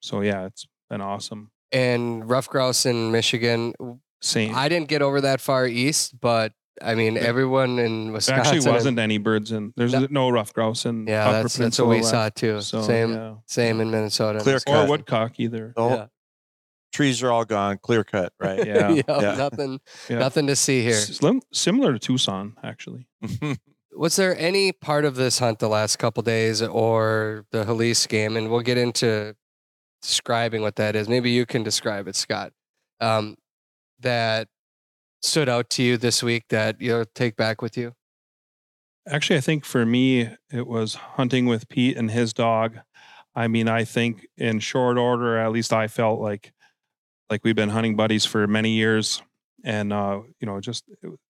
so 0.00 0.20
yeah, 0.20 0.44
it's 0.44 0.66
been 0.90 1.00
awesome. 1.00 1.50
And 1.72 2.28
rough 2.28 2.48
grouse 2.50 2.84
in 2.84 3.12
Michigan. 3.12 3.72
Same. 4.20 4.54
I 4.54 4.68
didn't 4.68 4.88
get 4.88 5.00
over 5.02 5.22
that 5.22 5.40
far 5.40 5.66
east, 5.66 6.20
but 6.20 6.52
I 6.82 6.94
mean, 6.94 7.14
There- 7.14 7.24
everyone 7.24 7.78
in 7.78 8.12
there 8.12 8.34
actually 8.38 8.70
wasn't 8.70 8.98
any 8.98 9.16
birds 9.18 9.52
in. 9.52 9.72
There's 9.76 9.92
No. 9.94 10.06
no 10.10 10.28
rough 10.30 10.52
grouse 10.52 10.84
in. 10.84 11.06
Yeah, 11.06 11.24
Upper 11.28 11.42
that's 11.44 11.56
that's 11.56 11.78
what 11.78 11.88
we 11.88 11.96
Peninsula 11.96 12.24
saw 12.24 12.28
too. 12.28 12.60
So, 12.60 12.82
same 12.82 13.12
yeah. 13.14 13.34
same 13.46 13.80
in 13.80 13.90
Minnesota. 13.90 14.40
Clear 14.40 14.58
or 14.66 14.86
woodcock 14.86 15.40
either. 15.40 15.72
The 15.74 15.88
Yeah. 15.88 16.06
Trees 16.92 17.22
are 17.22 17.30
all 17.32 17.44
gone, 17.44 17.78
clear 17.78 18.04
cut, 18.04 18.32
right? 18.40 18.66
Yeah. 18.66 18.90
yeah, 18.90 19.02
Yeah. 19.08 19.34
nothing 19.34 19.80
Yeah. 20.08 20.18
nothing 20.18 20.46
to 20.48 20.56
see 20.56 20.82
here. 20.82 20.94
Slim, 20.94 21.40
similar 21.52 21.92
to 21.92 21.98
Tucson, 21.98 22.54
actually. 22.62 23.06
Was 23.94 24.16
there 24.16 24.36
any 24.38 24.72
part 24.72 25.04
of 25.04 25.16
this 25.16 25.38
hunt 25.38 25.58
the 25.58 25.68
last 25.68 25.96
couple 25.98 26.22
days 26.22 26.62
or 26.62 27.44
the 27.52 27.64
Helice 27.64 28.06
game? 28.08 28.36
And 28.36 28.50
we'll 28.50 28.60
get 28.60 28.78
into 28.78 29.34
describing 30.00 30.62
what 30.62 30.76
that 30.76 30.96
is. 30.96 31.08
Maybe 31.08 31.30
you 31.30 31.44
can 31.46 31.62
describe 31.62 32.08
it, 32.08 32.16
Scott. 32.16 32.52
Um, 33.00 33.36
that 34.00 34.48
stood 35.20 35.48
out 35.48 35.70
to 35.70 35.82
you 35.82 35.96
this 35.96 36.22
week 36.22 36.44
that 36.48 36.80
you'll 36.80 37.04
take 37.14 37.36
back 37.36 37.62
with 37.62 37.76
you? 37.76 37.92
Actually, 39.08 39.36
I 39.36 39.40
think 39.40 39.64
for 39.64 39.84
me, 39.84 40.28
it 40.50 40.66
was 40.66 40.94
hunting 40.94 41.46
with 41.46 41.68
Pete 41.68 41.96
and 41.96 42.10
his 42.10 42.32
dog. 42.32 42.78
I 43.34 43.46
mean, 43.48 43.68
I 43.68 43.84
think 43.84 44.26
in 44.36 44.58
short 44.60 44.96
order, 44.98 45.38
at 45.38 45.52
least 45.52 45.72
I 45.72 45.86
felt 45.88 46.20
like 46.20 46.52
like 47.32 47.42
we've 47.44 47.56
been 47.56 47.70
hunting 47.70 47.96
buddies 47.96 48.24
for 48.26 48.46
many 48.46 48.72
years, 48.72 49.22
and 49.64 49.90
uh, 49.92 50.20
you 50.38 50.46
know, 50.46 50.60
just 50.60 50.84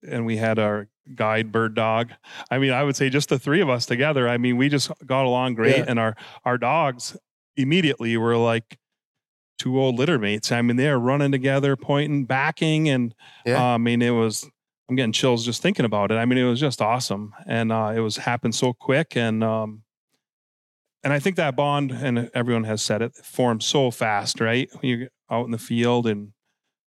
and 0.06 0.26
we 0.26 0.36
had 0.36 0.58
our 0.58 0.88
guide 1.14 1.52
bird 1.52 1.74
dog. 1.76 2.10
I 2.50 2.58
mean, 2.58 2.72
I 2.72 2.82
would 2.82 2.96
say 2.96 3.08
just 3.08 3.28
the 3.28 3.38
three 3.38 3.60
of 3.60 3.70
us 3.70 3.86
together. 3.86 4.28
I 4.28 4.36
mean, 4.36 4.56
we 4.56 4.68
just 4.68 4.90
got 5.06 5.24
along 5.24 5.54
great, 5.54 5.78
Yeah. 5.78 5.84
and 5.86 5.98
our 6.00 6.16
our 6.44 6.58
dogs 6.58 7.16
immediately 7.56 8.16
were 8.16 8.36
like 8.36 8.78
two 9.60 9.78
old 9.80 9.96
litter 9.96 10.18
mates. 10.18 10.50
I 10.50 10.60
mean, 10.60 10.76
they 10.76 10.88
are 10.88 10.98
running 10.98 11.30
together, 11.30 11.76
pointing, 11.76 12.24
backing, 12.24 12.88
and 12.88 13.14
Yeah. 13.46 13.62
uh, 13.62 13.74
I 13.74 13.78
mean, 13.78 14.02
it 14.02 14.10
was. 14.10 14.48
I'm 14.88 14.96
getting 14.96 15.12
chills 15.12 15.44
just 15.44 15.62
thinking 15.62 15.84
about 15.86 16.10
it. 16.10 16.16
I 16.16 16.24
mean, 16.26 16.36
it 16.38 16.44
was 16.44 16.58
just 16.60 16.82
awesome, 16.82 17.32
and 17.46 17.70
uh, 17.72 17.92
it 17.94 18.00
was 18.00 18.16
happened 18.16 18.54
so 18.56 18.72
quick, 18.74 19.16
and 19.16 19.42
um, 19.44 19.84
and 21.04 21.12
I 21.12 21.18
think 21.18 21.36
that 21.36 21.56
bond, 21.56 21.90
and 21.92 22.30
everyone 22.34 22.64
has 22.64 22.82
said 22.82 23.02
it, 23.02 23.14
forms 23.16 23.64
so 23.66 23.90
fast, 23.90 24.40
right? 24.40 24.68
When 24.80 24.98
you're 24.98 25.08
out 25.30 25.44
in 25.46 25.50
the 25.50 25.58
field, 25.58 26.06
and 26.06 26.32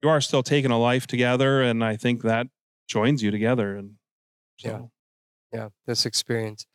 you 0.02 0.10
are 0.10 0.20
still 0.22 0.44
taking 0.44 0.72
a 0.72 0.80
life 0.80 1.08
together, 1.08 1.62
and 1.62 1.84
I 1.84 1.96
think 1.96 2.24
that 2.24 2.48
joins 2.88 3.22
you 3.24 3.32
together, 3.32 3.76
and 3.76 3.96
so. 4.60 4.70
Yeah. 4.70 4.80
Yeah, 5.60 5.70
this 5.86 6.08
experience. 6.08 6.66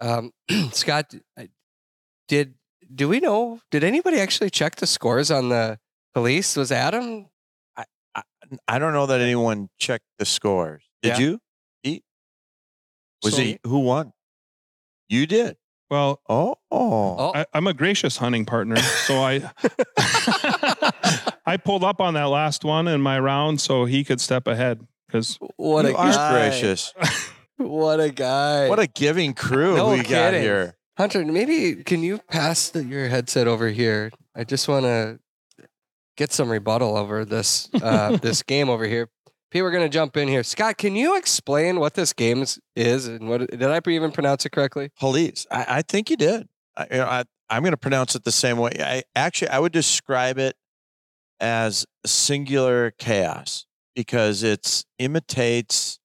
Um, 0.00 0.30
Scott, 0.72 1.12
I- 1.36 1.48
did 2.28 2.54
do 2.94 3.08
we 3.08 3.18
know? 3.20 3.60
Did 3.72 3.82
anybody 3.82 4.18
actually 4.20 4.48
check 4.50 4.76
the 4.76 4.86
scores 4.86 5.30
on 5.32 5.48
the 5.48 5.78
Helice? 6.16 6.56
Was 6.56 6.70
Adam? 6.70 7.26
I 7.76 7.84
I 8.68 8.78
don't 8.78 8.92
know 8.92 9.06
that 9.06 9.20
anyone 9.20 9.68
checked 9.78 10.04
the 10.18 10.24
scores. 10.24 10.84
Did 11.02 11.18
Yeah. 11.18 11.18
you? 11.18 11.40
Pete? 11.84 12.04
Was 13.24 13.34
So- 13.36 13.42
it 13.42 13.60
who 13.66 13.80
won? 13.80 14.12
You 15.08 15.26
did. 15.26 15.56
Well, 15.90 16.20
Oh, 16.28 16.56
Oh, 16.70 17.32
I, 17.34 17.46
I'm 17.54 17.66
a 17.66 17.74
gracious 17.74 18.18
hunting 18.18 18.44
partner, 18.44 18.76
so 18.76 19.16
I 19.22 19.50
I 21.46 21.56
pulled 21.56 21.84
up 21.84 22.00
on 22.00 22.14
that 22.14 22.24
last 22.28 22.64
one 22.64 22.88
in 22.88 23.00
my 23.00 23.18
round, 23.18 23.60
so 23.60 23.84
he 23.86 24.04
could 24.04 24.20
step 24.20 24.46
ahead 24.46 24.86
because 25.06 25.38
what 25.56 25.86
a 25.86 25.92
guy! 25.92 26.32
gracious. 26.32 26.94
What 27.60 27.98
a 27.98 28.10
guy! 28.10 28.68
What 28.68 28.78
a 28.78 28.86
giving 28.86 29.34
crew 29.34 29.74
No 29.74 29.90
we 29.90 30.04
got 30.04 30.32
here. 30.32 30.76
Hunter, 30.96 31.24
maybe 31.24 31.82
can 31.82 32.04
you 32.04 32.18
pass 32.30 32.68
the, 32.68 32.84
your 32.84 33.08
headset 33.08 33.48
over 33.48 33.68
here? 33.68 34.12
I 34.36 34.44
just 34.44 34.68
want 34.68 34.84
to 34.84 35.18
get 36.16 36.32
some 36.32 36.48
rebuttal 36.48 36.96
over 36.96 37.24
this 37.24 37.68
uh, 37.82 38.16
this 38.16 38.44
game 38.44 38.68
over 38.68 38.86
here. 38.86 39.08
Pete, 39.50 39.62
we're 39.62 39.70
gonna 39.70 39.88
jump 39.88 40.16
in 40.16 40.28
here. 40.28 40.42
Scott, 40.42 40.76
can 40.76 40.94
you 40.94 41.16
explain 41.16 41.80
what 41.80 41.94
this 41.94 42.12
game 42.12 42.42
is, 42.42 42.58
is 42.76 43.06
and 43.06 43.28
what 43.28 43.50
did 43.50 43.62
I 43.62 43.80
even 43.88 44.12
pronounce 44.12 44.44
it 44.44 44.50
correctly? 44.50 44.90
Helice. 45.00 45.46
I, 45.50 45.66
I 45.68 45.82
think 45.82 46.10
you 46.10 46.16
did. 46.16 46.48
I, 46.76 46.86
you 46.90 46.98
know, 46.98 47.06
I, 47.06 47.24
I'm 47.50 47.62
going 47.62 47.72
to 47.72 47.78
pronounce 47.78 48.14
it 48.14 48.24
the 48.24 48.32
same 48.32 48.58
way. 48.58 48.72
I 48.78 49.02
actually 49.16 49.48
I 49.48 49.58
would 49.58 49.72
describe 49.72 50.38
it 50.38 50.56
as 51.40 51.86
singular 52.04 52.92
chaos 52.98 53.66
because 53.94 54.42
it's 54.42 54.84
imitates 54.98 55.98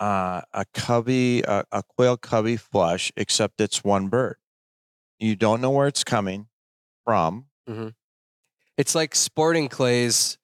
uh, 0.00 0.40
a 0.52 0.64
covey, 0.74 1.42
a, 1.42 1.64
a 1.70 1.82
quail 1.82 2.16
covey 2.16 2.56
flush, 2.56 3.12
except 3.16 3.60
it's 3.60 3.84
one 3.84 4.08
bird. 4.08 4.36
You 5.18 5.36
don't 5.36 5.60
know 5.60 5.70
where 5.70 5.86
it's 5.86 6.02
coming 6.02 6.48
from 7.04 7.46
It's 8.76 8.94
like 8.94 9.14
sporting 9.14 9.68
clays 9.68 10.38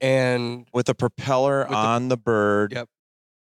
and 0.00 0.66
with 0.72 0.88
a 0.88 0.94
propeller 0.94 1.60
With 1.60 1.68
the- 1.70 1.74
on 1.74 2.08
the, 2.08 2.16
bird 2.16 2.72
Yep. 2.72 2.88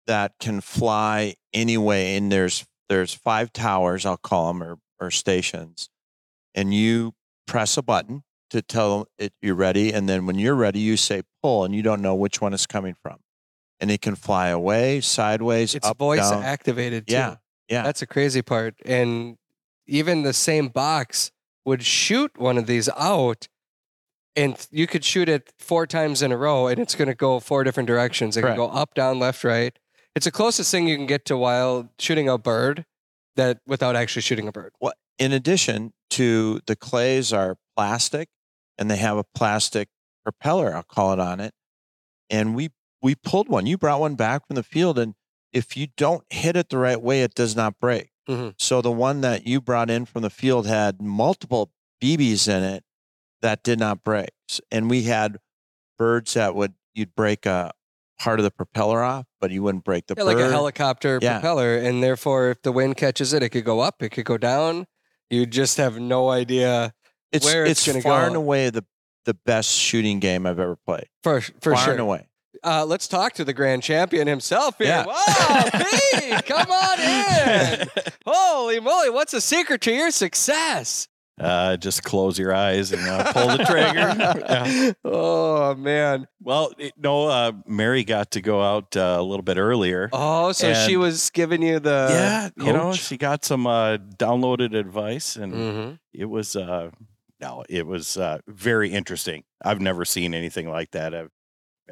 that 0.08 0.34
can 0.40 0.62
fly 0.62 1.36
anyway. 1.54 2.16
And 2.16 2.32
there's 2.32 2.66
there's 2.90 3.14
five 3.14 3.52
towers, 3.52 4.06
I'll 4.06 4.18
call 4.18 4.54
them, 4.54 4.62
or 4.64 4.78
or 5.00 5.12
stations, 5.12 5.90
and 6.54 6.74
you 6.74 7.14
press 7.48 7.78
a 7.78 7.82
button 7.82 8.24
to 8.52 8.62
tell 8.62 9.08
it 9.18 9.34
you're 9.42 9.56
ready, 9.56 9.92
and 9.92 10.08
then 10.08 10.26
when 10.26 10.38
you're 10.38 10.56
ready, 10.56 10.80
you 10.80 10.96
say 10.98 11.24
pull, 11.42 11.64
and 11.66 11.74
you 11.76 11.82
don't 11.82 12.02
know 12.02 12.14
which 12.16 12.40
one 12.42 12.54
is 12.54 12.66
coming 12.68 12.94
from, 12.94 13.18
and 13.80 13.90
it 13.92 14.02
can 14.02 14.16
fly 14.16 14.50
away, 14.50 15.02
sideways, 15.02 15.74
it's 15.76 15.86
up, 15.88 15.98
voice 15.98 16.30
down. 16.30 16.44
activated 16.44 17.08
too. 17.08 17.14
Yeah, 17.14 17.36
yeah. 17.68 17.82
That's 17.84 18.02
a 18.04 18.08
crazy 18.08 18.42
part. 18.44 18.76
And 18.86 19.38
even 19.88 20.22
the 20.24 20.32
same 20.34 20.68
box 20.70 21.32
would 21.66 21.84
shoot 21.84 22.38
one 22.38 22.58
of 22.60 22.68
these 22.68 22.88
out 22.96 23.48
and 24.36 24.68
you 24.72 24.88
could 24.88 25.04
shoot 25.06 25.30
it 25.30 25.54
four 25.60 25.88
times 25.88 26.22
in 26.22 26.32
a 26.32 26.38
row 26.38 26.68
and 26.68 26.80
it's 26.80 26.96
going 26.96 27.08
to 27.08 27.16
go 27.16 27.40
four 27.40 27.64
different 27.64 27.88
directions. 27.88 28.36
It 28.38 28.42
Correct. 28.42 28.58
can 28.58 28.68
go 28.68 28.72
up, 28.74 28.94
down, 28.94 29.20
left, 29.20 29.44
right. 29.44 29.78
It's 30.16 30.26
the 30.26 30.32
closest 30.32 30.72
thing 30.72 30.88
you 30.88 30.96
can 30.96 31.06
get 31.08 31.26
to 31.26 31.38
while 31.38 31.90
shooting 32.00 32.30
a 32.30 32.38
bird 32.38 32.86
that 33.36 33.60
without 33.68 33.96
actually 33.96 34.22
shooting 34.22 34.48
a 34.48 34.52
bird. 34.52 34.72
in 35.20 35.32
addition 35.34 35.92
to 36.12 36.62
the 36.68 36.76
clays 36.76 37.34
are 37.34 37.58
plastic 37.76 38.30
and 38.78 38.90
they 38.90 38.96
have 38.98 39.18
a 39.18 39.24
plastic 39.36 39.90
propeller 40.24 40.74
i'll 40.76 40.84
call 40.84 41.12
it 41.12 41.20
on 41.20 41.40
it 41.42 41.54
and 42.30 42.56
we 42.56 42.70
we 43.02 43.14
pulled 43.16 43.50
one 43.50 43.66
you 43.66 43.78
brought 43.78 44.00
one 44.00 44.16
back 44.16 44.48
from 44.48 44.56
the 44.56 44.64
field 44.64 44.98
and 44.98 45.14
if 45.52 45.76
you 45.76 45.88
don't 45.98 46.24
hit 46.30 46.56
it 46.56 46.70
the 46.70 46.78
right 46.78 47.02
way 47.02 47.22
it 47.24 47.34
does 47.36 47.56
not 47.56 47.78
break 47.80 48.10
Mhm. 48.30 48.54
so 48.58 48.82
the 48.82 48.92
one 48.92 49.20
that 49.22 49.46
you 49.46 49.60
brought 49.62 49.90
in 49.90 50.06
from 50.06 50.22
the 50.22 50.30
field 50.30 50.66
had 50.66 51.02
multiple 51.02 51.72
bb's 52.00 52.48
in 52.48 52.64
it 52.64 52.84
that 53.46 53.64
did 53.64 53.80
not 53.80 54.04
break 54.04 54.30
and 54.72 54.90
we 54.90 55.04
had 55.04 55.38
birds 55.98 56.34
that 56.34 56.56
would 56.56 56.74
you'd 56.94 57.14
break 57.16 57.46
a 57.46 57.72
part 58.20 58.40
of 58.40 58.44
the 58.44 58.52
propeller 58.52 59.04
off 59.04 59.26
but 59.40 59.52
you 59.52 59.62
wouldn't 59.62 59.84
break 59.84 60.08
the 60.08 60.16
Yeah, 60.18 60.24
like 60.24 60.38
a 60.38 60.50
helicopter 60.50 61.20
Yeah. 61.22 61.34
propeller. 61.40 61.76
And 61.78 62.02
therefore, 62.02 62.50
if 62.50 62.62
the 62.64 62.72
wind 62.72 62.98
catches 62.98 63.34
it, 63.34 63.44
it 63.44 63.50
could 63.50 63.66
go 63.66 63.82
up, 63.82 64.02
it 64.02 64.10
could 64.10 64.26
go 64.26 64.38
down. 64.38 64.88
You 65.30 65.46
just 65.46 65.78
have 65.78 66.00
no 66.00 66.30
idea 66.30 66.94
it's 67.32 67.46
where 67.46 67.66
it's 67.66 67.80
it's 67.82 67.88
gonna 67.88 68.02
go. 68.02 68.10
far 68.10 68.26
and 68.28 68.36
away 68.36 68.70
the 68.70 68.84
the 69.26 69.34
best 69.34 69.70
shooting 69.72 70.20
game 70.20 70.46
i've 70.46 70.60
ever 70.60 70.76
played 70.86 71.08
for, 71.24 71.42
for 71.42 71.74
far 71.74 71.84
sure. 71.84 71.94
and 71.94 72.02
away 72.02 72.28
Uh, 72.64 72.86
let's 72.86 73.08
talk 73.08 73.34
to 73.34 73.44
the 73.44 73.54
grand 73.54 73.84
champion 73.84 74.28
himself 74.28 74.78
here. 74.80 74.88
Yeah. 74.88 75.06
Wow, 75.06 75.70
Pete, 75.74 76.46
come 76.46 76.72
on 76.72 77.00
in. 77.00 77.88
Holy 78.26 78.80
moly, 78.80 79.10
what's 79.12 79.34
the 79.34 79.42
secret 79.42 79.82
to 79.82 79.92
your 79.92 80.10
success? 80.12 81.08
Uh, 81.40 81.76
just 81.76 82.02
close 82.04 82.40
your 82.40 82.54
eyes 82.56 82.94
and 82.94 83.02
uh, 83.10 83.32
pull 83.34 83.48
the 83.48 83.64
trigger. 83.66 84.16
Yeah. 84.48 84.92
Oh 85.04 85.76
man. 85.76 86.28
Well, 86.42 86.72
it- 86.78 86.94
no, 86.98 87.28
uh, 87.28 87.52
Mary 87.68 88.04
got 88.06 88.32
to 88.32 88.42
go 88.42 88.62
out 88.62 88.96
uh, 88.96 89.18
a 89.20 89.24
little 89.24 89.44
bit 89.44 89.58
earlier. 89.58 90.10
Oh, 90.14 90.54
so 90.54 90.74
she 90.74 90.96
was 90.96 91.30
giving 91.32 91.62
you 91.62 91.80
the 91.80 92.08
yeah, 92.10 92.50
you 92.66 92.72
know, 92.72 92.94
she 92.94 93.18
got 93.18 93.44
some 93.44 93.68
uh, 93.68 93.98
downloaded 93.98 94.74
advice, 94.78 95.36
and 95.36 95.54
Mhm. 95.54 96.00
it 96.14 96.26
was 96.26 96.56
uh, 96.56 96.92
no, 97.42 97.66
it 97.70 97.86
was 97.86 98.16
uh, 98.18 98.40
very 98.48 98.92
interesting. 98.94 99.44
I've 99.64 99.82
never 99.82 100.06
seen 100.06 100.34
anything 100.34 100.70
like 100.70 100.92
that. 100.92 101.14
I've 101.14 101.32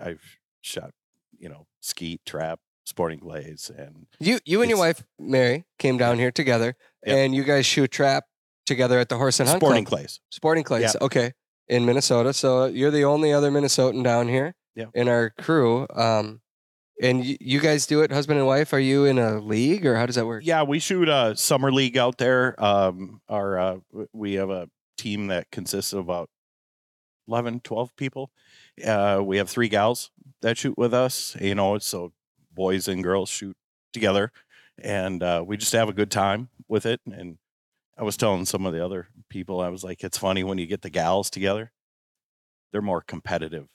I've 0.02 0.22
shot, 0.62 0.92
you 1.38 1.50
know, 1.50 1.68
skeet, 1.82 2.22
trap, 2.26 2.60
sporting 2.86 3.20
clays, 3.20 3.70
and 3.76 4.06
You 4.22 4.40
you 4.46 4.62
and 4.62 4.70
your 4.70 4.80
wife 4.80 5.04
Mary 5.20 5.66
came 5.80 5.98
down 5.98 6.18
here 6.18 6.32
together, 6.32 6.76
Yeah. 7.06 7.16
and 7.16 7.36
you 7.36 7.44
guys 7.44 7.66
shoot 7.66 7.92
trap 7.92 8.24
together 8.66 9.00
at 9.00 9.10
the 9.10 9.18
Horse 9.18 9.40
and 9.40 9.50
Hunt 9.50 9.60
sporting 9.62 9.86
Club. 9.86 10.00
Clays. 10.02 10.20
Sporting 10.32 10.64
Clays. 10.64 10.96
Okay. 11.02 11.34
In 11.68 11.86
Minnesota. 11.86 12.34
So 12.34 12.66
you're 12.66 12.92
the 12.92 13.04
only 13.06 13.32
other 13.34 13.52
Minnesotan 13.52 14.04
down 14.04 14.28
here 14.28 14.56
Yeah. 14.76 14.86
in 14.94 15.08
our 15.08 15.30
crew. 15.32 15.88
Um, 15.94 16.42
and 17.02 17.20
y- 17.22 17.38
you 17.40 17.60
guys 17.60 17.86
do 17.88 18.02
it, 18.02 18.12
husband 18.12 18.38
and 18.40 18.48
wife. 18.48 18.74
Are 18.74 18.80
you 18.80 19.06
in 19.06 19.18
a 19.18 19.40
league 19.40 19.86
or 19.86 19.96
how 19.96 20.06
does 20.06 20.16
that 20.16 20.26
work? 20.26 20.44
Yeah, 20.46 20.64
we 20.64 20.80
shoot 20.80 21.08
a 21.10 21.36
summer 21.36 21.72
league 21.72 21.98
out 21.98 22.18
there. 22.18 22.62
Um, 22.64 23.22
our 23.30 23.58
uh, 23.60 23.78
we 24.12 24.34
have 24.34 24.50
a 24.50 24.70
team 24.98 25.28
that 25.28 25.50
consists 25.52 25.94
of 25.94 26.00
about 26.00 26.30
11, 27.28 27.62
12 27.62 27.96
people. 27.96 28.32
Uh, 28.86 29.22
we 29.24 29.38
have 29.38 29.50
three 29.50 29.70
gals 29.70 30.12
that 30.42 30.58
shoot 30.58 30.78
with 30.78 30.94
us. 30.94 31.36
You 31.40 31.56
know, 31.56 31.78
so 31.80 32.12
boys 32.54 32.88
and 32.88 33.04
girls 33.04 33.30
shoot 33.30 33.56
together, 33.94 34.32
and 34.82 35.24
uh, 35.24 35.44
we 35.46 35.58
just 35.58 35.74
have 35.74 35.90
a 35.90 35.94
good 35.94 36.12
time 36.12 36.50
with 36.68 36.86
it. 36.86 37.00
And 37.06 37.38
I 37.98 38.04
was 38.04 38.18
telling 38.18 38.46
some 38.46 38.66
of 38.66 38.74
the 38.74 38.84
other 38.84 39.08
people, 39.30 39.62
I 39.62 39.70
was 39.70 39.84
like, 39.84 40.04
it's 40.04 40.18
funny 40.18 40.44
when 40.44 40.58
you 40.58 40.66
get 40.66 40.82
the 40.82 40.90
gals 40.90 41.30
together, 41.30 41.72
they're 42.72 42.82
more 42.82 43.02
competitive 43.02 43.68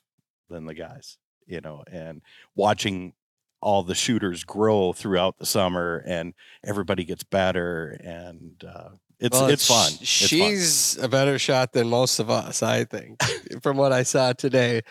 than 0.48 0.66
the 0.66 0.74
guys. 0.74 1.18
You 1.46 1.60
know, 1.62 1.82
and 1.90 2.20
watching 2.54 3.14
all 3.60 3.82
the 3.82 3.94
shooters 3.94 4.44
grow 4.44 4.92
throughout 4.92 5.38
the 5.38 5.46
summer 5.46 6.04
and 6.06 6.34
everybody 6.64 7.04
gets 7.04 7.24
better 7.24 7.98
and 8.04 8.62
uh, 8.66 8.90
it's 9.18 9.36
Well, 9.36 9.48
it's 9.48 9.66
fun. 9.66 9.88
It's 9.88 9.98
fun. 9.98 10.06
She's 10.06 10.98
a 10.98 11.08
better 11.08 11.38
shot 11.38 11.72
than 11.72 11.88
most 11.88 12.20
of 12.20 12.30
us, 12.30 12.62
I 12.62 12.84
think, 12.84 13.20
from 13.62 13.76
what 13.76 13.92
I 13.92 14.04
saw 14.04 14.32
today. 14.32 14.82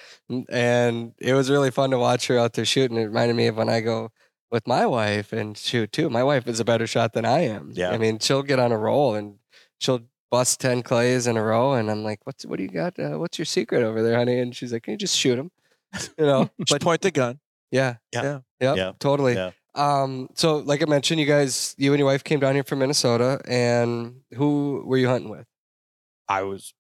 And 0.49 1.13
it 1.17 1.34
was 1.34 1.49
really 1.49 1.71
fun 1.71 1.91
to 1.91 1.97
watch 1.97 2.28
her 2.28 2.38
out 2.38 2.53
there 2.53 2.65
shooting. 2.65 2.97
It 2.97 3.05
reminded 3.05 3.36
me 3.36 3.47
of 3.47 3.55
when 3.55 3.69
I 3.69 3.80
go 3.80 4.11
with 4.51 4.67
my 4.67 4.85
wife 4.85 5.33
and 5.33 5.57
shoot 5.57 5.91
too. 5.91 6.09
My 6.09 6.23
wife 6.23 6.47
is 6.47 6.59
a 6.59 6.65
better 6.65 6.87
shot 6.87 7.13
than 7.13 7.25
I 7.25 7.41
am. 7.41 7.71
Yeah. 7.73 7.91
I 7.91 7.97
mean, 7.97 8.19
she'll 8.19 8.43
get 8.43 8.59
on 8.59 8.71
a 8.71 8.77
roll 8.77 9.15
and 9.15 9.35
she'll 9.79 10.01
bust 10.31 10.59
10 10.61 10.83
clays 10.83 11.27
in 11.27 11.37
a 11.37 11.43
row. 11.43 11.73
And 11.73 11.91
I'm 11.91 12.03
like, 12.03 12.25
what's, 12.25 12.45
what 12.45 12.57
do 12.57 12.63
you 12.63 12.69
got? 12.69 12.97
Uh, 12.99 13.17
what's 13.17 13.37
your 13.37 13.45
secret 13.45 13.83
over 13.83 14.01
there, 14.01 14.17
honey? 14.17 14.39
And 14.39 14.55
she's 14.55 14.73
like, 14.73 14.83
can 14.83 14.93
you 14.93 14.97
just 14.97 15.17
shoot 15.17 15.35
them? 15.35 15.51
You 16.17 16.25
know, 16.25 16.49
just 16.59 16.71
but 16.71 16.81
point 16.81 17.01
the 17.01 17.11
gun 17.11 17.39
yeah. 17.71 17.95
Yeah. 18.13 18.23
Yeah. 18.23 18.39
Yep, 18.59 18.77
Yeah. 18.77 18.91
Totally. 18.99 19.35
Yeah. 19.35 19.51
Um, 19.75 20.29
so 20.33 20.57
like 20.57 20.81
I 20.81 20.85
mentioned, 20.85 21.19
you 21.19 21.25
guys, 21.25 21.75
you 21.77 21.93
and 21.93 21.99
your 21.99 22.07
wife 22.07 22.23
came 22.23 22.39
down 22.39 22.55
here 22.55 22.63
from 22.63 22.79
Minnesota, 22.79 23.39
and 23.45 24.21
who 24.33 24.83
were 24.85 24.97
you 24.97 25.07
hunting 25.07 25.29
with? 25.29 25.45
I 26.27 26.41
was 26.43 26.73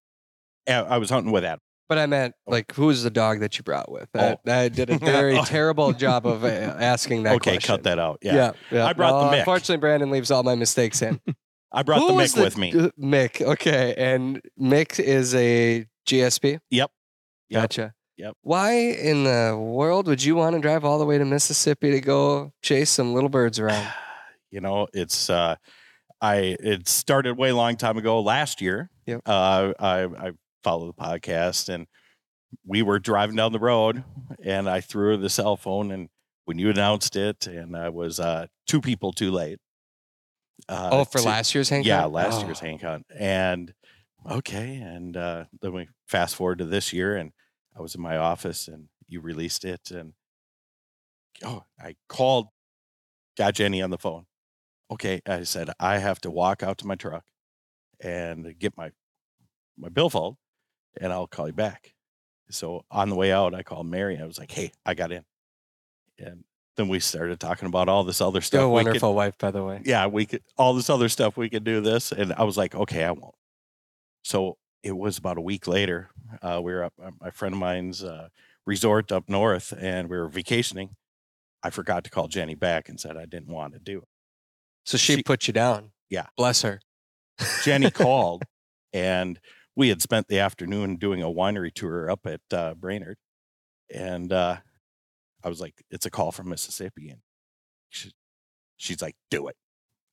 I 0.67 0.73
I 0.73 0.97
was 0.97 1.11
hunting 1.11 1.31
with 1.31 1.43
Adam. 1.43 1.59
But 1.89 1.97
I 1.97 2.05
meant 2.05 2.35
like, 2.45 2.73
who's 2.73 3.03
the 3.03 3.09
dog 3.09 3.39
that 3.39 3.57
you 3.57 3.63
brought 3.63 3.89
with? 3.91 4.09
That, 4.13 4.37
Oh. 4.39 4.41
that 4.45 4.73
did 4.73 4.89
a 4.89 4.97
very 4.99 5.37
Oh. 5.37 5.43
terrible 5.45 5.93
job 5.93 6.27
of 6.27 6.43
uh, 6.43 6.47
asking 6.47 7.23
that. 7.23 7.35
okay, 7.35 7.51
question. 7.53 7.67
cut 7.75 7.83
that 7.83 7.97
out. 7.99 8.19
Yeah. 8.21 8.35
Yeah, 8.35 8.51
yeah. 8.71 8.85
I 8.85 8.93
brought 8.93 9.11
the 9.21 9.27
Well, 9.27 9.33
Mick. 9.33 9.39
Unfortunately, 9.39 9.77
Brandon 9.77 10.11
leaves 10.11 10.29
all 10.31 10.43
my 10.43 10.55
mistakes 10.55 11.01
in. 11.01 11.21
I 11.71 11.83
brought 11.83 11.99
Who 11.99 12.07
the 12.07 12.13
was 12.13 12.33
Mick 12.35 12.43
with 12.43 12.57
me. 12.57 12.71
d- 12.71 12.91
Mick, 12.99 13.41
okay, 13.41 13.93
and 13.97 14.41
Mick 14.59 14.99
is 14.99 15.33
a 15.35 15.85
GSP. 16.07 16.59
Yep. 16.71 16.91
Yep. 17.49 17.61
Gotcha. 17.61 17.93
Yep. 18.17 18.33
Why 18.41 18.71
in 18.73 19.25
the 19.25 19.55
world 19.57 20.07
would 20.07 20.23
you 20.23 20.35
want 20.35 20.55
to 20.55 20.61
drive 20.61 20.83
all 20.83 20.97
the 20.97 21.05
way 21.05 21.17
to 21.17 21.25
Mississippi 21.25 21.91
to 21.91 22.01
go 22.01 22.51
chase 22.63 22.89
some 22.89 23.13
little 23.13 23.29
birds 23.29 23.59
around? 23.59 23.87
you 24.51 24.59
know, 24.59 24.87
it's 24.93 25.29
uh 25.29 25.55
I 26.19 26.57
it 26.59 26.87
started 26.87 27.37
way 27.37 27.51
long 27.51 27.75
time 27.75 27.97
ago 27.97 28.21
last 28.21 28.59
year. 28.61 28.89
Yep. 29.05 29.21
Uh 29.25 29.73
I 29.79 30.03
I 30.05 30.31
follow 30.67 30.87
the 30.87 30.93
podcast 30.93 31.69
and 31.73 31.87
we 32.65 32.81
were 32.81 32.99
driving 32.99 33.37
down 33.37 33.53
the 33.53 33.59
road 33.59 34.03
and 34.43 34.69
I 34.69 34.81
threw 34.81 35.11
her 35.11 35.17
the 35.17 35.29
cell 35.29 35.55
phone 35.55 35.91
and 35.91 36.09
when 36.43 36.59
you 36.59 36.69
announced 36.69 37.15
it 37.15 37.47
and 37.47 37.73
I 37.77 37.87
was 37.87 38.19
uh 38.19 38.47
two 38.67 38.81
people 38.81 39.13
too 39.13 39.31
late. 39.31 39.59
Uh, 40.67 40.89
oh, 40.91 41.05
for 41.05 41.21
last 41.21 41.55
year's 41.55 41.69
Hank? 41.69 41.85
Yeah, 41.85 42.01
Hunt? 42.01 42.13
last 42.13 42.41
Oh. 42.41 42.45
year's 42.45 42.59
Hank 42.59 42.81
Hunt. 42.81 43.05
And 43.17 43.73
okay, 44.29 44.75
and 44.75 45.15
uh, 45.15 45.45
then 45.61 45.71
we 45.71 45.87
fast 46.07 46.35
forward 46.35 46.57
to 46.57 46.65
this 46.65 46.91
year, 46.91 47.15
and 47.15 47.31
I 47.77 47.81
was 47.81 47.95
in 47.95 48.01
my 48.01 48.17
office, 48.17 48.67
and 48.67 48.89
you 49.07 49.21
released 49.21 49.63
it, 49.63 49.91
and 49.91 50.13
oh, 51.45 51.63
I 51.79 51.95
called, 52.09 52.47
got 53.37 53.53
Jenny 53.53 53.81
on 53.83 53.91
the 53.91 53.99
phone. 53.99 54.25
Okay, 54.89 55.21
I 55.27 55.43
said 55.43 55.69
I 55.79 55.99
have 55.99 56.19
to 56.21 56.31
walk 56.31 56.63
out 56.63 56.79
to 56.79 56.87
my 56.87 56.95
truck 56.95 57.23
and 58.01 58.57
get 58.57 58.75
my 58.75 58.91
my 59.77 59.89
billfold, 59.89 60.37
and 61.01 61.11
I'll 61.13 61.27
call 61.27 61.47
you 61.47 61.53
back. 61.53 61.93
So 62.49 62.83
on 62.91 63.09
the 63.09 63.15
way 63.15 63.31
out, 63.31 63.53
I 63.53 63.63
called 63.63 63.87
Mary. 63.87 64.17
I 64.19 64.25
was 64.25 64.39
like, 64.39 64.51
"Hey, 64.51 64.71
I 64.85 64.93
got 64.93 65.11
in," 65.11 65.23
and 66.19 66.43
then 66.77 66.87
we 66.87 66.99
started 66.99 67.39
talking 67.39 67.67
about 67.67 67.89
all 67.89 68.03
this 68.03 68.21
other 68.21 68.39
stuff. 68.41 68.59
Still 68.59 68.65
a 68.65 68.69
we 68.69 68.79
could- 68.81 68.85
wonderful 68.87 69.15
wife, 69.15 69.37
by 69.37 69.51
the 69.51 69.63
way. 69.63 69.81
yeah, 69.83 70.07
we 70.07 70.25
could 70.25 70.43
all 70.57 70.73
this 70.73 70.89
other 70.89 71.09
stuff. 71.09 71.35
We 71.37 71.49
could 71.49 71.63
do 71.63 71.81
this, 71.81 72.11
and 72.11 72.31
I 72.33 72.43
was 72.43 72.55
like, 72.57 72.73
okay, 72.75 73.03
I 73.03 73.11
won't. 73.11 73.35
So 74.23 74.57
it 74.83 74.95
was 74.95 75.17
about 75.17 75.37
a 75.37 75.41
week 75.41 75.67
later. 75.67 76.09
Uh, 76.41 76.61
we 76.63 76.71
were 76.73 76.83
up 76.83 76.93
at 77.03 77.13
my 77.19 77.31
friend 77.31 77.53
of 77.53 77.59
mine's 77.59 78.03
uh, 78.03 78.29
resort 78.65 79.11
up 79.11 79.27
north, 79.27 79.73
and 79.77 80.09
we 80.09 80.17
were 80.17 80.27
vacationing. 80.29 80.95
I 81.63 81.69
forgot 81.71 82.03
to 82.05 82.09
call 82.09 82.27
Jenny 82.27 82.55
back 82.55 82.87
and 82.87 82.99
said 82.99 83.17
I 83.17 83.25
didn't 83.25 83.51
want 83.53 83.73
to 83.73 83.79
do 83.79 83.97
it. 83.99 84.07
So 84.85 84.97
she, 84.97 85.15
She- 85.17 85.23
put 85.23 85.47
you 85.47 85.53
down. 85.53 85.91
Yeah. 86.09 86.27
Bless 86.37 86.61
her. 86.61 86.79
Jenny 87.63 87.91
called, 87.91 88.43
and 88.93 89.39
we 89.77 89.87
had 89.89 90.01
spent 90.01 90.27
the 90.27 90.39
afternoon 90.39 90.97
doing 90.97 91.21
a 91.21 91.27
winery 91.27 91.71
tour 91.73 92.09
up 92.11 92.25
at 92.25 92.41
uh, 92.51 92.73
Brainerd, 92.73 93.17
and 93.93 94.33
uh, 94.33 94.57
I 95.43 95.47
was 95.49 95.61
like, 95.61 95.75
"It's 95.89 96.05
a 96.05 96.09
call 96.09 96.31
from 96.33 96.49
Mississippi," 96.49 97.09
and 97.09 97.21
she, 97.89 98.11
she's 98.75 99.01
like, 99.01 99.15
"Do 99.31 99.47
it." 99.47 99.55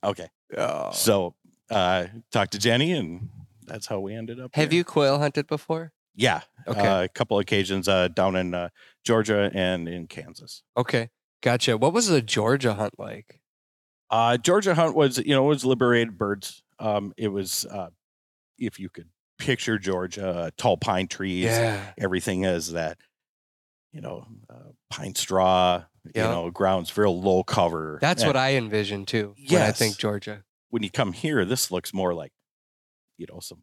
Okay, 0.05 0.29
Oh. 0.57 0.93
so 0.93 1.35
uh, 1.71 2.07
talked 2.31 2.53
to 2.53 2.59
Jenny, 2.59 2.93
and 2.93 3.31
that's 3.67 3.87
how 3.87 3.99
we 4.01 4.15
ended 4.15 4.39
up. 4.39 4.55
Have 4.55 4.73
you 4.73 4.85
quail 4.85 5.19
hunted 5.19 5.47
before? 5.47 5.93
Yeah, 6.15 6.43
Okay. 6.69 6.87
uh, 6.87 7.03
a 7.05 7.09
couple 7.09 7.39
occasions 7.39 7.89
uh, 7.89 8.09
down 8.09 8.37
in 8.37 8.55
uh, 8.55 8.69
Georgia 9.05 9.51
and 9.53 9.89
in 9.89 10.07
Kansas. 10.07 10.63
okay. 10.77 11.11
Gotcha. 11.43 11.77
What 11.77 11.93
was 11.93 12.07
the 12.09 12.23
Georgia 12.23 12.73
hunt 12.73 12.95
like? 12.99 13.39
Uh, 14.09 14.39
Georgia 14.39 14.75
hunt 14.75 14.95
was, 14.97 15.19
you 15.19 15.35
know, 15.35 15.45
it 15.45 15.49
was 15.49 15.63
liberated 15.67 16.17
birds. 16.17 16.63
Um, 16.79 17.13
it 17.19 17.29
was, 17.29 17.67
uh, 17.67 17.89
if 18.59 18.79
you 18.81 18.89
could 18.89 19.09
picture 19.39 19.79
Georgia, 19.79 20.29
uh, 20.29 20.51
tall 20.57 20.77
pine 20.77 21.09
trees, 21.09 21.45
Yeah. 21.45 21.93
everything 21.99 22.45
is 22.45 22.73
that, 22.73 22.99
you 23.93 24.01
know, 24.01 24.27
uh, 24.49 24.71
pine 24.91 25.15
straw, 25.15 25.85
Yeah. 26.15 26.27
you 26.27 26.31
know, 26.31 26.51
grounds 26.51 26.97
real 26.97 27.21
low 27.21 27.43
cover. 27.45 27.99
That's 28.01 28.25
what 28.25 28.37
I 28.37 28.55
envision 28.55 29.05
too 29.07 29.35
when 29.49 29.63
I 29.63 29.73
think 29.73 29.97
Georgia. 29.99 30.45
when 30.71 30.83
you 30.83 30.91
come 30.91 31.13
here, 31.13 31.45
this 31.45 31.71
looks 31.71 31.93
more 31.93 32.15
like, 32.15 32.33
you 33.17 33.27
know, 33.29 33.41
some 33.41 33.63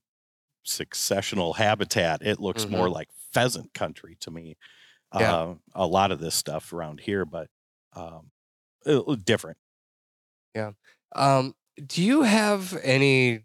successional 0.66 1.56
habitat. 1.56 2.22
It 2.22 2.40
looks 2.40 2.68
more 2.68 2.90
like 2.90 3.10
pheasant 3.34 3.74
country 3.74 4.16
to 4.22 4.32
me. 4.32 4.56
Mm-hmm. 5.14 5.20
Yeah. 5.24 5.36
Uh, 5.36 5.56
a 5.76 5.88
lot 5.88 6.12
of 6.12 6.20
this 6.20 6.36
stuff 6.36 6.72
around 6.72 7.00
here, 7.02 7.26
but 7.26 7.50
um, 7.94 8.32
different. 9.24 9.58
Um, 11.14 11.56
do 11.86 12.02
you 12.04 12.22
have 12.24 12.78
any 12.84 13.44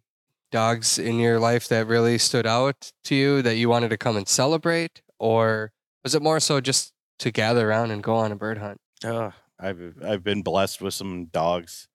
dogs 0.57 0.99
in 0.99 1.19
your 1.19 1.39
life 1.39 1.69
that 1.69 1.87
really 1.87 2.17
stood 2.17 2.47
out 2.47 2.91
to 3.05 3.15
you 3.15 3.43
that 3.43 3.57
you 3.57 3.69
wanted 3.69 3.91
to 3.91 3.99
come 3.99 4.17
and 4.17 4.27
celebrate, 4.27 5.03
or 5.19 5.71
was 6.03 6.15
it 6.15 6.23
more 6.23 6.41
so 6.41 6.63
just 6.63 6.95
to 7.19 7.31
gather 7.31 7.69
around 7.69 7.91
and 7.91 8.03
go 8.03 8.15
on 8.15 8.33
a 8.33 8.37
bird 8.37 8.57
hunt? 8.57 8.81
Uh, 9.05 9.33
I've 9.61 9.97
I've 10.03 10.25
been 10.25 10.41
blessed 10.41 10.81
with 10.81 10.95
some 10.95 11.27
dogs, 11.27 11.89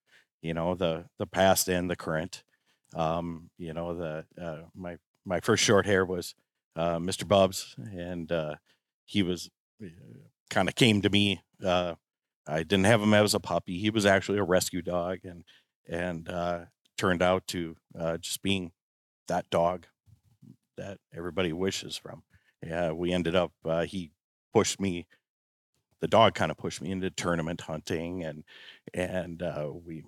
you 0.44 0.54
know, 0.54 0.76
the 0.76 1.06
the 1.18 1.26
past 1.26 1.70
and 1.70 1.90
the 1.90 1.96
current. 1.96 2.44
Um, 2.96 3.50
you 3.58 3.74
know, 3.74 3.96
the 3.96 4.26
uh, 4.40 4.68
my 4.76 4.98
my 5.26 5.40
first 5.40 5.64
short 5.64 5.88
hair 5.88 6.06
was 6.06 6.36
uh, 6.76 7.00
Mr. 7.00 7.28
Bubs, 7.28 7.76
and 7.80 8.32
uh, 8.32 8.56
he 9.06 9.24
was 9.24 9.50
kind 10.52 10.70
of 10.70 10.76
came 10.76 11.02
to 11.02 11.10
me. 11.10 11.42
Uh, 11.66 11.96
I 12.48 12.60
didn't 12.60 12.86
have 12.86 13.02
him 13.02 13.16
as 13.16 13.34
a 13.34 13.40
puppy. 13.40 13.80
He 13.80 13.90
was 13.90 14.06
actually 14.06 14.38
a 14.38 14.44
rescue 14.44 14.84
dog, 14.84 15.20
and 15.24 15.44
and 15.90 16.30
uh, 16.30 16.60
turned 17.02 17.24
out 17.24 17.48
to 17.48 17.76
uh, 17.98 18.18
just 18.18 18.44
being 18.44 18.72
that 19.28 19.50
dog 19.50 19.88
that 20.78 21.00
everybody 21.16 21.52
wishes 21.52 21.98
from. 21.98 22.22
Yeah, 22.62 22.92
we 22.92 23.12
ended 23.12 23.36
up. 23.36 23.52
Uh, 23.66 23.86
he 23.86 24.12
pushed 24.54 24.80
me 24.80 25.08
the 26.00 26.08
dog 26.08 26.34
kind 26.34 26.52
of 26.52 26.58
pushed 26.58 26.82
me 26.82 26.92
into 26.92 27.10
tournament 27.12 27.62
hunting 27.62 28.24
and 28.24 28.44
and 28.94 29.42
uh, 29.42 29.70
we 29.72 30.04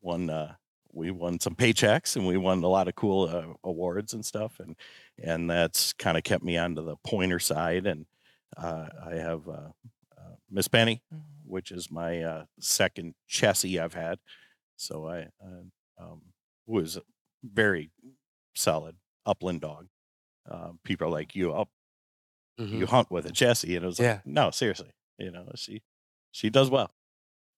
won 0.00 0.30
uh, 0.30 0.54
we 0.92 1.10
won 1.10 1.38
some 1.38 1.54
paychecks 1.54 2.16
and 2.16 2.26
we 2.26 2.36
won 2.36 2.62
a 2.62 2.68
lot 2.68 2.88
of 2.88 2.94
cool 2.94 3.28
uh, 3.28 3.54
awards 3.64 4.12
and 4.12 4.24
stuff 4.24 4.58
and 4.58 4.76
and 5.22 5.50
that's 5.50 5.92
kind 5.92 6.16
of 6.16 6.24
kept 6.24 6.44
me 6.44 6.56
onto 6.56 6.84
the 6.84 6.96
pointer 7.04 7.38
side 7.38 7.86
and 7.86 8.06
uh, 8.56 8.86
I 9.04 9.14
have 9.14 9.48
uh, 9.48 9.70
uh, 10.16 10.34
Miss 10.50 10.68
Penny 10.68 11.02
which 11.44 11.70
is 11.70 11.90
my 11.90 12.22
uh, 12.22 12.44
second 12.60 13.14
Chessie 13.28 13.80
I've 13.80 13.94
had 13.94 14.18
so 14.76 15.08
I 15.08 15.28
um, 16.02 16.22
was 16.66 16.96
a 16.96 17.02
very 17.42 17.90
solid 18.54 18.96
upland 19.26 19.60
dog 19.60 19.86
uh, 20.50 20.70
people 20.84 21.06
are 21.06 21.10
like 21.10 21.34
you 21.34 21.52
up 21.52 21.68
you 22.58 22.86
hunt 22.86 23.10
with 23.10 23.26
a 23.26 23.30
Chessie 23.30 23.74
and 23.76 23.84
it 23.84 23.86
was 23.86 23.98
Yeah. 23.98 24.14
like 24.14 24.26
no 24.26 24.50
seriously 24.50 24.90
you 25.18 25.30
know 25.30 25.50
she 25.56 25.82
she 26.30 26.50
does 26.50 26.70
well 26.70 26.90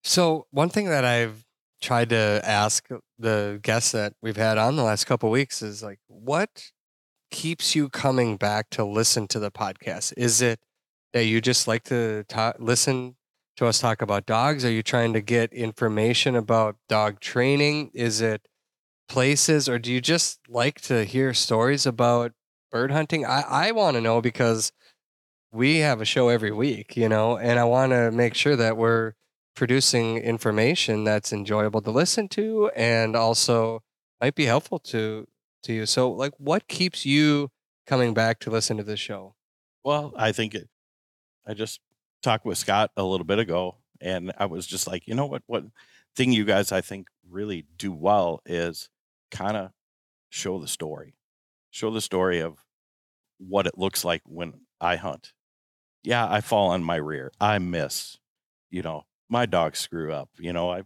So 0.02 0.46
one 0.50 0.68
thing 0.70 0.86
that 0.88 1.04
I've 1.04 1.44
tried 1.82 2.08
to 2.10 2.40
ask 2.44 2.86
the 3.18 3.58
guests 3.62 3.92
that 3.92 4.14
we've 4.22 4.36
had 4.36 4.56
on 4.58 4.76
the 4.76 4.82
last 4.82 5.04
couple 5.04 5.30
weeks 5.30 5.60
is 5.62 5.82
like, 5.82 5.98
what 6.08 6.70
keeps 7.30 7.74
you 7.74 7.88
coming 7.90 8.36
back 8.36 8.70
to 8.70 8.84
listen 8.84 9.26
to 9.28 9.38
the 9.38 9.50
podcast? 9.50 10.14
Is 10.16 10.40
it 10.40 10.60
that 11.12 11.24
you 11.24 11.40
just 11.42 11.66
like 11.68 11.82
to 11.84 12.24
ta- 12.28 12.54
listen 12.58 13.16
to 13.56 13.66
us 13.66 13.80
talk 13.80 14.00
about 14.02 14.24
dogs? 14.26 14.64
Are 14.64 14.70
you 14.70 14.82
trying 14.82 15.12
to 15.12 15.20
get 15.20 15.52
information 15.52 16.36
about 16.36 16.76
dog 16.88 17.20
training? 17.20 17.90
Is 17.92 18.20
it 18.22 18.48
places, 19.08 19.68
or 19.68 19.78
do 19.78 19.92
you 19.92 20.00
just 20.00 20.40
like 20.48 20.80
to 20.82 21.04
hear 21.04 21.34
stories 21.34 21.86
about 21.86 22.32
bird 22.70 22.90
hunting? 22.90 23.24
I, 23.24 23.42
I 23.42 23.72
want 23.72 23.96
to 23.96 24.00
know 24.00 24.20
because 24.20 24.72
we 25.52 25.78
have 25.78 26.00
a 26.00 26.04
show 26.04 26.28
every 26.28 26.50
week, 26.50 26.96
you 26.96 27.08
know, 27.08 27.36
and 27.36 27.58
I 27.58 27.64
want 27.64 27.92
to 27.92 28.10
make 28.10 28.34
sure 28.34 28.56
that 28.56 28.76
we're 28.76 29.12
producing 29.54 30.18
information 30.18 31.04
that's 31.04 31.32
enjoyable 31.32 31.80
to 31.82 31.90
listen 31.90 32.28
to 32.28 32.70
and 32.74 33.14
also 33.14 33.82
might 34.20 34.34
be 34.34 34.46
helpful 34.46 34.78
to 34.80 35.28
to 35.62 35.72
you. 35.72 35.86
So 35.86 36.10
like 36.10 36.32
what 36.38 36.68
keeps 36.68 37.06
you 37.06 37.50
coming 37.86 38.14
back 38.14 38.40
to 38.40 38.50
listen 38.50 38.76
to 38.78 38.82
this 38.82 39.00
show? 39.00 39.34
Well, 39.84 40.12
I 40.16 40.32
think 40.32 40.54
it. 40.54 40.68
I 41.46 41.54
just 41.54 41.80
talked 42.22 42.46
with 42.46 42.58
Scott 42.58 42.90
a 42.96 43.04
little 43.04 43.26
bit 43.26 43.38
ago, 43.38 43.76
and 44.00 44.32
I 44.38 44.46
was 44.46 44.66
just 44.66 44.86
like, 44.86 45.06
you 45.06 45.14
know 45.14 45.26
what? 45.26 45.42
What 45.46 45.64
thing 46.16 46.32
you 46.32 46.44
guys 46.44 46.72
I 46.72 46.80
think 46.80 47.08
really 47.28 47.66
do 47.76 47.92
well 47.92 48.40
is 48.46 48.88
kind 49.34 49.56
of 49.56 49.70
show 50.30 50.58
the 50.58 50.68
story, 50.68 51.14
show 51.70 51.90
the 51.90 52.00
story 52.00 52.40
of 52.40 52.64
what 53.38 53.66
it 53.66 53.76
looks 53.76 54.04
like 54.04 54.22
when 54.26 54.54
I 54.80 54.96
hunt. 54.96 55.32
Yeah, 56.02 56.30
I 56.30 56.40
fall 56.40 56.70
on 56.70 56.84
my 56.84 56.96
rear. 56.96 57.32
I 57.40 57.58
miss. 57.58 58.18
You 58.70 58.82
know, 58.82 59.04
my 59.28 59.46
dogs 59.46 59.78
screw 59.78 60.12
up. 60.12 60.30
You 60.38 60.52
know, 60.52 60.70
I, 60.70 60.82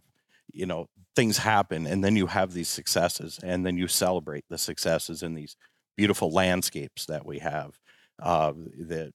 you 0.51 0.65
know, 0.65 0.87
things 1.15 1.39
happen, 1.39 1.85
and 1.87 2.03
then 2.03 2.15
you 2.15 2.27
have 2.27 2.53
these 2.53 2.69
successes, 2.69 3.39
and 3.43 3.65
then 3.65 3.77
you 3.77 3.87
celebrate 3.87 4.45
the 4.49 4.57
successes 4.57 5.23
in 5.23 5.35
these 5.35 5.55
beautiful 5.97 6.31
landscapes 6.31 7.05
that 7.07 7.25
we 7.25 7.39
have 7.39 7.79
uh, 8.21 8.53
the 8.53 9.13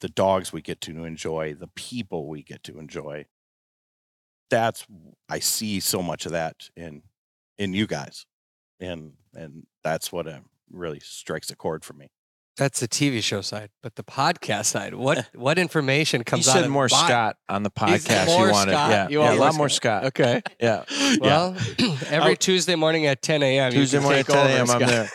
the 0.00 0.08
dogs 0.08 0.52
we 0.52 0.62
get 0.62 0.80
to 0.82 1.04
enjoy, 1.04 1.54
the 1.54 1.68
people 1.68 2.28
we 2.28 2.42
get 2.42 2.62
to 2.64 2.78
enjoy. 2.78 3.26
That's 4.50 4.86
I 5.28 5.38
see 5.40 5.80
so 5.80 6.02
much 6.02 6.26
of 6.26 6.32
that 6.32 6.68
in 6.76 7.02
in 7.58 7.72
you 7.72 7.86
guys, 7.86 8.26
and 8.84 9.12
and 9.34 9.66
that's 9.82 10.12
what 10.12 10.26
uh, 10.28 10.40
really 10.70 11.00
strikes 11.00 11.50
a 11.50 11.56
chord 11.56 11.84
for 11.84 11.92
me. 11.94 12.08
That's 12.56 12.78
the 12.78 12.86
TV 12.86 13.20
show 13.20 13.40
side, 13.40 13.70
but 13.82 13.96
the 13.96 14.04
podcast 14.04 14.66
side, 14.66 14.94
what 14.94 15.28
what 15.34 15.58
information 15.58 16.20
You 16.20 16.24
comes 16.24 16.46
out 16.46 16.52
said 16.52 16.64
of 16.64 16.70
more 16.70 16.86
the 16.86 16.92
bod- 16.94 17.06
Scott 17.08 17.36
on 17.48 17.64
the 17.64 17.70
podcast. 17.70 18.26
more 18.28 18.46
you 18.46 18.52
wanted, 18.52 18.70
Scott? 18.72 18.90
yeah, 18.90 19.08
You 19.08 19.18
yeah, 19.18 19.24
want 19.24 19.34
a 19.34 19.38
more 19.38 19.46
lot 19.46 19.54
more 19.56 19.68
Scott? 19.68 20.02
Scott. 20.02 20.20
Okay. 20.20 20.42
Yeah, 20.60 20.84
Well, 21.20 21.56
every 22.10 22.30
I'll- 22.30 22.36
Tuesday 22.36 22.76
morning 22.76 23.06
at 23.06 23.22
10 23.22 23.42
a.m. 23.42 23.72
you 23.72 23.78
Tuesday 23.80 23.96
can 23.98 24.02
morning 24.04 24.24
take 24.24 24.36
at 24.36 24.46
10 24.46 24.56
a.m., 24.56 24.70
I'm 24.70 25.06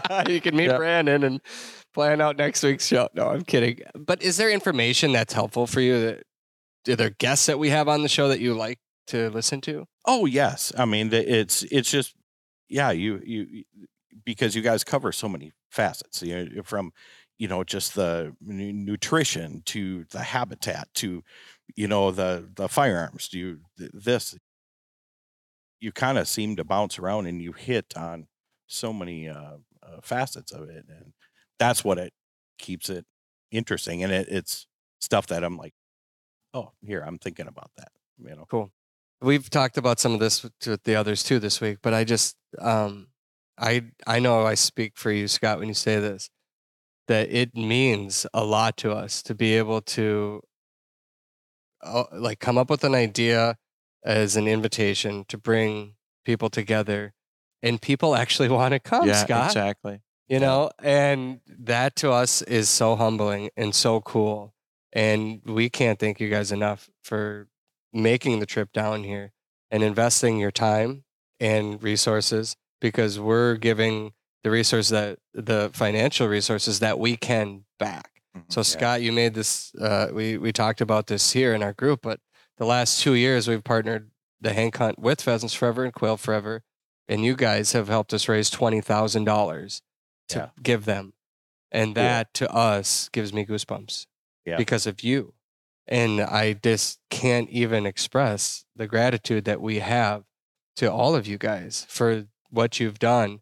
Scott. 0.00 0.28
you 0.30 0.40
can 0.40 0.56
meet 0.56 0.66
Yep. 0.66 0.76
Brandon 0.78 1.22
and 1.22 1.40
plan 1.94 2.20
out 2.20 2.36
next 2.36 2.64
week's 2.64 2.86
show. 2.86 3.08
No, 3.14 3.28
I'm 3.28 3.42
kidding. 3.44 3.78
But 3.94 4.22
is 4.22 4.36
there 4.36 4.50
information 4.50 5.12
that's 5.12 5.32
helpful 5.34 5.68
for 5.68 5.80
you? 5.80 6.00
That 6.00 6.22
are 6.88 6.96
there 6.96 7.10
guests 7.10 7.46
that 7.46 7.60
we 7.60 7.70
have 7.70 7.86
on 7.88 8.02
the 8.02 8.08
show 8.08 8.26
that 8.26 8.40
you 8.40 8.54
like 8.54 8.80
to 9.08 9.30
listen 9.30 9.60
to? 9.62 9.86
Oh 10.04 10.26
yes, 10.26 10.72
I 10.76 10.84
mean 10.84 11.12
it's 11.12 11.62
it's 11.64 11.90
just 11.92 12.14
yeah 12.68 12.90
you 12.90 13.20
you 13.24 13.64
because 14.24 14.54
you 14.54 14.62
guys 14.62 14.84
cover 14.84 15.12
so 15.12 15.28
many 15.28 15.52
facets. 15.70 16.22
You 16.22 16.48
know, 16.48 16.62
from 16.62 16.92
you 17.38 17.48
know 17.48 17.64
just 17.64 17.94
the 17.94 18.34
nutrition 18.40 19.62
to 19.66 20.04
the 20.10 20.22
habitat 20.22 20.88
to 20.94 21.22
you 21.74 21.88
know 21.88 22.10
the 22.10 22.48
the 22.54 22.68
firearms 22.68 23.28
to 23.28 23.38
you 23.38 23.60
this 23.76 24.36
you 25.80 25.92
kind 25.92 26.18
of 26.18 26.26
seem 26.26 26.56
to 26.56 26.64
bounce 26.64 26.98
around 26.98 27.26
and 27.26 27.42
you 27.42 27.52
hit 27.52 27.92
on 27.96 28.26
so 28.66 28.92
many 28.92 29.28
uh, 29.28 29.56
uh, 29.82 30.00
facets 30.02 30.52
of 30.52 30.68
it 30.68 30.86
and 30.88 31.12
that's 31.58 31.84
what 31.84 31.98
it 31.98 32.12
keeps 32.58 32.88
it 32.88 33.04
interesting 33.50 34.02
and 34.02 34.12
it, 34.12 34.26
it's 34.28 34.66
stuff 35.00 35.26
that 35.26 35.44
i'm 35.44 35.56
like 35.56 35.74
oh 36.54 36.72
here 36.82 37.02
i'm 37.02 37.18
thinking 37.18 37.46
about 37.46 37.70
that 37.76 37.92
you 38.18 38.34
know 38.34 38.46
We've 39.20 39.48
talked 39.48 39.78
about 39.78 39.98
some 39.98 40.12
of 40.12 40.20
this 40.20 40.42
with 40.42 40.82
the 40.84 40.94
others 40.94 41.22
too 41.22 41.38
this 41.38 41.60
week, 41.60 41.78
but 41.82 41.94
I 41.94 42.04
just 42.04 42.36
um 42.58 43.08
I 43.58 43.84
I 44.06 44.18
know 44.18 44.44
I 44.46 44.54
speak 44.54 44.96
for 44.96 45.10
you, 45.10 45.28
Scott, 45.28 45.58
when 45.58 45.68
you 45.68 45.74
say 45.74 45.98
this, 45.98 46.30
that 47.08 47.30
it 47.30 47.54
means 47.54 48.26
a 48.34 48.44
lot 48.44 48.76
to 48.78 48.92
us 48.92 49.22
to 49.24 49.34
be 49.34 49.54
able 49.54 49.80
to 49.82 50.42
uh, 51.82 52.04
like 52.12 52.40
come 52.40 52.58
up 52.58 52.70
with 52.70 52.84
an 52.84 52.94
idea 52.94 53.56
as 54.04 54.36
an 54.36 54.46
invitation 54.46 55.24
to 55.28 55.38
bring 55.38 55.94
people 56.24 56.50
together, 56.50 57.14
and 57.62 57.80
people 57.80 58.14
actually 58.14 58.48
want 58.60 58.72
to 58.72 58.80
come, 58.80 59.06
yeah, 59.08 59.24
Scott. 59.24 59.46
exactly. 59.46 60.00
You 60.28 60.40
know, 60.40 60.70
and 60.82 61.40
that 61.46 61.94
to 61.96 62.10
us 62.10 62.42
is 62.42 62.68
so 62.68 62.96
humbling 62.96 63.50
and 63.56 63.72
so 63.72 64.00
cool. 64.00 64.54
And 64.92 65.40
we 65.44 65.70
can't 65.70 66.00
thank 66.00 66.18
you 66.18 66.28
guys 66.28 66.50
enough 66.50 66.90
for 67.04 67.46
making 67.92 68.40
the 68.40 68.46
trip 68.46 68.72
down 68.72 69.04
here 69.04 69.32
and 69.70 69.82
investing 69.82 70.38
your 70.38 70.50
time 70.50 71.04
and 71.40 71.82
resources 71.82 72.56
because 72.80 73.18
we're 73.18 73.54
giving 73.56 74.12
the 74.44 74.50
resources 74.50 74.90
that 74.90 75.18
the 75.34 75.70
financial 75.74 76.28
resources 76.28 76.78
that 76.80 76.98
we 76.98 77.16
can 77.16 77.64
back. 77.78 78.10
Mhm. 78.36 78.44
So 78.52 78.60
Yeah. 78.60 78.64
Scott, 78.64 79.02
you 79.02 79.12
made 79.12 79.34
this. 79.34 79.74
Uh, 79.74 80.08
we 80.12 80.36
we 80.38 80.52
talked 80.52 80.80
about 80.80 81.06
this 81.08 81.32
here 81.32 81.52
in 81.54 81.62
our 81.62 81.72
group, 81.72 82.00
but 82.02 82.20
the 82.58 82.66
last 82.66 83.00
two 83.02 83.14
years 83.14 83.48
we've 83.48 83.64
partnered 83.64 84.10
the 84.40 84.52
Hank 84.52 84.76
Hunt 84.76 84.98
with 84.98 85.20
Pheasants 85.22 85.54
Forever 85.54 85.84
and 85.84 85.92
Quail 85.92 86.16
Forever, 86.16 86.62
and 87.08 87.24
you 87.24 87.34
guys 87.34 87.72
have 87.72 87.88
helped 87.88 88.12
us 88.14 88.28
raise 88.28 88.50
twenty 88.50 88.80
thousand 88.80 89.24
dollars 89.24 89.82
to 90.28 90.38
Yeah. 90.38 90.62
give 90.62 90.84
them, 90.84 91.14
and 91.72 91.94
that 91.96 92.32
to 92.34 92.50
us 92.52 93.08
gives 93.08 93.32
me 93.32 93.44
goosebumps 93.46 94.06
Yeah. 94.44 94.56
because 94.56 94.86
of 94.86 95.02
you, 95.02 95.34
and 95.88 96.20
I 96.20 96.52
just 96.54 96.98
can't 97.10 97.48
even 97.50 97.86
express 97.86 98.64
the 98.74 98.86
gratitude 98.86 99.44
that 99.44 99.60
we 99.60 99.78
have 99.78 100.24
to 100.76 100.90
all 100.92 101.14
of 101.14 101.26
you 101.26 101.38
guys 101.38 101.86
for 101.88 102.26
what 102.50 102.78
you've 102.80 102.98
done, 102.98 103.40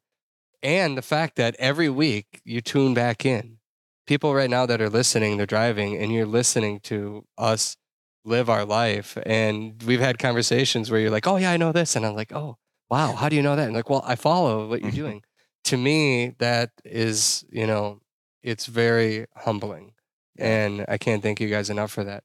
and 0.62 0.96
the 0.96 1.02
fact 1.02 1.36
that 1.36 1.56
every 1.58 1.88
week 1.88 2.40
you 2.44 2.60
tune 2.60 2.94
back 2.94 3.24
in 3.26 3.58
people 4.06 4.34
right 4.34 4.50
now 4.50 4.66
that 4.66 4.80
are 4.80 4.90
listening, 4.90 5.36
they're 5.36 5.46
driving 5.46 5.96
and 5.96 6.12
you're 6.12 6.26
listening 6.26 6.78
to 6.80 7.24
us 7.38 7.76
live 8.24 8.48
our 8.50 8.64
life. 8.64 9.16
And 9.26 9.82
we've 9.82 10.00
had 10.00 10.18
conversations 10.18 10.90
where 10.90 11.00
you're 11.00 11.10
like, 11.10 11.26
oh, 11.26 11.36
yeah, 11.36 11.50
I 11.50 11.56
know 11.56 11.72
this. 11.72 11.96
And 11.96 12.04
I'm 12.06 12.14
like, 12.14 12.32
oh, 12.32 12.56
wow, 12.90 13.12
how 13.14 13.28
do 13.28 13.36
you 13.36 13.42
know 13.42 13.56
that? 13.56 13.64
And 13.66 13.74
like, 13.74 13.88
well, 13.90 14.02
I 14.06 14.14
follow 14.14 14.68
what 14.68 14.80
you're 14.82 14.90
Mhm. 14.92 14.94
doing. 14.94 15.22
to 15.64 15.78
me, 15.78 16.34
that 16.38 16.72
is, 16.84 17.42
you 17.50 17.66
know, 17.66 18.00
it's 18.42 18.66
very 18.66 19.24
humbling. 19.34 19.94
And 20.38 20.84
I 20.88 20.98
can't 20.98 21.22
thank 21.22 21.40
you 21.40 21.48
guys 21.48 21.70
enough 21.70 21.90
for 21.90 22.04
that. 22.04 22.22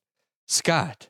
Scott, 0.52 1.10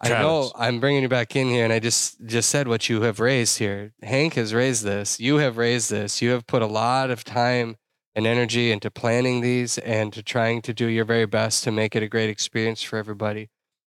I 0.00 0.08
know 0.08 0.50
I'm 0.56 0.80
bringing 0.80 1.02
you 1.02 1.08
back 1.08 1.36
in 1.36 1.46
here, 1.46 1.62
and 1.62 1.72
I 1.72 1.78
just 1.78 2.26
just 2.26 2.50
said 2.50 2.66
what 2.66 2.88
you 2.88 3.02
have 3.02 3.20
raised 3.20 3.58
here. 3.58 3.94
Hank 4.02 4.34
has 4.34 4.52
raised 4.52 4.82
this. 4.82 5.20
You 5.20 5.36
have 5.36 5.56
raised 5.56 5.88
this. 5.88 6.20
You 6.20 6.30
have 6.30 6.48
put 6.48 6.62
a 6.62 6.66
lot 6.66 7.08
of 7.10 7.22
time 7.22 7.76
and 8.16 8.26
energy 8.26 8.72
into 8.72 8.90
planning 8.90 9.40
these 9.40 9.78
and 9.78 10.12
to 10.14 10.22
trying 10.22 10.62
to 10.62 10.74
do 10.74 10.86
your 10.86 11.04
very 11.04 11.26
best 11.26 11.62
to 11.62 11.70
make 11.70 11.94
it 11.94 12.02
a 12.02 12.08
great 12.08 12.28
experience 12.28 12.82
for 12.82 12.96
everybody. 12.96 13.50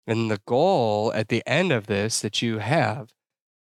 And 0.08 0.28
the 0.28 0.40
goal 0.44 1.12
at 1.14 1.28
the 1.28 1.44
end 1.46 1.70
of 1.70 1.86
this 1.86 2.20
that 2.22 2.42
you 2.42 2.58
have 2.58 3.10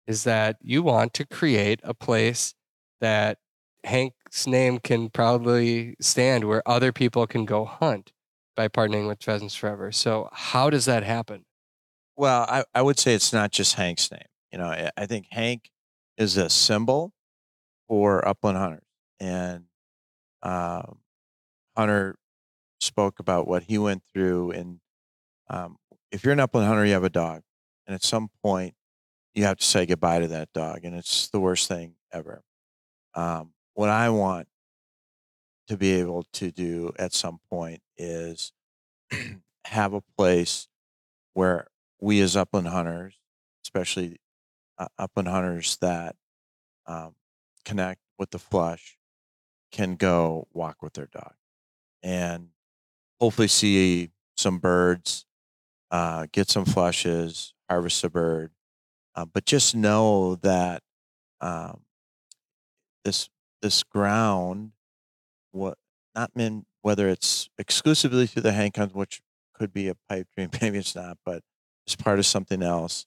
is 0.06 0.24
that 0.24 0.56
you 0.62 0.82
want 0.82 1.12
to 1.14 1.26
create 1.26 1.80
a 1.84 1.92
place 1.92 2.54
that 3.02 3.36
Hank's 3.84 4.46
name 4.46 4.78
can 4.78 5.10
proudly 5.10 5.94
stand 6.00 6.44
where 6.44 6.66
other 6.66 6.90
people 6.90 7.26
can 7.26 7.44
go 7.44 7.66
hunt 7.66 8.12
by 8.56 8.68
partnering 8.68 9.08
with 9.08 9.22
Pheasants 9.22 9.54
Forever. 9.54 9.92
So, 9.92 10.28
how 10.32 10.70
does 10.70 10.84
that 10.84 11.02
happen? 11.04 11.44
Well, 12.16 12.46
I, 12.48 12.64
I 12.74 12.82
would 12.82 12.98
say 12.98 13.14
it's 13.14 13.32
not 13.32 13.50
just 13.50 13.74
Hank's 13.74 14.10
name. 14.10 14.20
You 14.52 14.58
know, 14.58 14.90
I, 14.96 15.06
think 15.06 15.26
Hank 15.30 15.70
is 16.18 16.36
a 16.36 16.50
symbol 16.50 17.14
for 17.88 18.26
upland 18.26 18.58
hunters. 18.58 18.84
And 19.18 19.64
um, 20.42 20.98
Hunter 21.76 22.16
spoke 22.80 23.18
about 23.18 23.48
what 23.48 23.62
he 23.62 23.78
went 23.78 24.02
through. 24.12 24.50
And 24.50 24.80
um, 25.48 25.76
if 26.10 26.22
you're 26.22 26.34
an 26.34 26.40
upland 26.40 26.68
hunter, 26.68 26.84
you 26.84 26.92
have 26.92 27.04
a 27.04 27.10
dog. 27.10 27.42
And 27.86 27.94
at 27.94 28.02
some 28.02 28.28
point, 28.42 28.74
you 29.34 29.44
have 29.44 29.56
to 29.56 29.64
say 29.64 29.86
goodbye 29.86 30.18
to 30.18 30.28
that 30.28 30.52
dog. 30.52 30.80
And 30.84 30.94
it's 30.94 31.28
the 31.30 31.40
worst 31.40 31.68
thing 31.68 31.94
ever. 32.12 32.42
Um, 33.14 33.54
what 33.74 33.88
I 33.88 34.10
want 34.10 34.48
to 35.68 35.78
be 35.78 35.92
able 35.92 36.24
to 36.34 36.50
do 36.50 36.92
at 36.98 37.14
some 37.14 37.40
point 37.48 37.80
is 37.96 38.52
have 39.66 39.94
a 39.94 40.02
place 40.16 40.68
where 41.34 41.68
we 42.00 42.20
as 42.20 42.36
upland 42.36 42.68
hunters, 42.68 43.14
especially 43.64 44.18
uh, 44.78 44.88
upland 44.98 45.28
hunters 45.28 45.76
that 45.78 46.16
um, 46.86 47.14
connect 47.64 48.00
with 48.18 48.30
the 48.30 48.38
flush, 48.38 48.98
can 49.70 49.96
go 49.96 50.46
walk 50.52 50.82
with 50.82 50.94
their 50.94 51.08
dog 51.08 51.34
and 52.02 52.48
hopefully 53.20 53.48
see 53.48 54.10
some 54.36 54.58
birds, 54.58 55.24
uh, 55.90 56.26
get 56.32 56.50
some 56.50 56.64
flushes, 56.64 57.54
harvest 57.68 58.04
a 58.04 58.10
bird, 58.10 58.50
uh, 59.14 59.24
but 59.24 59.44
just 59.44 59.74
know 59.74 60.36
that 60.36 60.82
um, 61.40 61.82
this 63.04 63.28
this 63.60 63.82
ground, 63.82 64.72
what 65.52 65.78
not 66.14 66.34
mean 66.34 66.64
whether 66.82 67.08
it's 67.08 67.48
exclusively 67.58 68.26
through 68.26 68.42
the 68.42 68.52
Hank 68.52 68.76
hunt, 68.76 68.94
which 68.94 69.20
could 69.54 69.72
be 69.72 69.88
a 69.88 69.94
pipe 70.08 70.28
dream, 70.34 70.50
maybe 70.60 70.78
it's 70.78 70.94
not, 70.94 71.18
but 71.24 71.42
it's 71.86 71.96
part 71.96 72.18
of 72.18 72.26
something 72.26 72.62
else. 72.62 73.06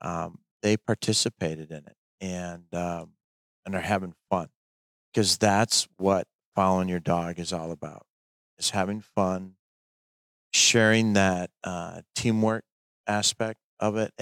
Um, 0.00 0.40
they 0.62 0.76
participated 0.76 1.70
in 1.70 1.78
it 1.78 1.96
and 2.20 2.64
um, 2.74 3.12
and 3.64 3.74
are 3.74 3.80
having 3.80 4.14
fun 4.30 4.48
because 5.12 5.38
that's 5.38 5.88
what 5.96 6.26
following 6.54 6.88
your 6.88 7.00
dog 7.00 7.38
is 7.38 7.52
all 7.52 7.70
about 7.70 8.06
is 8.58 8.70
having 8.70 9.00
fun 9.00 9.54
sharing 10.52 11.12
that 11.12 11.50
uh, 11.64 12.00
teamwork 12.14 12.64
aspect 13.06 13.60
of 13.80 13.96
it 13.96 14.12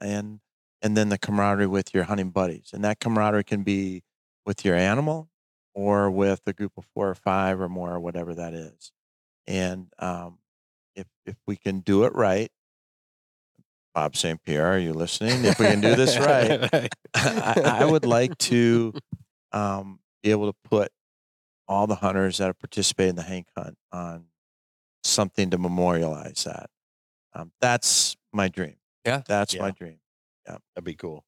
and 0.00 0.40
and 0.82 0.96
then 0.96 1.08
the 1.08 1.18
camaraderie 1.18 1.66
with 1.66 1.94
your 1.94 2.04
hunting 2.04 2.30
buddies 2.30 2.70
and 2.72 2.84
that 2.84 3.00
camaraderie 3.00 3.44
can 3.44 3.62
be 3.62 4.02
with 4.44 4.64
your 4.64 4.74
animal 4.74 5.28
or 5.76 6.10
with 6.10 6.40
a 6.46 6.54
group 6.54 6.72
of 6.78 6.86
four 6.94 7.08
or 7.10 7.14
five 7.14 7.60
or 7.60 7.68
more 7.68 7.92
or 7.92 8.00
whatever 8.00 8.34
that 8.34 8.54
is 8.54 8.90
and 9.46 9.92
um, 9.98 10.38
if 10.96 11.06
if 11.26 11.36
we 11.46 11.56
can 11.56 11.80
do 11.80 12.04
it 12.04 12.14
right 12.14 12.50
bob 13.94 14.16
st 14.16 14.42
pierre 14.42 14.66
are 14.66 14.78
you 14.78 14.92
listening 14.92 15.44
if 15.44 15.58
we 15.58 15.66
can 15.66 15.80
do 15.80 15.94
this 15.94 16.18
right 16.18 16.68
I, 17.14 17.80
I 17.82 17.84
would 17.84 18.04
like 18.06 18.36
to 18.38 18.92
um, 19.52 20.00
be 20.22 20.30
able 20.30 20.52
to 20.52 20.58
put 20.64 20.90
all 21.68 21.86
the 21.86 21.96
hunters 21.96 22.38
that 22.38 22.46
have 22.46 22.58
participated 22.58 23.10
in 23.10 23.16
the 23.16 23.22
Hank 23.22 23.48
hunt 23.56 23.76
on 23.92 24.26
something 25.02 25.50
to 25.50 25.58
memorialize 25.58 26.44
that. 26.44 26.68
Um, 27.34 27.50
that's 27.60 28.16
my 28.32 28.48
dream. 28.48 28.76
Yeah. 29.04 29.22
That's 29.26 29.54
Yeah. 29.54 29.62
my 29.62 29.70
dream. 29.72 29.98
Yeah, 30.46 30.58
that'd 30.74 30.84
be 30.84 30.94
cool. 30.94 31.24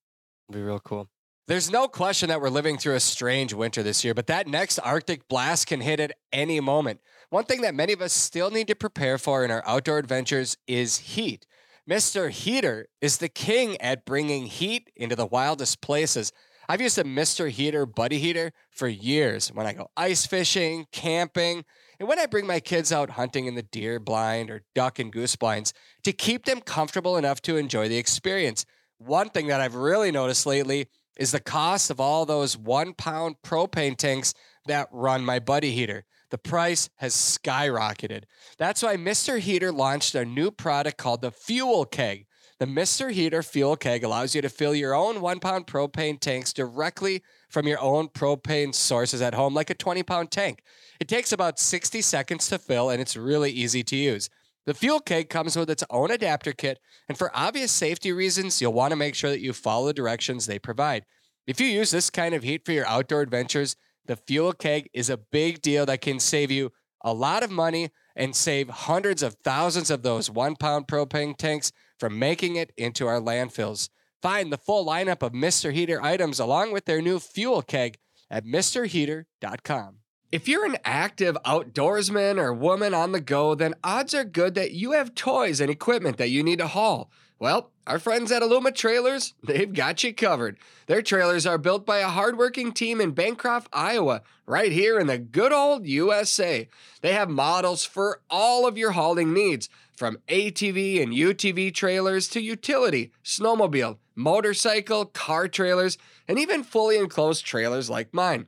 That'd 0.49 0.61
be 0.63 0.65
real 0.67 0.79
cool. 0.81 1.09
There's 1.49 1.71
no 1.71 1.89
question 1.89 2.29
that 2.29 2.43
we're 2.43 2.51
living 2.51 2.77
through 2.77 2.97
a 2.97 3.01
strange 3.01 3.55
winter 3.55 3.83
this 3.83 4.05
year, 4.05 4.13
but 4.13 4.27
that 4.27 4.47
next 4.47 4.79
Arctic 4.81 5.29
blast 5.29 5.67
can 5.67 5.81
hit 5.81 5.99
at 5.99 6.13
any 6.31 6.61
moment. 6.61 7.01
One 7.31 7.45
thing 7.45 7.63
that 7.63 7.75
many 7.75 7.95
of 7.95 8.03
us 8.03 8.13
still 8.13 8.51
need 8.51 8.67
to 8.67 8.75
prepare 8.75 9.17
for 9.17 9.47
in 9.47 9.51
our 9.51 9.63
outdoor 9.67 9.97
adventures 9.97 10.59
is 10.67 10.99
heat. 10.99 11.47
Mr. 11.89 12.29
Heater 12.29 12.89
is 13.01 13.17
the 13.17 13.31
king 13.31 13.81
at 13.81 14.05
bringing 14.05 14.45
heat 14.45 14.91
into 14.95 15.17
the 15.17 15.25
wildest 15.25 15.81
places. 15.81 16.33
I've 16.69 16.83
used 16.83 16.99
a 16.99 17.05
Mr. 17.05 17.49
Heater 17.49 17.87
buddy 17.87 18.19
heater 18.19 18.53
for 18.71 18.87
years 18.87 19.49
when 19.49 19.67
I 19.67 19.73
go 19.73 19.91
ice 19.97 20.27
fishing, 20.27 20.85
camping, 20.93 21.65
and 21.99 22.07
when 22.07 22.19
I 22.19 22.27
bring 22.27 22.47
my 22.47 22.61
kids 22.61 22.93
out 22.93 23.09
hunting 23.09 23.47
in 23.47 23.55
the 23.55 23.63
deer 23.63 23.99
blind 23.99 24.51
or 24.51 24.65
duck 24.75 24.99
and 24.99 25.11
goose 25.11 25.35
blinds 25.35 25.73
to 26.03 26.13
keep 26.13 26.45
them 26.45 26.61
comfortable 26.61 27.17
enough 27.17 27.41
to 27.43 27.57
enjoy 27.57 27.89
the 27.89 27.97
experience. 27.97 28.67
One 28.99 29.31
thing 29.31 29.47
that 29.47 29.63
I've 29.63 29.77
really 29.77 30.11
noticed 30.11 30.45
lately 30.45 30.89
is 31.19 31.33
the 31.33 31.41
cost 31.41 31.91
of 31.91 32.01
all 32.01 32.25
those 32.25 32.57
one 32.57 32.95
pound 32.95 33.37
propane 33.45 33.97
tanks 33.97 34.33
that 34.67 34.89
run 34.93 35.25
my 35.25 35.39
buddy 35.39 35.73
heater. 35.73 36.05
The 36.31 36.39
price 36.39 36.89
has 36.97 37.15
skyrocketed. 37.15 38.25
That's 38.59 38.83
why 38.83 38.97
Mr. 38.97 39.39
Heater 39.39 39.73
launched 39.73 40.15
a 40.15 40.25
new 40.25 40.51
product 40.51 40.99
called 40.99 41.23
the 41.23 41.31
Fuel 41.31 41.85
Keg. 41.85 42.27
The 42.59 42.67
Mr. 42.67 43.13
Heater 43.13 43.43
Fuel 43.43 43.77
Keg 43.77 44.03
allows 44.03 44.35
you 44.35 44.43
to 44.43 44.49
fill 44.49 44.75
your 44.75 44.95
own 44.95 45.21
one 45.21 45.39
pound 45.39 45.67
propane 45.67 46.19
tanks 46.19 46.53
directly 46.53 47.23
from 47.49 47.67
your 47.67 47.81
own 47.81 48.09
propane 48.09 48.75
sources 48.75 49.23
at 49.23 49.35
home, 49.35 49.55
like 49.55 49.71
a 49.71 49.75
20 49.75 50.03
pound 50.03 50.31
tank. 50.31 50.63
It 51.01 51.09
takes 51.09 51.33
about 51.33 51.59
60 51.59 52.03
seconds 52.03 52.49
to 52.49 52.59
fill, 52.59 52.91
and 52.91 53.01
it's 53.01 53.17
really 53.17 53.53
easy 53.53 53.85
to 53.85 53.97
use. 53.97 54.29
The 54.69 54.75
fuel 54.75 55.01
keg 55.01 55.31
comes 55.31 55.57
with 55.57 55.71
its 55.71 55.83
own 55.89 56.11
adapter 56.11 56.53
kit, 56.53 56.79
and 57.09 57.17
for 57.17 57.31
obvious 57.35 57.73
safety 57.73 58.13
reasons, 58.13 58.61
you'll 58.61 58.75
want 58.75 58.91
to 58.91 58.97
make 58.97 59.15
sure 59.15 59.31
that 59.31 59.41
you 59.41 59.55
follow 59.55 59.87
the 59.87 59.95
directions 59.95 60.45
they 60.45 60.59
provide. 60.59 61.07
If 61.47 61.59
you 61.59 61.67
use 61.67 61.91
this 61.91 62.11
kind 62.11 62.35
of 62.35 62.43
heat 62.43 62.67
for 62.67 62.73
your 62.73 62.87
outdoor 62.87 63.23
adventures, 63.23 63.77
the 64.05 64.17
fuel 64.17 64.53
keg 64.53 64.91
is 64.93 65.09
a 65.09 65.17
big 65.17 65.63
deal 65.63 65.87
that 65.87 66.03
can 66.03 66.21
save 66.21 66.51
you 66.51 66.71
a 67.03 67.15
lot 67.15 67.43
of 67.43 67.51
money 67.51 67.89
and 68.15 68.37
save 68.37 68.69
hundreds 68.69 69.23
of 69.23 69.37
thousands 69.43 69.91
of 69.91 70.03
those 70.03 70.31
one 70.31 70.55
pound 70.55 70.87
propane 70.87 71.35
tanks 71.35 71.73
from 71.99 72.19
making 72.19 72.57
it 72.57 72.71
into 72.77 73.07
our 73.07 73.23
landfills. 73.23 73.89
Find 74.21 74.53
the 74.53 74.59
full 74.59 74.85
lineup 74.85 75.23
of 75.23 75.33
Mr. 75.33 75.73
Heater 75.73 76.03
items 76.03 76.39
along 76.39 76.73
with 76.73 76.85
their 76.85 77.01
new 77.01 77.21
fuel 77.21 77.63
keg 77.63 77.97
at 78.31 78.45
MrHeater.com. 78.45 80.01
If 80.31 80.47
you're 80.47 80.67
an 80.67 80.77
active 80.85 81.39
outdoorsman 81.47 82.37
or 82.37 82.53
woman 82.53 82.93
on 82.93 83.13
the 83.13 83.21
go, 83.21 83.55
then 83.55 83.75
odds 83.83 84.13
are 84.13 84.25
good 84.25 84.55
that 84.57 84.73
you 84.73 84.93
have 84.93 85.15
toys 85.15 85.59
and 85.59 85.71
equipment 85.71 86.19
that 86.19 86.29
you 86.29 86.43
need 86.43 86.59
to 86.59 86.67
haul. 86.67 87.11
Well, 87.39 87.71
our 87.87 87.99
friends 87.99 88.31
at 88.31 88.43
Aluma 88.43 88.75
Trailers, 88.75 89.33
they've 89.43 89.73
got 89.73 90.05
you 90.05 90.13
covered. 90.13 90.59
Their 90.87 91.01
trailers 91.01 91.47
are 91.47 91.57
built 91.57 91.87
by 91.87 92.01
a 92.01 92.09
hardworking 92.09 92.73
team 92.73 93.01
in 93.01 93.13
Bancroft, 93.13 93.71
Iowa, 93.73 94.21
right 94.45 94.71
here 94.71 94.99
in 94.99 95.07
the 95.07 95.17
good 95.17 95.53
old 95.53 95.87
USA. 95.87 96.69
They 97.01 97.15
have 97.15 97.31
models 97.31 97.87
for 97.87 98.21
all 98.29 98.67
of 98.67 98.77
your 98.77 98.91
hauling 98.91 99.33
needs, 99.33 99.71
from 99.97 100.19
ATV 100.29 101.03
and 101.03 101.13
UTV 101.13 101.75
trailers 101.75 102.29
to 102.29 102.41
utility, 102.41 103.13
snowmobile, 103.25 103.97
motorcycle, 104.15 105.07
car 105.07 105.49
trailers, 105.49 105.97
and 106.29 106.39
even 106.39 106.63
fully 106.63 106.99
enclosed 106.99 107.47
trailers 107.47 107.89
like 107.89 108.13
mine. 108.13 108.47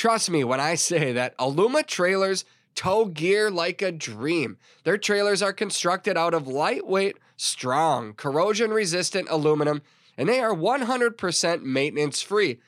Trust 0.00 0.30
me 0.30 0.44
when 0.44 0.60
I 0.60 0.76
say 0.76 1.12
that 1.12 1.36
Aluma 1.36 1.86
trailers 1.86 2.46
tow 2.74 3.04
gear 3.04 3.50
like 3.50 3.82
a 3.82 3.92
dream. 3.92 4.56
Their 4.84 4.96
trailers 4.96 5.42
are 5.42 5.52
constructed 5.52 6.16
out 6.16 6.32
of 6.32 6.48
lightweight, 6.48 7.18
strong, 7.36 8.14
corrosion 8.14 8.70
resistant 8.70 9.28
aluminum, 9.28 9.82
and 10.16 10.26
they 10.26 10.40
are 10.40 10.54
100% 10.54 11.62
maintenance 11.64 12.22
free. 12.22 12.60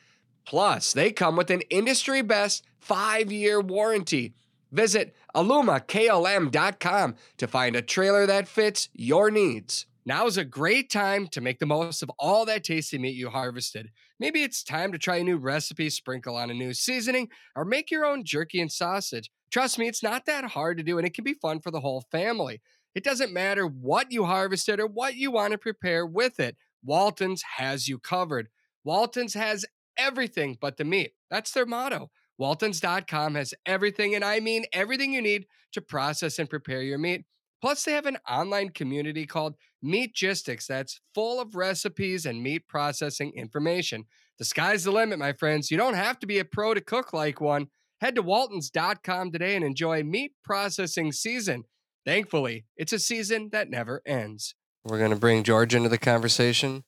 Plus, 0.45 0.93
they 0.93 1.11
come 1.11 1.35
with 1.35 1.49
an 1.49 1.63
industry 1.71 2.21
best 2.21 2.67
five 2.79 3.33
year 3.33 3.63
warranty. 3.63 4.35
Visit 4.71 5.17
alumaklm.com 5.35 7.15
to 7.39 7.47
find 7.47 7.77
a 7.77 7.81
trailer 7.81 8.27
that 8.27 8.47
fits 8.47 8.91
your 8.93 9.31
needs. 9.31 9.87
Now 10.05 10.27
is 10.27 10.37
a 10.37 10.45
great 10.45 10.91
time 10.91 11.29
to 11.29 11.41
make 11.41 11.61
the 11.61 11.67
most 11.67 12.03
of 12.03 12.11
all 12.19 12.45
that 12.47 12.65
tasty 12.65 12.99
meat 12.99 13.15
you 13.15 13.31
harvested. 13.31 13.91
Maybe 14.19 14.43
it's 14.43 14.65
time 14.65 14.91
to 14.93 14.99
try 14.99 15.17
a 15.17 15.25
new 15.25 15.37
recipe, 15.37 15.91
sprinkle 15.91 16.37
on 16.37 16.51
a 16.51 16.55
new 16.55 16.75
seasoning, 16.75 17.29
or 17.55 17.65
make 17.65 17.91
your 17.91 18.05
own 18.05 18.25
jerky 18.25 18.61
and 18.61 18.71
sausage. 18.71 19.31
Trust 19.53 19.79
me, 19.79 19.87
it's 19.87 20.03
not 20.03 20.27
that 20.27 20.45
hard 20.45 20.79
to 20.79 20.83
do, 20.83 20.99
and 20.99 21.07
it 21.07 21.15
can 21.15 21.25
be 21.25 21.35
fun 21.35 21.61
for 21.61 21.71
the 21.71 21.81
whole 21.81 22.05
family. 22.11 22.61
It 22.95 23.05
doesn't 23.05 23.33
matter 23.33 23.67
what 23.67 24.11
you 24.11 24.25
harvested 24.25 24.81
or 24.81 24.87
what 24.87 25.15
you 25.15 25.31
want 25.31 25.53
to 25.53 25.59
prepare 25.59 26.05
with 26.05 26.41
it, 26.41 26.57
Walton's 26.85 27.43
has 27.59 27.89
you 27.89 27.99
covered. 27.99 28.49
Walton's 28.85 29.35
has 29.35 29.65
everything 29.97 30.59
but 30.61 30.77
the 30.77 30.85
meat. 30.85 31.13
That's 31.31 31.53
their 31.53 31.67
motto. 31.67 32.11
Waltons.com 32.39 33.37
has 33.37 33.55
everything, 33.67 34.15
and 34.17 34.25
I 34.25 34.41
mean 34.41 34.65
everything 34.73 35.13
you 35.13 35.23
need 35.23 35.47
to 35.73 35.81
process 35.81 36.39
and 36.39 36.51
prepare 36.51 36.83
your 36.83 36.99
meat. 36.99 37.25
Plus, 37.63 37.85
they 37.85 37.93
have 37.93 38.07
an 38.07 38.19
online 38.29 38.71
community 38.71 39.25
called 39.25 39.55
Meatgistics 39.85 40.67
that's 40.67 41.01
full 41.15 41.41
of 41.41 41.55
recipes 41.55 42.27
and 42.27 42.43
meat 42.43 42.67
processing 42.69 43.33
information. 43.37 44.05
The 44.39 44.45
sky's 44.45 44.83
the 44.83 44.91
limit, 44.91 45.21
my 45.21 45.33
friends. 45.33 45.71
You 45.71 45.77
don't 45.77 45.95
have 45.95 46.19
to 46.19 46.27
be 46.27 46.41
a 46.41 46.45
pro 46.45 46.75
to 46.75 46.81
cook 46.81 47.13
like 47.13 47.41
one. 47.41 47.69
Head 48.01 48.17
to 48.17 48.23
waltons.com 48.23 49.31
today 49.31 49.55
and 49.55 49.65
enjoy 49.65 50.03
meat 50.03 50.33
processing 50.43 51.13
season. 51.13 51.65
Thankfully, 52.05 52.65
it's 52.77 52.93
a 52.93 52.99
season 52.99 53.51
that 53.53 53.71
never 53.71 54.03
ends. 54.05 54.57
We're 54.85 54.99
going 54.99 55.13
to 55.13 55.17
bring 55.17 55.45
George 55.45 55.73
into 55.73 55.89
the 55.89 55.99
conversation. 55.99 56.83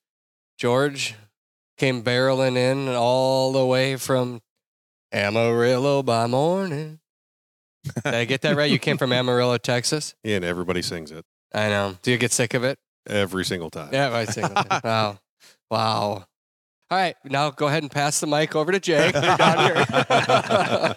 George 0.59 1.15
came 1.79 2.03
barreling 2.03 2.57
in 2.57 2.89
all 2.89 3.53
the 3.53 3.65
way 3.65 3.95
from 3.95 4.41
Amarillo 5.13 6.03
by 6.03 6.27
morning. 6.27 6.99
Did 8.05 8.15
I 8.15 8.25
get 8.25 8.41
that 8.43 8.57
right? 8.57 8.71
You 8.71 8.79
came 8.79 8.97
from 8.97 9.13
Amarillo, 9.13 9.59
Texas? 9.59 10.15
Yeah, 10.25 10.37
and 10.37 10.45
everybody 10.45 10.83
sings 10.83 11.11
it 11.11 11.25
I 11.55 11.69
know. 11.69 11.97
Do 12.03 12.11
you 12.11 12.19
get 12.19 12.33
sick 12.33 12.55
of 12.55 12.65
it? 12.65 12.79
every 13.07 13.45
single 13.45 13.69
time. 13.71 13.91
Yeah, 13.93 14.13
I 14.15 14.25
sing 14.25 14.45
with 14.45 14.67
it. 14.71 14.81
Wow. 14.85 15.19
Wow. 15.71 16.25
All 16.91 16.99
right. 16.99 17.17
Now 17.25 17.51
go 17.51 17.67
ahead 17.69 17.83
and 17.83 17.91
pass 17.93 18.21
the 18.21 18.27
mic 18.27 18.55
over 18.57 18.73
to 18.73 18.81
Jake. 18.81 19.13
Down 19.13 19.59
here. 19.59 20.95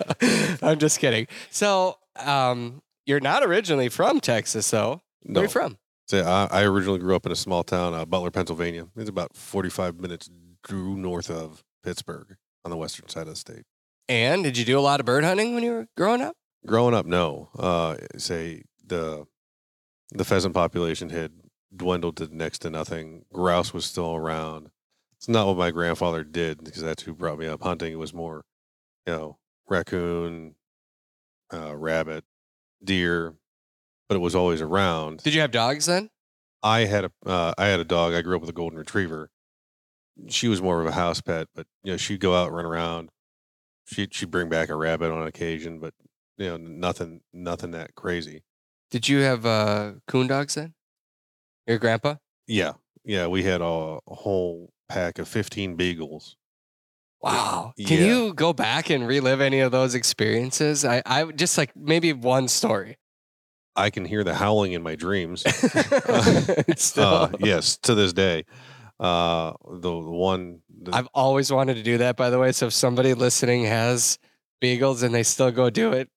I'm 0.62 0.80
just 0.80 1.00
kidding. 1.00 1.28
So, 1.50 1.98
um, 2.18 2.82
you're 3.06 3.20
not 3.20 3.44
originally 3.44 3.90
from 3.90 4.20
Texas, 4.20 4.70
though. 4.70 5.02
Where 5.24 5.34
No, 5.34 5.40
are 5.42 5.44
you 5.44 5.50
from? 5.50 5.78
So 6.08 6.24
I, 6.24 6.48
I 6.62 6.64
originally 6.64 7.00
grew 7.00 7.16
up 7.16 7.26
in 7.26 7.32
a 7.32 7.36
small 7.36 7.64
town, 7.64 7.94
uh, 7.94 8.06
Butler, 8.06 8.32
Pennsylvania. 8.32 8.88
It's 8.96 9.10
about 9.10 9.36
45 9.36 10.00
minutes 10.00 10.30
due 10.68 10.96
north 10.96 11.30
of 11.30 11.64
Pittsburgh 11.84 12.36
on 12.64 12.72
the 12.72 12.78
western 12.78 13.10
side 13.10 13.24
of 13.24 13.30
the 13.30 13.36
state. 13.36 13.64
And 14.10 14.44
did 14.44 14.58
you 14.58 14.64
do 14.66 14.80
a 14.80 14.82
lot 14.82 15.00
of 15.02 15.06
bird 15.06 15.24
hunting 15.26 15.54
when 15.54 15.64
you 15.64 15.72
were 15.72 15.88
growing 15.98 16.22
up? 16.22 16.36
Growing 16.66 16.94
up, 16.94 17.06
no. 17.06 17.50
Uh, 17.58 17.96
say 18.18 18.64
the 18.86 19.26
the 20.12 20.26
pheasant 20.26 20.54
population 20.54 21.10
had 21.10 21.32
dwindled 21.76 22.18
to 22.18 22.36
next 22.36 22.60
to 22.60 22.70
nothing. 22.70 23.26
Grouse 23.34 23.74
was 23.74 23.86
still 23.86 24.16
around. 24.16 24.70
It's 25.18 25.28
not 25.28 25.48
what 25.48 25.58
my 25.58 25.72
grandfather 25.72 26.24
did 26.24 26.64
because 26.64 26.82
that's 26.82 27.04
who 27.04 27.14
brought 27.14 27.40
me 27.40 27.48
up 27.48 27.64
hunting. 27.64 27.92
It 27.92 28.00
was 28.00 28.14
more, 28.14 28.46
you 29.06 29.14
know, 29.14 29.38
raccoon, 29.68 30.56
uh, 31.54 31.76
rabbit, 31.76 32.24
deer, 32.84 33.34
but 34.08 34.16
it 34.16 34.20
was 34.20 34.36
always 34.36 34.62
around. 34.62 35.24
Did 35.24 35.34
you 35.34 35.42
have 35.42 35.52
dogs 35.52 35.86
then? 35.88 36.10
I 36.64 36.82
had 36.82 37.06
a 37.06 37.12
uh, 37.26 37.54
I 37.58 37.68
had 37.68 37.80
a 37.80 37.86
dog. 37.86 38.14
I 38.14 38.22
grew 38.22 38.36
up 38.36 38.42
with 38.42 38.50
a 38.50 38.54
golden 38.54 38.78
retriever. 38.78 39.30
She 40.28 40.48
was 40.48 40.62
more 40.62 40.82
of 40.82 40.88
a 40.88 40.92
house 40.92 41.22
pet, 41.22 41.48
but 41.56 41.68
you 41.84 41.92
know 41.92 41.98
she'd 41.98 42.20
go 42.20 42.36
out 42.36 42.48
and 42.48 42.56
run 42.56 42.66
around. 42.66 43.10
She'd 43.86 44.14
she'd 44.14 44.32
bring 44.32 44.50
back 44.50 44.70
a 44.70 44.76
rabbit 44.76 45.12
on 45.12 45.26
occasion, 45.28 45.80
but 45.80 45.94
you 46.38 46.50
know 46.50 46.58
nothing 46.58 47.22
nothing 47.34 47.72
that 47.72 47.96
crazy. 47.96 48.44
Did 48.92 49.08
you 49.10 49.20
have 49.20 49.46
uh, 49.46 49.94
coon 50.08 50.28
dogs 50.28 50.56
then? 50.56 50.74
Your 51.68 51.78
grandpa? 51.78 52.16
Yeah, 52.48 52.74
yeah. 53.04 53.28
We 53.28 53.44
had 53.44 53.62
a, 53.62 54.00
a 54.08 54.16
whole 54.16 54.72
pack 54.88 55.20
of 55.20 55.28
fifteen 55.28 55.76
beagles. 55.76 56.36
Wow. 57.22 57.74
Can 57.78 58.00
Yeah. 58.00 58.06
you 58.06 58.34
go 58.34 58.54
back 58.54 58.90
and 58.92 59.08
relive 59.08 59.42
any 59.42 59.60
of 59.62 59.72
those 59.72 59.96
experiences? 59.96 60.86
I, 60.86 61.02
I 61.06 61.26
just 61.26 61.58
like 61.58 61.76
maybe 61.76 62.14
one 62.14 62.48
story. 62.48 62.98
I 63.76 63.90
can 63.90 64.06
hear 64.06 64.24
the 64.24 64.36
howling 64.36 64.74
in 64.74 64.84
my 64.84 64.96
dreams. 64.96 65.44
Uh, 66.98 67.30
yes, 67.40 67.78
to 67.78 67.96
this 67.96 68.14
day. 68.14 68.46
Uh, 69.00 69.54
the, 69.70 69.80
the 69.80 70.10
one 70.10 70.62
the, 70.82 70.96
I've 70.96 71.08
always 71.14 71.52
wanted 71.52 71.76
to 71.76 71.84
do 71.84 71.98
that, 72.00 72.18
by 72.18 72.30
the 72.30 72.40
way. 72.40 72.52
So 72.52 72.68
if 72.68 72.74
somebody 72.74 73.14
listening 73.14 73.66
has 73.66 74.18
beagles 74.62 75.04
and 75.04 75.14
they 75.14 75.24
still 75.24 75.52
go 75.52 75.70
do 75.70 75.92
it, 75.94 76.10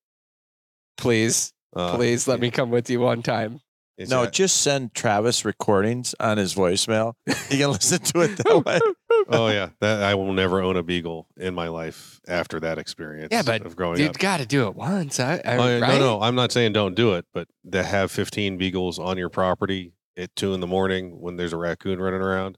please, 1.01 1.53
uh, 1.75 1.95
please 1.95 2.27
let 2.27 2.39
me 2.39 2.51
come 2.51 2.69
with 2.69 2.89
you 2.89 2.99
one 2.99 3.21
time. 3.21 3.59
it's 3.97 4.09
No, 4.09 4.23
a- 4.23 4.31
just 4.31 4.61
send 4.61 4.93
Travis 4.93 5.43
recordings 5.45 6.15
on 6.19 6.37
his 6.37 6.53
voicemail. 6.55 7.13
He 7.49 7.57
can 7.57 7.71
listen 7.71 7.99
to 7.99 8.21
it 8.21 8.37
that 8.37 8.63
way. 8.65 8.79
oh 9.29 9.47
yeah, 9.49 9.69
that 9.81 10.01
I 10.03 10.15
will 10.15 10.33
never 10.33 10.61
own 10.61 10.77
a 10.77 10.83
beagle 10.83 11.27
in 11.37 11.53
my 11.53 11.67
life 11.67 12.19
after 12.27 12.59
that 12.61 12.77
experience. 12.77 13.29
Yeah, 13.31 13.41
but 13.43 13.65
of 13.65 13.75
growing 13.75 13.99
you've 13.99 14.17
got 14.17 14.37
to 14.39 14.45
do 14.45 14.67
it 14.67 14.75
once. 14.75 15.19
I, 15.19 15.33
I, 15.45 15.57
Oh, 15.57 15.67
yeah, 15.67 15.79
right? 15.79 15.99
No, 15.99 16.17
no, 16.17 16.21
I'm 16.21 16.35
not 16.35 16.51
saying 16.51 16.73
don't 16.73 16.95
do 16.95 17.13
it, 17.13 17.25
but 17.33 17.47
to 17.71 17.83
have 17.83 18.11
15 18.11 18.57
beagles 18.57 18.97
on 18.99 19.17
your 19.17 19.29
property 19.29 19.93
at 20.17 20.35
two 20.35 20.53
in 20.53 20.59
the 20.59 20.67
morning 20.67 21.19
when 21.21 21.35
there's 21.37 21.53
a 21.53 21.57
raccoon 21.57 21.99
running 21.99 22.21
around, 22.21 22.57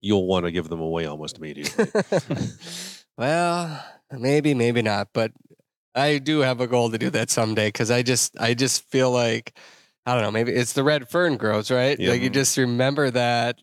you'll 0.00 0.26
want 0.26 0.44
to 0.46 0.50
give 0.52 0.68
them 0.68 0.80
away 0.80 1.06
almost 1.06 1.38
immediately. 1.38 1.86
well, 3.18 3.84
maybe, 4.10 4.54
maybe 4.54 4.82
not, 4.82 5.08
but 5.12 5.32
I 5.94 6.18
do 6.18 6.40
have 6.40 6.60
a 6.60 6.66
goal 6.66 6.90
to 6.90 6.98
do 6.98 7.10
that 7.10 7.30
someday 7.30 7.68
because 7.68 7.90
I 7.90 8.02
just, 8.02 8.38
I 8.40 8.54
just 8.54 8.88
feel 8.90 9.10
like, 9.10 9.58
I 10.06 10.14
don't 10.14 10.22
know, 10.22 10.30
maybe 10.30 10.52
it's 10.52 10.72
the 10.72 10.84
red 10.84 11.08
fern 11.08 11.36
grows, 11.36 11.70
right? 11.70 11.98
Yeah. 11.98 12.10
Like 12.10 12.22
you 12.22 12.30
just 12.30 12.56
remember 12.56 13.10
that 13.10 13.58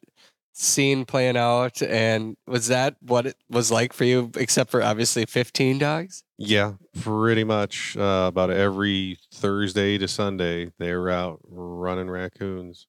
scene 0.53 1.05
playing 1.05 1.37
out, 1.37 1.81
and 1.81 2.35
was 2.45 2.67
that 2.67 2.95
what 3.01 3.25
it 3.25 3.35
was 3.49 3.71
like 3.71 3.93
for 3.93 4.03
you? 4.03 4.29
Except 4.35 4.69
for 4.69 4.83
obviously 4.83 5.25
fifteen 5.25 5.77
dogs. 5.79 6.23
yeah, 6.37 6.73
pretty 7.01 7.43
much. 7.43 7.95
Uh, 7.97 8.25
about 8.27 8.51
every 8.51 9.17
Thursday 9.33 9.97
to 9.97 10.07
Sunday, 10.07 10.71
they're 10.77 11.09
out 11.09 11.39
running 11.49 12.09
raccoons. 12.09 12.87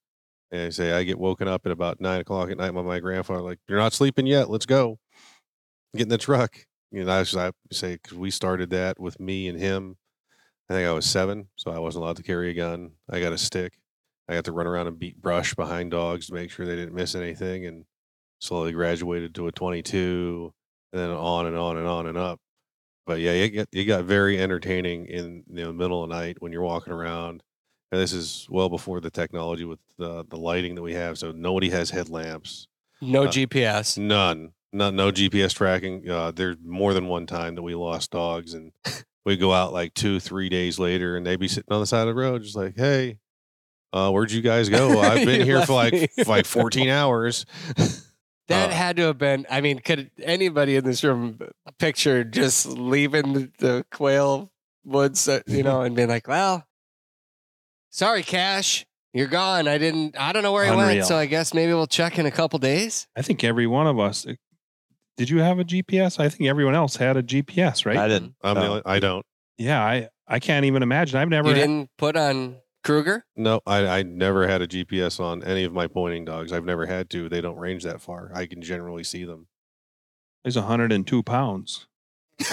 And 0.52 0.62
I 0.62 0.70
say 0.70 0.92
I 0.92 1.04
get 1.04 1.18
woken 1.18 1.46
up 1.46 1.64
at 1.64 1.70
about 1.72 2.00
nine 2.00 2.20
o'clock 2.20 2.50
at 2.50 2.58
night 2.58 2.72
by 2.74 2.82
my 2.82 2.98
grandfather, 2.98 3.42
like, 3.42 3.60
"You're 3.68 3.78
not 3.78 3.92
sleeping 3.92 4.26
yet. 4.26 4.50
Let's 4.50 4.66
go. 4.66 4.98
Get 5.94 6.02
in 6.02 6.08
the 6.08 6.18
truck." 6.18 6.66
You 6.90 7.04
know, 7.04 7.12
I 7.12 7.20
I 7.20 7.52
say 7.70 7.94
because 7.94 8.16
we 8.16 8.30
started 8.30 8.70
that 8.70 8.98
with 8.98 9.20
me 9.20 9.48
and 9.48 9.58
him. 9.58 9.96
I 10.68 10.74
think 10.74 10.88
I 10.88 10.92
was 10.92 11.06
seven, 11.06 11.48
so 11.56 11.72
I 11.72 11.78
wasn't 11.78 12.04
allowed 12.04 12.16
to 12.16 12.22
carry 12.22 12.50
a 12.50 12.54
gun. 12.54 12.92
I 13.08 13.20
got 13.20 13.32
a 13.32 13.38
stick. 13.38 13.74
I 14.28 14.34
got 14.34 14.44
to 14.44 14.52
run 14.52 14.68
around 14.68 14.86
and 14.86 14.98
beat 14.98 15.20
brush 15.20 15.54
behind 15.54 15.90
dogs 15.90 16.28
to 16.28 16.34
make 16.34 16.50
sure 16.50 16.64
they 16.64 16.76
didn't 16.76 16.94
miss 16.94 17.14
anything, 17.14 17.66
and 17.66 17.84
slowly 18.40 18.72
graduated 18.72 19.34
to 19.34 19.48
a 19.48 19.52
22, 19.52 20.52
and 20.92 21.00
then 21.02 21.10
on 21.10 21.46
and 21.46 21.56
on 21.56 21.76
and 21.76 21.86
on 21.86 22.06
and 22.06 22.16
up. 22.16 22.40
But 23.06 23.18
yeah, 23.20 23.32
it 23.32 23.48
got 23.50 23.68
it 23.72 23.84
got 23.84 24.04
very 24.04 24.40
entertaining 24.40 25.06
in 25.06 25.44
you 25.48 25.62
know, 25.62 25.66
the 25.68 25.72
middle 25.72 26.04
of 26.04 26.10
the 26.10 26.14
night 26.16 26.36
when 26.40 26.52
you're 26.52 26.62
walking 26.62 26.92
around. 26.92 27.42
And 27.92 28.00
this 28.00 28.12
is 28.12 28.46
well 28.48 28.68
before 28.68 29.00
the 29.00 29.10
technology 29.10 29.64
with 29.64 29.80
the 29.98 30.24
the 30.28 30.36
lighting 30.36 30.76
that 30.76 30.82
we 30.82 30.94
have. 30.94 31.18
So 31.18 31.32
nobody 31.32 31.70
has 31.70 31.90
headlamps. 31.90 32.68
No 33.00 33.24
Uh, 33.24 33.30
GPS. 33.30 33.98
None. 33.98 34.52
No, 34.72 34.90
no 34.90 35.10
GPS 35.10 35.54
tracking. 35.54 36.08
Uh, 36.08 36.30
there's 36.30 36.56
more 36.64 36.94
than 36.94 37.08
one 37.08 37.26
time 37.26 37.54
that 37.56 37.62
we 37.62 37.74
lost 37.74 38.10
dogs, 38.12 38.54
and 38.54 38.72
we 39.24 39.36
go 39.36 39.52
out 39.52 39.72
like 39.72 39.94
two, 39.94 40.20
three 40.20 40.48
days 40.48 40.78
later, 40.78 41.16
and 41.16 41.26
they'd 41.26 41.40
be 41.40 41.48
sitting 41.48 41.72
on 41.72 41.80
the 41.80 41.86
side 41.86 42.02
of 42.02 42.14
the 42.14 42.14
road, 42.20 42.42
just 42.42 42.56
like, 42.56 42.76
"Hey, 42.76 43.18
uh, 43.92 44.10
where'd 44.10 44.30
you 44.30 44.42
guys 44.42 44.68
go? 44.68 45.00
I've 45.02 45.26
been 45.26 45.42
here 45.44 45.64
for 45.66 45.72
like 45.72 45.92
me." 45.92 46.08
like 46.26 46.46
14 46.46 46.88
hours." 46.88 47.46
That 48.48 48.70
Uh, 48.70 48.72
had 48.72 48.96
to 48.96 49.02
have 49.02 49.16
been. 49.18 49.46
I 49.48 49.60
mean, 49.60 49.78
could 49.78 50.10
anybody 50.20 50.74
in 50.74 50.82
this 50.84 51.04
room 51.04 51.38
picture 51.78 52.24
just 52.24 52.66
leaving 52.66 53.32
the, 53.32 53.50
the 53.60 53.86
quail 53.92 54.50
woods, 54.84 55.28
uh, 55.28 55.38
you 55.46 55.62
know, 55.62 55.82
and 55.82 55.94
been 55.94 56.08
like, 56.08 56.26
well, 56.26 56.66
sorry, 57.90 58.24
Cash, 58.24 58.86
you're 59.12 59.28
gone. 59.28 59.68
I 59.68 59.78
didn't, 59.78 60.16
I 60.18 60.32
don't 60.32 60.42
know 60.42 60.52
where 60.52 60.64
he 60.64 60.74
went. 60.74 61.04
So 61.04 61.16
I 61.16 61.26
guess 61.26 61.54
maybe 61.54 61.72
we'll 61.72 61.86
check 61.86 62.18
in 62.18 62.26
a 62.26 62.32
couple 62.32 62.58
days. 62.58 63.06
I 63.16 63.22
think 63.22 63.44
every 63.44 63.68
one 63.68 63.86
of 63.86 64.00
us. 64.00 64.26
Did 65.20 65.28
you 65.28 65.40
have 65.40 65.58
a 65.58 65.64
GPS? 65.64 66.18
I 66.18 66.30
think 66.30 66.48
everyone 66.48 66.74
else 66.74 66.96
had 66.96 67.18
a 67.18 67.22
GPS, 67.22 67.84
right? 67.84 67.98
I 67.98 68.08
didn't. 68.08 68.36
I'm 68.42 68.54
the 68.54 68.66
only, 68.66 68.82
I 68.86 69.00
don't. 69.00 69.22
yeah, 69.58 69.84
I 69.84 70.08
I 70.26 70.38
can't 70.38 70.64
even 70.64 70.82
imagine. 70.82 71.18
I've 71.20 71.28
never. 71.28 71.50
You 71.50 71.56
had- 71.56 71.60
didn't 71.60 71.90
put 71.98 72.16
on 72.16 72.56
Kruger? 72.84 73.26
No, 73.36 73.60
I, 73.66 73.86
I 73.86 74.02
never 74.02 74.48
had 74.48 74.62
a 74.62 74.66
GPS 74.66 75.20
on 75.20 75.44
any 75.44 75.64
of 75.64 75.74
my 75.74 75.88
pointing 75.88 76.24
dogs. 76.24 76.52
I've 76.54 76.64
never 76.64 76.86
had 76.86 77.10
to. 77.10 77.28
They 77.28 77.42
don't 77.42 77.58
range 77.58 77.82
that 77.82 78.00
far. 78.00 78.32
I 78.34 78.46
can 78.46 78.62
generally 78.62 79.04
see 79.04 79.24
them. 79.26 79.48
He's 80.42 80.56
102 80.56 81.22
pounds. 81.22 81.86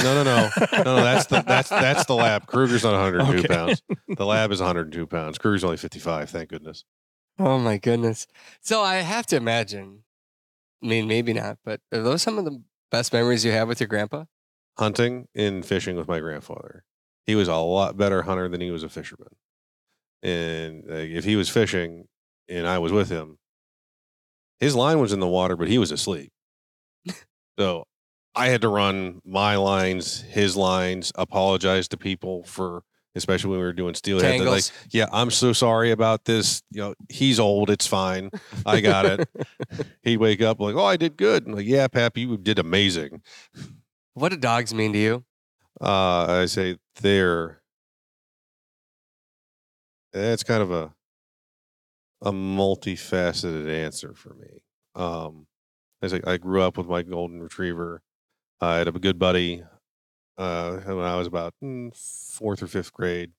No, 0.03 0.21
no, 0.21 0.23
no, 0.25 0.49
no, 0.73 0.83
no. 0.83 0.95
That's 0.97 1.27
the 1.27 1.41
that's 1.47 1.69
that's 1.69 2.03
the 2.05 2.15
lab. 2.15 2.47
Kruger's 2.47 2.83
not 2.83 2.91
102 2.91 3.39
Okay. 3.39 3.47
pounds. 3.47 3.81
The 4.09 4.25
lab 4.33 4.51
is 4.51 4.59
102 4.59 5.07
pounds. 5.07 5.37
Kruger's 5.37 5.63
only 5.63 5.77
55. 5.77 6.29
Thank 6.29 6.49
goodness. 6.49 6.83
Oh 7.39 7.57
my 7.59 7.77
goodness. 7.77 8.27
So 8.59 8.81
I 8.81 8.95
have 8.97 9.25
to 9.27 9.37
imagine, 9.37 10.03
I 10.83 10.87
mean, 10.87 11.07
maybe 11.07 11.33
not, 11.33 11.57
but 11.63 11.81
are 11.91 12.01
those 12.01 12.21
some 12.21 12.37
of 12.37 12.45
the 12.45 12.61
best 12.91 13.13
memories 13.13 13.43
you 13.43 13.51
have 13.51 13.67
with 13.67 13.79
your 13.79 13.87
grandpa? 13.87 14.25
Hunting 14.77 15.27
and 15.33 15.65
fishing 15.65 15.95
with 15.95 16.07
my 16.07 16.19
grandfather. 16.19 16.83
He 17.25 17.35
was 17.35 17.47
a 17.47 17.55
lot 17.55 17.97
better 17.97 18.21
hunter 18.23 18.47
than 18.47 18.61
he 18.61 18.71
was 18.71 18.83
a 18.83 18.89
fisherman. 18.89 19.35
And 20.21 20.83
like, 20.87 21.09
if 21.09 21.25
he 21.25 21.35
was 21.35 21.49
fishing 21.49 22.07
and 22.47 22.67
I 22.67 22.77
was 22.77 22.91
with 22.91 23.09
him, 23.09 23.37
his 24.59 24.75
line 24.75 24.99
was 24.99 25.13
in 25.13 25.19
the 25.19 25.27
water, 25.27 25.55
but 25.55 25.67
he 25.67 25.77
was 25.77 25.91
asleep. 25.91 26.31
so 27.59 27.85
I 28.35 28.47
had 28.47 28.61
to 28.61 28.69
run 28.69 29.21
my 29.25 29.55
lines, 29.55 30.21
his 30.21 30.55
lines, 30.55 31.11
apologize 31.15 31.87
to 31.89 31.97
people 31.97 32.43
for, 32.43 32.83
especially 33.17 33.49
when 33.51 33.59
we 33.59 33.65
were 33.65 33.73
doing 33.73 33.95
steelhead. 33.95 34.39
Like, 34.41 34.63
yeah, 34.91 35.07
I'm 35.11 35.31
so 35.31 35.51
sorry 35.51 35.91
about 35.91 36.25
this. 36.25 36.61
You 36.71 36.81
know, 36.81 36.93
he's 37.09 37.39
old. 37.39 37.69
It's 37.69 37.87
fine. 37.87 38.29
I 38.65 38.79
got 38.79 39.05
it. 39.05 39.29
He'd 40.03 40.17
wake 40.17 40.41
up 40.41 40.59
like, 40.59 40.75
oh, 40.75 40.85
I 40.85 40.95
did 40.95 41.17
good. 41.17 41.47
I'm 41.47 41.53
like, 41.53 41.65
yeah, 41.65 41.87
Pap, 41.87 42.17
you 42.17 42.37
did 42.37 42.59
amazing. 42.59 43.21
what 44.13 44.29
do 44.29 44.37
dogs 44.37 44.73
mean 44.73 44.93
to 44.93 44.99
you? 44.99 45.25
Uh, 45.81 46.41
I 46.41 46.45
say 46.45 46.77
they're. 47.01 47.61
That's 50.13 50.43
kind 50.43 50.63
of 50.63 50.71
a 50.71 50.93
a 52.21 52.31
multifaceted 52.31 53.69
answer 53.69 54.13
for 54.13 54.33
me. 54.33 54.63
Um, 54.95 55.45
I 56.01 56.07
say 56.07 56.21
I 56.25 56.37
grew 56.37 56.61
up 56.61 56.77
with 56.77 56.87
my 56.87 57.03
golden 57.03 57.41
retriever. 57.41 58.01
I 58.59 58.77
had 58.77 58.87
a 58.87 58.91
good 58.91 59.19
buddy. 59.19 59.63
Uh, 60.37 60.77
when 60.81 60.99
I 61.05 61.15
was 61.17 61.27
about 61.27 61.55
mm, 61.63 61.95
fourth 61.95 62.61
or 62.61 62.67
fifth 62.67 62.93
grade, 62.93 63.31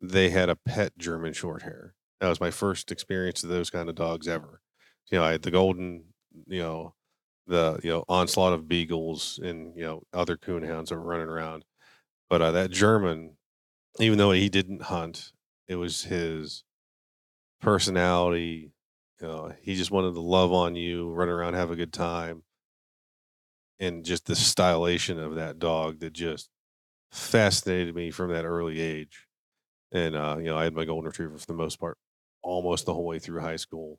they 0.00 0.30
had 0.30 0.48
a 0.48 0.56
pet 0.56 0.96
German 0.98 1.32
short 1.32 1.62
hair. 1.62 1.94
That 2.20 2.28
was 2.28 2.40
my 2.40 2.50
first 2.50 2.92
experience 2.92 3.42
of 3.42 3.50
those 3.50 3.70
kind 3.70 3.88
of 3.88 3.96
dogs 3.96 4.28
ever. 4.28 4.60
You 5.10 5.18
know, 5.18 5.24
I 5.24 5.32
had 5.32 5.42
the 5.42 5.50
golden, 5.50 6.04
you 6.46 6.60
know, 6.60 6.94
the 7.46 7.80
you 7.82 7.90
know 7.90 8.04
onslaught 8.08 8.52
of 8.54 8.68
beagles 8.68 9.38
and 9.42 9.76
you 9.76 9.84
know 9.84 10.02
other 10.12 10.36
coonhounds 10.36 10.88
that 10.88 10.96
were 10.96 11.02
running 11.02 11.28
around. 11.28 11.64
But 12.30 12.42
uh, 12.42 12.52
that 12.52 12.70
German, 12.70 13.36
even 14.00 14.18
though 14.18 14.32
he 14.32 14.48
didn't 14.50 14.82
hunt, 14.84 15.32
it 15.68 15.76
was 15.76 16.04
his 16.04 16.64
personality. 17.60 18.72
You 19.20 19.26
know, 19.28 19.52
he 19.62 19.76
just 19.76 19.90
wanted 19.90 20.14
to 20.14 20.20
love 20.20 20.52
on 20.52 20.76
you, 20.76 21.10
run 21.12 21.28
around, 21.28 21.54
have 21.54 21.70
a 21.70 21.76
good 21.76 21.92
time, 21.92 22.42
and 23.80 24.04
just 24.04 24.26
the 24.26 24.34
stylation 24.34 25.18
of 25.18 25.34
that 25.36 25.58
dog 25.58 26.00
that 26.00 26.12
just 26.12 26.48
fascinated 27.10 27.94
me 27.94 28.10
from 28.10 28.30
that 28.32 28.44
early 28.44 28.80
age. 28.80 29.26
And 29.92 30.16
uh, 30.16 30.36
you 30.38 30.46
know, 30.46 30.58
I 30.58 30.64
had 30.64 30.74
my 30.74 30.84
golden 30.84 31.08
retriever 31.08 31.38
for 31.38 31.46
the 31.46 31.54
most 31.54 31.78
part, 31.78 31.96
almost 32.42 32.86
the 32.86 32.94
whole 32.94 33.06
way 33.06 33.18
through 33.18 33.40
high 33.40 33.56
school. 33.56 33.98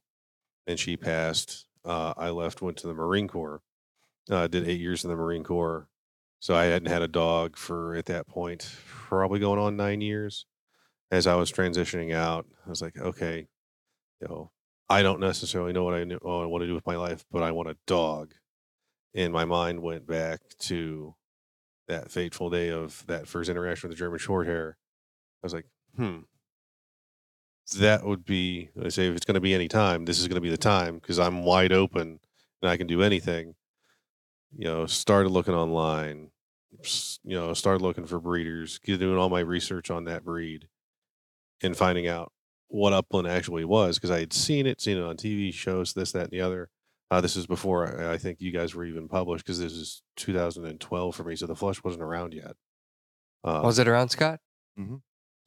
And 0.68 0.80
she 0.80 0.98
passed. 0.98 1.68
Uh, 1.84 2.14
I 2.18 2.30
left, 2.30 2.62
went 2.62 2.78
to 2.78 2.88
the 2.88 2.94
Marine 2.94 3.28
Corps. 3.28 3.62
Uh, 4.30 4.48
did 4.48 4.68
eight 4.68 4.82
years 4.82 5.04
in 5.04 5.12
the 5.12 5.16
Marine 5.16 5.44
Corps. 5.44 5.88
So 6.40 6.56
I 6.56 6.66
hadn't 6.66 6.90
had 6.90 7.02
a 7.02 7.08
dog 7.08 7.58
for 7.58 7.96
at 7.96 8.06
that 8.06 8.28
point, 8.28 8.76
probably 8.88 9.40
going 9.40 9.60
on 9.60 9.78
nine 9.78 10.02
years. 10.02 10.46
As 11.12 11.28
I 11.28 11.36
was 11.36 11.52
transitioning 11.52 12.14
out, 12.14 12.46
I 12.66 12.70
was 12.70 12.82
like, 12.82 12.98
okay, 12.98 13.48
you 14.20 14.28
know, 14.28 14.52
I 14.90 15.02
don't 15.04 15.20
necessarily 15.20 15.74
know 15.74 15.84
what 15.84 15.94
I, 15.94 16.04
knew, 16.04 16.20
what 16.22 16.44
I 16.44 16.46
want 16.46 16.64
to 16.64 16.68
do 16.68 16.74
with 16.74 16.86
my 16.86 16.96
life, 16.96 17.26
but 17.32 17.44
I 17.44 17.52
want 17.52 17.70
a 17.70 17.78
dog. 17.88 18.34
And 19.16 19.32
my 19.32 19.46
mind 19.46 19.82
went 19.82 20.06
back 20.06 20.42
to 20.60 21.16
that 21.88 22.12
fateful 22.12 22.50
day 22.50 22.70
of 22.70 23.06
that 23.08 23.28
first 23.28 23.50
interaction 23.50 23.88
with 23.88 23.98
the 23.98 24.00
German 24.00 24.20
Shorthair. 24.20 24.72
I 24.72 25.44
was 25.44 25.54
like, 25.54 25.68
hmm, 25.96 26.20
that 27.78 28.06
would 28.06 28.26
be, 28.26 28.70
I 28.84 28.90
say, 28.90 29.08
if 29.08 29.16
it's 29.16 29.26
going 29.26 29.36
to 29.36 29.42
be 29.42 29.54
any 29.54 29.68
time, 29.68 30.06
this 30.06 30.20
is 30.20 30.28
going 30.28 30.36
to 30.36 30.42
be 30.42 30.50
the 30.50 30.58
time 30.58 30.96
because 30.96 31.18
I'm 31.18 31.44
wide 31.44 31.72
open 31.72 32.20
and 32.62 32.70
I 32.70 32.78
can 32.78 32.88
do 32.88 33.02
anything. 33.02 33.56
You 34.58 34.66
know, 34.66 34.86
started 34.86 35.30
looking 35.30 35.54
online, 35.54 36.32
you 37.24 37.36
know, 37.36 37.54
started 37.54 37.82
looking 37.82 38.06
for 38.06 38.20
breeders, 38.20 38.80
doing 38.80 39.18
all 39.18 39.30
my 39.30 39.40
research 39.40 39.90
on 39.90 40.06
that 40.06 40.24
breed 40.24 40.68
and 41.62 41.76
finding 41.76 42.08
out 42.08 42.32
what 42.68 42.94
upland 42.94 43.28
actually 43.28 43.66
was 43.66 43.98
because 43.98 44.12
I 44.12 44.20
had 44.20 44.34
seen 44.34 44.68
it, 44.68 44.82
seen 44.82 44.98
it 44.98 45.04
on 45.04 45.18
TV 45.18 45.54
shows, 45.54 45.94
this, 45.94 46.12
that, 46.12 46.26
and 46.26 46.32
the 46.32 46.42
other. 46.42 46.70
Uh, 47.12 47.22
this 47.22 47.36
is 47.36 47.46
before 47.48 48.02
I, 48.02 48.14
I 48.14 48.18
think 48.18 48.42
you 48.42 48.52
guys 48.52 48.74
were 48.74 48.84
even 48.86 49.08
published 49.08 49.46
because 49.46 49.60
this 49.60 49.74
is 49.74 50.02
2012 50.18 51.16
for 51.16 51.24
me, 51.24 51.36
so 51.36 51.46
the 51.46 51.56
flush 51.56 51.84
wasn't 51.84 52.04
around 52.04 52.34
yet. 52.34 52.54
Uh, 53.44 53.62
was 53.64 53.78
it 53.80 53.88
around 53.88 54.10
Scott? 54.10 54.40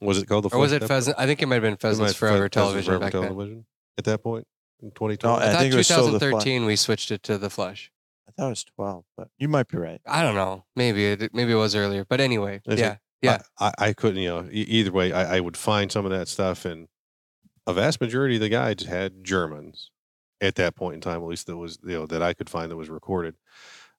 was 0.00 0.18
it 0.18 0.26
called 0.26 0.44
the 0.44 0.54
Or 0.54 0.58
was 0.60 0.70
it 0.72 0.76
Network? 0.76 0.88
Pheasant? 0.88 1.16
I 1.18 1.26
think 1.26 1.42
it 1.42 1.46
might 1.46 1.56
have 1.56 1.62
been 1.62 1.76
Pheasants 1.76 2.12
have 2.12 2.16
Forever 2.16 2.36
Pheasants 2.48 2.54
television 2.54 2.84
Forever 2.90 3.00
back 3.04 3.12
then. 3.12 3.22
television 3.22 3.66
at 3.98 4.04
that 4.04 4.22
point 4.22 4.46
in 4.80 4.90
2012. 4.92 5.38
No, 5.40 5.44
I, 5.44 5.50
I 5.52 5.58
think 5.58 5.74
it 5.74 5.76
was 5.76 5.86
still 5.86 6.04
the 6.06 6.18
Flush. 6.20 6.20
2013 6.44 6.64
we 6.66 6.76
switched 6.76 7.10
it 7.10 7.22
to 7.24 7.36
the 7.38 7.50
Flush. 7.50 7.90
I 8.28 8.30
thought 8.32 8.46
it 8.46 8.50
was 8.50 8.64
12, 8.64 9.04
but 9.16 9.28
you 9.38 9.48
might 9.48 9.66
be 9.68 9.78
right. 9.78 10.00
I 10.06 10.22
don't 10.22 10.36
know. 10.36 10.64
Maybe 10.76 11.06
it 11.06 11.34
maybe 11.34 11.50
it 11.52 11.56
was 11.56 11.74
earlier. 11.74 12.04
But 12.08 12.20
anyway, 12.20 12.60
Is 12.66 12.78
it? 12.78 12.82
yeah. 12.84 12.96
Yeah. 13.20 13.38
I, 13.58 13.66
I, 13.66 13.72
I 13.88 13.92
couldn't, 13.94 14.22
you 14.22 14.28
know, 14.28 14.44
e- 14.48 14.60
either 14.62 14.92
way, 14.92 15.12
I, 15.12 15.38
I 15.38 15.40
would 15.40 15.56
find 15.56 15.90
some 15.90 16.04
of 16.04 16.12
that 16.12 16.28
stuff, 16.28 16.64
and 16.64 16.86
a 17.66 17.72
vast 17.72 18.00
majority 18.00 18.36
of 18.36 18.40
the 18.42 18.48
guides 18.48 18.84
had 18.84 19.24
Germans 19.24 19.90
at 20.40 20.54
that 20.56 20.76
point 20.76 20.94
in 20.94 21.00
time, 21.00 21.22
at 21.22 21.28
least 21.28 21.46
that 21.46 21.56
was, 21.56 21.78
you 21.82 21.94
know, 21.94 22.06
that 22.06 22.22
I 22.22 22.34
could 22.34 22.48
find 22.48 22.70
that 22.70 22.76
was 22.76 22.90
recorded. 22.90 23.34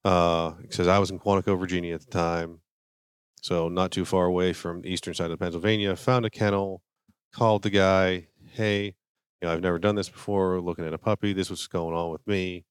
Uh, 0.06 0.52
because 0.62 0.88
I 0.88 0.98
was 1.00 1.12
in 1.12 1.20
Quantico, 1.20 1.60
Virginia 1.60 1.94
at 1.94 2.02
the 2.02 2.12
time, 2.12 2.62
so 3.42 3.68
not 3.68 3.92
too 3.92 4.06
far 4.06 4.26
away 4.26 4.54
from 4.54 4.82
the 4.82 4.90
eastern 4.90 5.14
side 5.14 5.30
of 5.32 5.40
Pennsylvania. 5.40 5.96
Found 5.96 6.26
a 6.26 6.30
kennel, 6.30 6.82
called 7.34 7.64
the 7.64 7.70
guy, 7.70 8.28
hey, 8.54 8.96
you 9.42 9.48
know, 9.48 9.54
I've 9.54 9.62
never 9.62 9.80
done 9.80 9.96
this 9.96 10.10
before. 10.10 10.60
Looking 10.60 10.86
at 10.86 10.94
a 10.94 10.98
puppy, 10.98 11.34
this 11.34 11.50
was 11.50 11.68
going 11.68 11.96
on 11.96 12.12
with 12.12 12.26
me. 12.28 12.66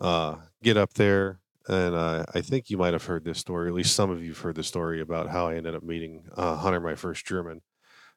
Uh, 0.00 0.36
get 0.62 0.76
up 0.76 0.94
there, 0.94 1.40
and 1.68 1.94
uh, 1.94 2.24
I 2.34 2.40
think 2.40 2.70
you 2.70 2.76
might 2.76 2.92
have 2.92 3.04
heard 3.04 3.24
this 3.24 3.38
story. 3.38 3.68
At 3.68 3.74
least 3.74 3.94
some 3.94 4.10
of 4.10 4.22
you've 4.22 4.38
heard 4.38 4.56
the 4.56 4.62
story 4.62 5.00
about 5.00 5.28
how 5.28 5.48
I 5.48 5.56
ended 5.56 5.74
up 5.74 5.82
meeting 5.82 6.24
uh, 6.36 6.56
Hunter, 6.56 6.80
my 6.80 6.94
first 6.94 7.24
German. 7.24 7.62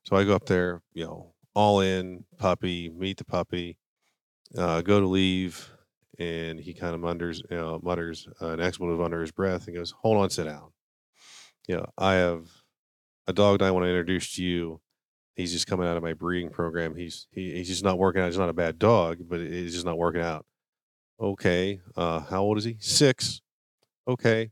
So 0.03 0.15
I 0.15 0.23
go 0.23 0.35
up 0.35 0.45
there, 0.45 0.81
you 0.93 1.05
know, 1.05 1.33
all 1.53 1.79
in 1.79 2.25
puppy, 2.37 2.89
meet 2.89 3.17
the 3.17 3.25
puppy, 3.25 3.77
uh, 4.57 4.81
go 4.81 4.99
to 4.99 5.07
leave, 5.07 5.69
and 6.17 6.59
he 6.59 6.73
kind 6.73 6.95
of 6.95 7.01
mutters, 7.01 7.41
you 7.49 7.57
know, 7.57 7.79
mutters 7.83 8.27
an 8.41 8.59
expletive 8.59 9.01
under 9.01 9.21
his 9.21 9.31
breath 9.31 9.67
and 9.67 9.75
goes, 9.75 9.91
"Hold 10.01 10.17
on, 10.17 10.29
sit 10.29 10.45
down." 10.45 10.71
You 11.67 11.77
know, 11.77 11.85
I 11.97 12.13
have 12.15 12.47
a 13.27 13.33
dog 13.33 13.59
that 13.59 13.65
I 13.65 13.71
want 13.71 13.85
to 13.85 13.89
introduce 13.89 14.33
to 14.35 14.43
you. 14.43 14.81
He's 15.35 15.51
just 15.51 15.67
coming 15.67 15.87
out 15.87 15.97
of 15.97 16.03
my 16.03 16.13
breeding 16.13 16.49
program. 16.49 16.95
He's 16.95 17.27
he, 17.31 17.53
he's 17.53 17.67
just 17.67 17.83
not 17.83 17.97
working 17.97 18.21
out. 18.21 18.25
He's 18.25 18.37
not 18.37 18.49
a 18.49 18.53
bad 18.53 18.79
dog, 18.79 19.19
but 19.27 19.39
he's 19.39 19.73
just 19.73 19.85
not 19.85 19.97
working 19.97 20.21
out. 20.21 20.45
Okay. 21.21 21.79
Uh, 21.95 22.21
how 22.21 22.41
old 22.41 22.57
is 22.57 22.63
he? 22.63 22.77
Six. 22.79 23.41
Okay. 24.07 24.51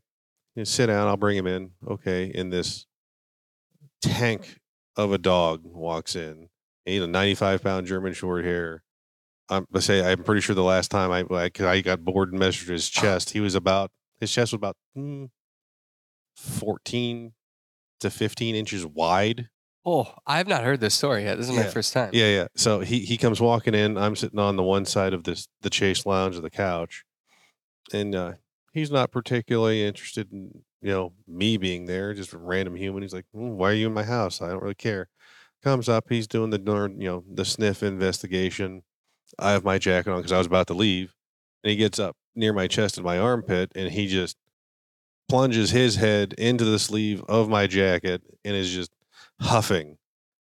Yeah, 0.54 0.64
sit 0.64 0.86
down. 0.86 1.08
I'll 1.08 1.16
bring 1.16 1.36
him 1.36 1.46
in. 1.46 1.70
Okay. 1.88 2.26
in 2.26 2.50
this 2.50 2.86
tank 4.02 4.58
of 4.96 5.12
a 5.12 5.18
dog 5.18 5.60
walks 5.64 6.16
in. 6.16 6.48
He's 6.84 7.02
a 7.02 7.06
95 7.06 7.62
pound 7.62 7.86
German 7.86 8.12
short 8.12 8.44
hair. 8.44 8.82
I'm 9.50 9.66
I 9.74 9.80
say 9.80 10.10
I'm 10.10 10.22
pretty 10.24 10.40
sure 10.40 10.54
the 10.54 10.62
last 10.62 10.90
time 10.90 11.10
I 11.10 11.22
like 11.28 11.60
I 11.60 11.80
got 11.80 12.04
bored 12.04 12.30
and 12.30 12.38
measured 12.38 12.68
his 12.68 12.88
chest, 12.88 13.30
he 13.30 13.40
was 13.40 13.54
about 13.54 13.90
his 14.20 14.32
chest 14.32 14.52
was 14.52 14.58
about 14.58 14.76
mm, 14.96 15.28
14 16.36 17.32
to 18.00 18.10
15 18.10 18.54
inches 18.54 18.86
wide. 18.86 19.48
Oh, 19.84 20.14
I 20.26 20.38
have 20.38 20.48
not 20.48 20.64
heard 20.64 20.80
this 20.80 20.94
story 20.94 21.24
yet. 21.24 21.36
This 21.38 21.48
is 21.48 21.56
my 21.56 21.62
Yeah. 21.62 21.70
first 21.70 21.92
time. 21.92 22.10
Yeah, 22.12 22.28
yeah. 22.28 22.46
So 22.56 22.80
he 22.80 23.00
he 23.00 23.16
comes 23.16 23.40
walking 23.40 23.74
in. 23.74 23.96
I'm 23.96 24.16
sitting 24.16 24.38
on 24.38 24.56
the 24.56 24.62
one 24.62 24.84
side 24.84 25.14
of 25.14 25.24
this 25.24 25.48
the 25.62 25.70
chase 25.70 26.04
lounge 26.04 26.36
of 26.36 26.42
the 26.42 26.50
couch, 26.50 27.04
and 27.92 28.14
uh, 28.14 28.32
he's 28.72 28.90
not 28.90 29.10
particularly 29.10 29.84
interested 29.86 30.30
in 30.30 30.62
you 30.82 30.90
know 30.90 31.12
me 31.26 31.56
being 31.56 31.86
there. 31.86 32.12
Just 32.12 32.34
a 32.34 32.38
random 32.38 32.76
human. 32.76 33.02
He's 33.02 33.14
like, 33.14 33.24
"Mm, 33.34 33.54
"Why 33.56 33.70
are 33.70 33.74
you 33.74 33.86
in 33.86 33.94
my 33.94 34.04
house? 34.04 34.42
I 34.42 34.48
don't 34.50 34.62
really 34.62 34.74
care." 34.74 35.08
Comes 35.62 35.88
up. 35.88 36.04
He's 36.10 36.28
doing 36.28 36.50
the 36.50 36.58
darn, 36.58 37.00
you 37.00 37.08
know 37.08 37.24
the 37.32 37.44
sniff 37.46 37.82
investigation. 37.82 38.82
I 39.38 39.52
have 39.52 39.64
my 39.64 39.78
jacket 39.78 40.10
on 40.10 40.18
because 40.18 40.32
I 40.32 40.38
was 40.38 40.46
about 40.46 40.66
to 40.68 40.74
leave, 40.74 41.14
and 41.62 41.70
he 41.70 41.76
gets 41.76 41.98
up 41.98 42.16
near 42.34 42.52
my 42.52 42.66
chest 42.66 42.96
and 42.96 43.04
my 43.04 43.18
armpit, 43.18 43.72
and 43.74 43.90
he 43.90 44.06
just 44.06 44.36
plunges 45.28 45.70
his 45.70 45.96
head 45.96 46.32
into 46.34 46.64
the 46.64 46.78
sleeve 46.78 47.22
of 47.28 47.48
my 47.48 47.66
jacket 47.66 48.22
and 48.44 48.56
is 48.56 48.72
just 48.72 48.90
huffing 49.40 49.98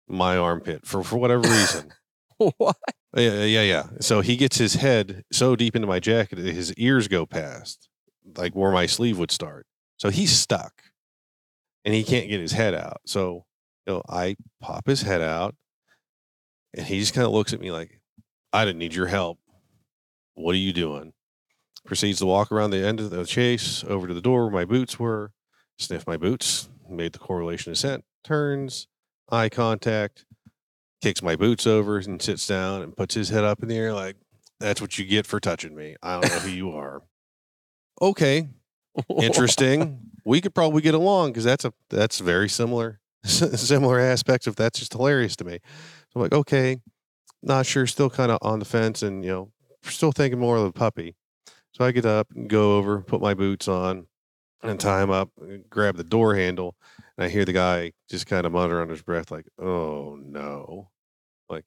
my 0.07 0.37
armpit 0.37 0.85
for 0.85 1.03
for 1.03 1.17
whatever 1.17 1.41
reason. 1.41 1.91
what? 2.57 2.77
Yeah, 3.15 3.43
yeah, 3.43 3.63
yeah. 3.63 3.83
So 3.99 4.21
he 4.21 4.35
gets 4.35 4.57
his 4.57 4.75
head 4.75 5.23
so 5.31 5.55
deep 5.55 5.75
into 5.75 5.87
my 5.87 5.99
jacket 5.99 6.35
that 6.35 6.53
his 6.53 6.73
ears 6.75 7.07
go 7.07 7.25
past, 7.25 7.89
like 8.37 8.53
where 8.53 8.71
my 8.71 8.85
sleeve 8.85 9.17
would 9.17 9.31
start. 9.31 9.65
So 9.97 10.09
he's 10.09 10.31
stuck, 10.31 10.83
and 11.83 11.93
he 11.93 12.03
can't 12.03 12.29
get 12.29 12.39
his 12.39 12.53
head 12.53 12.73
out. 12.73 13.01
So 13.05 13.45
you 13.87 13.93
know, 13.93 14.03
I 14.07 14.35
pop 14.61 14.87
his 14.87 15.01
head 15.01 15.21
out, 15.21 15.55
and 16.75 16.85
he 16.85 16.99
just 16.99 17.13
kind 17.13 17.25
of 17.25 17.33
looks 17.33 17.53
at 17.53 17.59
me 17.59 17.71
like, 17.71 17.98
"I 18.51 18.65
didn't 18.65 18.79
need 18.79 18.93
your 18.93 19.07
help. 19.07 19.39
What 20.35 20.53
are 20.53 20.59
you 20.59 20.73
doing?" 20.73 21.13
Proceeds 21.85 22.19
to 22.19 22.25
walk 22.25 22.51
around 22.51 22.71
the 22.71 22.85
end 22.85 22.99
of 22.99 23.09
the 23.09 23.25
chase 23.25 23.83
over 23.85 24.07
to 24.07 24.13
the 24.13 24.21
door 24.21 24.43
where 24.43 24.51
my 24.51 24.65
boots 24.65 24.99
were, 24.99 25.31
sniff 25.77 26.05
my 26.05 26.17
boots, 26.17 26.69
made 26.89 27.13
the 27.13 27.19
correlation 27.19 27.71
of 27.71 27.77
scent, 27.77 28.03
turns, 28.23 28.87
eye 29.31 29.49
contact, 29.49 30.25
kicks 31.01 31.21
my 31.21 31.35
boots 31.35 31.65
over 31.65 31.97
and 31.97 32.21
sits 32.21 32.45
down 32.45 32.81
and 32.81 32.95
puts 32.95 33.15
his 33.15 33.29
head 33.29 33.43
up 33.43 33.61
in 33.63 33.69
the 33.69 33.77
air 33.77 33.93
like, 33.93 34.17
that's 34.59 34.81
what 34.81 34.97
you 34.97 35.05
get 35.05 35.25
for 35.25 35.39
touching 35.39 35.75
me. 35.75 35.95
I 36.03 36.19
don't 36.19 36.29
know 36.29 36.39
who 36.39 36.49
you 36.49 36.71
are. 36.71 37.01
Okay, 38.01 38.49
interesting. 39.21 39.99
we 40.25 40.41
could 40.41 40.53
probably 40.53 40.81
get 40.81 40.93
along 40.93 41.31
because 41.31 41.43
that's 41.43 41.65
a 41.65 41.73
that's 41.89 42.19
very 42.19 42.49
similar 42.49 42.99
similar 43.23 43.99
aspects 43.99 44.47
of 44.47 44.55
that's 44.55 44.79
just 44.79 44.93
hilarious 44.93 45.35
to 45.37 45.45
me. 45.45 45.59
So 46.09 46.17
I'm 46.17 46.21
like, 46.21 46.33
okay, 46.33 46.77
not 47.41 47.65
sure, 47.65 47.87
still 47.87 48.09
kind 48.09 48.31
of 48.31 48.39
on 48.41 48.59
the 48.59 48.65
fence, 48.65 49.01
and 49.01 49.23
you 49.23 49.31
know, 49.31 49.51
still 49.83 50.11
thinking 50.11 50.39
more 50.39 50.57
of 50.57 50.63
a 50.63 50.71
puppy. 50.71 51.15
So 51.71 51.85
I 51.85 51.91
get 51.91 52.05
up 52.05 52.27
and 52.35 52.49
go 52.49 52.77
over, 52.77 53.01
put 53.01 53.21
my 53.21 53.33
boots 53.33 53.67
on, 53.67 54.07
and 54.63 54.79
tie 54.79 55.01
him 55.01 55.11
up, 55.11 55.29
grab 55.69 55.95
the 55.95 56.03
door 56.03 56.35
handle, 56.35 56.75
and 57.17 57.25
I 57.25 57.29
hear 57.29 57.45
the 57.45 57.53
guy 57.53 57.93
just 58.09 58.27
kind 58.27 58.45
of 58.45 58.51
mutter 58.51 58.81
under 58.81 58.93
his 58.93 59.01
breath, 59.01 59.31
like, 59.31 59.47
"Oh 59.57 60.17
no." 60.21 60.89
Like, 61.49 61.65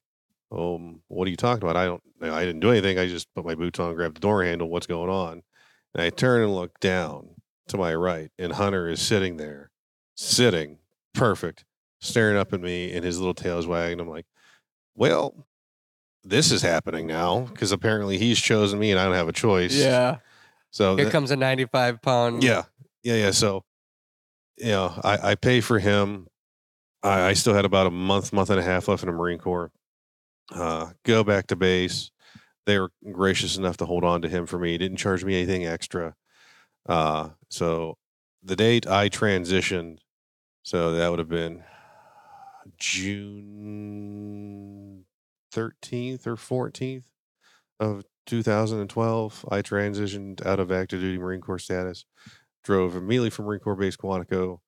um, 0.51 1.03
what 1.09 1.27
are 1.27 1.31
you 1.31 1.37
talking 1.37 1.62
about? 1.62 1.77
I 1.77 1.87
don't, 1.87 2.03
I 2.23 2.45
didn't 2.45 2.61
do 2.61 2.70
anything. 2.70 2.99
I 2.99 3.09
just 3.09 3.33
put 3.35 3.45
my 3.45 3.55
boots 3.55 3.81
on, 3.81 3.95
grabbed 3.95 4.16
the 4.16 4.20
door 4.20 4.45
handle. 4.45 4.68
What's 4.68 4.87
going 4.87 5.11
on? 5.11 5.43
And 5.95 6.03
I 6.03 6.11
turn 6.11 6.43
and 6.43 6.55
look 6.55 6.79
down 6.81 7.31
to 7.68 7.77
my 7.79 7.95
right, 7.95 8.31
and 8.39 8.53
Hunter 8.53 8.89
is 8.89 9.01
sitting 9.01 9.37
there, 9.37 9.70
sitting 10.14 10.79
perfect, 11.14 11.64
staring 12.01 12.37
up 12.37 12.53
at 12.53 12.61
me, 12.61 12.93
and 12.93 13.05
his 13.05 13.18
little 13.18 13.35
tail 13.35 13.59
is 13.59 13.66
wagging. 13.66 14.01
I'm 14.01 14.09
like, 14.09 14.27
well, 14.95 15.47
this 16.25 16.51
is 16.53 16.62
happening 16.62 17.07
now 17.07 17.41
because 17.41 17.73
apparently 17.73 18.18
he's 18.18 18.39
chosen 18.41 18.79
me, 18.79 18.91
and 18.91 19.01
I 19.01 19.05
don't 19.05 19.14
have 19.14 19.29
a 19.29 19.33
choice. 19.33 19.75
Yeah. 19.75 20.18
So 20.70 20.97
Here 20.97 21.05
that- 21.07 21.11
comes 21.12 21.31
a 21.31 21.37
95 21.37 22.01
pound. 22.03 22.43
yeah, 22.43 22.62
yeah, 23.03 23.14
yeah. 23.16 23.31
So, 23.33 23.64
you 24.57 24.66
know, 24.68 24.99
I, 25.05 25.31
I 25.31 25.35
pay 25.35 25.61
for 25.61 25.79
him. 25.79 26.27
I, 27.03 27.29
I 27.29 27.33
still 27.35 27.55
had 27.55 27.64
about 27.64 27.87
a 27.87 27.91
month, 27.91 28.33
month 28.33 28.51
and 28.51 28.59
a 28.61 28.62
half 28.62 28.89
left 28.89 29.03
in 29.03 29.09
the 29.09 29.12
Marine 29.14 29.39
Corps. 29.39 29.70
Uh, 30.55 30.91
go 31.05 31.25
back 31.25 31.47
to 31.49 31.57
base. 31.57 32.11
They 32.64 32.79
were 32.79 32.91
gracious 33.11 33.57
enough 33.57 33.77
to 33.79 33.87
hold 33.87 34.05
on 34.05 34.23
to 34.23 34.29
him 34.29 34.47
for 34.47 34.59
me. 34.59 34.79
Didn't 34.79 34.99
charge 34.99 35.25
me 35.25 35.35
anything 35.37 35.66
extra. 35.66 36.14
Uh, 36.89 37.31
so 37.49 37.97
the 38.43 38.55
date 38.57 38.87
I 38.87 39.09
transitioned, 39.09 39.99
so 40.62 40.93
that 40.93 41.09
would 41.11 41.18
have 41.18 41.29
been 41.29 41.64
June 43.73 45.01
thirteenth 45.53 46.26
or 46.26 46.36
fourteenth 46.36 47.07
of 47.80 48.05
2012. 48.26 49.44
I 49.50 49.62
transitioned 49.62 50.44
out 50.46 50.61
of 50.61 50.72
active 50.72 51.00
duty 51.00 51.18
Marine 51.18 51.40
Corps 51.40 51.59
status 51.59 52.05
drove 52.64 52.96
immediately 52.96 53.30
from 53.30 53.46
Marine 53.46 53.61
Corps 53.61 53.76
Base 53.76 53.96
Quantico 53.96 54.59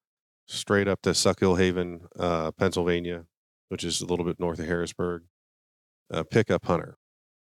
straight 0.46 0.88
up 0.88 1.02
to 1.02 1.14
Schuylkill 1.14 1.56
Haven, 1.56 2.02
uh, 2.18 2.52
Pennsylvania, 2.52 3.26
which 3.68 3.84
is 3.84 4.00
a 4.00 4.06
little 4.06 4.24
bit 4.24 4.40
north 4.40 4.58
of 4.58 4.66
Harrisburg. 4.66 5.24
Uh, 6.12 6.24
pickup 6.24 6.66
hunter, 6.66 6.98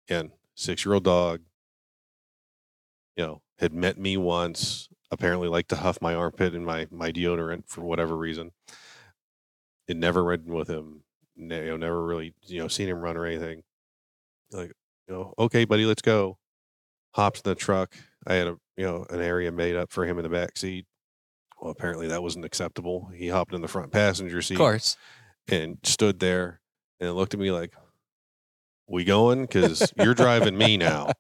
again, 0.10 0.32
six 0.56 0.86
year 0.86 0.94
old 0.96 1.06
dog. 1.06 1.42
You 3.16 3.26
know, 3.26 3.42
had 3.60 3.74
met 3.74 3.98
me 3.98 4.18
once. 4.18 4.90
Apparently, 5.12 5.48
liked 5.48 5.70
to 5.70 5.76
huff 5.78 6.02
my 6.02 6.14
armpit 6.14 6.54
and 6.54 6.66
my 6.66 6.88
my 6.92 7.12
deodorant 7.12 7.68
for 7.68 7.82
whatever 7.82 8.16
reason. 8.16 8.52
It 9.90 9.98
never 9.98 10.24
ridden 10.24 10.54
with 10.54 10.70
him. 10.70 11.04
Ne- 11.40 11.64
you 11.66 11.72
know, 11.72 11.78
never 11.78 12.06
really 12.06 12.34
you 12.46 12.60
know 12.60 12.68
seen 12.68 12.90
him 12.90 13.00
run 13.00 13.16
or 13.18 13.26
anything. 13.26 13.64
Like, 14.52 14.72
you 15.08 15.14
know, 15.16 15.34
okay, 15.40 15.66
buddy, 15.66 15.86
let's 15.86 16.02
go. 16.02 16.38
Hops 17.16 17.40
in 17.42 17.50
the 17.50 17.56
truck. 17.56 17.96
I 18.28 18.34
had 18.36 18.48
a 18.48 18.58
you 18.78 18.86
know 18.86 19.06
an 19.10 19.22
area 19.22 19.52
made 19.52 19.76
up 19.76 19.92
for 19.92 20.06
him 20.06 20.18
in 20.20 20.24
the 20.24 20.30
back 20.30 20.58
seat. 20.58 20.86
Well, 21.62 21.72
apparently 21.72 22.08
that 22.10 22.22
wasn't 22.22 22.46
acceptable. 22.46 23.10
He 23.16 23.30
hopped 23.30 23.54
in 23.54 23.62
the 23.62 23.68
front 23.68 23.92
passenger 23.92 24.42
seat 24.42 24.56
Of 24.56 24.60
course. 24.60 24.98
and 25.48 25.78
stood 25.84 26.20
there 26.20 26.62
and 27.00 27.14
looked 27.16 27.34
at 27.34 27.40
me 27.40 27.52
like, 27.52 27.74
"We 28.88 29.04
going? 29.06 29.42
Because 29.42 29.92
you're 29.98 30.14
driving 30.14 30.58
me 30.58 30.78
now." 30.78 31.12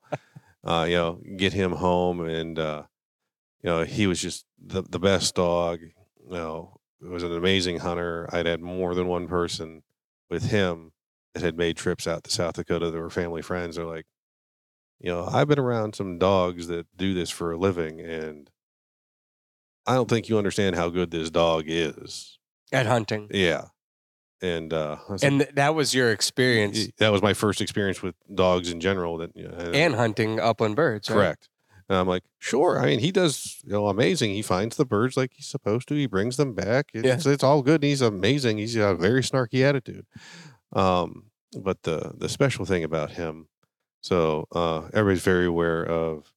Uh, 0.64 0.86
you 0.90 0.96
know, 0.96 1.22
get 1.38 1.54
him 1.54 1.72
home, 1.72 2.20
and 2.22 2.60
uh, 2.60 2.84
you 3.64 3.70
know 3.70 3.84
he 3.84 4.06
was 4.06 4.22
just 4.22 4.46
the 4.62 4.82
the 4.84 5.00
best 5.00 5.36
dog. 5.36 5.80
You 5.82 6.36
know, 6.36 6.78
it 7.02 7.08
was 7.08 7.24
an 7.24 7.32
amazing 7.36 7.78
hunter. 7.80 8.30
I'd 8.34 8.46
had 8.46 8.60
more 8.62 8.94
than 8.94 9.08
one 9.08 9.28
person 9.28 9.82
with 10.30 10.52
him 10.52 10.92
that 11.34 11.44
had 11.44 11.58
made 11.58 11.78
trips 11.78 12.08
out 12.08 12.24
to 12.24 12.32
South 12.32 12.56
Dakota 12.56 12.92
that 12.92 13.00
were 13.00 13.10
family 13.10 13.42
friends. 13.42 13.76
They're 13.76 13.86
like, 13.86 14.06
you 15.00 15.12
know, 15.12 15.26
I've 15.26 15.48
been 15.48 15.60
around 15.60 15.96
some 15.96 16.18
dogs 16.18 16.68
that 16.68 16.86
do 16.96 17.14
this 17.14 17.30
for 17.30 17.52
a 17.52 17.58
living, 17.58 18.02
and 18.02 18.50
I 19.86 19.96
don't 19.96 20.10
think 20.10 20.30
you 20.30 20.38
understand 20.38 20.76
how 20.76 20.90
good 20.90 21.12
this 21.12 21.30
dog 21.30 21.66
is. 21.68 22.38
At 22.72 22.86
hunting. 22.86 23.30
Yeah. 23.32 23.66
And 24.42 24.74
uh 24.74 24.98
was 25.10 25.24
like, 25.24 25.32
And 25.32 25.42
that 25.56 25.76
was 25.76 25.94
your 25.94 26.12
experience 26.12 26.88
that 26.98 27.12
was 27.12 27.22
my 27.22 27.34
first 27.34 27.60
experience 27.60 28.02
with 28.02 28.16
dogs 28.34 28.72
in 28.72 28.80
general 28.80 29.18
that 29.18 29.36
you 29.36 29.48
know, 29.48 29.58
and 29.58 29.96
hunting 29.96 30.40
upland 30.40 30.76
birds. 30.76 31.10
right? 31.10 31.36
And 31.90 31.98
I'm 31.98 32.08
like, 32.08 32.24
sure. 32.38 32.80
I 32.80 32.86
mean, 32.86 33.00
he 33.00 33.12
does, 33.12 33.62
you 33.66 33.72
know, 33.72 33.88
amazing. 33.88 34.32
He 34.32 34.44
finds 34.44 34.78
the 34.78 34.86
birds 34.86 35.18
like 35.18 35.32
he's 35.34 35.48
supposed 35.48 35.88
to. 35.88 35.96
He 35.96 36.06
brings 36.06 36.38
them 36.38 36.54
back. 36.54 36.92
Yeah. 36.94 37.16
It's, 37.16 37.26
it's 37.26 37.44
all 37.44 37.64
good. 37.64 37.82
He's 37.82 38.02
amazing. 38.02 38.60
He's 38.60 38.76
got 38.76 38.92
a 38.92 38.96
very 38.96 39.22
snarky 39.22 39.64
attitude. 39.64 40.06
Um, 40.72 41.32
but 41.60 41.82
the 41.82 42.14
the 42.16 42.30
special 42.30 42.64
thing 42.64 42.84
about 42.84 43.14
him, 43.14 43.48
so 44.02 44.48
uh, 44.52 44.84
everybody's 44.94 45.24
very 45.24 45.48
aware 45.48 45.84
of 45.84 46.32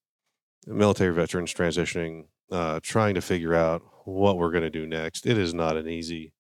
military 0.67 1.13
veterans 1.13 1.53
transitioning, 1.53 2.29
uh, 2.51 2.81
trying 2.83 3.15
to 3.15 3.21
figure 3.21 3.55
out 3.55 3.83
what 4.05 4.39
we're 4.39 4.51
going 4.51 4.63
to 4.63 4.71
do 4.71 4.87
next. 4.87 5.27
It 5.27 5.37
is 5.37 5.53
not 5.53 5.77
an 5.77 5.87
easy, 5.87 6.33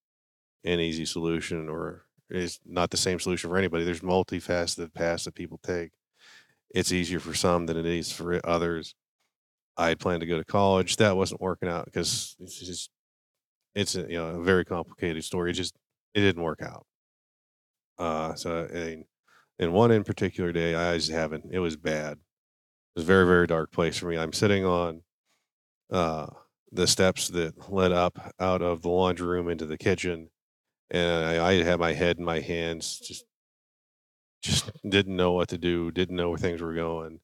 an 0.64 0.80
easy 0.80 1.04
solution, 1.04 1.68
or 1.68 2.06
is 2.30 2.60
not 2.64 2.90
the 2.90 2.96
same 2.96 3.20
solution 3.20 3.50
for 3.50 3.58
anybody. 3.58 3.84
There's 3.84 4.00
multifaceted 4.00 4.94
paths 4.94 5.24
that 5.24 5.34
people 5.34 5.60
take. 5.62 5.90
It's 6.74 6.92
easier 6.92 7.20
for 7.20 7.34
some 7.34 7.66
than 7.66 7.76
it 7.76 7.84
is 7.84 8.10
for 8.10 8.40
others. 8.48 8.94
I 9.76 9.88
had 9.88 10.00
planned 10.00 10.20
to 10.20 10.26
go 10.26 10.38
to 10.38 10.44
college. 10.44 10.96
That 10.96 11.16
wasn't 11.16 11.40
working 11.40 11.68
out 11.68 11.86
because 11.86 12.36
it's 12.40 12.58
just 12.60 12.90
it's 13.74 13.96
a, 13.96 14.02
you 14.02 14.18
know 14.18 14.40
a 14.40 14.44
very 14.44 14.64
complicated 14.64 15.24
story. 15.24 15.50
It 15.50 15.54
just 15.54 15.74
it 16.14 16.20
didn't 16.22 16.42
work 16.42 16.62
out. 16.62 16.86
Uh, 17.98 18.34
so 18.34 18.64
in 18.66 19.04
in 19.58 19.72
one 19.72 19.90
in 19.90 20.04
particular 20.04 20.52
day, 20.52 20.74
I 20.74 20.96
just 20.96 21.10
haven't. 21.10 21.46
It 21.52 21.60
was 21.60 21.76
bad. 21.76 22.14
It 22.14 22.20
was 22.96 23.04
a 23.04 23.06
very 23.06 23.26
very 23.26 23.46
dark 23.46 23.72
place 23.72 23.98
for 23.98 24.06
me. 24.08 24.18
I'm 24.18 24.34
sitting 24.34 24.64
on 24.66 25.02
uh 25.92 26.28
the 26.72 26.86
steps 26.88 27.28
that 27.28 27.70
led 27.72 27.92
up 27.92 28.34
out 28.40 28.62
of 28.62 28.82
the 28.82 28.90
laundry 28.90 29.26
room 29.28 29.48
into 29.48 29.66
the 29.66 29.78
kitchen, 29.78 30.30
and 30.90 31.24
I, 31.26 31.50
I 31.50 31.64
had 31.64 31.80
my 31.80 31.92
head 31.94 32.18
in 32.18 32.24
my 32.24 32.40
hands, 32.40 33.00
just 33.00 33.26
just 34.42 34.70
didn't 34.88 35.16
know 35.16 35.32
what 35.32 35.48
to 35.50 35.58
do, 35.58 35.90
didn't 35.90 36.16
know 36.16 36.30
where 36.30 36.38
things 36.38 36.60
were 36.60 36.74
going. 36.74 37.20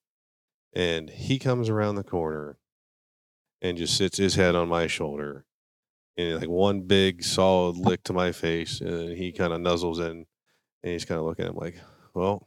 And 0.78 1.10
he 1.10 1.40
comes 1.40 1.68
around 1.68 1.96
the 1.96 2.04
corner 2.04 2.56
and 3.60 3.76
just 3.76 3.96
sits 3.96 4.16
his 4.16 4.36
head 4.36 4.54
on 4.54 4.68
my 4.68 4.86
shoulder 4.86 5.44
and 6.16 6.38
like 6.38 6.48
one 6.48 6.82
big 6.82 7.24
solid 7.24 7.76
lick 7.76 8.04
to 8.04 8.12
my 8.12 8.30
face. 8.30 8.80
And 8.80 9.18
he 9.18 9.32
kind 9.32 9.52
of 9.52 9.60
nuzzles 9.60 9.98
in 9.98 10.26
and 10.84 10.92
he's 10.92 11.04
kind 11.04 11.18
of 11.18 11.26
looking 11.26 11.46
at 11.46 11.50
him 11.50 11.56
like, 11.56 11.80
well, 12.14 12.46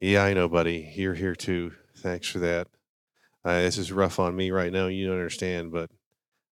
yeah, 0.00 0.24
I 0.24 0.34
know, 0.34 0.48
buddy. 0.48 0.92
You're 0.96 1.14
here 1.14 1.36
too. 1.36 1.70
Thanks 1.98 2.26
for 2.26 2.40
that. 2.40 2.66
Uh, 3.44 3.60
this 3.60 3.78
is 3.78 3.92
rough 3.92 4.18
on 4.18 4.34
me 4.34 4.50
right 4.50 4.72
now. 4.72 4.88
You 4.88 5.06
don't 5.06 5.16
understand, 5.16 5.70
but 5.70 5.92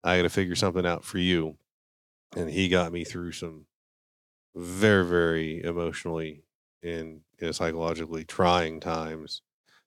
I 0.02 0.16
got 0.16 0.22
to 0.22 0.28
figure 0.28 0.56
something 0.56 0.84
out 0.84 1.04
for 1.04 1.18
you. 1.18 1.56
And 2.36 2.50
he 2.50 2.68
got 2.68 2.92
me 2.92 3.04
through 3.04 3.30
some 3.30 3.66
very, 4.56 5.06
very 5.06 5.62
emotionally 5.62 6.42
and 6.82 7.20
psychologically 7.52 8.24
trying 8.24 8.80
times 8.80 9.42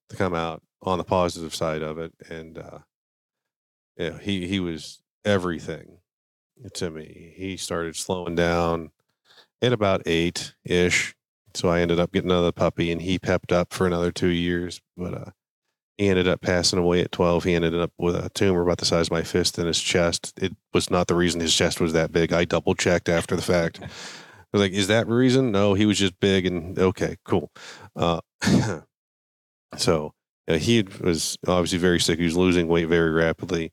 to 0.10 0.16
come 0.16 0.34
out 0.34 0.62
on 0.82 0.98
the 0.98 1.04
positive 1.04 1.54
side 1.56 1.82
of 1.82 1.98
it. 1.98 2.14
And 2.30 2.58
uh, 2.58 2.80
yeah, 3.98 4.18
he 4.20 4.48
he 4.48 4.60
was 4.60 5.02
everything 5.24 6.00
to 6.74 6.90
me. 6.90 7.34
He 7.36 7.58
started 7.58 7.96
slowing 7.96 8.36
down 8.36 8.92
at 9.62 9.74
about 9.74 10.04
eight 10.06 10.54
ish. 10.64 11.16
So 11.54 11.70
I 11.70 11.80
ended 11.80 12.00
up 12.00 12.12
getting 12.12 12.32
another 12.32 12.52
puppy, 12.52 12.92
and 12.92 13.02
he 13.02 13.18
pepped 13.18 13.52
up 13.52 13.74
for 13.74 13.88
another 13.88 14.12
two 14.12 14.28
years. 14.30 14.82
But 14.98 15.14
uh, 15.14 15.32
He 15.98 16.10
ended 16.10 16.28
up 16.28 16.42
passing 16.42 16.80
away 16.80 17.02
at 17.02 17.12
12. 17.14 17.46
He 17.46 17.54
ended 17.56 17.74
up 17.76 17.92
with 17.98 18.16
a 18.16 18.30
tumor 18.30 18.62
about 18.62 18.80
the 18.80 18.86
size 18.86 19.08
of 19.08 19.12
my 19.12 19.24
fist 19.24 19.58
in 19.58 19.66
his 19.68 19.80
chest. 19.82 20.34
It 20.42 20.54
was 20.74 20.90
not 20.90 21.08
the 21.08 21.16
reason 21.16 21.40
his 21.40 21.56
chest 21.56 21.80
was 21.80 21.94
that 21.94 22.12
big. 22.12 22.34
I 22.34 22.44
double 22.46 22.76
checked 22.76 23.08
after 23.10 23.36
the 23.36 23.42
fact. 23.42 23.80
I 23.82 23.88
was 24.58 24.62
like, 24.62 24.74
is 24.74 24.88
that 24.88 25.08
reason? 25.08 25.52
No, 25.52 25.74
he 25.74 25.86
was 25.86 25.98
just 26.00 26.20
big 26.20 26.46
and 26.46 26.78
okay, 26.80 27.18
cool. 27.26 27.52
Uh, 27.96 28.22
so 29.78 30.14
uh, 30.48 30.58
he 30.58 30.84
was 31.02 31.38
obviously 31.48 31.80
very 31.80 32.00
sick. 32.00 32.20
He 32.20 32.26
was 32.26 32.38
losing 32.38 32.68
weight 32.68 32.88
very 32.88 33.12
rapidly. 33.12 33.72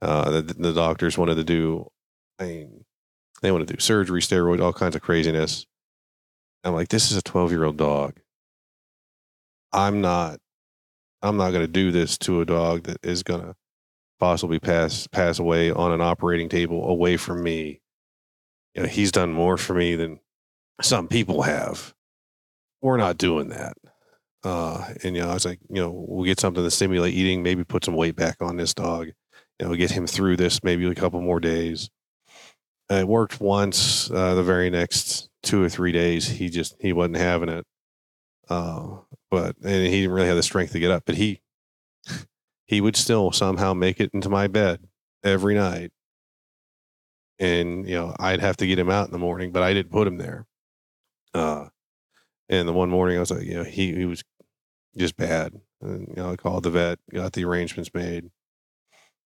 Uh, 0.00 0.30
the, 0.30 0.42
the 0.42 0.72
doctors 0.72 1.18
wanted 1.18 1.36
to 1.36 1.44
do, 1.44 1.88
I 2.38 2.44
mean, 2.44 2.84
they 3.42 3.52
want 3.52 3.66
to 3.66 3.74
do 3.74 3.80
surgery, 3.80 4.20
steroids, 4.20 4.62
all 4.62 4.72
kinds 4.72 4.96
of 4.96 5.02
craziness. 5.02 5.66
I'm 6.64 6.74
like, 6.74 6.88
this 6.88 7.10
is 7.10 7.16
a 7.16 7.22
12 7.22 7.50
year 7.52 7.64
old 7.64 7.76
dog. 7.76 8.14
I'm 9.72 10.00
not, 10.00 10.38
I'm 11.22 11.36
not 11.36 11.50
going 11.50 11.66
to 11.66 11.72
do 11.72 11.90
this 11.92 12.16
to 12.18 12.40
a 12.40 12.44
dog 12.44 12.84
that 12.84 12.98
is 13.02 13.22
going 13.22 13.42
to 13.42 13.54
possibly 14.18 14.58
pass 14.58 15.06
pass 15.06 15.38
away 15.38 15.70
on 15.70 15.92
an 15.92 16.00
operating 16.00 16.48
table 16.48 16.88
away 16.88 17.16
from 17.16 17.42
me. 17.42 17.80
You 18.74 18.82
know, 18.82 18.88
he's 18.88 19.12
done 19.12 19.32
more 19.32 19.56
for 19.56 19.74
me 19.74 19.94
than 19.94 20.20
some 20.80 21.08
people 21.08 21.42
have. 21.42 21.94
We're 22.80 22.96
not 22.96 23.18
doing 23.18 23.48
that. 23.48 23.74
Uh, 24.44 24.92
and 25.02 25.16
you 25.16 25.22
know, 25.22 25.30
I 25.30 25.34
was 25.34 25.44
like, 25.44 25.60
you 25.68 25.82
know, 25.82 25.90
we'll 25.90 26.24
get 26.24 26.40
something 26.40 26.62
to 26.62 26.70
stimulate 26.70 27.14
eating, 27.14 27.42
maybe 27.42 27.64
put 27.64 27.84
some 27.84 27.94
weight 27.94 28.16
back 28.16 28.36
on 28.40 28.56
this 28.56 28.74
dog. 28.74 29.08
You 29.58 29.66
know, 29.66 29.74
get 29.74 29.90
him 29.90 30.06
through 30.06 30.36
this 30.36 30.62
maybe 30.62 30.86
a 30.86 30.94
couple 30.94 31.20
more 31.20 31.40
days. 31.40 31.90
And 32.88 33.00
it 33.00 33.08
worked 33.08 33.40
once. 33.40 34.10
Uh, 34.10 34.34
the 34.34 34.42
very 34.42 34.70
next 34.70 35.28
two 35.42 35.62
or 35.62 35.68
three 35.68 35.92
days, 35.92 36.28
he 36.28 36.48
just 36.48 36.76
he 36.80 36.92
wasn't 36.92 37.16
having 37.16 37.48
it. 37.48 37.66
Uh, 38.48 38.98
but 39.30 39.56
and 39.62 39.86
he 39.86 40.00
didn't 40.02 40.12
really 40.12 40.28
have 40.28 40.36
the 40.36 40.42
strength 40.42 40.72
to 40.72 40.80
get 40.80 40.90
up. 40.90 41.02
But 41.04 41.16
he 41.16 41.40
he 42.66 42.80
would 42.80 42.96
still 42.96 43.32
somehow 43.32 43.74
make 43.74 44.00
it 44.00 44.10
into 44.14 44.28
my 44.28 44.46
bed 44.46 44.80
every 45.24 45.54
night. 45.54 45.90
And 47.38 47.88
you 47.88 47.94
know, 47.94 48.14
I'd 48.18 48.40
have 48.40 48.56
to 48.58 48.66
get 48.66 48.78
him 48.78 48.90
out 48.90 49.06
in 49.06 49.12
the 49.12 49.18
morning, 49.18 49.52
but 49.52 49.62
I 49.62 49.74
didn't 49.74 49.92
put 49.92 50.06
him 50.06 50.18
there. 50.18 50.46
Uh, 51.34 51.68
and 52.48 52.68
the 52.68 52.72
one 52.72 52.90
morning 52.90 53.16
I 53.16 53.20
was 53.20 53.30
like, 53.30 53.44
you 53.44 53.54
know, 53.54 53.64
he, 53.64 53.94
he 53.94 54.04
was 54.04 54.22
just 54.96 55.16
bad. 55.16 55.60
And, 55.80 56.08
you 56.08 56.14
know, 56.16 56.32
I 56.32 56.36
called 56.36 56.64
the 56.64 56.70
vet, 56.70 56.98
got 57.12 57.32
the 57.32 57.44
arrangements 57.44 57.90
made, 57.94 58.30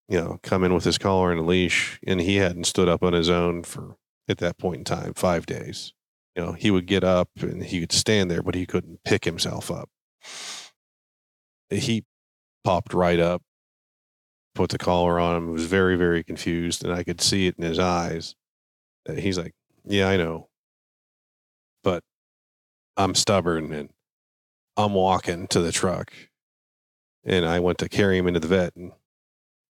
you 0.07 0.19
know, 0.19 0.39
come 0.43 0.63
in 0.63 0.73
with 0.73 0.83
his 0.83 0.97
collar 0.97 1.31
and 1.31 1.39
a 1.39 1.43
leash. 1.43 1.99
And 2.05 2.21
he 2.21 2.35
hadn't 2.37 2.65
stood 2.65 2.87
up 2.87 3.03
on 3.03 3.13
his 3.13 3.29
own 3.29 3.63
for, 3.63 3.95
at 4.27 4.37
that 4.37 4.57
point 4.57 4.79
in 4.79 4.83
time, 4.83 5.13
five 5.13 5.45
days. 5.45 5.93
You 6.35 6.43
know, 6.43 6.51
he 6.53 6.71
would 6.71 6.85
get 6.85 7.03
up 7.03 7.29
and 7.41 7.63
he 7.63 7.79
could 7.79 7.91
stand 7.91 8.29
there, 8.29 8.41
but 8.41 8.55
he 8.55 8.65
couldn't 8.65 9.03
pick 9.03 9.25
himself 9.25 9.69
up. 9.69 9.89
He 11.69 12.05
popped 12.63 12.93
right 12.93 13.19
up, 13.19 13.41
put 14.55 14.69
the 14.69 14.77
collar 14.77 15.19
on 15.19 15.35
him, 15.35 15.51
was 15.51 15.65
very, 15.65 15.95
very 15.95 16.23
confused. 16.23 16.83
And 16.83 16.93
I 16.93 17.03
could 17.03 17.21
see 17.21 17.47
it 17.47 17.55
in 17.57 17.63
his 17.63 17.79
eyes 17.79 18.35
he's 19.11 19.37
like, 19.37 19.53
yeah, 19.85 20.07
I 20.07 20.17
know. 20.17 20.49
But 21.83 22.03
I'm 22.97 23.15
stubborn 23.15 23.73
and 23.73 23.89
I'm 24.77 24.93
walking 24.93 25.47
to 25.47 25.61
the 25.61 25.71
truck. 25.71 26.13
And 27.25 27.45
I 27.45 27.59
went 27.59 27.77
to 27.79 27.89
carry 27.89 28.17
him 28.17 28.27
into 28.27 28.39
the 28.39 28.47
vet 28.47 28.75
and 28.75 28.91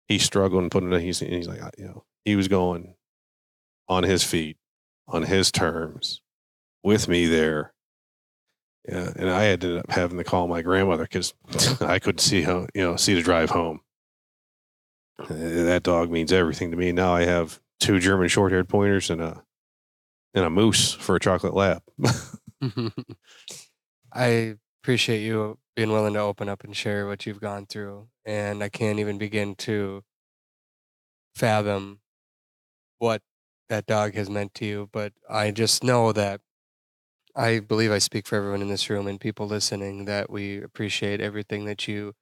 he 0.09 0.19
struggled 0.19 0.63
and 0.63 0.71
put 0.71 0.85
it 0.85 0.93
in. 0.93 1.01
He's, 1.01 1.21
he's 1.21 1.49
like, 1.49 1.61
you 1.79 1.85
know, 1.85 2.05
he 2.25 2.37
was 2.37 2.49
going 2.49 2.95
on 3.89 4.05
his 4.05 4.25
feet, 4.25 4.57
on 5.07 5.25
his 5.25 5.53
terms, 5.53 6.21
with 6.83 7.09
me 7.09 7.27
there. 7.27 7.73
Yeah, 8.89 9.13
and 9.15 9.31
I 9.31 9.47
ended 9.47 9.79
up 9.79 9.91
having 9.91 10.19
to 10.19 10.25
call 10.25 10.49
my 10.49 10.63
grandmother 10.63 11.05
because 11.05 11.35
I 11.81 12.01
couldn't 12.01 12.19
see 12.19 12.43
how 12.43 12.67
you 12.75 12.83
know 12.83 12.97
see 12.97 13.15
the 13.15 13.23
drive 13.23 13.51
home. 13.51 13.81
Eh, 15.21 15.63
that 15.65 15.85
dog 15.85 16.11
means 16.11 16.33
everything 16.33 16.73
to 16.73 16.77
me. 16.77 16.91
Now 16.91 17.15
I 17.15 17.25
have 17.25 17.61
two 17.79 18.01
German 18.01 18.27
short-haired 18.27 18.69
pointers 18.69 19.09
and 19.09 19.21
a 19.21 19.45
and 20.35 20.45
a 20.45 20.51
moose 20.51 20.93
for 20.93 21.15
a 21.15 21.21
chocolate 21.21 21.55
lab. 21.55 21.83
I 24.13 24.57
appreciate 24.83 25.23
you 25.23 25.59
being 25.77 25.91
willing 25.91 26.15
to 26.15 26.21
open 26.21 26.49
up 26.49 26.65
and 26.65 26.77
share 26.77 27.07
what 27.07 27.27
you've 27.27 27.41
gone 27.41 27.67
through. 27.67 28.09
And 28.25 28.63
I 28.63 28.69
can't 28.69 28.99
even 28.99 29.19
begin 29.19 29.55
to 29.57 30.05
fathom 31.35 32.01
what 32.99 33.23
that 33.69 33.87
dog 33.87 34.15
has 34.15 34.31
meant 34.31 34.55
to 34.55 34.65
you. 34.65 34.89
But 34.93 35.13
I 35.29 35.51
just 35.51 35.85
know 35.85 36.13
that 36.13 36.41
I 37.37 37.61
believe 37.61 37.93
I 37.93 37.99
speak 37.99 38.27
for 38.27 38.37
everyone 38.37 38.63
in 38.63 38.69
this 38.69 38.91
room 38.91 39.07
and 39.07 39.21
people 39.21 39.47
listening 39.47 40.07
that 40.07 40.31
we 40.31 40.63
appreciate 40.63 41.21
everything 41.21 41.65
that 41.67 41.89
you 41.89 42.15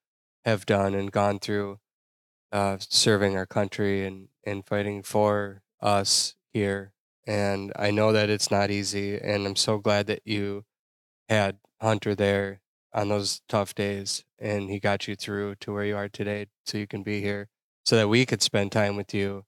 have 0.45 0.67
done 0.67 0.95
and 0.95 1.13
gone 1.13 1.41
through 1.41 1.81
uh, 2.53 2.79
serving 2.81 3.37
our 3.37 3.47
country 3.47 4.07
and, 4.07 4.29
and 4.47 4.67
fighting 4.67 5.03
for 5.03 5.63
us 5.81 6.37
here. 6.53 6.93
And 7.31 7.73
I 7.77 7.93
know 7.93 8.11
that 8.11 8.29
it's 8.29 8.51
not 8.51 8.73
easy. 8.73 9.17
And 9.17 9.47
I'm 9.47 9.55
so 9.55 9.79
glad 9.79 10.09
that 10.09 10.23
you 10.25 10.65
had 11.29 11.59
Hunter 11.81 12.17
there 12.17 12.61
on 12.93 13.09
those 13.09 13.41
tough 13.49 13.73
days 13.73 14.25
and 14.37 14.69
he 14.69 14.81
got 14.81 15.07
you 15.07 15.15
through 15.15 15.55
to 15.61 15.73
where 15.73 15.85
you 15.85 15.97
are 15.97 16.09
today 16.09 16.47
so 16.67 16.77
you 16.77 16.89
can 16.89 17.05
be 17.05 17.21
here 17.21 17.47
so 17.85 17.95
that 17.95 18.09
we 18.09 18.27
could 18.27 18.43
spend 18.43 18.73
time 18.73 18.97
with 18.97 19.15
you 19.15 19.45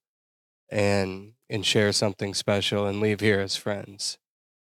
and 0.71 1.33
and 1.51 1.67
share 1.67 1.91
something 1.91 2.35
special 2.35 2.87
and 2.87 3.01
leave 3.01 3.19
here 3.19 3.41
as 3.41 3.57
friends. 3.57 4.17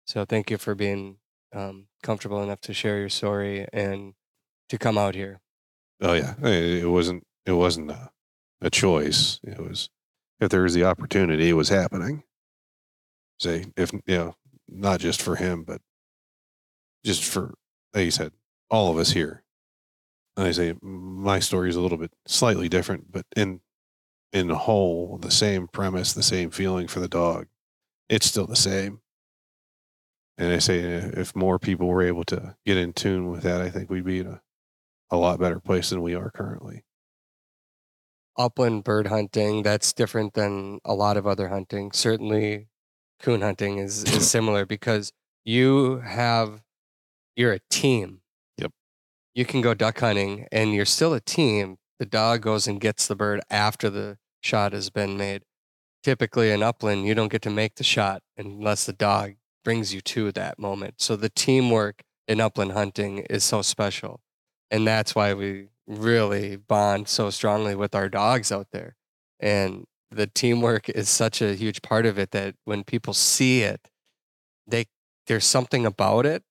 So 0.07 0.25
thank 0.25 0.51
you 0.51 0.57
for 0.57 0.75
being 0.75 1.19
um, 1.55 1.89
comfortable 2.03 2.43
enough 2.43 2.63
to 2.63 2.73
share 2.73 3.01
your 3.01 3.11
story 3.11 3.67
and 3.71 4.15
to 4.71 4.79
come 4.79 4.97
out 4.97 5.15
here. 5.15 5.43
Oh 6.01 6.15
yeah, 6.15 6.37
it 6.43 6.89
wasn't 6.89 7.25
it 7.45 7.53
wasn't 7.53 7.91
a, 7.91 8.13
a 8.63 8.71
choice. 8.71 9.41
It 9.45 9.59
was 9.59 9.91
if 10.41 10.49
there 10.49 10.63
was 10.63 10.73
the 10.73 10.85
opportunity, 10.85 11.51
it 11.51 11.53
was 11.53 11.69
happening. 11.69 12.23
Say 13.41 13.67
if 13.77 13.93
you 13.93 14.01
know, 14.07 14.37
not 14.69 15.01
just 15.01 15.23
for 15.23 15.37
him, 15.37 15.65
but 15.65 15.81
just 17.05 17.25
for 17.25 17.55
like 17.95 18.05
you 18.05 18.11
said, 18.11 18.33
all 18.71 18.91
of 18.91 18.99
us 18.99 19.13
here. 19.13 19.43
And 20.37 20.47
I 20.47 20.53
say 20.53 20.75
my 20.81 21.41
story 21.41 21.69
is 21.69 21.77
a 21.77 21.81
little 21.81 21.99
bit 21.99 22.13
slightly 22.27 22.69
different, 22.69 23.11
but 23.11 23.27
in 23.35 23.61
in 24.33 24.47
the 24.47 24.57
whole, 24.57 25.19
the 25.19 25.31
same 25.31 25.67
premise, 25.67 26.13
the 26.13 26.23
same 26.23 26.51
feeling 26.51 26.87
for 26.87 27.01
the 27.01 27.09
dog. 27.09 27.49
It's 28.09 28.27
still 28.27 28.47
the 28.47 28.57
same. 28.57 29.01
And 30.39 30.53
I 30.53 30.59
say 30.59 30.81
if 30.81 31.35
more 31.35 31.59
people 31.59 31.89
were 31.89 32.03
able 32.03 32.25
to 32.25 32.57
get 32.65 32.77
in 32.77 32.93
tune 32.93 33.31
with 33.31 33.43
that, 33.43 33.61
I 33.61 33.71
think 33.71 33.91
we'd 33.91 34.05
be 34.05 34.21
in 34.21 34.27
a, 34.27 34.41
a 35.11 35.17
lot 35.17 35.41
better 35.41 35.61
place 35.61 35.91
than 35.91 36.01
we 36.01 36.15
are 36.15 36.31
currently. 36.31 36.85
Upland 38.39 38.85
bird 38.85 39.09
hunting, 39.09 39.63
that's 39.63 39.93
different 39.93 40.35
than 40.35 40.81
a 40.85 40.95
lot 40.95 41.17
of 41.17 41.27
other 41.27 41.49
hunting. 41.49 41.93
Certainly 41.93 42.70
coon 43.21 43.43
hunting 43.43 43.79
is, 43.79 44.05
is 44.13 44.31
similar 44.31 44.67
because 44.67 45.13
you 45.45 45.99
have 45.99 46.63
you're 47.37 47.53
a 47.53 47.61
team. 47.71 48.21
Yep. 48.59 48.73
You 49.35 49.45
can 49.45 49.61
go 49.61 49.75
duck 49.75 50.01
hunting 50.01 50.47
and 50.53 50.75
you're 50.75 50.85
still 50.85 51.15
a 51.15 51.21
team. 51.21 51.79
The 51.99 52.07
dog 52.07 52.43
goes 52.43 52.67
and 52.67 52.81
gets 52.81 53.07
the 53.07 53.17
bird 53.17 53.41
after 53.51 53.89
the 53.89 54.19
shot 54.41 54.73
has 54.73 54.91
been 54.91 55.17
made. 55.17 55.43
Typically 56.03 56.51
in 56.51 56.63
upland, 56.63 57.07
you 57.07 57.15
don't 57.15 57.31
get 57.31 57.43
to 57.43 57.51
make 57.51 57.77
the 57.77 57.85
shot 57.85 58.23
unless 58.37 58.85
the 58.87 58.93
dog 58.93 59.35
brings 59.65 59.93
you 59.95 60.01
to 60.01 60.33
that 60.33 60.59
moment. 60.59 60.95
So 60.99 61.17
the 61.17 61.29
teamwork 61.29 62.03
in 62.27 62.41
upland 62.41 62.73
hunting 62.73 63.19
is 63.31 63.45
so 63.45 63.63
special. 63.63 64.21
And 64.71 64.87
that's 64.87 65.15
why 65.15 65.35
we 65.35 65.69
really 65.87 66.57
bond 66.57 67.09
so 67.09 67.29
strongly 67.31 67.75
with 67.75 67.95
our 67.95 68.09
dogs 68.09 68.53
out 68.53 68.69
there. 68.73 68.97
And 69.39 69.85
the 70.11 70.27
teamwork 70.27 70.89
is 70.89 71.09
such 71.09 71.41
a 71.41 71.55
huge 71.55 71.83
part 71.83 72.07
of 72.07 72.19
it 72.19 72.33
that 72.33 72.55
when 72.65 72.85
people 72.85 73.15
see 73.15 73.63
it, 73.63 73.89
they 74.67 74.87
there's 75.27 75.45
something 75.47 75.87
about 75.87 76.27
it 76.27 76.43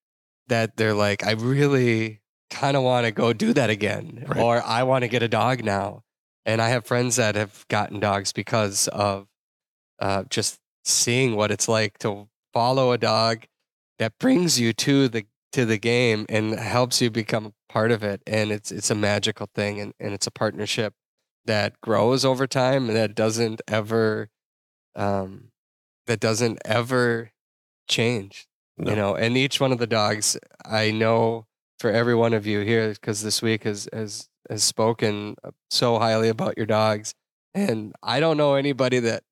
that 0.47 0.77
they're 0.77 0.93
like, 0.93 1.25
I 1.25 1.31
really 1.31 2.21
kind 2.49 2.75
of 2.77 2.83
want 2.83 3.05
to 3.05 3.11
go 3.11 3.33
do 3.33 3.53
that 3.53 3.69
again, 3.69 4.25
Right. 4.27 4.41
or 4.41 4.63
I 4.65 4.83
want 4.83 5.03
to 5.03 5.07
get 5.07 5.21
a 5.21 5.27
dog 5.27 5.63
now. 5.63 6.03
And 6.45 6.61
I 6.61 6.69
have 6.69 6.85
friends 6.85 7.17
that 7.17 7.35
have 7.35 7.65
gotten 7.67 7.99
dogs 7.99 8.31
because 8.31 8.87
of 8.87 9.27
uh, 9.99 10.23
just 10.29 10.59
seeing 10.85 11.35
what 11.35 11.51
it's 11.51 11.67
like 11.67 11.97
to 11.99 12.27
follow 12.53 12.91
a 12.91 12.97
dog 12.97 13.45
that 13.99 14.13
brings 14.19 14.59
you 14.59 14.73
to 14.73 15.07
the 15.09 15.25
to 15.51 15.65
the 15.65 15.77
game 15.77 16.25
and 16.29 16.53
helps 16.59 17.01
you 17.01 17.09
become 17.11 17.53
part 17.67 17.91
of 17.91 18.03
it. 18.03 18.21
And 18.25 18.51
it's 18.51 18.71
it's 18.71 18.89
a 18.89 18.95
magical 18.95 19.49
thing, 19.53 19.79
and, 19.79 19.93
and 19.99 20.13
it's 20.13 20.25
a 20.27 20.31
partnership 20.31 20.93
that 21.45 21.79
grows 21.81 22.23
over 22.25 22.45
time 22.47 22.87
and 22.87 22.95
that 22.95 23.15
doesn't 23.15 23.61
ever 23.67 24.29
um, 24.95 25.49
that 26.07 26.19
doesn't 26.19 26.59
ever 26.65 27.31
change 27.87 28.47
No. 28.77 28.89
you 28.91 28.95
know 28.95 29.15
and 29.15 29.37
each 29.37 29.59
one 29.59 29.71
of 29.71 29.77
the 29.79 29.87
dogs 29.87 30.37
i 30.65 30.91
know 30.91 31.45
for 31.79 31.89
every 31.91 32.15
one 32.15 32.33
of 32.33 32.45
you 32.45 32.59
here 32.61 32.89
because 32.91 33.23
this 33.23 33.41
week 33.41 33.63
has 33.63 33.87
has 33.93 34.27
has 34.49 34.63
spoken 34.63 35.35
uh, 35.43 35.51
so 35.71 35.97
highly 35.99 36.29
about 36.29 36.55
your 36.57 36.65
dogs 36.65 37.13
and 37.53 37.93
i 38.03 38.19
don't 38.19 38.37
know 38.37 38.55
anybody 38.55 38.99
that 38.99 39.23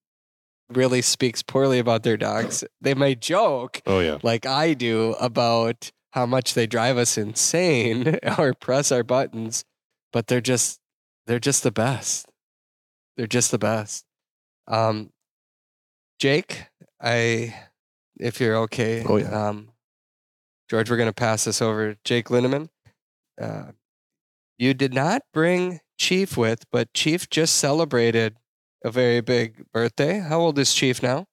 really 0.73 1.01
speaks 1.01 1.41
poorly 1.43 1.79
about 1.79 2.03
their 2.03 2.17
dogs 2.17 2.63
they 2.81 2.93
may 2.93 3.15
joke 3.15 3.81
Oh 3.85 3.99
yeah. 3.99 4.17
like 4.23 4.45
i 4.45 4.73
do 4.73 5.13
about 5.19 5.91
how 6.11 6.25
much 6.25 6.53
they 6.55 6.65
drive 6.67 6.97
us 6.97 7.17
insane 7.17 8.17
or 8.37 8.53
press 8.53 8.91
our 8.91 9.03
buttons 9.03 9.63
but 10.11 10.27
they're 10.27 10.41
just 10.41 10.79
they're 11.27 11.39
just 11.39 11.63
the 11.63 11.71
best. 11.71 12.27
They're 13.17 13.27
just 13.27 13.51
the 13.51 13.57
best. 13.59 14.05
Um, 14.67 15.11
Jake, 16.19 16.65
I, 17.01 17.53
if 18.19 18.39
you're 18.41 18.55
okay, 18.57 19.03
Oh, 19.07 19.17
yeah. 19.17 19.49
um, 19.49 19.69
George, 20.69 20.89
we're 20.89 20.97
gonna 20.97 21.13
pass 21.13 21.45
this 21.45 21.61
over. 21.61 21.95
Jake 22.03 22.27
Lindeman, 22.27 22.69
uh, 23.41 23.71
you 24.57 24.73
did 24.73 24.93
not 24.93 25.21
bring 25.33 25.79
Chief 25.97 26.35
with, 26.37 26.63
but 26.71 26.93
Chief 26.93 27.29
just 27.29 27.55
celebrated 27.55 28.35
a 28.83 28.91
very 28.91 29.21
big 29.21 29.65
birthday. 29.71 30.19
How 30.19 30.39
old 30.39 30.59
is 30.59 30.73
Chief 30.73 31.01
now? 31.01 31.25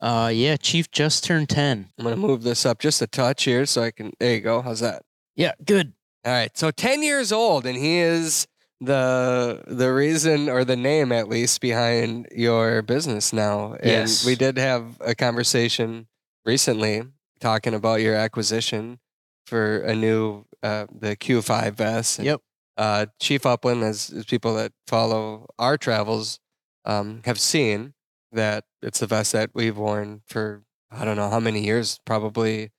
Uh, 0.00 0.30
yeah, 0.34 0.56
Chief 0.56 0.90
just 0.90 1.24
turned 1.24 1.48
10. 1.48 1.90
I'm 1.98 2.04
gonna 2.04 2.16
move 2.16 2.42
this 2.42 2.66
up 2.66 2.78
just 2.80 3.00
a 3.00 3.06
touch 3.06 3.44
here 3.44 3.64
so 3.66 3.82
I 3.82 3.90
can. 3.90 4.12
There 4.20 4.34
you 4.34 4.40
go. 4.40 4.60
How's 4.60 4.80
that? 4.80 5.02
Yeah, 5.36 5.52
good. 5.64 5.94
All 6.24 6.32
right, 6.32 6.56
so 6.56 6.70
10 6.70 7.02
years 7.02 7.32
old, 7.32 7.66
and 7.66 7.76
he 7.76 7.98
is 7.98 8.46
the 8.80 9.62
the 9.66 9.92
reason 9.92 10.48
or 10.48 10.64
the 10.64 10.76
name 10.76 11.12
at 11.12 11.28
least 11.28 11.60
behind 11.60 12.28
your 12.32 12.82
business 12.82 13.32
now. 13.32 13.74
And 13.74 13.86
Yes. 14.08 14.24
we 14.26 14.34
did 14.34 14.58
have 14.58 14.96
a 15.00 15.14
conversation 15.14 16.06
recently 16.44 17.02
talking 17.40 17.74
about 17.74 18.00
your 18.00 18.14
acquisition 18.14 18.98
for 19.46 19.78
a 19.78 19.94
new 19.94 20.44
uh, 20.62 20.86
the 20.90 21.16
Q5 21.16 21.74
vest. 21.74 22.18
And, 22.18 22.26
Yep. 22.26 22.40
Uh, 22.76 23.06
Chief 23.20 23.46
Upland, 23.46 23.84
as, 23.84 24.10
as 24.10 24.24
people 24.24 24.54
that 24.56 24.72
follow 24.88 25.46
our 25.60 25.76
travels 25.76 26.40
um, 26.84 27.20
have 27.24 27.38
seen, 27.38 27.94
that 28.32 28.64
it's 28.82 28.98
the 28.98 29.06
vest 29.06 29.32
that 29.32 29.50
we've 29.54 29.76
worn 29.76 30.22
for 30.26 30.62
I 30.90 31.04
don't 31.04 31.16
know 31.16 31.28
how 31.30 31.40
many 31.40 31.64
years, 31.64 31.98
probably 32.04 32.70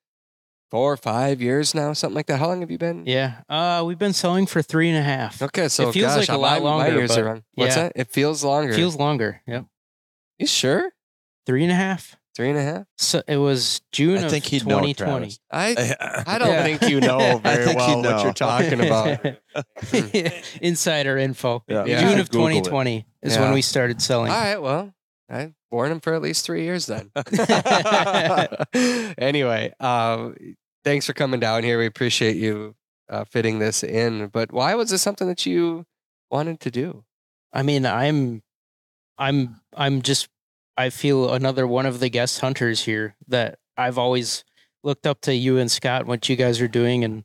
four 0.71 0.91
or 0.93 0.97
five 0.97 1.41
years 1.41 1.73
now, 1.75 1.93
something 1.93 2.15
like 2.15 2.25
that. 2.27 2.37
How 2.37 2.47
long 2.47 2.61
have 2.61 2.71
you 2.71 2.77
been? 2.77 3.05
Yeah. 3.05 3.41
Uh, 3.49 3.83
we've 3.85 3.99
been 3.99 4.13
selling 4.13 4.45
for 4.45 4.61
three 4.61 4.89
and 4.89 4.97
a 4.97 5.03
half. 5.03 5.41
Okay, 5.41 5.67
so 5.67 5.89
it 5.89 5.93
feels 5.93 6.15
gosh, 6.15 6.27
like 6.29 6.35
a 6.37 6.41
lot 6.41 6.61
My 6.61 6.69
longer, 6.69 6.91
years 6.93 7.09
but 7.09 7.19
are 7.19 7.23
wrong. 7.25 7.43
What's 7.53 7.75
yeah. 7.75 7.83
that? 7.83 7.93
It 7.95 8.11
feels 8.11 8.43
longer. 8.43 8.73
Feels 8.73 8.95
longer. 8.97 9.41
Yep. 9.47 9.65
you 10.39 10.47
sure? 10.47 10.91
Three 11.45 11.63
and 11.63 11.71
a 11.71 11.75
half. 11.75 12.15
Three 12.35 12.49
and 12.49 12.57
a 12.57 12.61
half? 12.63 12.85
So 12.97 13.21
it 13.29 13.37
was 13.37 13.79
June 13.93 14.17
I 14.17 14.23
of 14.23 14.31
think 14.31 14.43
he'd 14.45 14.59
2020. 14.63 15.31
I 15.51 15.95
I 16.27 16.37
don't 16.37 16.49
Yeah. 16.49 16.63
think 16.63 16.81
you 16.91 16.99
know 17.09 17.17
I 17.19 17.37
very 17.37 17.63
think 17.65 17.79
you 17.79 17.85
well 17.85 18.01
what 18.01 18.23
you're 18.23 18.33
talking 18.33 18.81
about. 18.81 19.19
Insider 20.61 21.17
info. 21.17 21.63
Yeah. 21.67 21.85
Yeah. 21.85 22.01
June 22.01 22.19
of 22.19 22.29
Google 22.29 22.47
2020 22.49 23.05
is 23.21 23.35
Yeah. 23.35 23.41
when 23.41 23.53
we 23.53 23.61
started 23.61 24.01
selling. 24.01 24.31
All 24.33 24.37
right, 24.37 24.61
well, 24.61 24.93
I 25.29 25.53
worn 25.71 25.91
him 25.91 25.99
for 25.99 26.13
at 26.13 26.21
least 26.21 26.45
three 26.45 26.63
years 26.63 26.85
then. 26.85 27.11
anyway, 29.17 29.73
um, 29.79 30.35
thanks 30.83 31.05
for 31.05 31.13
coming 31.13 31.39
down 31.39 31.63
here. 31.63 31.79
We 31.79 31.85
appreciate 31.85 32.37
you 32.37 32.75
uh, 33.09 33.25
fitting 33.25 33.59
this 33.59 33.83
in. 33.83 34.27
But 34.27 34.51
why 34.51 34.75
was 34.75 34.89
this 34.91 35.01
something 35.01 35.27
that 35.27 35.45
you 35.45 35.85
wanted 36.29 36.59
to 36.61 36.71
do? 36.71 37.03
I 37.51 37.63
mean, 37.63 37.85
I'm, 37.85 38.43
I'm, 39.17 39.61
I'm 39.75 40.01
just, 40.01 40.27
I 40.77 40.89
feel 40.89 41.33
another 41.33 41.65
one 41.65 41.85
of 41.85 41.99
the 41.99 42.09
guest 42.09 42.39
hunters 42.41 42.83
here 42.83 43.15
that 43.27 43.57
I've 43.77 43.97
always 43.97 44.43
looked 44.83 45.07
up 45.07 45.21
to 45.21 45.33
you 45.33 45.57
and 45.57 45.71
Scott, 45.71 46.05
what 46.05 46.27
you 46.29 46.35
guys 46.35 46.61
are 46.61 46.67
doing. 46.67 47.03
And, 47.03 47.23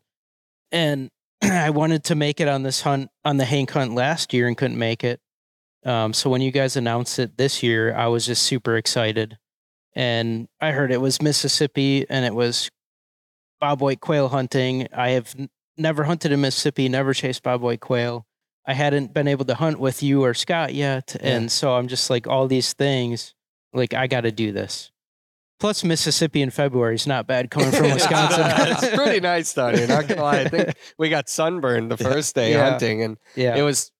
and 0.73 1.11
I 1.43 1.71
wanted 1.71 2.05
to 2.05 2.15
make 2.15 2.41
it 2.41 2.49
on 2.49 2.63
this 2.63 2.83
hunt, 2.83 3.11
on 3.25 3.37
the 3.37 3.45
Hank 3.45 3.73
hunt 3.73 3.95
last 3.95 4.33
year 4.33 4.47
and 4.47 4.57
couldn't 4.57 4.79
make 4.79 5.05
it. 5.05 5.21
Um, 5.85 6.13
so 6.13 6.29
when 6.31 6.43
you 6.43 6.51
guys 6.51 6.77
announced 6.77 7.19
it 7.19 7.37
this 7.39 7.63
year, 7.63 7.95
I 7.95 8.07
was 8.09 8.27
just 8.27 8.43
super 8.43 8.77
excited. 8.77 9.39
And 9.95 10.49
I 10.61 10.73
heard 10.73 10.93
it 10.93 11.01
was 11.01 11.21
Mississippi 11.23 12.07
and 12.09 12.25
it 12.25 12.35
was 12.35 12.71
bobwhite 13.63 14.01
quail 14.01 14.29
hunting. 14.29 14.87
I 14.93 15.11
have 15.11 15.35
n- 15.39 15.49
never 15.77 16.05
hunted 16.05 16.33
in 16.33 16.41
Mississippi, 16.41 16.89
never 16.89 17.13
chased 17.15 17.43
bobwhite 17.43 17.81
quail. 17.81 18.27
I 18.67 18.75
hadn't 18.75 19.13
been 19.15 19.27
able 19.27 19.45
to 19.47 19.55
hunt 19.55 19.81
with 19.81 20.03
you 20.03 20.23
or 20.23 20.35
Scott 20.35 20.75
yet. 20.75 21.17
Yeah. 21.21 21.29
And 21.37 21.51
so 21.51 21.75
I'm 21.75 21.89
just 21.89 22.09
like, 22.11 22.27
all 22.27 22.47
these 22.47 22.73
things, 22.75 23.35
like, 23.73 23.95
I 23.95 24.07
got 24.07 24.21
to 24.23 24.31
do 24.33 24.53
this. 24.53 24.91
Plus, 25.59 25.83
Mississippi 25.85 26.41
in 26.41 26.51
February 26.51 26.95
is 26.95 27.07
not 27.07 27.27
bad 27.27 27.51
coming 27.51 27.71
from 27.71 27.91
Wisconsin. 27.95 28.45
it's 28.47 28.95
pretty 28.97 29.21
nice 29.21 29.53
down 29.53 29.75
here. 29.75 29.87
Not 29.87 30.09
gonna 30.09 30.23
lie, 30.23 30.41
I 30.41 30.49
think 30.49 30.75
we 30.99 31.11
got 31.11 31.29
sunburned 31.29 31.91
the 31.91 31.99
first 31.99 32.35
day 32.35 32.53
Yeah. 32.53 32.71
hunting, 32.71 33.03
and 33.03 33.19
yeah. 33.37 33.57
it 33.57 33.63
was 33.63 33.91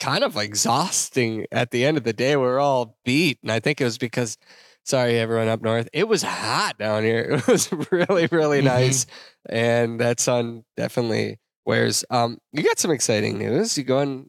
kind 0.00 0.24
of 0.24 0.36
exhausting 0.36 1.46
at 1.52 1.70
the 1.70 1.84
end 1.84 1.96
of 1.96 2.04
the 2.04 2.12
day. 2.12 2.36
We 2.36 2.44
are 2.46 2.58
all 2.58 2.96
beat, 3.04 3.38
and 3.42 3.52
I 3.52 3.60
think 3.60 3.80
it 3.80 3.84
was 3.84 3.98
because, 3.98 4.36
sorry, 4.84 5.18
everyone 5.18 5.48
up 5.48 5.60
north, 5.62 5.88
it 5.92 6.08
was 6.08 6.22
hot 6.22 6.78
down 6.78 7.04
here. 7.04 7.30
It 7.38 7.46
was 7.46 7.70
really, 7.92 8.26
really 8.32 8.60
Mhm. 8.60 8.64
nice, 8.64 9.06
and 9.48 10.00
that 10.00 10.18
sun 10.20 10.64
definitely 10.76 11.38
wears. 11.66 12.04
Um, 12.10 12.38
you 12.52 12.62
got 12.62 12.78
some 12.78 12.90
exciting 12.90 13.38
news. 13.38 13.76
You 13.78 13.84
go 13.84 13.98
and 14.00 14.26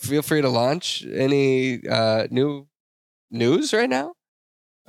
Feel 0.00 0.22
free 0.22 0.40
to 0.42 0.48
launch 0.48 1.06
any 1.06 1.86
uh, 1.86 2.26
new 2.32 2.66
news 3.30 3.72
right 3.72 3.88
now. 3.88 4.14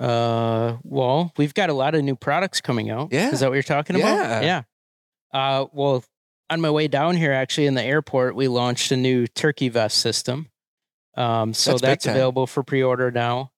Uh, 0.00 0.78
well, 0.82 1.32
we've 1.36 1.54
got 1.54 1.70
a 1.70 1.72
lot 1.72 1.94
of 1.94 2.02
new 2.02 2.16
products 2.16 2.60
coming 2.60 2.90
out. 2.90 3.12
Yeah. 3.12 3.30
Is 3.30 3.38
that 3.38 3.50
what 3.50 3.54
you're 3.54 3.62
talking 3.62 3.96
Yeah. 3.96 4.14
about? 4.24 4.42
Yeah. 4.44 4.62
Uh, 5.32 5.66
well, 5.72 6.02
on 6.54 6.60
my 6.60 6.70
way 6.70 6.88
down 6.88 7.16
here, 7.16 7.32
actually 7.32 7.66
in 7.66 7.74
the 7.74 7.82
airport, 7.82 8.34
we 8.34 8.48
launched 8.48 8.90
a 8.90 8.96
new 8.96 9.26
turkey 9.26 9.68
vest 9.68 9.98
system. 9.98 10.48
Um, 11.16 11.54
so 11.54 11.72
That's 11.72 11.82
that's, 11.82 12.06
available 12.06 12.46
for 12.46 12.62
pre-order 12.62 13.10
now. 13.10 13.52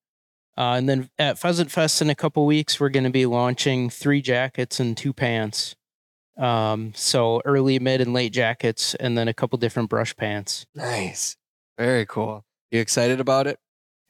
Uh, 0.58 0.72
and 0.72 0.88
then 0.88 1.10
at 1.18 1.38
Pheasant 1.38 1.70
Fest 1.70 2.02
in 2.02 2.10
a 2.10 2.14
couple 2.14 2.44
weeks, 2.46 2.80
we're 2.80 2.88
going 2.88 3.04
to 3.04 3.10
be 3.10 3.26
launching 3.26 3.88
three 3.90 4.20
jackets 4.20 4.80
and 4.80 4.96
two 4.96 5.12
pants. 5.12 5.76
Um, 6.38 6.92
so 6.94 7.40
early, 7.44 7.78
mid, 7.78 8.00
and 8.00 8.12
late 8.12 8.32
jackets, 8.32 8.94
and 8.94 9.16
then 9.16 9.28
a 9.28 9.34
couple 9.34 9.58
different 9.58 9.88
brush 9.88 10.14
pants. 10.16 10.66
Nice, 10.74 11.36
very 11.78 12.04
cool. 12.04 12.44
You 12.70 12.80
excited 12.80 13.20
about 13.20 13.46
it? 13.46 13.58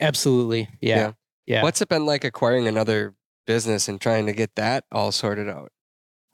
Absolutely. 0.00 0.68
Yeah. 0.80 0.96
Yeah. 0.96 1.12
Yeah. 1.46 1.62
What's 1.62 1.80
it 1.80 1.88
been 1.88 2.06
like 2.06 2.24
acquiring 2.24 2.66
another 2.66 3.14
business 3.46 3.86
and 3.86 4.00
trying 4.00 4.26
to 4.26 4.32
get 4.32 4.56
that 4.56 4.84
all 4.90 5.12
sorted 5.12 5.48
out? 5.48 5.70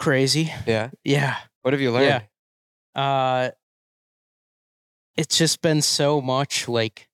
crazy? 0.02 0.52
Yeah. 0.66 0.90
Yeah. 1.04 1.36
What 1.62 1.72
have 1.72 1.80
you 1.80 1.92
learned? 1.92 2.06
Yeah. 2.06 2.22
Uh 2.94 3.50
it's 5.16 5.36
just 5.38 5.60
been 5.60 5.82
so 5.82 6.20
much 6.20 6.68
like 6.68 7.08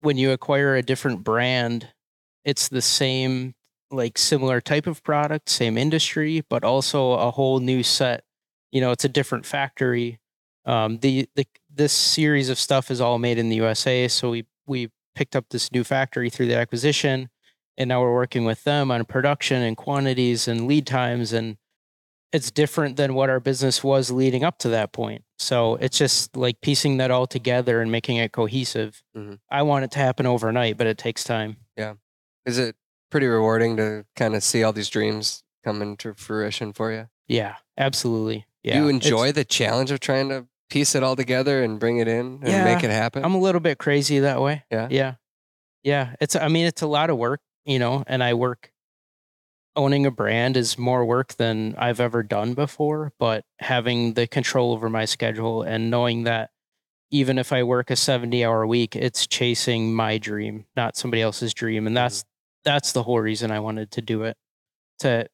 when 0.00 0.16
you 0.16 0.30
acquire 0.32 0.76
a 0.76 0.82
different 0.82 1.24
brand, 1.24 1.88
it's 2.44 2.68
the 2.68 2.82
same 2.82 3.54
like 3.90 4.18
similar 4.18 4.60
type 4.60 4.86
of 4.86 5.02
product, 5.02 5.48
same 5.48 5.78
industry, 5.78 6.42
but 6.50 6.62
also 6.64 7.12
a 7.12 7.30
whole 7.30 7.58
new 7.60 7.82
set. 7.82 8.22
You 8.70 8.80
know, 8.80 8.90
it's 8.92 9.04
a 9.04 9.08
different 9.08 9.46
factory. 9.46 10.20
Um 10.66 10.98
the 10.98 11.28
the 11.34 11.46
this 11.74 11.92
series 11.92 12.48
of 12.48 12.58
stuff 12.58 12.90
is 12.90 13.00
all 13.00 13.18
made 13.18 13.38
in 13.38 13.48
the 13.48 13.56
USA, 13.56 14.08
so 14.08 14.30
we 14.30 14.46
we 14.66 14.90
picked 15.14 15.34
up 15.36 15.46
this 15.50 15.72
new 15.72 15.84
factory 15.84 16.30
through 16.30 16.46
the 16.46 16.56
acquisition 16.56 17.28
and 17.76 17.88
now 17.88 18.00
we're 18.02 18.14
working 18.14 18.44
with 18.44 18.64
them 18.64 18.90
on 18.90 19.04
production 19.04 19.62
and 19.62 19.76
quantities 19.76 20.48
and 20.48 20.66
lead 20.66 20.86
times 20.86 21.32
and 21.32 21.56
it's 22.32 22.50
different 22.50 22.96
than 22.96 23.14
what 23.14 23.30
our 23.30 23.40
business 23.40 23.82
was 23.82 24.10
leading 24.10 24.44
up 24.44 24.58
to 24.58 24.68
that 24.70 24.92
point. 24.92 25.24
So 25.38 25.76
it's 25.76 25.96
just 25.96 26.36
like 26.36 26.60
piecing 26.60 26.98
that 26.98 27.10
all 27.10 27.26
together 27.26 27.80
and 27.80 27.90
making 27.90 28.16
it 28.18 28.32
cohesive. 28.32 29.02
Mhm. 29.16 29.38
I 29.50 29.62
want 29.62 29.84
it 29.84 29.90
to 29.92 29.98
happen 29.98 30.26
overnight, 30.26 30.76
but 30.76 30.86
it 30.86 30.98
takes 30.98 31.24
time. 31.24 31.56
Yeah. 31.76 31.94
Is 32.44 32.58
it 32.58 32.76
pretty 33.10 33.26
rewarding 33.26 33.76
to 33.78 34.04
kind 34.16 34.34
of 34.34 34.42
see 34.42 34.62
all 34.62 34.72
these 34.72 34.90
dreams 34.90 35.42
come 35.64 35.80
into 35.80 36.12
fruition 36.14 36.72
for 36.72 36.92
you? 36.92 37.08
Yeah, 37.26 37.56
absolutely. 37.78 38.46
Yeah. 38.62 38.78
you 38.78 38.88
It's- 38.88 39.04
enjoy 39.06 39.32
the 39.32 39.44
challenge 39.44 39.90
of 39.90 40.00
trying 40.00 40.28
to 40.28 40.46
piece 40.68 40.94
it 40.94 41.02
all 41.02 41.16
together 41.16 41.62
and 41.62 41.78
bring 41.80 41.98
it 41.98 42.08
in 42.08 42.40
and 42.42 42.48
Yeah, 42.48 42.64
make 42.64 42.84
it 42.84 42.90
happen? 42.90 43.24
I'm 43.24 43.34
a 43.34 43.38
little 43.40 43.60
bit 43.60 43.78
crazy 43.78 44.18
that 44.18 44.42
way. 44.42 44.64
Yeah? 44.70 44.88
Yeah. 44.90 45.14
Yeah. 45.82 46.14
It's, 46.20 46.36
I 46.36 46.48
mean, 46.48 46.66
it's 46.66 46.82
a 46.82 46.86
lot 46.86 47.08
of 47.08 47.16
work, 47.16 47.40
you 47.64 47.78
know, 47.78 48.04
and 48.06 48.22
I 48.22 48.34
work, 48.34 48.70
owning 49.78 50.04
a 50.04 50.10
brand 50.10 50.56
is 50.56 50.76
more 50.76 51.04
work 51.04 51.34
than 51.34 51.76
I've 51.78 52.00
ever 52.00 52.24
done 52.24 52.54
before. 52.54 53.12
But 53.18 53.44
having 53.60 54.14
the 54.14 54.26
control 54.26 54.72
over 54.72 54.90
my 54.90 55.04
schedule 55.04 55.62
and 55.62 55.88
knowing 55.88 56.24
that 56.24 56.50
even 57.10 57.38
if 57.38 57.52
I 57.52 57.62
work 57.62 57.88
a 57.88 57.96
70 57.96 58.44
hour 58.44 58.66
week, 58.66 58.96
it's 58.96 59.26
chasing 59.26 59.94
my 59.94 60.18
dream, 60.18 60.66
not 60.76 60.96
somebody 60.96 61.22
else's 61.22 61.54
dream. 61.54 61.86
And 61.86 61.94
mm-hmm. 61.96 62.04
that's, 62.04 62.24
that's 62.64 62.92
the 62.92 63.04
whole 63.04 63.20
reason 63.20 63.52
I 63.52 63.60
wanted 63.60 63.92
to 63.92 64.02
do 64.02 64.24
it 64.24 64.36
to, 64.98 65.28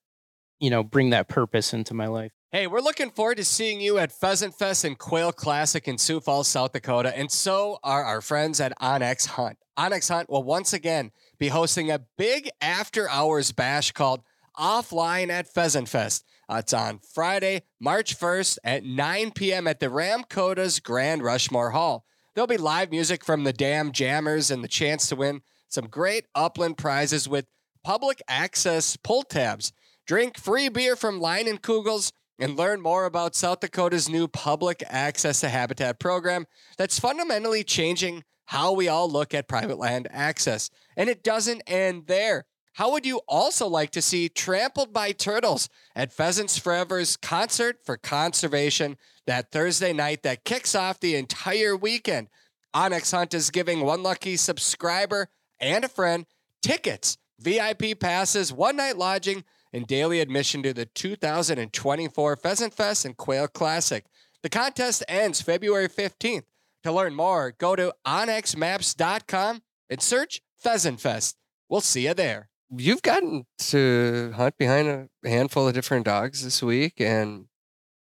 you 0.60 0.68
know, 0.68 0.84
bring 0.84 1.10
that 1.10 1.26
purpose 1.26 1.72
into 1.72 1.94
my 1.94 2.06
life. 2.06 2.32
Hey, 2.52 2.66
we're 2.66 2.80
looking 2.80 3.10
forward 3.10 3.38
to 3.38 3.44
seeing 3.44 3.80
you 3.80 3.98
at 3.98 4.12
Pheasant 4.12 4.54
Fest 4.54 4.84
and 4.84 4.96
Quail 4.96 5.32
Classic 5.32 5.88
in 5.88 5.96
Sioux 5.96 6.20
Falls, 6.20 6.46
South 6.46 6.72
Dakota. 6.72 7.16
And 7.16 7.32
so 7.32 7.78
are 7.82 8.04
our 8.04 8.20
friends 8.20 8.60
at 8.60 8.78
onX 8.78 9.26
Hunt. 9.26 9.56
onX 9.76 10.08
Hunt 10.10 10.28
will 10.28 10.44
once 10.44 10.72
again 10.74 11.10
be 11.38 11.48
hosting 11.48 11.90
a 11.90 12.02
big 12.18 12.50
after 12.60 13.08
hours 13.08 13.50
bash 13.50 13.90
called 13.90 14.20
Offline 14.58 15.30
at 15.30 15.52
Pheasant 15.52 15.88
Fest. 15.88 16.24
It's 16.50 16.72
on 16.72 17.00
Friday, 17.14 17.62
March 17.80 18.18
1st 18.18 18.58
at 18.64 18.84
9 18.84 19.30
p.m. 19.32 19.66
at 19.66 19.80
the 19.80 19.86
Ramkota's 19.86 20.80
Grand 20.80 21.22
Rushmore 21.22 21.70
Hall. 21.70 22.04
There'll 22.34 22.46
be 22.46 22.56
live 22.56 22.90
music 22.90 23.24
from 23.24 23.44
the 23.44 23.52
Dam 23.52 23.92
Jammers 23.92 24.50
and 24.50 24.62
the 24.62 24.68
chance 24.68 25.08
to 25.08 25.16
win 25.16 25.42
some 25.68 25.86
great 25.86 26.26
upland 26.34 26.76
prizes 26.76 27.28
with 27.28 27.46
public 27.82 28.20
access 28.28 28.96
pull 28.96 29.22
tabs. 29.22 29.72
Drink 30.06 30.38
free 30.38 30.68
beer 30.68 30.96
from 30.96 31.20
Leinenkugel's 31.20 32.12
and 32.38 32.56
learn 32.56 32.80
more 32.80 33.04
about 33.04 33.34
South 33.34 33.60
Dakota's 33.60 34.08
new 34.08 34.26
public 34.26 34.82
access 34.88 35.40
to 35.40 35.48
habitat 35.48 36.00
program 36.00 36.46
that's 36.76 36.98
fundamentally 36.98 37.62
changing 37.62 38.24
how 38.46 38.72
we 38.72 38.88
all 38.88 39.08
look 39.10 39.32
at 39.32 39.48
private 39.48 39.78
land 39.78 40.08
access. 40.10 40.70
And 40.96 41.08
it 41.08 41.22
doesn't 41.22 41.62
end 41.66 42.06
there. 42.06 42.44
How 42.74 42.90
would 42.90 43.06
you 43.06 43.20
also 43.28 43.68
like 43.68 43.90
to 43.92 44.02
see 44.02 44.28
Trampled 44.28 44.92
by 44.92 45.12
Turtles 45.12 45.68
at 45.94 46.12
Pheasants 46.12 46.58
Forever's 46.58 47.16
concert 47.16 47.78
for 47.84 47.96
conservation 47.96 48.96
that 49.28 49.52
Thursday 49.52 49.92
night 49.92 50.24
that 50.24 50.44
kicks 50.44 50.74
off 50.74 50.98
the 50.98 51.14
entire 51.14 51.76
weekend? 51.76 52.26
onX 52.74 53.12
Hunt 53.12 53.32
is 53.32 53.50
giving 53.50 53.82
one 53.82 54.02
lucky 54.02 54.36
subscriber 54.36 55.28
and 55.60 55.84
a 55.84 55.88
friend 55.88 56.26
tickets, 56.62 57.16
VIP 57.38 57.96
passes, 58.00 58.52
one 58.52 58.74
night 58.74 58.98
lodging, 58.98 59.44
and 59.72 59.86
daily 59.86 60.18
admission 60.18 60.60
to 60.64 60.72
the 60.72 60.86
2024 60.86 62.36
Pheasant 62.36 62.74
Fest 62.74 63.04
and 63.04 63.16
Quail 63.16 63.46
Classic. 63.46 64.04
The 64.42 64.48
contest 64.48 65.04
ends 65.06 65.40
February 65.40 65.88
15th. 65.88 66.46
To 66.82 66.90
learn 66.90 67.14
more, 67.14 67.54
go 67.56 67.76
to 67.76 67.94
onxmaps.com 68.04 69.62
and 69.88 70.02
search 70.02 70.42
Pheasant 70.56 71.00
Fest. 71.00 71.36
We'll 71.68 71.80
see 71.80 72.08
you 72.08 72.14
there. 72.14 72.48
You've 72.76 73.02
gotten 73.02 73.46
to 73.58 74.32
hunt 74.36 74.56
behind 74.58 74.88
a 74.88 75.28
handful 75.28 75.68
of 75.68 75.74
different 75.74 76.04
dogs 76.04 76.42
this 76.44 76.62
week, 76.62 76.94
and 77.00 77.46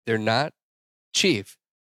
they're 0.05 0.17
not 0.17 0.53
cheap. 1.13 1.47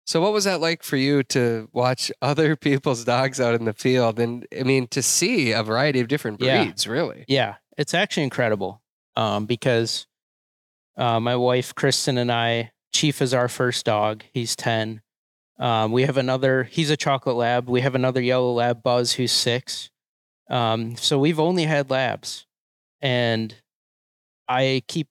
So, 0.07 0.21
what 0.23 0.33
was 0.33 0.45
that 0.45 0.61
like 0.61 0.83
for 0.83 0.97
you 0.97 1.23
to 1.25 1.69
watch 1.73 2.11
other 2.23 2.57
people's 2.57 3.05
dogs 3.05 3.41
out 3.41 3.55
in 3.55 3.65
the 3.65 3.73
field? 3.75 4.19
And 4.19 4.47
I 4.59 4.63
mean, 4.63 4.87
to 4.89 5.03
see 5.03 5.53
a 5.53 5.63
variety 5.63 6.01
of 6.01 6.09
different 6.09 6.41
Yeah. 6.41 6.65
breeds, 6.65 6.87
really. 6.87 7.25
Yeah, 7.29 7.57
it's 7.77 7.95
actually 7.95 8.25
incredible 8.25 8.83
um, 9.17 9.47
because 9.47 10.07
uh, 10.97 11.21
my 11.21 11.37
wife 11.37 11.75
Kristen 11.75 12.19
and 12.19 12.33
I, 12.33 12.73
Chief 12.93 13.21
is 13.21 13.35
our 13.35 13.49
first 13.49 13.85
dog. 13.85 14.25
He's 14.33 14.57
ten. 14.57 15.03
Um, 15.59 15.93
we 15.93 16.03
have 16.05 16.17
another. 16.17 16.65
He's 16.65 16.89
a 16.91 16.97
chocolate 16.97 17.37
lab. 17.37 17.69
We 17.69 17.83
have 17.83 17.95
another 17.95 18.21
yellow 18.23 18.53
lab, 18.53 18.83
Buzz, 18.83 19.13
who's 19.13 19.31
six. 19.33 19.91
Um, 20.49 20.97
so 20.97 21.19
we've 21.19 21.39
only 21.39 21.65
had 21.65 21.91
labs, 21.91 22.47
and 23.01 23.55
I 24.49 24.83
keep 24.89 25.09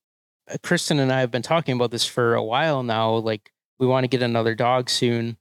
uh, 0.50 0.58
Kristen 0.64 1.00
and 1.00 1.12
I 1.12 1.20
have 1.22 1.32
been 1.32 1.42
talking 1.42 1.76
about 1.76 1.92
this 1.92 2.06
for 2.06 2.36
a 2.36 2.44
while 2.44 2.84
now. 2.84 3.16
Like 3.16 3.52
we 3.80 3.88
want 3.88 4.04
to 4.04 4.08
get 4.08 4.22
another 4.22 4.56
dog 4.56 4.90
soon. 4.90 5.38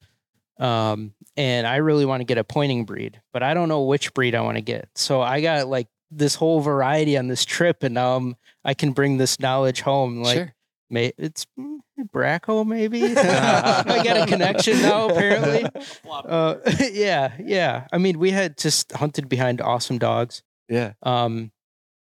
Um, 0.59 1.13
and 1.37 1.67
I 1.67 1.77
really 1.77 2.07
want 2.07 2.21
to 2.21 2.25
get 2.25 2.39
a 2.39 2.45
pointing 2.45 2.85
breed, 2.85 3.21
but 3.33 3.43
I 3.43 3.53
don't 3.55 3.69
know 3.69 3.83
which 3.83 4.15
breed 4.15 4.35
I 4.35 4.41
want 4.41 4.57
to 4.57 4.63
get. 4.63 4.89
So 4.95 5.21
I 5.21 5.43
got 5.43 5.69
like 5.69 5.89
this 6.11 6.35
whole 6.35 6.61
variety 6.61 7.17
on 7.17 7.29
this 7.29 7.45
trip, 7.45 7.83
and 7.83 7.95
now 7.95 8.17
um, 8.17 8.37
I 8.65 8.75
can 8.75 8.93
bring 8.93 9.19
this 9.19 9.39
knowledge 9.39 9.83
home. 9.83 10.23
Like, 10.23 10.37
sure. 10.37 10.55
may, 10.89 11.13
it's 11.19 11.47
mm, 11.59 11.79
Bracco, 12.13 12.67
maybe. 12.67 13.03
I 13.17 14.03
got 14.05 14.17
a 14.17 14.27
connection 14.27 14.81
now, 14.83 15.09
apparently. 15.09 15.69
Uh, 16.09 16.57
yeah, 16.93 17.33
yeah. 17.39 17.87
I 17.93 17.99
mean, 17.99 18.19
we 18.19 18.31
had 18.31 18.57
just 18.57 18.91
hunted 18.93 19.29
behind 19.29 19.61
awesome 19.61 19.99
dogs. 19.99 20.43
Yeah. 20.69 20.95
Um, 21.03 21.53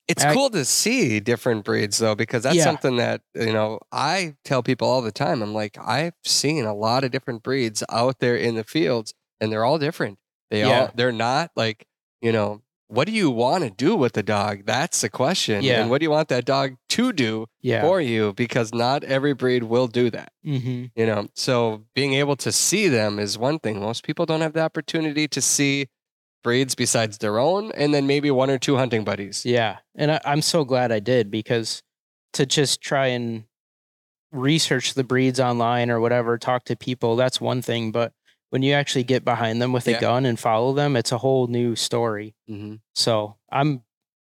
It's 0.07 0.23
I- 0.23 0.33
cool 0.33 0.49
to 0.51 0.63
see 0.65 1.19
different 1.19 1.65
breeds 1.65 1.97
though, 1.97 2.15
because 2.15 2.43
that's 2.43 2.55
Yeah. 2.55 2.63
something 2.63 2.97
that, 2.97 3.21
you 3.33 3.51
know, 3.53 3.79
I 3.91 4.35
tell 4.43 4.61
people 4.61 4.87
all 4.87 5.01
the 5.01 5.11
time. 5.11 5.41
I'm 5.41 5.53
like, 5.53 5.77
I've 5.79 6.13
seen 6.23 6.65
a 6.65 6.73
lot 6.75 7.03
of 7.03 7.11
different 7.11 7.41
breeds 7.43 7.83
out 7.89 8.19
there 8.19 8.35
in 8.35 8.55
the 8.55 8.63
fields 8.63 9.13
and 9.41 9.51
they're 9.51 9.65
all 9.65 9.79
different. 9.79 10.19
They 10.51 10.59
Yeah. 10.59 10.81
all 10.81 10.91
they're 10.95 11.11
not 11.11 11.51
like, 11.55 11.87
you 12.21 12.31
know, 12.31 12.61
what 12.87 13.07
do 13.07 13.11
you 13.13 13.31
want 13.31 13.63
to 13.63 13.71
do 13.71 13.95
with 13.95 14.13
the 14.13 14.21
dog? 14.21 14.65
That's 14.65 15.01
the 15.01 15.09
question. 15.09 15.63
Yeah. 15.63 15.81
And 15.81 15.89
what 15.89 15.99
do 16.01 16.03
you 16.05 16.11
want 16.11 16.27
that 16.29 16.45
dog 16.45 16.75
to 16.89 17.11
do 17.11 17.47
yeah. 17.59 17.81
for 17.81 17.99
you? 17.99 18.33
Because 18.33 18.75
not 18.75 19.03
every 19.03 19.33
breed 19.33 19.63
will 19.63 19.87
do 19.87 20.11
that. 20.11 20.31
hmm 20.43 20.85
You 20.95 21.07
know, 21.07 21.27
so 21.33 21.85
being 21.95 22.13
able 22.13 22.35
to 22.37 22.51
see 22.51 22.87
them 22.87 23.17
is 23.17 23.39
one 23.39 23.57
thing. 23.57 23.79
Most 23.79 24.03
people 24.03 24.27
don't 24.27 24.41
have 24.41 24.53
the 24.53 24.61
opportunity 24.61 25.27
to 25.29 25.41
see 25.41 25.87
breeds 26.45 26.75
besides 26.75 27.17
their 27.17 27.39
own 27.39 27.71
and 27.73 27.93
then 27.93 28.05
maybe 28.07 28.29
one 28.31 28.49
or 28.51 28.57
two 28.59 28.77
hunting 28.77 29.03
buddies. 29.03 29.43
Yeah. 29.45 29.79
And 29.95 30.11
I, 30.11 30.21
I'm 30.23 30.41
so 30.43 30.63
glad 30.63 30.91
I 30.91 30.99
did 30.99 31.29
because 31.31 31.81
to 32.33 32.45
just 32.45 32.79
try 32.81 33.07
and 33.07 33.45
research 34.31 34.93
the 34.93 35.03
breeds 35.03 35.39
online 35.39 35.89
or 35.89 35.99
whatever, 35.99 36.37
talk 36.37 36.65
to 36.65 36.75
people, 36.75 37.15
that's 37.15 37.41
one 37.41 37.61
thing. 37.61 37.91
But 37.91 38.13
when 38.51 38.61
you 38.61 38.73
actually 38.73 39.03
get 39.03 39.25
behind 39.25 39.61
them 39.61 39.73
with 39.73 39.87
Yeah. 39.87 39.97
a 39.97 40.01
gun 40.01 40.25
and 40.25 40.39
follow 40.39 40.71
them, 40.73 40.95
it's 40.95 41.11
a 41.11 41.17
whole 41.17 41.47
new 41.47 41.75
story. 41.75 42.35
Mm-hmm. 42.49 42.75
So 42.93 43.35
I'm 43.51 43.81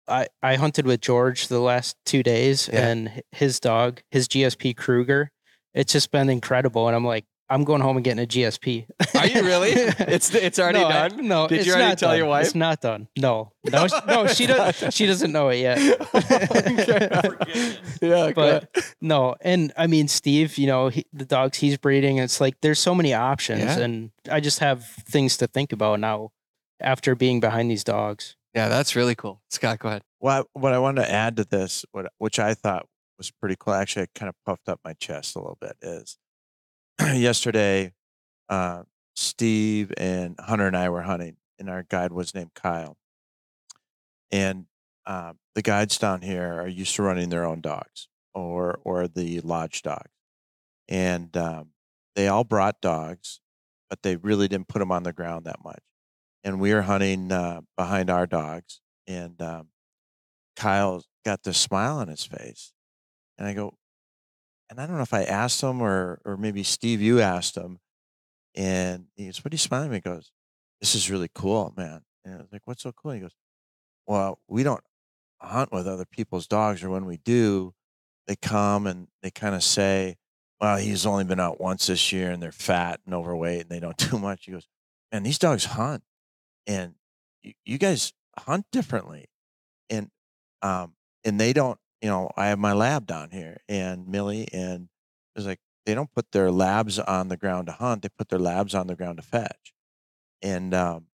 I, 0.06 0.26
I 0.42 0.56
hunted 0.56 0.86
with 0.86 1.00
George 1.00 1.46
the 1.48 1.60
last 1.60 1.96
two 2.04 2.22
days 2.22 2.68
Yeah. 2.72 2.86
and 2.88 3.22
his 3.32 3.60
dog, 3.60 4.02
his 4.10 4.28
GSP 4.28 4.76
Kruger. 4.76 5.30
It's 5.72 5.92
just 5.92 6.10
been 6.10 6.28
incredible. 6.28 6.86
And 6.88 6.94
I'm 6.96 7.04
like, 7.04 7.24
I'm 7.50 7.64
going 7.64 7.80
home 7.80 7.96
and 7.96 8.04
getting 8.04 8.22
a 8.22 8.26
GSP. 8.28 8.86
Are 9.18 9.26
you 9.26 9.42
really? 9.44 9.72
It's 9.98 10.32
it's 10.34 10.58
already 10.60 10.78
no, 10.78 10.86
I- 10.86 11.08
done. 11.08 11.26
no, 11.28 11.48
Did 11.48 11.58
it's 11.58 11.66
you 11.66 11.72
already 11.72 11.88
not 11.88 11.98
tell 11.98 12.10
done. 12.10 12.18
your 12.18 12.26
wife? 12.28 12.46
It's 12.46 12.54
not 12.54 12.80
done. 12.80 13.08
No, 13.18 13.52
no, 13.70 13.88
sh- 13.88 13.92
no. 14.06 14.26
She 14.28 14.46
does. 14.46 14.84
She 14.94 15.06
doesn't 15.06 15.32
know 15.32 15.48
it 15.48 15.56
yet. 15.58 15.78
yeah, 18.00 18.32
but 18.34 18.70
no, 19.00 19.36
and 19.40 19.72
I 19.76 19.86
mean 19.86 20.08
Steve, 20.08 20.58
you 20.58 20.66
know 20.66 20.88
he, 20.88 21.04
the 21.12 21.24
dogs 21.24 21.58
he's 21.58 21.76
breeding. 21.76 22.18
It's 22.18 22.40
like 22.40 22.60
there's 22.60 22.78
so 22.78 22.94
many 22.94 23.14
options, 23.14 23.62
Yeah. 23.62 23.78
and 23.80 24.10
I 24.30 24.40
just 24.40 24.58
have 24.60 24.84
things 25.08 25.36
to 25.38 25.46
think 25.46 25.72
about 25.72 26.00
now 26.00 26.30
after 26.80 27.14
being 27.14 27.40
behind 27.40 27.70
these 27.70 27.84
dogs. 27.84 28.36
yeah, 28.54 28.68
that's 28.68 28.96
really 28.96 29.14
cool. 29.14 29.42
Scott, 29.50 29.78
go 29.78 29.88
ahead. 29.88 30.02
Well, 30.20 30.46
what 30.52 30.72
I 30.72 30.78
wanted 30.78 31.02
to 31.06 31.10
add 31.10 31.36
to 31.36 31.44
this, 31.44 31.84
what 31.92 32.06
which 32.18 32.38
I 32.38 32.54
thought 32.54 32.86
was 33.18 33.30
pretty 33.30 33.56
cool, 33.58 33.74
actually, 33.74 34.04
it 34.04 34.10
kind 34.14 34.28
of 34.28 34.34
puffed 34.46 34.68
up 34.68 34.80
my 34.84 34.94
chest 34.94 35.36
a 35.36 35.40
little 35.40 35.58
bit. 35.60 35.76
Is 35.82 36.16
yesterday, 37.14 37.92
uh, 38.48 38.82
Steve 39.14 39.92
and 39.96 40.36
Hunter 40.38 40.66
and 40.66 40.76
I 40.76 40.88
were 40.88 41.02
hunting, 41.02 41.36
and 41.58 41.70
our 41.70 41.82
guide 41.82 42.12
was 42.12 42.34
named 42.34 42.54
Kyle. 42.54 42.96
And 44.30 44.66
uh, 45.06 45.34
the 45.54 45.62
guides 45.62 45.98
down 45.98 46.22
here 46.22 46.60
are 46.60 46.68
used 46.68 46.94
to 46.96 47.02
running 47.02 47.30
their 47.30 47.44
own 47.44 47.60
dogs, 47.60 48.08
or 48.34 48.78
or 48.84 49.08
the 49.08 49.40
lodge 49.40 49.82
dogs, 49.82 50.10
and 50.88 51.34
um, 51.36 51.70
they 52.16 52.28
all 52.28 52.44
brought 52.44 52.80
dogs, 52.80 53.40
but 53.88 54.02
they 54.02 54.16
really 54.16 54.48
didn't 54.48 54.68
put 54.68 54.80
them 54.80 54.92
on 54.92 55.02
the 55.02 55.12
ground 55.12 55.46
that 55.46 55.64
much. 55.64 55.82
And 56.44 56.60
we 56.60 56.74
were 56.74 56.82
hunting 56.82 57.32
uh, 57.32 57.62
behind 57.76 58.10
our 58.10 58.26
dogs, 58.26 58.80
and 59.06 59.40
um, 59.40 59.68
Kyle 60.56 61.04
got 61.24 61.42
this 61.44 61.58
smile 61.58 61.98
on 61.98 62.08
his 62.08 62.24
face. 62.24 62.72
And 63.38 63.48
I 63.48 63.54
go, 63.54 63.74
and 64.70 64.80
I 64.80 64.86
don't 64.86 64.96
know 64.96 65.02
if 65.02 65.12
I 65.12 65.24
asked 65.24 65.60
him 65.60 65.82
or 65.82 66.20
or 66.24 66.36
maybe 66.36 66.62
Steve, 66.62 67.02
you 67.02 67.20
asked 67.20 67.56
him. 67.56 67.80
And 68.54 69.06
he 69.16 69.26
goes, 69.26 69.44
What 69.44 69.52
you 69.52 69.58
smiling 69.58 69.90
at? 69.90 69.94
He 69.94 70.00
goes, 70.00 70.30
This 70.80 70.94
is 70.94 71.10
really 71.10 71.30
cool, 71.34 71.74
man. 71.76 72.02
And 72.24 72.34
I 72.34 72.38
was 72.38 72.52
like, 72.52 72.62
What's 72.64 72.82
so 72.82 72.92
cool? 72.92 73.12
He 73.12 73.20
goes, 73.20 73.34
Well, 74.06 74.40
we 74.48 74.62
don't 74.62 74.82
hunt 75.40 75.72
with 75.72 75.88
other 75.88 76.04
people's 76.04 76.46
dogs, 76.46 76.82
or 76.82 76.90
when 76.90 77.04
we 77.04 77.16
do, 77.18 77.74
they 78.26 78.36
come 78.36 78.86
and 78.86 79.08
they 79.22 79.30
kind 79.30 79.54
of 79.54 79.62
say, 79.62 80.16
Well, 80.60 80.76
he's 80.78 81.04
only 81.04 81.24
been 81.24 81.40
out 81.40 81.60
once 81.60 81.86
this 81.88 82.12
year 82.12 82.30
and 82.30 82.42
they're 82.42 82.52
fat 82.52 83.00
and 83.04 83.14
overweight 83.14 83.62
and 83.62 83.70
they 83.70 83.80
don't 83.80 83.96
do 84.10 84.18
much. 84.18 84.44
He 84.44 84.52
goes, 84.52 84.68
Man, 85.12 85.24
these 85.24 85.38
dogs 85.38 85.64
hunt. 85.64 86.04
And 86.66 86.94
you, 87.42 87.54
you 87.64 87.78
guys 87.78 88.12
hunt 88.38 88.66
differently. 88.70 89.26
And 89.88 90.10
um, 90.62 90.94
and 91.24 91.40
they 91.40 91.52
don't, 91.52 91.78
you 92.02 92.08
know, 92.08 92.30
I 92.36 92.48
have 92.48 92.58
my 92.58 92.72
lab 92.72 93.06
down 93.06 93.30
here 93.30 93.58
and 93.68 94.08
Millie 94.08 94.48
and 94.52 94.84
it 94.84 95.38
was 95.38 95.46
like 95.46 95.60
they 95.86 95.94
don't 95.94 96.12
put 96.12 96.32
their 96.32 96.50
labs 96.50 96.98
on 96.98 97.28
the 97.28 97.36
ground 97.36 97.66
to 97.66 97.72
hunt, 97.72 98.02
they 98.02 98.08
put 98.08 98.28
their 98.28 98.38
labs 98.38 98.74
on 98.74 98.86
the 98.86 98.96
ground 98.96 99.18
to 99.18 99.22
fetch. 99.22 99.72
And 100.42 100.74
um, 100.74 101.06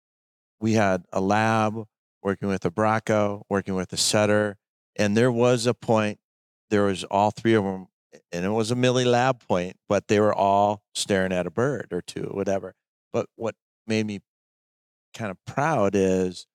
we 0.59 0.73
had 0.73 1.03
a 1.11 1.21
lab 1.21 1.85
working 2.21 2.47
with 2.47 2.65
a 2.65 2.71
Bracco, 2.71 3.43
working 3.49 3.75
with 3.75 3.93
a 3.93 3.97
setter, 3.97 4.57
and 4.95 5.15
there 5.15 5.31
was 5.31 5.65
a 5.65 5.73
point, 5.73 6.19
there 6.69 6.83
was 6.83 7.03
all 7.05 7.31
three 7.31 7.53
of 7.53 7.63
them, 7.63 7.87
and 8.31 8.45
it 8.45 8.49
was 8.49 8.71
a 8.71 8.75
Millie 8.75 9.05
lab 9.05 9.45
point, 9.47 9.75
but 9.87 10.07
they 10.07 10.19
were 10.19 10.33
all 10.33 10.81
staring 10.93 11.31
at 11.31 11.47
a 11.47 11.51
bird 11.51 11.87
or 11.91 12.01
two, 12.01 12.29
whatever. 12.31 12.73
But 13.11 13.27
what 13.35 13.55
made 13.87 14.05
me 14.05 14.21
kind 15.13 15.31
of 15.31 15.37
proud 15.45 15.95
is 15.95 16.47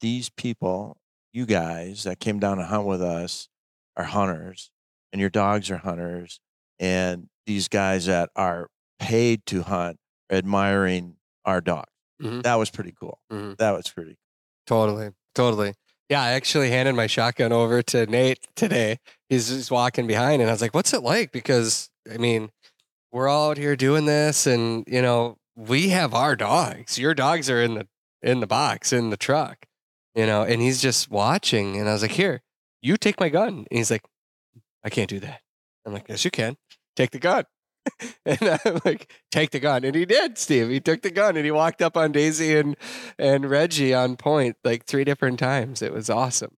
these 0.00 0.30
people, 0.30 0.96
you 1.34 1.44
guys 1.46 2.04
that 2.04 2.20
came 2.20 2.38
down 2.38 2.56
to 2.58 2.64
hunt 2.64 2.86
with 2.86 3.02
us, 3.02 3.48
are 3.96 4.04
hunters, 4.04 4.70
and 5.12 5.20
your 5.20 5.30
dogs 5.30 5.70
are 5.70 5.76
hunters, 5.78 6.40
and 6.78 7.28
these 7.46 7.68
guys 7.68 8.06
that 8.06 8.30
are 8.36 8.68
paid 8.98 9.44
to 9.46 9.62
hunt 9.62 9.98
are 10.30 10.36
admiring 10.38 11.16
our 11.44 11.60
dog. 11.60 11.84
Mhm. 12.22 12.42
That 12.44 12.54
was 12.54 12.70
pretty 12.70 12.92
cool. 12.98 13.18
Mhm. 13.30 13.56
That 13.58 13.72
was 13.72 13.88
pretty. 13.90 14.16
cool. 14.66 14.86
Totally, 14.86 15.10
totally. 15.34 15.74
Yeah, 16.08 16.22
I 16.22 16.30
actually 16.32 16.70
handed 16.70 16.94
my 16.94 17.06
shotgun 17.06 17.52
over 17.52 17.82
to 17.82 18.06
Nate 18.06 18.46
today. 18.56 18.98
He's 19.28 19.48
just 19.48 19.70
walking 19.70 20.06
behind, 20.06 20.40
and 20.40 20.50
I 20.50 20.54
was 20.54 20.62
like, 20.62 20.72
"What's 20.74 20.92
it 20.94 21.02
like?" 21.02 21.32
Because 21.32 21.90
I 22.12 22.16
mean, 22.18 22.50
we're 23.12 23.28
all 23.28 23.50
out 23.50 23.58
here 23.58 23.76
doing 23.76 24.06
this, 24.06 24.46
and 24.46 24.84
you 24.86 25.02
know, 25.02 25.36
we 25.56 25.88
have 25.90 26.14
our 26.14 26.36
dogs. 26.36 26.98
Your 26.98 27.14
dogs 27.14 27.50
are 27.50 27.60
in 27.62 27.74
the 27.74 27.88
in 28.22 28.40
the 28.40 28.46
box 28.46 28.92
in 28.92 29.10
the 29.10 29.16
truck, 29.18 29.66
you 30.14 30.26
know. 30.26 30.42
And 30.42 30.60
he's 30.62 30.80
just 30.82 31.10
watching, 31.10 31.76
and 31.78 31.88
I 31.88 31.92
was 31.92 32.02
like, 32.02 32.12
"Here, 32.12 32.42
you 32.82 32.96
take 32.96 33.18
my 33.20 33.28
gun." 33.28 33.66
And 33.70 33.78
he's 33.78 33.90
like, 33.90 34.02
"I 34.84 34.90
can't 34.90 35.08
do 35.10 35.20
that." 35.20 35.40
I'm 35.86 35.92
like, 35.92 36.06
yes, 36.08 36.24
you 36.24 36.30
can. 36.30 36.56
Take 36.96 37.10
the 37.10 37.18
gun. 37.18 37.44
and 38.24 38.58
I'm 38.64 38.80
like, 38.86 39.12
take 39.30 39.50
the 39.50 39.60
gun. 39.60 39.84
And 39.84 39.94
he 39.94 40.06
did, 40.06 40.38
Steve. 40.38 40.70
He 40.70 40.80
took 40.80 41.02
the 41.02 41.10
gun 41.10 41.36
and 41.36 41.44
he 41.44 41.50
walked 41.50 41.82
up 41.82 41.94
on 41.98 42.10
Daisy 42.12 42.56
and 42.56 42.74
and 43.18 43.50
Reggie 43.50 43.92
on 43.92 44.16
point 44.16 44.56
like 44.64 44.86
three 44.86 45.04
different 45.04 45.38
times. 45.38 45.82
It 45.82 45.92
was 45.92 46.08
awesome. 46.08 46.56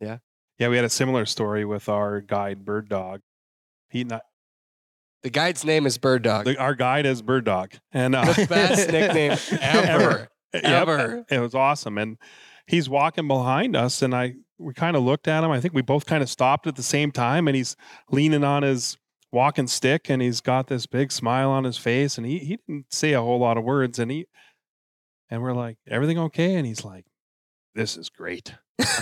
Yeah, 0.00 0.18
Yeah. 0.58 0.68
we 0.68 0.76
had 0.76 0.86
a 0.86 0.88
similar 0.90 1.26
story 1.26 1.66
with 1.66 1.86
our 1.90 2.22
guide 2.22 2.64
Bird 2.64 2.88
Dog. 2.88 3.20
He 3.90 4.04
not 4.04 4.22
The 5.22 5.28
guide's 5.28 5.62
name 5.66 5.84
is 5.84 5.98
Bird 5.98 6.22
Dog. 6.22 6.46
the, 6.46 6.56
our 6.56 6.74
guide 6.74 7.04
is 7.04 7.20
Bird 7.20 7.44
Dog, 7.44 7.74
and 7.92 8.14
uh, 8.14 8.24
The 8.32 8.46
best 8.48 8.90
nickname 8.90 9.36
ever. 9.60 10.28
Yep. 10.54 10.64
Ever. 10.64 11.26
It 11.28 11.38
was 11.40 11.54
awesome, 11.54 11.98
and 11.98 12.16
he's 12.70 12.88
walking 12.88 13.28
behind 13.28 13.76
us, 13.76 14.02
and 14.02 14.14
I 14.14 14.34
we 14.58 14.74
kind 14.74 14.96
of 14.96 15.02
looked 15.02 15.28
at 15.28 15.42
him. 15.42 15.50
I 15.50 15.60
think 15.60 15.74
we 15.74 15.82
both 15.82 16.06
kind 16.06 16.22
of 16.22 16.30
stopped 16.30 16.66
at 16.66 16.76
the 16.76 16.82
same 16.82 17.10
time, 17.10 17.48
and 17.48 17.56
he's 17.56 17.76
leaning 18.10 18.44
on 18.44 18.62
his 18.62 18.96
walking 19.32 19.66
stick, 19.66 20.08
and 20.08 20.22
he's 20.22 20.40
got 20.40 20.68
this 20.68 20.86
big 20.86 21.12
smile 21.12 21.50
on 21.50 21.64
his 21.64 21.76
face, 21.76 22.16
and 22.16 22.26
he 22.26 22.38
he 22.38 22.56
didn't 22.56 22.86
say 22.92 23.12
a 23.12 23.20
whole 23.20 23.38
lot 23.38 23.58
of 23.58 23.64
words, 23.64 23.98
and 23.98 24.10
he 24.10 24.26
and 25.30 25.42
we're 25.42 25.54
like, 25.54 25.78
everything 25.86 26.18
okay? 26.18 26.56
And 26.56 26.66
he's 26.66 26.84
like, 26.84 27.06
this 27.74 27.96
is 27.96 28.08
great. 28.08 28.54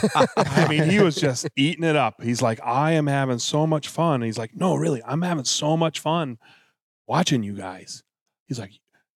I 0.07 0.67
mean, 0.69 0.85
he 0.85 1.01
was 1.01 1.17
just 1.17 1.49
eating 1.57 1.85
it 1.85 1.97
up. 1.97 2.23
He's 2.23 2.43
like, 2.43 2.61
I 2.63 2.93
am 2.93 3.07
having 3.07 3.39
so 3.39 3.67
much 3.67 3.89
fun. 3.89 4.17
And 4.17 4.25
he's 4.25 4.39
like, 4.39 4.55
no, 4.55 4.75
really, 4.75 5.03
I'm 5.05 5.23
having 5.23 5.45
so 5.45 5.77
much 5.77 6.01
fun 6.01 6.39
watching 7.07 7.43
you 7.43 7.55
guys. 7.55 8.03
He's 8.47 8.59
like, 8.59 8.73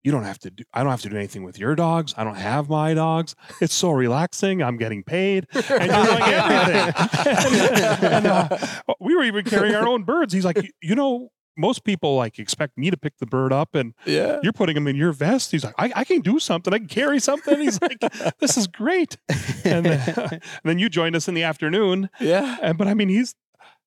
you 0.09 0.13
don't 0.13 0.25
have 0.25 0.39
to 0.39 0.51
do, 0.51 0.65
I 0.73 0.83
don't 0.83 0.91
have 0.91 1.03
to 1.03 1.11
do 1.11 1.17
anything 1.17 1.45
with 1.45 1.59
your 1.59 1.75
dogs. 1.75 2.15
I 2.17 2.25
don't 2.25 2.37
have 2.37 2.71
my 2.71 2.95
dogs. 2.95 3.35
It's 3.61 3.75
so 3.75 3.91
relaxing. 3.91 4.63
I'm 4.63 4.79
getting 4.79 5.03
paid 5.03 5.47
and 5.53 5.67
you're 5.69 5.77
doing 5.77 6.23
everything. 6.23 8.11
and, 8.11 8.27
uh, 8.27 8.59
we 9.01 9.15
were 9.15 9.25
even 9.25 9.45
carrying 9.45 9.75
our 9.75 9.87
own 9.87 10.05
birds. 10.05 10.33
He's 10.33 10.47
like, 10.47 10.57
"You- 10.81 10.95
know, 10.95 11.29
most 11.59 11.85
people 11.85 12.17
like 12.17 12.39
expect 12.39 12.79
me 12.79 12.91
to 12.91 12.97
pick 12.97 13.19
the 13.19 13.27
bird 13.27 13.53
up 13.53 13.75
and 13.75 13.93
yeah. 14.07 14.39
you're 14.43 14.55
putting 14.55 14.79
him 14.79 14.87
in 14.87 14.97
your 14.97 15.13
vest. 15.13 15.51
He's 15.51 15.63
like, 15.63 15.75
I, 15.77 15.93
I 15.95 16.05
can 16.05 16.23
do 16.23 16.39
something. 16.39 16.73
I 16.73 16.79
can 16.79 16.89
carry 16.89 17.21
something. 17.21 17.61
He's 17.61 17.83
like, 17.83 17.99
this 18.39 18.57
is 18.57 18.67
great. 18.67 19.19
And 19.63 19.85
then, 19.85 20.15
and 20.17 20.43
then 20.65 20.79
you 20.79 20.89
joined 20.89 21.17
us 21.17 21.29
in 21.29 21.35
the 21.35 21.43
afternoon. 21.43 22.09
Yeah. 22.19 22.57
And 22.63 22.79
but 22.79 22.89
I 22.89 22.95
mean, 22.95 23.11
he's 23.11 23.35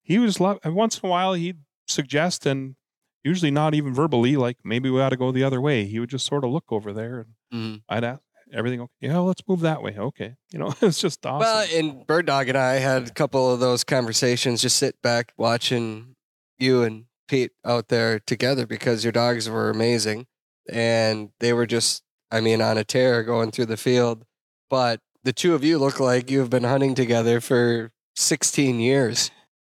he 0.03 0.19
was 0.19 0.39
lo- 0.39 0.59
once 0.65 0.99
in 0.99 1.07
a 1.07 1.09
while 1.09 1.33
he'd 1.33 1.61
suggest 1.87 2.45
and 2.45 2.75
usually 3.23 3.51
not 3.51 3.73
even 3.73 3.93
verbally, 3.93 4.35
like 4.37 4.57
maybe 4.63 4.89
we 4.89 4.99
ought 5.01 5.09
to 5.09 5.17
go 5.17 5.31
the 5.31 5.43
other 5.43 5.61
way. 5.61 5.85
He 5.85 5.99
would 5.99 6.09
just 6.09 6.25
sort 6.25 6.43
of 6.43 6.51
look 6.51 6.65
over 6.71 6.91
there 6.93 7.19
and 7.51 7.77
Mhm. 7.77 7.81
I'd 7.89 8.03
ask 8.03 8.21
everything. 8.53 8.81
Okay, 8.81 8.91
yeah, 9.01 9.17
let's 9.19 9.41
move 9.47 9.59
that 9.61 9.81
way. 9.83 9.95
Okay, 9.97 10.35
you 10.51 10.59
know, 10.59 10.73
it's 10.81 10.99
just 10.99 11.25
awesome. 11.25 11.39
Well, 11.39 11.67
and 11.73 12.07
Bird 12.07 12.25
Dog 12.25 12.49
and 12.49 12.57
I 12.57 12.75
had 12.75 13.07
a 13.07 13.11
couple 13.11 13.51
of 13.53 13.59
those 13.59 13.83
conversations. 13.83 14.61
Just 14.61 14.77
sit 14.77 15.01
back 15.01 15.33
watching 15.37 16.15
you 16.59 16.83
and 16.83 17.05
Pete 17.27 17.51
out 17.65 17.87
there 17.89 18.19
together 18.19 18.65
because 18.67 19.03
your 19.03 19.11
dogs 19.13 19.49
were 19.49 19.69
amazing, 19.69 20.27
and 20.69 21.29
they 21.39 21.53
were 21.53 21.65
just, 21.65 22.03
I 22.31 22.41
mean, 22.41 22.61
on 22.61 22.77
a 22.77 22.83
tear 22.83 23.23
going 23.23 23.51
through 23.51 23.67
the 23.67 23.77
field. 23.77 24.25
But 24.69 24.99
the 25.23 25.33
two 25.33 25.53
of 25.55 25.63
you 25.63 25.77
look 25.77 25.99
like 25.99 26.29
you 26.31 26.39
have 26.39 26.49
been 26.49 26.63
hunting 26.63 26.95
together 26.95 27.39
for 27.41 27.91
16 28.15 28.79
years, 28.79 29.31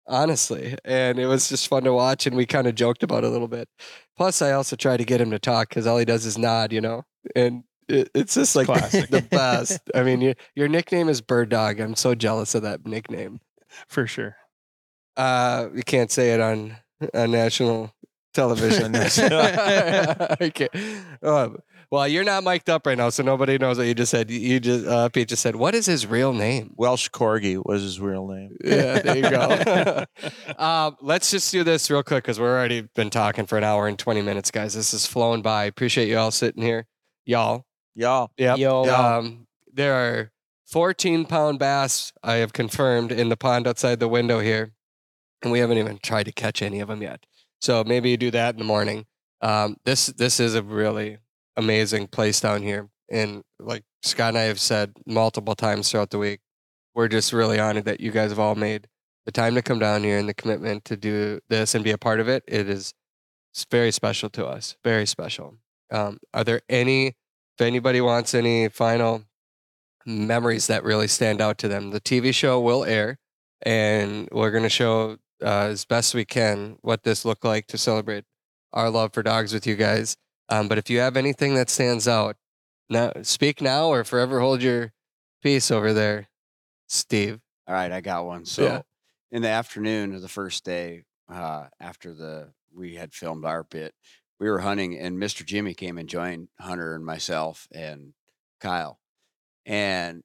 honestly, 0.10 0.76
and 0.84 1.20
it 1.20 1.28
was 1.28 1.50
just 1.50 1.68
fun 1.68 1.84
to 1.84 1.94
watch. 1.94 2.28
And 2.28 2.36
we 2.36 2.46
kind 2.46 2.68
of 2.68 2.76
joked 2.76 3.04
about 3.04 3.24
it 3.24 3.28
a 3.28 3.30
little 3.30 3.48
bit. 3.48 3.70
Plus, 4.18 4.42
I 4.42 4.52
also 4.52 4.76
tried 4.76 4.98
to 4.98 5.06
get 5.06 5.22
him 5.22 5.32
to 5.32 5.40
talk 5.40 5.70
because 5.70 5.88
all 5.88 5.98
he 5.98 6.06
does 6.06 6.26
is 6.26 6.38
nod, 6.38 6.74
you 6.74 6.82
know, 6.82 7.04
and. 7.36 7.64
It, 7.88 8.12
it's 8.14 8.36
just 8.36 8.56
like 8.56 8.68
Classic. 8.68 9.10
the 9.10 9.24
best. 9.24 9.82
I 9.96 10.04
mean, 10.04 10.22
your 10.22 10.36
your 10.54 10.68
nickname 10.68 11.10
is 11.10 11.22
Bird 11.22 11.50
Dog. 11.50 11.80
I'm 11.80 11.96
so 11.96 12.14
jealous 12.14 12.54
of 12.54 12.62
that 12.62 12.86
nickname. 12.86 13.40
for 13.88 14.06
sure. 14.06 14.36
Uh, 15.18 15.70
you 15.74 15.82
can't 15.82 16.12
say 16.12 16.36
it 16.36 16.40
on 16.40 16.78
on 17.16 17.32
national 17.32 17.92
television. 18.34 18.96
okay. 20.42 20.70
Um, 21.22 21.58
well, 21.92 22.08
you're 22.08 22.24
not 22.24 22.44
mic'd 22.44 22.70
up 22.70 22.86
right 22.86 22.98
now, 22.98 23.10
so 23.10 23.24
nobody 23.24 23.58
knows 23.58 23.80
what 23.80 23.88
you 23.88 23.96
just 23.96 24.12
said. 24.12 24.30
You 24.30 24.60
just 24.60 24.86
uh, 24.86 25.10
Pete 25.10 25.30
just 25.30 25.42
said, 25.42 25.56
"What 25.56 25.74
is 25.74 25.88
his 25.88 26.06
real 26.06 26.34
name?" 26.34 26.74
Welsh 26.78 27.10
Corgi 27.10 27.64
was 27.66 27.82
his 27.82 28.00
real 28.00 28.28
name. 28.28 28.56
Yeah, 28.64 29.00
there 29.00 29.18
you 29.18 29.30
go. 29.30 30.06
um, 30.64 30.98
let's 31.02 31.32
just 31.32 31.52
do 31.52 31.64
this 31.64 31.90
real 31.90 32.04
quick 32.04 32.24
because 32.24 32.40
we're 32.40 32.56
already 32.56 32.82
been 32.96 33.10
talking 33.10 33.48
for 33.48 33.58
an 33.58 33.64
hour 33.64 33.88
and 33.88 33.98
20 33.98 34.22
minutes, 34.22 34.52
guys. 34.52 34.76
This 34.76 34.94
is 34.94 35.08
flown 35.08 35.42
by. 35.42 35.66
Appreciate 35.66 36.08
you 36.08 36.18
all 36.18 36.32
sitting 36.32 36.62
here, 36.62 36.86
y'all. 37.26 37.66
Y'all. 37.96 38.32
Yep. 38.38 38.60
Yo. 38.60 38.84
Um, 38.86 39.48
there 39.74 39.96
are 39.96 40.32
14 40.68 41.26
pound 41.26 41.58
bass 41.58 42.14
I 42.24 42.36
have 42.36 42.54
confirmed 42.54 43.12
in 43.12 43.30
the 43.30 43.38
pond 43.38 43.68
outside 43.68 44.00
the 44.00 44.08
window 44.08 44.40
here, 44.40 44.74
and 45.42 45.52
we 45.52 45.58
haven't 45.58 45.80
even 45.80 45.98
tried 45.98 46.28
to 46.28 46.32
catch 46.32 46.62
any 46.62 46.82
of 46.82 46.88
them 46.88 47.02
yet. 47.02 47.26
So 47.62 47.84
maybe 47.84 48.12
you 48.12 48.18
do 48.18 48.30
that 48.32 48.54
in 48.54 48.60
the 48.60 48.66
morning. 48.66 49.08
Um, 49.42 49.78
this 49.86 50.06
this 50.08 50.40
is 50.40 50.54
a 50.54 50.62
really 50.62 51.18
amazing 51.58 52.08
place 52.08 52.40
down 52.40 52.64
here, 52.64 52.90
and 53.10 53.44
like 53.60 53.84
Scott 54.04 54.30
and 54.30 54.38
I 54.38 54.44
have 54.44 54.60
said 54.60 54.94
multiple 55.06 55.56
times 55.56 55.90
throughout 55.90 56.10
the 56.10 56.18
week, 56.18 56.40
we're 56.96 57.08
just 57.08 57.34
really 57.34 57.60
honored 57.60 57.86
that 57.86 58.00
you 58.00 58.12
guys 58.12 58.32
have 58.32 58.40
all 58.40 58.56
made 58.56 58.88
the 59.26 59.32
time 59.32 59.56
to 59.56 59.62
come 59.62 59.80
down 59.80 60.04
here 60.04 60.18
and 60.18 60.28
the 60.28 60.34
commitment 60.34 60.86
to 60.86 60.98
do 60.98 61.40
this 61.50 61.76
and 61.76 61.84
be 61.84 61.92
a 61.92 61.98
part 61.98 62.20
of 62.20 62.28
it. 62.28 62.44
It 62.48 62.70
is 62.70 62.94
very 63.72 63.92
special 63.92 64.30
to 64.32 64.46
us. 64.46 64.76
Very 64.84 65.06
special. 65.06 65.58
Um, 65.92 66.20
are 66.34 66.44
there 66.44 66.62
any 66.70 67.16
if 67.60 67.66
anybody 67.66 68.00
wants 68.00 68.34
any 68.34 68.70
final 68.70 69.26
memories 70.06 70.68
that 70.68 70.84
really 70.84 71.10
stand 71.10 71.42
out 71.42 71.58
to 71.58 71.68
them, 71.68 71.92
the 71.92 72.00
TV 72.00 72.34
show 72.34 72.58
will 72.60 72.86
air, 72.86 73.20
and 73.62 74.30
we're 74.32 74.52
going 74.52 74.64
to 74.64 74.70
show 74.70 75.18
uh, 75.44 75.68
as 75.68 75.84
best 75.84 76.16
we 76.16 76.24
can 76.24 76.78
what 76.82 77.04
this 77.04 77.26
looked 77.26 77.44
like 77.44 77.68
to 77.68 77.78
celebrate 77.78 78.24
our 78.72 78.90
love 78.90 79.14
for 79.14 79.24
dogs 79.24 79.54
with 79.54 79.68
you 79.68 79.76
guys. 79.76 80.16
Um, 80.50 80.68
but 80.68 80.78
if 80.78 80.90
you 80.90 81.00
have 81.00 81.16
anything 81.18 81.56
that 81.56 81.70
stands 81.70 82.08
out, 82.08 82.36
now 82.90 83.12
speak 83.22 83.62
now 83.62 83.88
or 83.88 84.04
forever 84.04 84.40
hold 84.40 84.62
your 84.64 84.94
peace 85.44 85.70
over 85.72 85.94
there, 85.94 86.28
Steve. 86.88 87.40
All 87.68 87.76
right, 87.76 87.92
I 87.92 88.02
got 88.02 88.26
one. 88.26 88.46
So 88.46 88.64
Yeah. 88.64 88.82
in 89.32 89.42
the 89.44 89.50
afternoon 89.50 90.16
of 90.16 90.22
the 90.22 90.28
first 90.28 90.64
day, 90.64 91.04
uh, 91.32 91.68
after 91.80 92.14
the 92.14 92.54
we 92.74 92.96
had 92.96 93.14
filmed 93.14 93.46
our 93.46 93.64
bit, 93.64 93.94
we 94.40 94.50
were 94.50 94.60
hunting, 94.60 94.98
and 94.98 95.18
Mr. 95.18 95.46
Jimmy 95.46 95.74
came 95.74 95.98
and 95.98 96.08
joined 96.10 96.50
Hunter 96.60 96.96
and 96.96 97.06
myself 97.06 97.68
and 97.72 98.14
Kyle, 98.60 99.00
and 99.66 100.24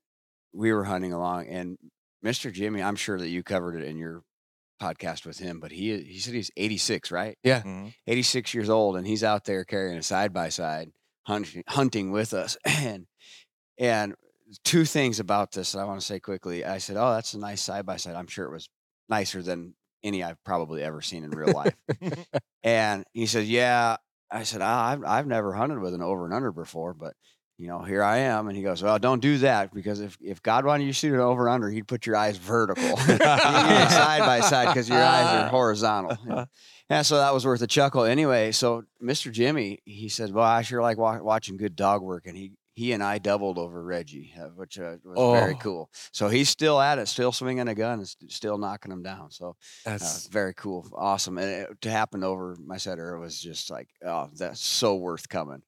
we 0.53 0.73
were 0.73 0.85
hunting 0.85 1.13
along. 1.13 1.49
And 1.49 1.79
Mr. 2.25 2.51
Jimmy, 2.53 2.83
I'm 2.83 2.97
sure 2.97 3.19
that 3.19 3.29
you 3.29 3.43
covered 3.43 3.77
it 3.77 3.87
in 3.87 3.99
your 3.99 4.23
podcast 4.81 5.25
with 5.27 5.39
him, 5.39 5.61
but 5.61 5.73
he 5.73 5.97
he 6.03 6.19
said 6.19 6.35
he's 6.35 6.51
86, 6.57 7.11
right? 7.11 7.39
Mhm. 7.63 7.95
86 8.07 8.55
years 8.55 8.69
old, 8.69 8.97
and 8.97 9.07
he's 9.07 9.25
out 9.25 9.45
there 9.45 9.65
carrying 9.65 9.97
a 9.99 10.03
side 10.03 10.33
by 10.33 10.49
side 10.49 10.93
hunting 11.27 11.63
hunting 11.69 12.11
with 12.13 12.35
us, 12.35 12.57
and 12.65 13.07
and 13.79 14.15
two 14.63 14.85
things 14.85 15.19
about 15.21 15.53
this 15.53 15.73
that 15.73 15.79
I 15.81 15.85
want 15.85 16.01
to 16.01 16.07
say 16.07 16.21
quickly. 16.21 16.65
I 16.65 16.79
said, 16.79 16.97
"Oh, 16.97 17.13
that's 17.13 17.35
a 17.35 17.39
nice 17.39 17.63
side 17.63 17.87
by 17.87 17.97
side." 17.97 18.15
I'm 18.15 18.27
sure 18.27 18.47
it 18.47 18.53
was 18.53 18.69
nicer 19.09 19.43
than 19.43 19.75
any 20.03 20.23
I've 20.23 20.43
probably 20.45 20.83
ever 20.83 21.01
seen 21.01 21.25
in 21.25 21.31
real 21.31 21.55
life. 21.55 21.75
and 22.63 23.05
he 23.13 23.27
said, 23.27 23.47
"Yeah." 23.47 23.97
I 24.31 24.43
said, 24.43 24.63
ah, 24.63 24.89
"I've 24.89 25.05
I've 25.05 25.27
never 25.27 25.53
hunted 25.53 25.79
with 25.79 25.95
an 25.95 26.03
over 26.03 26.25
and 26.25 26.35
under 26.35 26.51
before, 26.53 26.93
but 26.93 27.15
you 27.59 27.69
know, 27.69 27.81
here 27.83 28.03
I 28.03 28.19
am." 28.19 28.49
And 28.49 28.57
he 28.57 28.63
goes, 28.63 28.83
"Well, 28.83 28.99
don't 28.99 29.21
do 29.21 29.39
that 29.39 29.73
because 29.75 30.01
if 30.01 30.17
if 30.21 30.43
God 30.43 30.65
wanted 30.65 30.85
you 30.85 30.91
to 30.91 30.99
shoot 30.99 31.15
an 31.15 31.21
over 31.21 31.49
under, 31.49 31.71
He'd 31.71 31.87
put 31.89 32.07
your 32.07 32.17
eyes 32.17 32.37
vertical, 32.37 32.97
side 32.97 34.21
by 34.21 34.41
side, 34.41 34.69
because 34.69 34.89
your 34.89 35.03
eyes 35.03 35.27
are 35.45 35.49
horizontal." 35.51 36.17
And- 36.29 36.49
and 36.91 37.07
so 37.07 37.17
that 37.17 37.33
was 37.33 37.47
worth 37.47 37.63
a 37.63 37.67
chuckle. 37.67 38.05
Anyway, 38.05 38.53
so 38.53 38.83
Mr. 39.03 39.33
Jimmy, 39.33 39.79
he 39.87 40.11
said, 40.11 40.33
"Well, 40.35 40.45
I 40.45 40.61
sure 40.61 40.83
like 40.83 40.99
wa- 40.99 41.23
watching 41.23 41.57
good 41.57 41.77
dog 41.77 42.03
work," 42.03 42.27
and 42.27 42.37
he 42.37 42.53
he 42.75 42.93
and 42.93 43.03
I 43.03 43.17
doubled 43.19 43.57
over 43.57 43.83
Reggie, 43.83 44.35
uh, 44.39 44.49
which 44.49 44.79
uh, 44.79 44.97
was 45.03 45.33
very 45.41 45.55
Oh. 45.55 45.59
cool. 45.59 45.91
So 46.13 46.29
he's 46.29 46.51
still 46.51 46.79
at 46.81 46.99
it, 46.99 47.09
still 47.09 47.33
swinging 47.33 47.69
a 47.69 47.75
gun, 47.75 48.01
and 48.01 48.09
st- 48.09 48.31
still 48.33 48.59
knocking 48.59 48.91
them 48.91 49.03
down. 49.03 49.31
So 49.31 49.57
uh, 49.87 49.91
That's 49.93 50.27
very 50.27 50.53
cool, 50.55 50.87
awesome, 50.95 51.39
and 51.39 51.49
it, 51.49 51.81
to 51.83 51.91
happen 51.91 52.23
over 52.23 52.55
my 52.67 52.77
setter 52.77 53.15
it 53.15 53.21
was 53.21 53.41
just 53.41 53.71
like, 53.71 53.89
oh, 54.05 54.29
that's 54.37 54.61
so 54.61 54.97
worth 54.97 55.27
coming. 55.29 55.63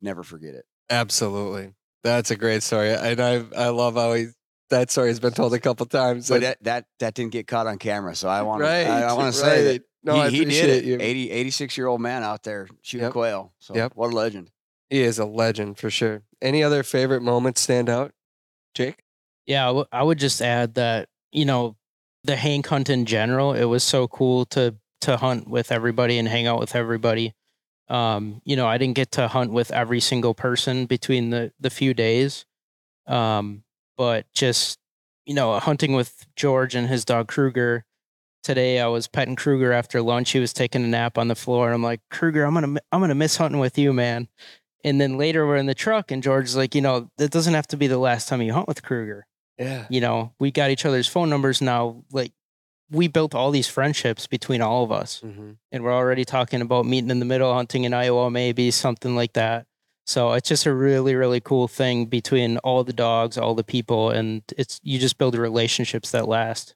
Never 0.00 0.22
forget 0.22 0.54
it. 0.54 0.64
absolutely. 0.90 1.74
That's 2.04 2.30
a 2.30 2.36
great 2.36 2.62
story. 2.62 2.90
And 2.92 3.20
I 3.20 3.44
I 3.56 3.68
love 3.68 3.94
how 3.96 4.12
he 4.14 4.28
that 4.70 4.90
story 4.90 5.08
has 5.08 5.18
been 5.20 5.32
told 5.32 5.52
a 5.54 5.58
couple 5.58 5.84
times. 5.86 6.28
But 6.28 6.42
that 6.42 6.62
that 6.62 6.84
that 7.00 7.14
didn't 7.14 7.32
get 7.32 7.46
caught 7.46 7.66
on 7.66 7.78
camera, 7.78 8.14
so 8.14 8.28
I 8.28 8.42
want 8.42 8.62
right. 8.62 8.84
to 8.84 8.90
I, 8.90 9.12
want 9.14 9.34
to 9.34 9.40
say 9.40 9.64
that. 9.64 9.82
No, 10.04 10.22
he, 10.28 10.38
he 10.38 10.44
did 10.44 10.70
it. 10.70 10.84
you. 10.84 10.96
80, 11.00 11.30
86 11.32 11.76
year 11.76 11.88
old 11.88 12.00
man 12.00 12.22
out 12.22 12.44
there 12.44 12.68
shooting 12.82 13.06
Yep. 13.06 13.12
quail. 13.12 13.52
So 13.58 13.74
Yep. 13.74 13.92
what 13.96 14.12
a 14.12 14.16
legend. 14.16 14.50
He 14.88 15.00
is 15.02 15.18
a 15.18 15.24
legend 15.26 15.76
for 15.76 15.90
sure. 15.90 16.22
Any 16.40 16.62
other 16.62 16.82
favorite 16.84 17.20
moments 17.20 17.60
stand 17.60 17.88
out, 17.90 18.12
Jake? 18.74 19.02
Yeah, 19.44 19.64
I 19.64 19.66
w- 19.68 19.86
I 19.90 20.02
would 20.04 20.18
just 20.18 20.40
add 20.40 20.74
that 20.74 21.08
you 21.32 21.44
know 21.44 21.76
the 22.24 22.36
Hank 22.36 22.68
hunt 22.68 22.88
in 22.88 23.06
general. 23.06 23.52
It 23.54 23.64
was 23.64 23.82
so 23.82 24.06
cool 24.06 24.46
to 24.46 24.76
to 25.00 25.16
hunt 25.16 25.48
with 25.48 25.72
everybody 25.72 26.16
and 26.18 26.28
hang 26.28 26.46
out 26.46 26.60
with 26.60 26.74
everybody. 26.76 27.34
Um, 27.88 28.42
you 28.44 28.56
know, 28.56 28.66
I 28.66 28.78
didn't 28.78 28.96
get 28.96 29.12
to 29.12 29.28
hunt 29.28 29.52
with 29.52 29.70
every 29.70 30.00
single 30.00 30.34
person 30.34 30.86
between 30.86 31.30
the 31.30 31.52
the 31.58 31.70
few 31.70 31.94
days, 31.94 32.44
um, 33.06 33.64
but 33.96 34.26
just 34.32 34.78
you 35.24 35.34
know, 35.34 35.58
hunting 35.58 35.92
with 35.92 36.26
George 36.36 36.74
and 36.74 36.88
his 36.88 37.04
dog 37.04 37.28
Kruger, 37.28 37.84
today 38.42 38.80
I 38.80 38.86
was 38.86 39.06
petting 39.06 39.36
Kruger 39.36 39.72
after 39.72 40.00
lunch. 40.00 40.30
He 40.30 40.38
was 40.38 40.54
taking 40.54 40.82
a 40.82 40.88
nap 40.88 41.18
on 41.18 41.28
the 41.28 41.34
floor, 41.34 41.66
and 41.66 41.74
I'm 41.74 41.82
like, 41.82 42.00
Kruger, 42.10 42.44
I'm 42.44 42.54
gonna 42.54 42.80
I'm 42.90 43.00
gonna 43.00 43.14
miss 43.14 43.36
hunting 43.36 43.60
with 43.60 43.78
you, 43.78 43.92
man. 43.92 44.28
And 44.84 45.00
then 45.00 45.18
later 45.18 45.46
we're 45.46 45.56
in 45.56 45.66
the 45.66 45.74
truck, 45.74 46.10
and 46.10 46.22
George's 46.22 46.56
like, 46.56 46.74
you 46.74 46.80
know, 46.80 47.10
that 47.18 47.30
doesn't 47.30 47.54
have 47.54 47.66
to 47.68 47.76
be 47.76 47.88
the 47.88 47.98
last 47.98 48.28
time 48.28 48.40
you 48.40 48.52
hunt 48.52 48.68
with 48.68 48.82
Kruger. 48.82 49.26
Yeah. 49.58 49.86
You 49.90 50.00
know, 50.00 50.32
we 50.38 50.50
got 50.50 50.70
each 50.70 50.86
other's 50.86 51.08
phone 51.08 51.28
numbers 51.28 51.60
now. 51.60 52.04
Like, 52.12 52.32
we 52.90 53.08
built 53.08 53.34
all 53.34 53.50
these 53.50 53.68
friendships 53.68 54.26
between 54.26 54.62
all 54.62 54.84
of 54.84 54.92
us, 54.92 55.20
Mm-hmm. 55.24 55.52
and 55.72 55.84
we're 55.84 55.92
already 55.92 56.24
talking 56.24 56.60
about 56.62 56.86
meeting 56.86 57.10
in 57.10 57.18
the 57.18 57.24
middle, 57.26 57.52
hunting 57.52 57.84
in 57.84 57.92
Iowa, 57.94 58.30
maybe 58.30 58.70
something 58.70 59.14
like 59.14 59.34
that. 59.34 59.66
So 60.06 60.32
it's 60.32 60.48
just 60.48 60.64
a 60.64 60.72
really, 60.72 61.14
really 61.14 61.40
cool 61.40 61.68
thing 61.68 62.06
between 62.06 62.56
all 62.58 62.82
the 62.82 62.94
dogs, 62.94 63.36
all 63.36 63.54
the 63.54 63.62
people, 63.64 64.10
and 64.10 64.42
it's 64.56 64.80
you 64.82 64.98
just 64.98 65.18
build 65.18 65.34
relationships 65.34 66.10
that 66.12 66.26
last. 66.26 66.74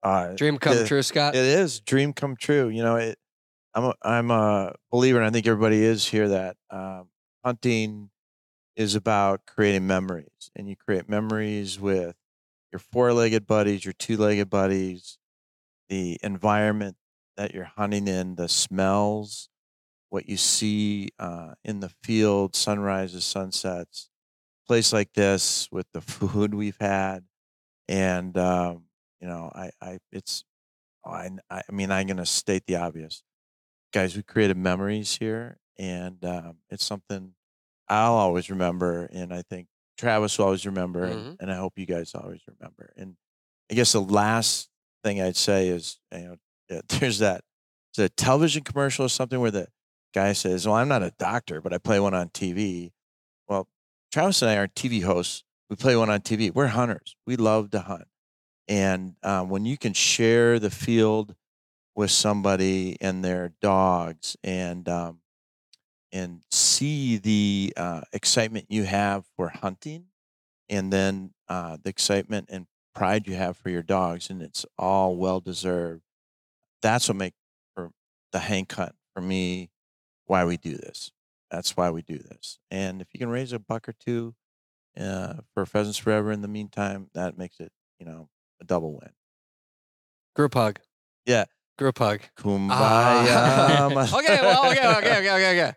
Uh, 0.00 0.34
Dream 0.36 0.58
come 0.58 0.76
Yeah. 0.78 0.84
true, 0.86 1.02
Scott. 1.02 1.34
It 1.34 1.44
is 1.44 1.80
dream 1.80 2.12
come 2.12 2.36
true. 2.36 2.68
You 2.68 2.82
know, 2.84 2.96
it, 2.96 3.18
I'm 3.74 3.84
a, 3.84 3.94
I'm 4.02 4.30
a 4.30 4.74
believer, 4.92 5.18
and 5.18 5.26
I 5.26 5.30
think 5.30 5.46
everybody 5.46 5.82
is 5.82 6.06
here 6.06 6.28
that 6.28 6.56
um, 6.70 7.08
hunting 7.44 8.10
is 8.76 8.94
about 8.94 9.40
creating 9.46 9.86
memories, 9.88 10.50
and 10.54 10.68
you 10.68 10.76
create 10.76 11.08
memories 11.08 11.80
with 11.80 12.14
your 12.72 12.80
four-legged 12.80 13.46
buddies, 13.46 13.84
your 13.84 13.94
two-legged 13.94 14.50
buddies, 14.50 15.18
the 15.88 16.18
environment 16.22 16.96
that 17.36 17.54
you're 17.54 17.64
hunting 17.76 18.08
in, 18.08 18.36
the 18.36 18.48
smells, 18.48 19.48
what 20.10 20.28
you 20.28 20.36
see 20.36 21.10
uh, 21.18 21.54
in 21.64 21.80
the 21.80 21.90
field, 22.02 22.56
sunrises, 22.56 23.24
sunsets, 23.24 24.10
place 24.66 24.92
like 24.92 25.12
this 25.14 25.68
with 25.72 25.86
the 25.92 26.00
food 26.02 26.54
we've 26.54 26.78
had, 26.80 27.24
and 27.88 28.36
um, 28.38 28.84
you 29.20 29.28
know, 29.28 29.50
I, 29.54 29.70
I, 29.80 29.98
it's 30.12 30.44
Oh, 31.04 31.12
I 31.12 31.30
I 31.50 31.62
mean, 31.72 31.90
I'm 31.90 32.06
going 32.06 32.16
to 32.18 32.26
state 32.26 32.64
the 32.66 32.76
obvious. 32.76 33.22
Guys, 33.92 34.16
we 34.16 34.22
created 34.22 34.56
memories 34.56 35.16
here, 35.16 35.58
and 35.78 36.24
um, 36.24 36.58
it's 36.70 36.84
something 36.84 37.34
I'll 37.88 38.14
always 38.14 38.50
remember. 38.50 39.06
And 39.12 39.32
I 39.34 39.42
think 39.42 39.68
Travis 39.98 40.38
will 40.38 40.46
always 40.46 40.64
remember, 40.64 41.04
and, 41.04 41.36
and 41.40 41.50
I 41.50 41.56
hope 41.56 41.74
you 41.76 41.86
guys 41.86 42.14
always 42.14 42.40
remember. 42.46 42.92
And 42.96 43.16
I 43.70 43.74
guess 43.74 43.92
the 43.92 44.00
last 44.00 44.68
thing 45.04 45.20
I'd 45.20 45.36
say 45.36 45.68
is, 45.68 45.98
you 46.12 46.36
know, 46.70 46.80
there's 46.88 47.18
that, 47.18 47.42
it's 47.90 47.98
a 47.98 48.08
television 48.08 48.62
commercial 48.62 49.04
or 49.06 49.08
something 49.08 49.40
where 49.40 49.50
the 49.50 49.66
guy 50.14 50.32
says, 50.32 50.66
Well, 50.66 50.76
I'm 50.76 50.88
not 50.88 51.02
a 51.02 51.12
doctor, 51.18 51.60
but 51.60 51.72
I 51.72 51.78
play 51.78 52.00
one 52.00 52.14
on 52.14 52.28
TV. 52.28 52.92
Well, 53.48 53.66
Travis 54.12 54.42
and 54.42 54.50
I 54.50 54.56
are 54.56 54.68
TV 54.68 55.02
hosts. 55.02 55.44
We 55.70 55.76
play 55.76 55.96
one 55.96 56.10
on 56.10 56.20
TV. 56.20 56.54
We're 56.54 56.68
hunters. 56.68 57.16
We 57.26 57.36
love 57.36 57.70
to 57.72 57.80
hunt. 57.80 58.06
And 58.68 59.14
um, 59.22 59.48
when 59.48 59.64
you 59.64 59.76
can 59.78 59.94
share 59.94 60.58
the 60.58 60.70
field 60.70 61.34
with 61.94 62.10
somebody 62.10 62.96
and 63.00 63.24
their 63.24 63.52
dogs 63.60 64.36
and 64.44 64.88
um, 64.88 65.20
and 66.12 66.42
see 66.50 67.18
the 67.18 67.72
uh, 67.76 68.02
excitement 68.12 68.66
you 68.68 68.84
have 68.84 69.26
for 69.36 69.48
hunting 69.48 70.06
and 70.68 70.92
then 70.92 71.32
uh, 71.48 71.78
the 71.82 71.90
excitement 71.90 72.48
and 72.50 72.66
pride 72.94 73.26
you 73.28 73.34
have 73.34 73.56
for 73.56 73.70
your 73.70 73.82
dogs 73.82 74.30
and 74.30 74.42
it's 74.42 74.66
all 74.78 75.16
well 75.16 75.40
deserved 75.40 76.02
that's 76.82 77.08
what 77.08 77.16
make 77.16 77.34
for 77.74 77.92
the 78.32 78.40
hank 78.40 78.72
hunt 78.72 78.94
for 79.14 79.20
me 79.20 79.70
why 80.26 80.44
we 80.44 80.56
do 80.56 80.76
this 80.76 81.12
that's 81.50 81.76
why 81.76 81.90
we 81.90 82.02
do 82.02 82.18
this 82.18 82.58
and 82.70 83.02
if 83.02 83.08
you 83.14 83.18
can 83.18 83.28
raise 83.30 83.52
a 83.52 83.58
buck 83.58 83.88
or 83.88 83.94
two 83.94 84.34
uh, 84.98 85.34
for 85.54 85.66
pheasants 85.66 85.98
forever 85.98 86.32
in 86.32 86.42
the 86.42 86.48
meantime 86.48 87.10
that 87.14 87.38
makes 87.38 87.60
it 87.60 87.72
you 88.00 88.06
know 88.06 88.28
a 88.60 88.64
double 88.64 88.92
win 88.92 89.12
Group 90.34 90.54
hug. 90.54 90.80
Yeah. 91.26 91.44
Group 91.78 91.98
hug. 91.98 92.20
kumbaya 92.36 92.72
Ah. 92.74 93.86
okay, 94.18 94.38
well, 94.42 94.70
okay, 94.72 94.86
okay, 94.96 95.18
okay, 95.18 95.52
okay, 95.54 95.74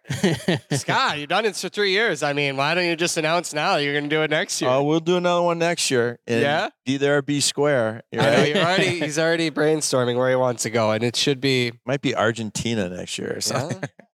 okay. 0.50 0.60
Scott, 0.78 1.20
you've 1.20 1.30
done 1.30 1.46
it 1.46 1.56
for 1.56 1.70
three 1.70 1.92
years. 1.92 2.24
I 2.24 2.34
mean, 2.34 2.58
why 2.58 2.74
don't 2.74 2.86
you 2.86 2.96
just 2.96 3.18
announce 3.18 3.54
now 3.54 3.76
you're 3.76 3.94
going 3.94 4.10
to 4.10 4.10
do 4.10 4.24
it 4.24 4.32
next 4.32 4.60
year? 4.62 4.72
Oh, 4.72 4.84
we'll 4.84 5.00
do 5.00 5.18
another 5.18 5.44
one 5.44 5.60
next 5.60 5.92
year. 5.92 6.18
and 6.26 6.42
Yeah? 6.42 6.70
Be 6.88 6.98
there, 6.98 7.18
or 7.18 7.22
be 7.22 7.40
square. 7.40 8.02
I 8.12 8.16
know, 8.18 8.24
Right? 8.24 8.48
you're 8.56 8.58
already, 8.66 9.00
he's 9.00 9.20
already 9.20 9.52
brainstorming 9.52 10.18
where 10.18 10.30
he 10.32 10.36
wants 10.36 10.64
to 10.64 10.72
go, 10.72 10.90
and 10.90 11.04
it 11.04 11.16
should 11.16 11.40
be 11.40 11.72
Might 11.86 12.02
be 12.02 12.16
Argentina 12.16 12.90
next 12.90 13.20
year 13.20 13.34
or 13.38 13.42
something. 13.42 13.78
yeah, 13.80 14.06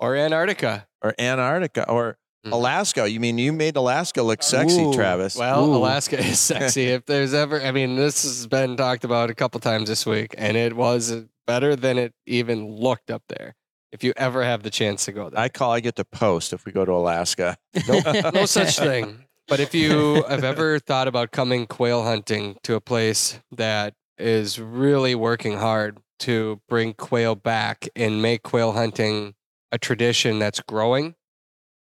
or 0.00 0.16
Antarctica. 0.16 0.86
Or 1.02 1.14
Antarctica 1.18 1.88
or 1.90 2.16
Mhm. 2.46 2.52
Alaska. 2.52 3.10
You 3.10 3.20
mean 3.20 3.38
you 3.38 3.54
made 3.54 3.74
Alaska 3.76 4.22
look 4.22 4.42
sexy, 4.42 4.82
Ooh, 4.82 4.92
Travis? 4.92 5.34
Well, 5.34 5.64
Ooh. 5.64 5.76
Alaska 5.76 6.18
is 6.18 6.38
sexy. 6.38 6.88
if 6.88 7.06
there's 7.06 7.32
ever, 7.32 7.62
I 7.62 7.70
mean, 7.72 7.96
this 7.96 8.22
has 8.22 8.46
been 8.46 8.76
talked 8.76 9.02
about 9.04 9.30
a 9.30 9.34
couple 9.34 9.60
times 9.60 9.88
this 9.88 10.04
week, 10.04 10.34
and 10.36 10.54
it 10.54 10.76
was 10.76 11.24
better 11.46 11.76
than 11.76 11.98
it 11.98 12.12
even 12.26 12.66
looked 12.66 13.10
up 13.10 13.22
there. 13.28 13.54
If 13.92 14.02
you 14.02 14.12
ever 14.16 14.42
have 14.42 14.62
the 14.62 14.70
chance 14.70 15.04
to 15.04 15.12
go 15.12 15.30
there, 15.30 15.38
I 15.38 15.48
call 15.48 15.72
I 15.72 15.80
get 15.80 15.96
to 15.96 16.04
post 16.04 16.52
if 16.52 16.64
we 16.64 16.72
go 16.72 16.84
to 16.84 16.92
Alaska. 16.92 17.56
no 18.34 18.44
such 18.46 18.76
thing. 18.76 19.24
But 19.46 19.60
if 19.60 19.74
you 19.74 20.24
have 20.28 20.42
ever 20.42 20.78
thought 20.78 21.06
about 21.06 21.30
coming 21.30 21.66
quail 21.66 22.02
hunting 22.02 22.56
to 22.62 22.74
a 22.74 22.80
place 22.80 23.38
that 23.52 23.94
is 24.16 24.58
really 24.58 25.14
working 25.14 25.58
hard 25.58 25.98
to 26.20 26.60
bring 26.68 26.94
quail 26.94 27.34
back 27.34 27.88
and 27.94 28.22
make 28.22 28.42
quail 28.42 28.72
hunting 28.72 29.34
a 29.70 29.78
tradition 29.78 30.38
that's 30.38 30.60
growing, 30.60 31.14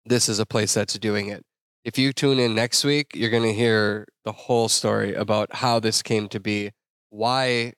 this 0.05 0.29
is 0.29 0.39
a 0.39 0.47
place 0.47 0.75
that's 0.75 0.99
doing 0.99 1.29
it. 1.29 1.43
If 1.85 1.99
you 1.99 2.13
tune 2.13 2.39
in 2.39 2.55
next 2.55 2.85
week, 2.85 3.13
you're 3.15 3.31
going 3.31 3.45
to 3.45 3.55
hear 3.55 4.07
the 4.25 4.33
whole 4.33 4.69
story 4.69 5.15
about 5.15 5.55
how 5.57 5.81
this 5.81 6.03
came 6.03 6.29
to 6.29 6.41
be, 6.41 6.73
why 7.09 7.73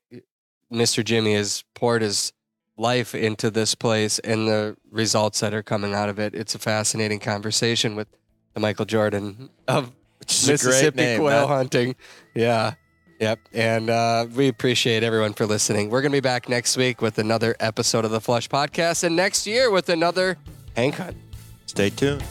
Mr. 0.72 1.04
Jimmy 1.04 1.34
has 1.34 1.64
poured 1.74 2.02
his 2.02 2.32
life 2.76 3.14
into 3.14 3.50
this 3.50 3.74
place 3.74 4.18
and 4.20 4.48
the 4.48 4.76
results 4.90 5.40
that 5.40 5.52
are 5.52 5.62
coming 5.62 5.94
out 5.94 6.08
of 6.08 6.18
it. 6.18 6.34
It's 6.34 6.54
a 6.54 6.58
fascinating 6.58 7.18
conversation 7.18 7.96
with 7.96 8.08
the 8.54 8.60
Michael 8.60 8.84
Jordan 8.86 9.50
of 9.68 9.92
Which 10.18 10.32
is 10.32 10.44
a 10.44 10.46
great 10.46 10.56
Mississippi 10.58 10.96
name. 11.02 11.20
quail 11.20 11.46
That- 11.48 11.54
hunting. 11.54 11.96
Yeah. 12.34 12.74
Yep. 13.20 13.38
And 13.52 13.90
uh, 13.90 14.26
we 14.34 14.48
appreciate 14.48 15.02
everyone 15.02 15.34
for 15.34 15.44
listening. 15.44 15.90
We're 15.90 16.00
going 16.00 16.12
to 16.12 16.16
be 16.16 16.20
back 16.20 16.48
next 16.48 16.76
week 16.78 17.02
with 17.02 17.18
another 17.18 17.54
episode 17.60 18.06
of 18.06 18.10
the 18.12 18.20
Flush 18.20 18.48
Podcast 18.48 19.04
and 19.04 19.14
next 19.14 19.46
year 19.46 19.70
with 19.70 19.90
another 19.90 20.38
Hank 20.74 20.94
Hunt. 20.94 21.18
Stay 21.66 21.90
tuned. 21.90 22.22